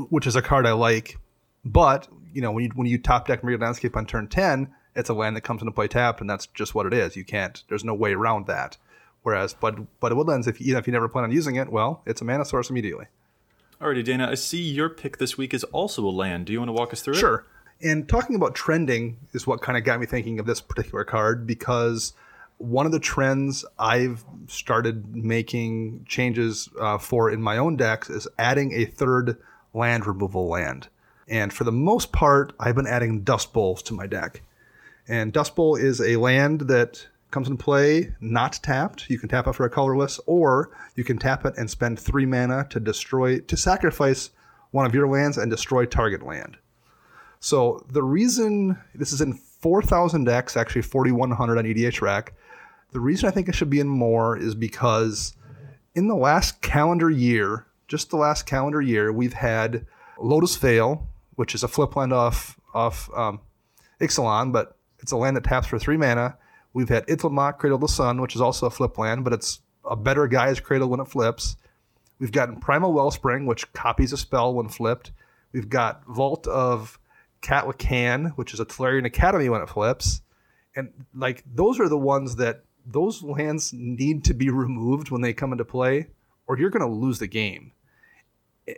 which 0.10 0.26
is 0.26 0.36
a 0.36 0.42
card 0.42 0.66
I 0.66 0.72
like, 0.72 1.18
but 1.64 2.08
you 2.34 2.42
know 2.42 2.52
when 2.52 2.66
you 2.66 2.72
when 2.76 2.88
you 2.88 2.98
top 2.98 3.28
deck 3.28 3.44
Myriad 3.44 3.62
Landscape 3.62 3.96
on 3.96 4.06
turn 4.06 4.28
ten, 4.28 4.74
it's 4.96 5.10
a 5.10 5.14
land 5.14 5.36
that 5.36 5.42
comes 5.42 5.62
into 5.62 5.72
play 5.72 5.88
tapped, 5.88 6.22
and 6.22 6.30
that's 6.30 6.48
just 6.48 6.74
what 6.74 6.86
it 6.86 6.94
is. 6.94 7.16
You 7.16 7.26
can't. 7.26 7.64
There's 7.70 7.84
no 7.84 7.94
way 7.94 8.14
around 8.14 8.48
that. 8.48 8.78
Whereas, 9.26 9.56
but 9.56 10.00
but 10.00 10.16
Woodlands, 10.16 10.46
if 10.46 10.62
you, 10.62 10.78
if 10.78 10.86
you 10.86 10.94
never 10.94 11.10
plan 11.10 11.24
on 11.24 11.32
using 11.32 11.56
it, 11.56 11.72
well, 11.72 12.04
it's 12.06 12.22
a 12.22 12.24
mana 12.24 12.46
source 12.46 12.70
immediately. 12.70 13.08
Alrighty, 13.82 14.04
Dana. 14.04 14.28
I 14.30 14.36
see 14.36 14.62
your 14.62 14.88
pick 14.88 15.18
this 15.18 15.36
week 15.36 15.52
is 15.52 15.64
also 15.64 16.06
a 16.06 16.12
land. 16.12 16.46
Do 16.46 16.54
you 16.54 16.60
want 16.60 16.70
to 16.70 16.74
walk 16.74 16.94
us 16.94 17.02
through 17.02 17.16
sure. 17.16 17.34
it? 17.34 17.42
Sure. 17.82 17.92
And 17.92 18.08
talking 18.08 18.36
about 18.36 18.54
trending 18.54 19.18
is 19.34 19.48
what 19.48 19.64
kind 19.64 19.80
of 19.80 19.84
got 19.84 20.00
me 20.00 20.06
thinking 20.06 20.38
of 20.40 20.46
this 20.46 20.62
particular 20.62 21.04
card 21.04 21.48
because 21.48 22.14
one 22.60 22.86
of 22.86 22.92
the 22.92 23.00
trends 23.00 23.66
I've 23.80 24.24
started 24.46 25.16
making 25.16 26.06
changes 26.08 26.70
uh, 26.80 27.00
for 27.00 27.32
in 27.32 27.42
my 27.42 27.58
own 27.58 27.78
decks 27.78 28.12
is 28.12 28.28
adding 28.38 28.74
a 28.74 28.86
third 28.86 29.38
land 29.74 30.06
removal 30.06 30.48
land. 30.48 30.88
And 31.28 31.52
for 31.52 31.64
the 31.64 31.72
most 31.72 32.12
part, 32.12 32.54
I've 32.60 32.76
been 32.76 32.86
adding 32.86 33.22
Dust 33.22 33.54
Bowls 33.54 33.82
to 33.84 33.96
my 33.96 34.06
deck. 34.06 34.44
And 35.08 35.34
Dust 35.34 35.56
Bowl 35.56 35.76
is 35.76 36.00
a 36.00 36.18
land 36.18 36.62
that 36.62 37.08
comes 37.32 37.48
into 37.48 37.64
play 37.64 38.14
not 38.22 38.60
tapped. 38.64 39.10
You 39.10 39.20
can 39.20 39.30
tap 39.30 39.48
it 39.48 39.54
for 39.54 39.66
a 39.66 39.70
colorless, 39.70 40.20
or 40.26 40.72
you 40.96 41.04
can 41.04 41.18
tap 41.18 41.46
it 41.46 41.54
and 41.58 41.70
spend 41.70 42.00
three 42.00 42.26
mana 42.26 42.66
to 42.70 42.80
destroy, 42.80 43.40
to 43.40 43.58
sacrifice 43.58 44.30
one 44.72 44.86
of 44.86 44.94
your 44.94 45.08
lands 45.08 45.38
and 45.38 45.50
destroy 45.50 45.86
target 45.86 46.24
land. 46.26 46.58
So 47.40 47.86
the 47.90 48.04
reason 48.04 48.78
this 48.94 49.12
is 49.12 49.22
in 49.22 49.34
4,000 49.34 50.24
decks, 50.26 50.58
actually 50.58 50.82
4,100 50.82 51.58
on 51.58 51.64
EDHREC, 51.64 52.30
the 52.92 53.00
reason 53.00 53.28
I 53.28 53.32
think 53.32 53.50
it 53.50 53.56
should 53.56 53.70
be 53.70 53.80
in 53.80 53.88
more 53.88 54.38
is 54.38 54.56
because 54.56 55.36
in 55.96 56.08
the 56.08 56.16
last 56.16 56.62
calendar 56.62 57.10
year, 57.10 57.66
just 57.88 58.10
the 58.10 58.18
last 58.18 58.46
calendar 58.46 58.82
year, 58.82 59.12
we've 59.12 59.34
had 59.34 59.86
Lotus 60.18 60.56
Vale, 60.56 61.08
which 61.36 61.54
is 61.56 61.64
a 61.64 61.68
flip 61.68 61.96
land 61.96 62.14
off 62.14 62.60
off 62.74 63.10
um, 63.16 63.40
Ixalan, 64.02 64.52
but 64.52 64.78
it's 65.00 65.12
a 65.12 65.18
land 65.18 65.38
that 65.38 65.44
taps 65.44 65.68
for 65.68 65.80
three 65.80 65.98
mana. 65.98 66.38
We've 66.76 66.90
had 66.90 67.08
Itlimoc, 67.08 67.58
Cradle 67.58 67.76
of 67.76 67.82
the 67.82 67.88
Sun, 67.88 68.20
which 68.20 68.36
is 68.36 68.42
also 68.42 68.66
a 68.66 68.70
flip 68.70 68.98
land, 68.98 69.24
but 69.24 69.32
it's 69.32 69.62
a 69.90 69.96
better 69.96 70.28
Gaea's 70.28 70.60
Cradle 70.60 70.90
when 70.90 71.00
it 71.00 71.08
flips. 71.08 71.56
We've 72.20 72.34
gotten 72.34 72.60
Primal 72.60 72.92
Wellspring, 72.92 73.46
which 73.46 73.72
copies 73.72 74.12
a 74.12 74.18
spell 74.18 74.54
when 74.54 74.68
flipped. 74.68 75.14
We've 75.54 75.70
got 75.70 76.06
Vault 76.06 76.46
of 76.48 77.00
Catlacan, 77.42 78.34
which 78.36 78.54
is 78.54 78.60
a 78.60 78.66
Tolarian 78.66 79.06
Academy 79.06 79.48
when 79.48 79.62
it 79.62 79.70
flips. 79.70 80.22
And 80.76 80.92
like 81.14 81.46
those 81.50 81.80
are 81.80 81.88
the 81.88 81.98
ones 81.98 82.36
that 82.36 82.66
those 82.86 83.24
lands 83.24 83.72
need 83.72 84.26
to 84.26 84.34
be 84.34 84.50
removed 84.50 85.12
when 85.12 85.22
they 85.22 85.32
come 85.32 85.54
into 85.54 85.64
play, 85.64 86.08
or 86.46 86.60
you're 86.60 86.70
going 86.70 86.86
to 86.86 86.94
lose 86.94 87.20
the 87.20 87.28
game. 87.28 87.72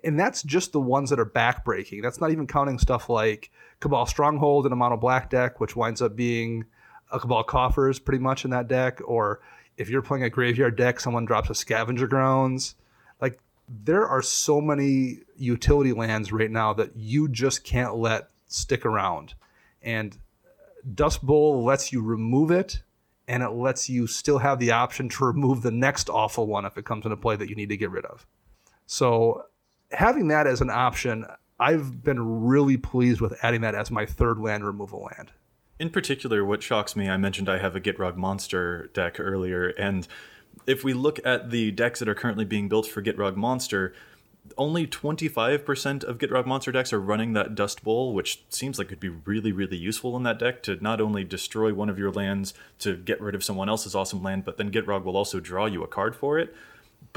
And 0.04 0.20
that's 0.20 0.43
just 0.43 0.72
the 0.72 0.80
ones 0.80 1.10
that 1.10 1.20
are 1.20 1.26
backbreaking. 1.26 2.04
That's 2.04 2.22
not 2.22 2.30
even 2.30 2.45
counting 2.45 2.78
stuff 2.78 3.10
like 3.10 3.50
Cabal 3.80 4.06
Stronghold 4.06 4.68
in 4.68 4.72
a 4.72 4.76
mono 4.76 4.98
black 4.98 5.32
deck, 5.32 5.60
which 5.60 5.76
winds 5.76 6.00
up 6.00 6.16
being 6.16 6.66
a 7.12 7.20
Cabal 7.20 7.43
Coffers 7.43 7.99
pretty 7.99 8.20
much 8.20 8.45
in 8.45 8.51
that 8.51 8.68
deck. 8.68 8.99
Or 9.05 9.39
if 9.78 9.89
you're 9.89 10.01
playing 10.01 10.24
a 10.24 10.30
graveyard 10.30 10.76
deck, 10.76 10.99
someone 10.99 11.26
drops 11.26 11.49
a 11.49 11.55
Scavenger 11.55 12.08
Grounds. 12.08 12.76
Like 13.22 13.39
there 13.68 14.08
are 14.08 14.22
so 14.22 14.62
many 14.62 15.20
utility 15.38 15.93
lands 15.93 16.32
right 16.32 16.51
now 16.51 16.74
that 16.74 16.95
you 16.95 17.28
just 17.28 17.64
can't 17.64 17.95
let 17.95 18.30
stick 18.47 18.86
around. 18.86 19.34
And 19.82 20.18
Dust 20.93 21.26
Bowl 21.26 21.64
lets 21.64 21.91
you 21.91 22.01
remove 22.01 22.51
it 22.51 22.82
and 23.28 23.43
it 23.43 23.49
lets 23.49 23.89
you 23.89 24.08
still 24.08 24.38
have 24.39 24.60
the 24.60 24.72
option 24.72 25.10
to 25.10 25.26
remove 25.26 25.62
the 25.62 25.72
next 25.72 26.10
awful 26.10 26.47
one 26.47 26.66
if 26.66 26.78
it 26.78 26.86
comes 26.86 27.05
into 27.05 27.18
play 27.18 27.36
that 27.36 27.49
you 27.49 27.55
need 27.55 27.70
to 27.70 27.78
get 27.78 27.91
rid 27.91 28.05
of. 28.05 28.26
So 28.86 29.45
having 29.91 30.30
that 30.30 30.47
as 30.47 30.62
an 30.62 30.70
option, 30.70 31.26
I've 31.60 32.03
been 32.03 32.45
really 32.45 32.78
pleased 32.78 33.20
with 33.20 33.38
adding 33.43 33.62
that 33.62 33.76
as 33.76 33.91
my 33.91 34.05
third 34.05 34.39
land 34.39 34.66
removal 34.66 35.10
land. 35.12 35.32
In 35.80 35.89
particular, 35.91 36.43
what 36.43 36.63
shocks 36.63 36.95
me, 36.95 37.07
I 37.07 37.17
mentioned 37.17 37.49
I 37.49 37.59
have 37.59 37.75
a 37.75 37.80
Gitrog 37.80 38.15
Monster 38.15 38.89
deck 38.93 39.19
earlier, 39.19 39.67
and 39.69 40.07
if 40.65 40.84
we 40.84 40.93
look 40.93 41.19
at 41.25 41.51
the 41.51 41.71
decks 41.71 41.99
that 41.99 42.09
are 42.09 42.15
currently 42.15 42.45
being 42.45 42.67
built 42.67 42.88
for 42.88 43.01
Gitrog 43.01 43.36
Monster, 43.36 43.93
only 44.57 44.88
25% 44.88 46.03
of 46.03 46.17
Gitrog 46.17 46.45
monster 46.45 46.71
decks 46.71 46.93
are 46.93 47.01
running 47.01 47.34
that 47.34 47.53
Dust 47.53 47.84
Bowl, 47.84 48.13
which 48.13 48.43
seems 48.49 48.80
like 48.80 48.88
could 48.88 48.99
be 48.99 49.09
really, 49.09 49.51
really 49.51 49.78
useful 49.78 50.15
in 50.15 50.23
that 50.23 50.39
deck 50.39 50.63
to 50.63 50.82
not 50.82 51.01
only 51.01 51.23
destroy 51.23 51.73
one 51.73 51.89
of 51.89 51.99
your 51.99 52.11
lands 52.11 52.53
to 52.80 52.95
get 52.95 53.19
rid 53.19 53.36
of 53.36 53.43
someone 53.43 53.69
else's 53.69 53.93
awesome 53.93 54.23
land, 54.23 54.45
but 54.45 54.57
then 54.57 54.71
Gitrog 54.71 55.03
will 55.03 55.17
also 55.17 55.39
draw 55.39 55.65
you 55.65 55.84
a 55.84 55.88
card 55.88 56.15
for 56.15 56.39
it. 56.39 56.55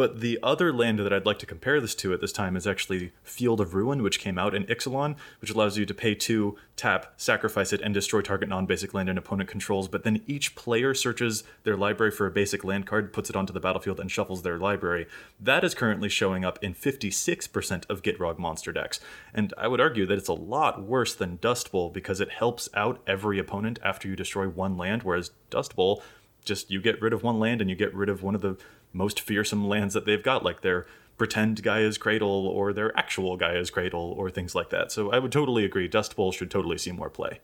But 0.01 0.20
the 0.20 0.38
other 0.42 0.72
land 0.72 0.98
that 1.01 1.12
I'd 1.12 1.26
like 1.26 1.38
to 1.40 1.44
compare 1.44 1.78
this 1.78 1.94
to 1.96 2.14
at 2.14 2.22
this 2.22 2.32
time 2.32 2.57
is 2.57 2.66
actually 2.66 3.12
Field 3.22 3.61
of 3.61 3.74
Ruin, 3.74 4.03
which 4.03 4.18
came 4.18 4.38
out 4.38 4.55
in 4.55 4.64
Ixalan, 4.64 5.14
which 5.42 5.51
allows 5.51 5.76
you 5.76 5.84
to 5.84 5.92
pay 5.92 6.14
two, 6.14 6.57
tap, 6.74 7.12
sacrifice 7.18 7.70
it, 7.74 7.82
and 7.82 7.92
destroy 7.92 8.22
target 8.22 8.48
non 8.48 8.64
basic 8.64 8.94
land 8.94 9.11
an 9.11 9.18
opponent 9.18 9.51
controls. 9.51 9.88
But 9.88 10.03
then 10.03 10.22
each 10.26 10.55
player 10.55 10.94
searches 10.94 11.44
their 11.64 11.76
library 11.76 12.12
for 12.12 12.26
a 12.26 12.30
basic 12.30 12.64
land 12.64 12.86
card, 12.86 13.12
puts 13.12 13.28
it 13.28 13.36
onto 13.36 13.53
the 13.53 13.61
battlefield, 13.61 14.01
and 14.01 14.11
shuffles 14.11 14.40
their 14.40 14.59
library. 14.59 15.07
That 15.38 15.64
is 15.64 15.74
currently 15.74 16.09
showing 16.09 16.46
up 16.46 16.59
in 16.62 16.72
56% 16.72 17.84
of 17.90 18.01
Gitrog 18.01 18.38
monster 18.38 18.72
decks. 18.72 19.01
And 19.34 19.53
I 19.59 19.68
would 19.68 19.82
argue 19.82 20.07
that 20.07 20.16
it's 20.16 20.28
a 20.28 20.32
lot 20.32 20.82
worse 20.82 21.14
than 21.14 21.36
Dust 21.42 21.70
Bowl 21.70 21.90
because 21.90 22.22
it 22.22 22.30
helps 22.30 22.70
out 22.72 23.03
every 23.07 23.38
opponent 23.38 23.78
after 23.84 24.09
you 24.09 24.16
destroy 24.16 24.48
one 24.48 24.78
land, 24.78 25.03
whereas 25.03 25.32
Dust 25.51 25.76
Bowl 25.76 26.03
just 26.42 26.70
you 26.70 26.80
get 26.80 27.01
rid 27.03 27.12
of 27.12 27.22
one 27.22 27.38
land 27.38 27.61
and 27.61 27.68
you 27.68 27.76
get 27.76 27.94
rid 27.94 28.09
of 28.09 28.22
one 28.22 28.34
of 28.34 28.40
the 28.40 28.57
most 28.93 29.20
fearsome 29.20 29.68
lands 29.68 29.95
that 29.95 30.07
they've 30.07 30.22
got, 30.22 30.45
like 30.45 30.62
their 30.62 30.86
pretend 31.16 31.62
Gaea's 31.62 31.99
Cradle 31.99 32.47
or 32.49 32.72
their 32.72 32.97
actual 32.99 33.36
Gaea's 33.36 33.70
Cradle 33.70 34.14
or 34.16 34.30
things 34.30 34.55
like 34.55 34.70
that. 34.70 34.91
So 34.91 35.11
I 35.12 35.18
would 35.18 35.32
totally 35.32 35.64
agree. 35.64 35.86
Dust 35.86 36.16
Bowl 36.16 36.32
should 36.32 36.51
totally 36.51 36.78
see 36.78 36.93
more 36.93 37.11
play. 37.11 37.41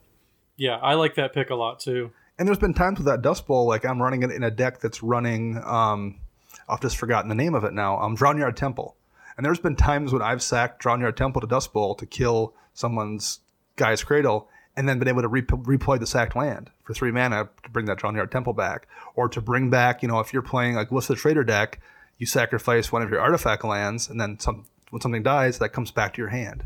Yeah, 0.57 0.76
I 0.76 0.94
like 0.94 1.14
that 1.16 1.34
pick 1.34 1.51
a 1.51 1.55
lot 1.55 1.80
too. 1.80 2.11
And 2.38 2.49
there's 2.49 2.59
been 2.59 2.74
times 2.74 2.99
with 2.99 3.07
that 3.07 3.22
Dust 3.22 3.47
Bowl, 3.47 3.66
like 3.66 3.84
I'm 3.84 4.01
running 4.01 4.22
it 4.22 4.30
in 4.30 4.42
a 4.42 4.51
deck 4.51 4.80
that's 4.80 5.03
running, 5.03 5.61
um, 5.64 6.20
I've 6.68 6.80
just 6.80 6.97
forgotten 6.97 7.28
the 7.28 7.34
name 7.34 7.55
of 7.55 7.64
it 7.64 7.72
now, 7.72 7.99
um, 7.99 8.16
Drownyard 8.16 8.57
Temple. 8.57 8.97
And 9.36 9.44
there's 9.44 9.61
been 9.61 9.76
times 9.76 10.12
when 10.12 10.22
I've 10.22 10.42
sacked 10.42 10.82
Drownyard 10.82 11.16
Temple 11.16 11.42
to 11.42 11.47
Dust 11.47 11.72
Bowl 11.72 11.94
to 11.97 12.07
kill 12.07 12.55
someone's 12.72 13.40
Gaea's 13.76 14.03
Cradle 14.03 14.49
and 14.77 14.89
then 14.89 14.99
been 14.99 15.09
able 15.09 15.22
to 15.22 15.29
re- 15.29 15.43
redeploy 15.43 15.99
the 15.99 16.07
sacked 16.07 16.37
land 16.37 16.70
for 16.85 16.95
three 16.95 17.11
mana 17.11 17.49
to 17.62 17.70
bring 17.70 17.87
that 17.87 17.99
Drownyard 17.99 18.31
Temple 18.31 18.53
back, 18.53 18.87
or 19.14 19.29
to 19.29 19.41
bring 19.41 19.70
back, 19.70 20.03
you 20.03 20.09
know, 20.09 20.20
if 20.20 20.33
you're 20.33 20.43
playing 20.43 20.74
like 20.74 20.91
a 20.91 20.95
Glissa 20.95 21.16
Traitor 21.16 21.45
deck, 21.45 21.81
you 22.18 22.27
sacrifice 22.27 22.93
one 22.93 23.03
of 23.03 23.11
your 23.11 23.20
artifact 23.20 23.64
lands, 23.64 24.09
and 24.09 24.20
then 24.20 24.39
some 24.39 24.64
when 24.91 25.01
something 25.01 25.22
dies, 25.22 25.59
that 25.59 25.70
comes 25.70 25.91
back 25.91 26.14
to 26.14 26.22
your 26.22 26.31
hand. 26.31 26.64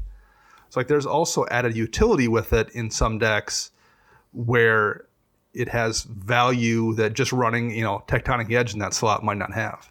So 0.69 0.79
like, 0.79 0.89
there's 0.89 1.07
also 1.07 1.47
added 1.51 1.77
utility 1.77 2.29
with 2.29 2.53
it 2.53 2.71
in 2.71 2.91
some 2.91 3.19
decks 3.19 3.71
where 4.33 5.07
it 5.53 5.69
has 5.69 6.03
value 6.03 6.95
that 6.95 7.15
just 7.15 7.33
running, 7.33 7.71
you 7.71 7.83
know, 7.83 8.05
Tectonic 8.07 8.53
Edge 8.53 8.73
in 8.73 8.79
that 8.81 8.95
slot 8.95 9.25
might 9.25 9.39
not 9.39 9.53
have. 9.53 9.91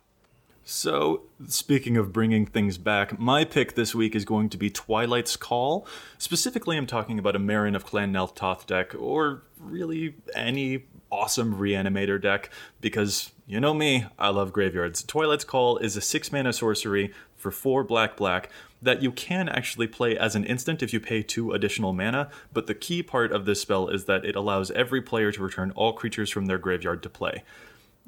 So, 0.71 1.23
speaking 1.47 1.97
of 1.97 2.13
bringing 2.13 2.45
things 2.45 2.77
back, 2.77 3.17
my 3.17 3.43
pick 3.43 3.73
this 3.73 3.95
week 3.95 4.15
is 4.15 4.23
going 4.23 4.49
to 4.49 4.57
be 4.57 4.69
Twilight's 4.69 5.35
Call. 5.35 5.87
Specifically, 6.19 6.77
I'm 6.77 6.85
talking 6.85 7.17
about 7.17 7.35
a 7.35 7.39
Meren 7.39 7.75
of 7.75 7.87
Clan 7.87 8.11
Nel 8.11 8.27
Toth 8.27 8.67
deck, 8.67 8.93
or 8.93 9.41
really 9.59 10.13
any 10.35 10.85
awesome 11.09 11.55
reanimator 11.55 12.21
deck, 12.21 12.51
because 12.81 13.31
you 13.47 13.59
know 13.59 13.73
me, 13.73 14.05
I 14.19 14.29
love 14.29 14.53
graveyards. 14.53 15.01
Twilight's 15.01 15.43
Call 15.43 15.79
is 15.79 15.97
a 15.97 16.01
6 16.01 16.31
mana 16.31 16.53
sorcery 16.53 17.15
for 17.35 17.49
4 17.49 17.83
black 17.83 18.15
black 18.15 18.51
that 18.79 19.01
you 19.01 19.11
can 19.11 19.49
actually 19.49 19.87
play 19.87 20.15
as 20.15 20.35
an 20.35 20.45
instant 20.45 20.83
if 20.83 20.93
you 20.93 20.99
pay 20.99 21.23
2 21.23 21.51
additional 21.51 21.93
mana, 21.93 22.29
but 22.53 22.67
the 22.67 22.75
key 22.75 23.01
part 23.01 23.31
of 23.31 23.45
this 23.45 23.59
spell 23.59 23.87
is 23.87 24.05
that 24.05 24.23
it 24.23 24.35
allows 24.35 24.69
every 24.71 25.01
player 25.01 25.31
to 25.31 25.41
return 25.41 25.71
all 25.71 25.93
creatures 25.93 26.29
from 26.29 26.45
their 26.45 26.59
graveyard 26.59 27.01
to 27.01 27.09
play 27.09 27.43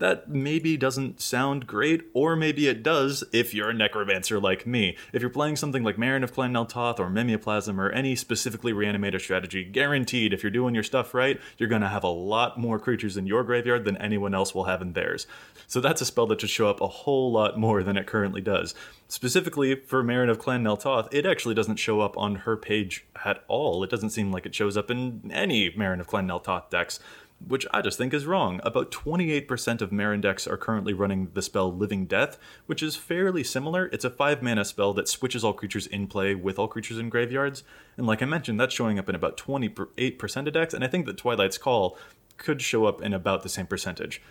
that 0.02 0.28
maybe 0.28 0.78
doesn't 0.78 1.22
sound 1.22 1.68
great, 1.68 2.02
or 2.16 2.36
maybe 2.36 2.68
it 2.68 2.82
does 2.82 3.24
if 3.32 3.54
you're 3.54 3.70
a 3.70 3.74
necromancer 3.74 4.40
like 4.40 4.66
me. 4.66 4.98
If 5.14 5.22
you're 5.22 5.30
playing 5.30 5.58
something 5.58 5.84
like 5.84 5.96
Meren 5.96 6.24
of 6.24 6.34
Clan 6.34 6.52
Nel 6.52 6.66
Toth 6.66 7.00
or 7.00 7.08
Mimeoplasm 7.08 7.78
or 7.78 7.92
any 7.92 8.16
specifically 8.16 8.74
reanimator 8.74 9.22
strategy, 9.22 9.64
guaranteed 9.64 10.34
if 10.34 10.42
you're 10.42 10.50
doing 10.50 10.74
your 10.74 10.84
stuff 10.84 11.14
right, 11.14 11.40
you're 11.60 11.70
gonna 11.70 11.88
have 11.88 12.04
a 12.04 12.10
lot 12.10 12.60
more 12.60 12.80
creatures 12.80 13.16
in 13.16 13.28
your 13.28 13.44
graveyard 13.44 13.86
than 13.86 13.96
anyone 13.98 14.34
else 14.34 14.56
will 14.56 14.64
have 14.64 14.82
in 14.82 14.94
theirs. 14.94 15.28
So 15.68 15.80
that's 15.80 16.02
a 16.02 16.06
spell 16.06 16.26
that 16.28 16.42
should 16.42 16.50
show 16.50 16.68
up 16.68 16.82
a 16.82 16.88
whole 16.88 17.32
lot 17.32 17.60
more 17.60 17.84
than 17.84 17.96
it 17.96 18.08
currently 18.08 18.42
does. 18.42 18.74
Specifically 19.08 19.76
for 19.76 20.04
Meren 20.04 20.32
of 20.32 20.40
Clan 20.40 20.64
Nel 20.64 20.78
Toth, 20.78 21.14
it 21.14 21.28
actually 21.28 21.54
doesn't 21.54 21.76
show 21.76 22.02
up 22.02 22.18
on 22.18 22.38
her 22.38 22.58
page 22.58 23.06
at 23.24 23.44
all. 23.48 23.84
It 23.84 23.92
doesn't 23.92 24.10
seem 24.10 24.32
like 24.32 24.48
it 24.48 24.56
shows 24.56 24.76
up 24.76 24.90
in 24.90 25.30
any 25.32 25.70
Meren 25.70 26.00
of 26.00 26.08
Clan 26.08 26.26
Nel 26.26 26.40
Toth 26.40 26.72
decks 26.72 27.00
which 27.48 27.66
I 27.72 27.82
just 27.82 27.98
think 27.98 28.14
is 28.14 28.26
wrong. 28.26 28.60
About 28.64 28.92
28% 28.92 29.82
of 29.82 29.90
Meren 29.92 30.22
decks 30.22 30.48
are 30.48 30.58
currently 30.58 30.94
running 30.94 31.30
the 31.34 31.42
spell 31.42 31.74
Living 31.74 32.06
Death, 32.06 32.38
which 32.66 32.84
is 32.84 32.96
fairly 32.96 33.44
similar. 33.44 33.88
It's 33.88 34.06
a 34.06 34.10
5 34.10 34.42
mana 34.42 34.66
spell 34.66 34.94
that 34.94 35.08
switches 35.08 35.44
all 35.44 35.54
creatures 35.54 35.88
in 35.88 36.08
play 36.08 36.36
with 36.36 36.60
all 36.60 36.68
creatures 36.68 36.98
in 36.98 37.10
graveyards. 37.10 37.64
And 37.98 38.08
like 38.08 38.22
I 38.22 38.26
mentioned, 38.26 38.60
that's 38.60 38.74
showing 38.74 39.00
up 39.00 39.10
in 39.10 39.16
about 39.16 39.38
28% 39.38 40.48
of 40.48 40.54
decks, 40.54 40.74
and 40.74 40.84
I 40.84 40.88
think 40.88 41.06
that 41.06 41.18
Twilight's 41.18 41.58
Call 41.58 41.98
could 42.38 42.62
show 42.62 42.86
up 42.86 43.02
in 43.02 43.14
about 43.14 43.44
the 43.44 43.50
same 43.50 43.68
percentage. 43.68 44.22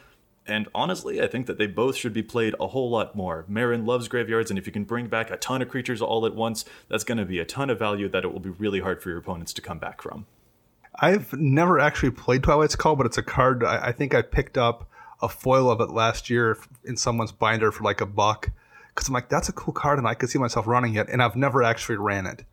And 0.46 0.68
honestly, 0.74 1.22
I 1.22 1.26
think 1.26 1.46
that 1.46 1.58
they 1.58 1.66
both 1.66 1.96
should 1.96 2.12
be 2.12 2.22
played 2.22 2.54
a 2.58 2.68
whole 2.68 2.90
lot 2.90 3.14
more. 3.14 3.44
Meren 3.48 3.86
loves 3.86 4.08
graveyards, 4.08 4.50
and 4.50 4.58
if 4.58 4.66
you 4.66 4.72
can 4.72 4.84
bring 4.84 5.06
back 5.06 5.30
a 5.30 5.36
ton 5.36 5.62
of 5.62 5.68
creatures 5.68 6.02
all 6.02 6.26
at 6.26 6.34
once, 6.34 6.64
that's 6.88 7.04
going 7.04 7.18
to 7.18 7.24
be 7.24 7.38
a 7.38 7.44
ton 7.44 7.70
of 7.70 7.78
value 7.78 8.08
that 8.08 8.24
it 8.24 8.32
will 8.32 8.40
be 8.40 8.50
really 8.50 8.80
hard 8.80 9.02
for 9.02 9.10
your 9.10 9.18
opponents 9.18 9.52
to 9.52 9.62
come 9.62 9.78
back 9.78 10.02
from. 10.02 10.26
I've 11.00 11.32
never 11.32 11.78
actually 11.78 12.10
played 12.10 12.42
Twilight's 12.42 12.76
Call, 12.76 12.96
but 12.96 13.06
it's 13.06 13.18
a 13.18 13.22
card. 13.22 13.64
I, 13.64 13.86
I 13.88 13.92
think 13.92 14.14
I 14.14 14.22
picked 14.22 14.58
up 14.58 14.88
a 15.22 15.28
foil 15.28 15.70
of 15.70 15.80
it 15.80 15.90
last 15.90 16.30
year 16.30 16.58
in 16.84 16.96
someone's 16.96 17.32
binder 17.32 17.72
for 17.72 17.84
like 17.84 18.00
a 18.00 18.06
buck 18.06 18.50
because 18.88 19.08
I'm 19.08 19.14
like, 19.14 19.28
that's 19.28 19.48
a 19.48 19.52
cool 19.52 19.72
card, 19.72 19.98
and 19.98 20.06
I 20.06 20.14
could 20.14 20.28
see 20.28 20.38
myself 20.38 20.66
running 20.66 20.94
it, 20.94 21.08
and 21.08 21.22
I've 21.22 21.36
never 21.36 21.62
actually 21.62 21.96
ran 21.96 22.26
it. 22.26 22.44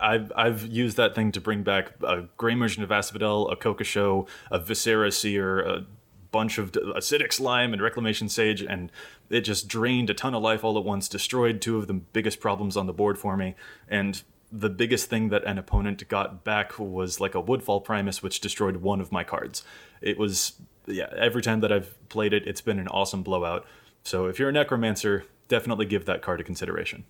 I've 0.00 0.32
I've 0.34 0.66
used 0.66 0.96
that 0.96 1.14
thing 1.14 1.32
to 1.32 1.40
bring 1.40 1.62
back 1.62 1.92
a 2.02 2.22
Gray 2.36 2.54
Merchant 2.54 2.84
of 2.84 2.90
Asphodel, 2.90 3.48
a 3.48 3.56
Kokusho, 3.56 4.26
a 4.50 4.58
Viscera 4.58 5.12
Seer, 5.12 5.60
a 5.60 5.86
bunch 6.32 6.58
of 6.58 6.72
acidic 6.72 7.32
slime 7.32 7.72
and 7.72 7.80
reclamation 7.80 8.28
sage, 8.28 8.62
and 8.62 8.90
it 9.30 9.42
just 9.42 9.68
drained 9.68 10.10
a 10.10 10.14
ton 10.14 10.34
of 10.34 10.42
life 10.42 10.64
all 10.64 10.76
at 10.76 10.84
once, 10.84 11.08
destroyed 11.08 11.60
two 11.60 11.78
of 11.78 11.86
the 11.86 11.94
biggest 11.94 12.40
problems 12.40 12.76
on 12.76 12.86
the 12.86 12.92
board 12.92 13.16
for 13.16 13.36
me, 13.36 13.54
and 13.88 14.22
the 14.52 14.70
biggest 14.70 15.08
thing 15.08 15.28
that 15.28 15.44
an 15.44 15.58
opponent 15.58 16.06
got 16.08 16.44
back 16.44 16.78
was 16.78 17.20
like 17.20 17.34
a 17.34 17.40
Woodfall 17.40 17.84
Primus, 17.84 18.22
which 18.22 18.40
destroyed 18.40 18.78
one 18.78 19.00
of 19.00 19.12
my 19.12 19.24
cards. 19.24 19.62
It 20.00 20.18
was, 20.18 20.54
yeah, 20.86 21.12
every 21.16 21.42
time 21.42 21.60
that 21.60 21.72
I've 21.72 21.96
played 22.08 22.32
it, 22.32 22.46
it's 22.46 22.60
been 22.60 22.78
an 22.78 22.88
awesome 22.88 23.22
blowout. 23.22 23.66
So 24.02 24.26
if 24.26 24.38
you're 24.38 24.48
a 24.48 24.52
Necromancer, 24.52 25.24
definitely 25.48 25.86
give 25.86 26.06
that 26.06 26.22
card 26.22 26.40
a 26.40 26.44
consideration. 26.44 27.04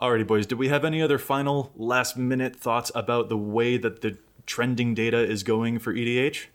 Alrighty, 0.00 0.26
boys, 0.26 0.46
do 0.46 0.56
we 0.56 0.68
have 0.68 0.84
any 0.84 1.02
other 1.02 1.18
final 1.18 1.72
last 1.76 2.16
minute 2.16 2.56
thoughts 2.56 2.90
about 2.94 3.28
the 3.28 3.36
way 3.36 3.76
that 3.76 4.00
the 4.00 4.16
trending 4.46 4.94
data 4.94 5.18
is 5.18 5.42
going 5.42 5.78
for 5.78 5.92
EDH? 5.92 6.46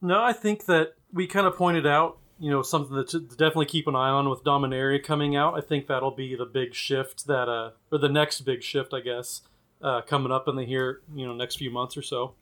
No, 0.00 0.22
I 0.22 0.32
think 0.32 0.64
that 0.66 0.94
we 1.12 1.26
kind 1.26 1.46
of 1.46 1.56
pointed 1.56 1.86
out, 1.86 2.18
you 2.38 2.50
know, 2.50 2.62
something 2.62 2.96
that 2.96 3.08
to 3.08 3.20
definitely 3.20 3.66
keep 3.66 3.86
an 3.86 3.94
eye 3.94 4.08
on 4.08 4.28
with 4.28 4.44
Dominaria 4.44 5.02
coming 5.02 5.36
out. 5.36 5.56
I 5.56 5.60
think 5.60 5.86
that'll 5.86 6.10
be 6.10 6.34
the 6.34 6.46
big 6.46 6.74
shift 6.74 7.26
that, 7.26 7.48
uh, 7.48 7.70
or 7.92 7.98
the 7.98 8.08
next 8.08 8.42
big 8.42 8.62
shift, 8.62 8.92
I 8.92 9.00
guess, 9.00 9.42
uh, 9.82 10.02
coming 10.02 10.32
up 10.32 10.48
in 10.48 10.56
the 10.56 10.64
here, 10.64 11.00
you 11.14 11.26
know, 11.26 11.34
next 11.34 11.56
few 11.56 11.70
months 11.70 11.96
or 11.96 12.02
so. 12.02 12.34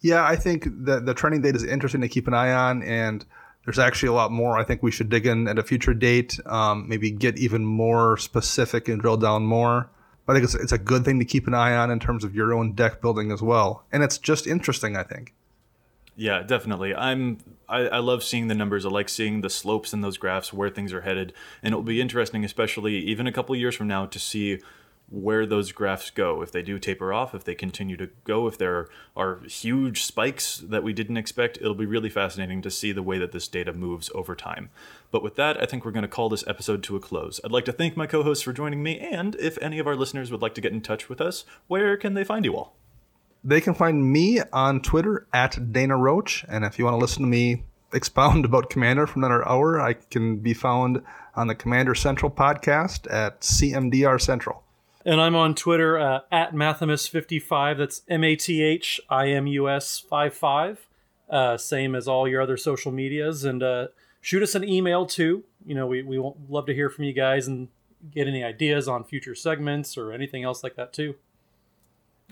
Yeah, 0.00 0.24
I 0.24 0.36
think 0.36 0.66
that 0.84 1.06
the 1.06 1.14
trending 1.14 1.42
data 1.42 1.56
is 1.56 1.64
interesting 1.64 2.00
to 2.00 2.08
keep 2.08 2.26
an 2.26 2.34
eye 2.34 2.52
on, 2.52 2.82
and 2.82 3.24
there's 3.64 3.78
actually 3.78 4.08
a 4.08 4.12
lot 4.12 4.32
more 4.32 4.58
I 4.58 4.64
think 4.64 4.82
we 4.82 4.90
should 4.90 5.08
dig 5.08 5.26
in 5.26 5.46
at 5.46 5.58
a 5.58 5.62
future 5.62 5.94
date. 5.94 6.40
Um, 6.46 6.88
maybe 6.88 7.10
get 7.10 7.38
even 7.38 7.64
more 7.64 8.16
specific 8.16 8.88
and 8.88 9.00
drill 9.00 9.16
down 9.16 9.44
more. 9.44 9.90
But 10.26 10.32
I 10.32 10.36
think 10.36 10.44
it's, 10.44 10.54
it's 10.54 10.72
a 10.72 10.78
good 10.78 11.04
thing 11.04 11.18
to 11.18 11.24
keep 11.24 11.46
an 11.46 11.54
eye 11.54 11.74
on 11.76 11.90
in 11.90 12.00
terms 12.00 12.24
of 12.24 12.34
your 12.34 12.52
own 12.54 12.72
deck 12.72 13.00
building 13.00 13.32
as 13.32 13.42
well. 13.42 13.84
And 13.92 14.02
it's 14.02 14.18
just 14.18 14.46
interesting, 14.46 14.96
I 14.96 15.02
think. 15.02 15.34
Yeah, 16.14 16.42
definitely. 16.42 16.94
I'm 16.94 17.38
I, 17.68 17.88
I 17.88 17.98
love 17.98 18.22
seeing 18.22 18.48
the 18.48 18.54
numbers. 18.54 18.84
I 18.84 18.90
like 18.90 19.08
seeing 19.08 19.40
the 19.40 19.50
slopes 19.50 19.92
in 19.92 20.02
those 20.02 20.18
graphs 20.18 20.52
where 20.52 20.68
things 20.68 20.92
are 20.92 21.00
headed, 21.00 21.32
and 21.62 21.72
it 21.72 21.76
will 21.76 21.82
be 21.82 22.00
interesting, 22.00 22.44
especially 22.44 22.96
even 22.98 23.26
a 23.26 23.32
couple 23.32 23.56
years 23.56 23.74
from 23.74 23.88
now, 23.88 24.06
to 24.06 24.18
see 24.18 24.60
where 25.08 25.44
those 25.44 25.72
graphs 25.72 26.10
go. 26.10 26.42
If 26.42 26.52
they 26.52 26.62
do 26.62 26.78
taper 26.78 27.12
off, 27.12 27.34
if 27.34 27.44
they 27.44 27.54
continue 27.54 27.96
to 27.98 28.08
go, 28.24 28.46
if 28.46 28.56
there 28.56 28.88
are 29.16 29.40
huge 29.40 30.04
spikes 30.04 30.58
that 30.58 30.82
we 30.82 30.92
didn't 30.92 31.18
expect, 31.18 31.58
it'll 31.58 31.74
be 31.74 31.86
really 31.86 32.08
fascinating 32.08 32.62
to 32.62 32.70
see 32.70 32.92
the 32.92 33.02
way 33.02 33.18
that 33.18 33.32
this 33.32 33.46
data 33.46 33.72
moves 33.72 34.10
over 34.14 34.34
time. 34.34 34.70
But 35.10 35.22
with 35.22 35.36
that, 35.36 35.62
I 35.62 35.66
think 35.66 35.84
we're 35.84 35.90
going 35.92 36.02
to 36.02 36.08
call 36.08 36.30
this 36.30 36.46
episode 36.46 36.82
to 36.84 36.96
a 36.96 37.00
close. 37.00 37.40
I'd 37.44 37.52
like 37.52 37.66
to 37.66 37.72
thank 37.72 37.96
my 37.96 38.06
co 38.06 38.22
hosts 38.22 38.44
for 38.44 38.52
joining 38.52 38.82
me, 38.82 38.98
and 38.98 39.34
if 39.36 39.58
any 39.60 39.78
of 39.78 39.86
our 39.86 39.96
listeners 39.96 40.30
would 40.30 40.42
like 40.42 40.54
to 40.54 40.62
get 40.62 40.72
in 40.72 40.80
touch 40.80 41.08
with 41.08 41.20
us, 41.20 41.44
where 41.68 41.96
can 41.96 42.14
they 42.14 42.24
find 42.24 42.44
you 42.44 42.56
all? 42.56 42.76
They 43.44 43.60
can 43.60 43.74
find 43.74 44.12
me 44.12 44.40
on 44.52 44.80
Twitter 44.80 45.26
at 45.32 45.72
Dana 45.72 45.96
Roach. 45.96 46.44
And 46.48 46.64
if 46.64 46.78
you 46.78 46.84
want 46.84 46.94
to 46.94 46.98
listen 46.98 47.22
to 47.22 47.28
me 47.28 47.64
expound 47.92 48.44
about 48.46 48.70
Commander 48.70 49.06
for 49.06 49.18
another 49.18 49.46
hour, 49.46 49.80
I 49.80 49.94
can 49.94 50.36
be 50.36 50.54
found 50.54 51.02
on 51.34 51.46
the 51.46 51.54
Commander 51.54 51.94
Central 51.94 52.30
podcast 52.30 53.12
at 53.12 53.40
CMDR 53.40 54.20
Central. 54.20 54.62
And 55.04 55.20
I'm 55.20 55.34
on 55.34 55.54
Twitter 55.54 55.98
uh, 55.98 56.20
at 56.30 56.54
Mathimus55. 56.54 57.78
That's 57.78 58.02
M 58.08 58.22
A 58.22 58.36
T 58.36 58.62
H 58.62 59.00
I 59.10 59.28
M 59.30 59.46
U 59.48 59.68
S 59.68 59.98
55. 59.98 60.86
Uh, 61.28 61.56
same 61.56 61.94
as 61.94 62.06
all 62.06 62.28
your 62.28 62.40
other 62.40 62.56
social 62.56 62.92
medias. 62.92 63.44
And 63.44 63.62
uh, 63.62 63.88
shoot 64.20 64.42
us 64.42 64.54
an 64.54 64.68
email 64.68 65.06
too. 65.06 65.42
You 65.66 65.74
know, 65.74 65.86
we, 65.86 66.02
we 66.02 66.18
love 66.48 66.66
to 66.66 66.74
hear 66.74 66.88
from 66.88 67.04
you 67.04 67.12
guys 67.12 67.48
and 67.48 67.68
get 68.10 68.28
any 68.28 68.44
ideas 68.44 68.86
on 68.86 69.04
future 69.04 69.34
segments 69.34 69.96
or 69.96 70.12
anything 70.12 70.44
else 70.44 70.62
like 70.62 70.76
that 70.76 70.92
too. 70.92 71.16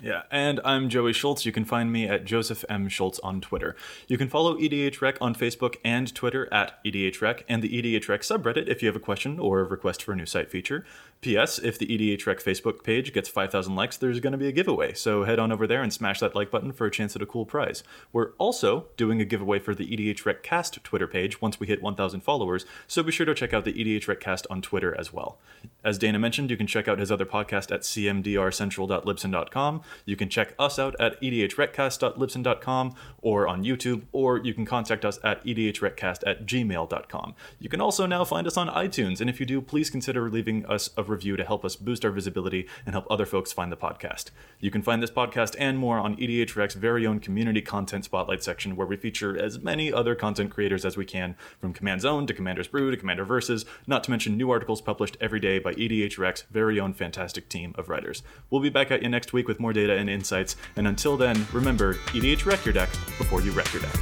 Yeah, 0.03 0.23
and 0.31 0.61
I'm 0.65 0.89
Joey 0.89 1.13
Schultz. 1.13 1.45
You 1.45 1.53
can 1.53 1.67
find 1.67 1.93
me 1.93 2.09
at 2.09 2.25
Joseph 2.25 2.65
M. 2.71 2.89
Schultz 2.89 3.19
on 3.19 3.43
Twitter. 3.43 3.77
You 4.09 4.17
can 4.17 4.31
follow 4.31 4.57
EDHREC 4.57 5.19
on 5.21 5.35
Facebook 5.35 5.77
and 5.85 6.15
Twitter 6.15 6.49
at 6.51 6.83
EDHREC 6.85 7.43
and 7.51 7.63
the 7.63 7.69
EDHREC 7.69 8.21
subreddit 8.21 8.67
if 8.67 8.81
you 8.81 8.89
have 8.89 8.97
a 8.97 9.01
question 9.01 9.39
or 9.39 9.61
a 9.61 9.65
request 9.65 10.03
for 10.03 10.13
a 10.13 10.17
new 10.17 10.25
site 10.25 10.51
feature. 10.51 10.87
P.S. 11.21 11.59
If 11.59 11.79
the 11.79 11.87
EDHREC 11.87 12.43
Facebook 12.43 12.83
page 12.83 13.13
gets 13.13 13.29
5,000 13.29 13.75
likes, 13.75 13.99
there's 13.99 14.21
going 14.21 14.33
to 14.33 14.39
be 14.39 14.49
a 14.49 14.53
giveaway, 14.53 14.95
so 14.95 15.25
head 15.25 15.39
on 15.39 15.53
over 15.53 15.67
there 15.67 15.83
and 15.83 15.93
smash 15.93 16.21
that 16.21 16.35
like 16.35 16.51
button 16.51 16.73
for 16.73 16.87
a 16.87 16.91
chance 16.91 17.15
at 17.15 17.21
a 17.21 17.27
cool 17.27 17.45
prize. 17.45 17.85
We're 18.11 18.31
also 18.39 18.87
doing 18.97 19.21
a 19.21 19.27
giveaway 19.27 19.59
for 19.59 19.75
the 19.75 19.87
EDHRECast 19.87 20.83
Twitter 20.83 21.07
page 21.07 21.43
once 21.43 21.61
we 21.61 21.67
hit 21.67 21.83
1,000 21.83 22.23
followers, 22.23 22.65
so 22.87 23.03
be 23.03 23.13
sure 23.13 23.27
to 23.27 23.35
check 23.35 23.53
out 23.53 23.67
the 23.67 23.75
EDHRECast 23.75 24.47
on 24.49 24.63
Twitter 24.63 24.99
as 24.99 25.13
well. 25.13 25.37
As 25.85 25.99
Dana 25.99 26.19
mentioned, 26.19 26.51
you 26.51 26.57
can 26.57 26.67
check 26.67 26.89
out 26.89 26.99
his 26.99 27.13
other 27.13 27.27
podcast 27.27 27.71
at 27.71 27.83
cmdrcentral.libsyn.com. 27.83 29.83
You 30.05 30.17
can 30.17 30.29
check 30.29 30.55
us 30.59 30.79
out 30.79 30.95
at 31.01 31.21
edhrecast.libsyn.com 31.21 32.95
or 33.23 33.49
on 33.49 33.65
YouTube, 33.65 34.03
or 34.13 34.39
you 34.39 34.55
can 34.55 34.65
contact 34.65 35.05
us 35.05 35.19
at 35.23 35.45
edhrecast 35.45 36.23
at 36.27 36.47
gmail.com. 36.47 37.35
You 37.59 37.69
can 37.69 37.81
also 37.81 38.07
now 38.07 38.25
find 38.25 38.47
us 38.47 38.57
on 38.57 38.69
iTunes, 38.69 39.21
and 39.21 39.29
if 39.29 39.41
you 39.41 39.47
do, 39.47 39.61
please 39.61 39.91
consider 39.91 40.31
leaving 40.31 40.65
us 40.67 40.91
a 40.97 41.03
review 41.03 41.37
to 41.37 41.45
help 41.45 41.65
us 41.65 41.77
boost 41.77 42.05
our 42.05 42.11
visibility 42.11 42.67
and 42.87 42.95
help 42.95 43.07
other 43.11 43.27
folks 43.27 43.53
find 43.53 43.71
the 43.71 43.77
podcast. 43.77 44.27
You 44.61 44.71
can 44.71 44.83
find 44.83 45.03
this 45.03 45.11
podcast 45.11 45.57
and 45.59 45.79
more 45.79 45.99
on 45.99 46.17
EDHREC's 46.17 46.75
very 46.75 47.07
own 47.07 47.21
community 47.21 47.63
content 47.63 48.05
spotlight 48.05 48.43
section, 48.43 48.77
where 48.77 48.87
we 48.87 48.97
feature 48.97 49.39
as 49.39 49.59
many 49.59 49.93
other 49.93 50.15
content 50.15 50.51
creators 50.51 50.85
as 50.85 50.97
we 50.97 51.05
can, 51.05 51.37
from 51.59 51.73
Command 51.73 52.01
Zone 52.03 52.27
to 52.27 52.35
Commander's 52.35 52.69
Brew 52.69 52.91
to 52.91 52.97
Commander 52.97 53.25
Versus, 53.25 53.65
not 53.87 54.05
to 54.05 54.11
mention 54.11 54.37
new 54.37 54.51
articles 54.51 54.81
published 54.81 55.17
every 55.21 55.41
day 55.41 55.59
by 55.59 55.75
EDHREC's 55.75 56.45
very 56.51 56.79
own 56.81 56.93
fantastic 56.93 57.49
team 57.49 57.75
of 57.77 57.89
writers. 57.89 58.23
We'll 58.51 58.61
be 58.61 58.71
back 58.71 58.91
at 58.91 59.03
you 59.03 59.09
next 59.09 59.33
week 59.33 59.49
with 59.49 59.61
more 59.71 59.87
data 59.87 59.97
and 59.97 60.11
insights, 60.11 60.57
and 60.75 60.89
until 60.89 61.17
then, 61.17 61.47
remember 61.53 61.95
EDH 62.13 62.45
wreck 62.45 62.65
your 62.65 62.75
deck 62.75 62.91
before 63.19 63.41
you 63.41 63.53
wreck 63.53 63.73
your 63.73 63.83
deck. 63.83 63.95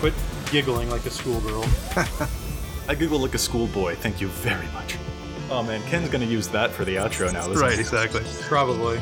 Quit 0.00 0.14
giggling 0.50 0.88
like 0.88 1.04
a 1.04 1.10
schoolgirl. 1.10 1.66
I 2.88 2.94
giggle 2.94 3.20
like 3.20 3.34
a 3.34 3.38
schoolboy. 3.38 3.96
Thank 3.96 4.22
you 4.22 4.28
very 4.28 4.66
much. 4.68 4.96
Oh 5.50 5.62
man, 5.62 5.82
Ken's 5.82 6.08
gonna 6.08 6.24
use 6.24 6.48
that 6.48 6.70
for 6.70 6.86
the 6.86 6.96
outro 6.96 7.30
now. 7.30 7.52
Right, 7.52 7.78
exactly. 7.78 8.22
Probably. 8.42 8.98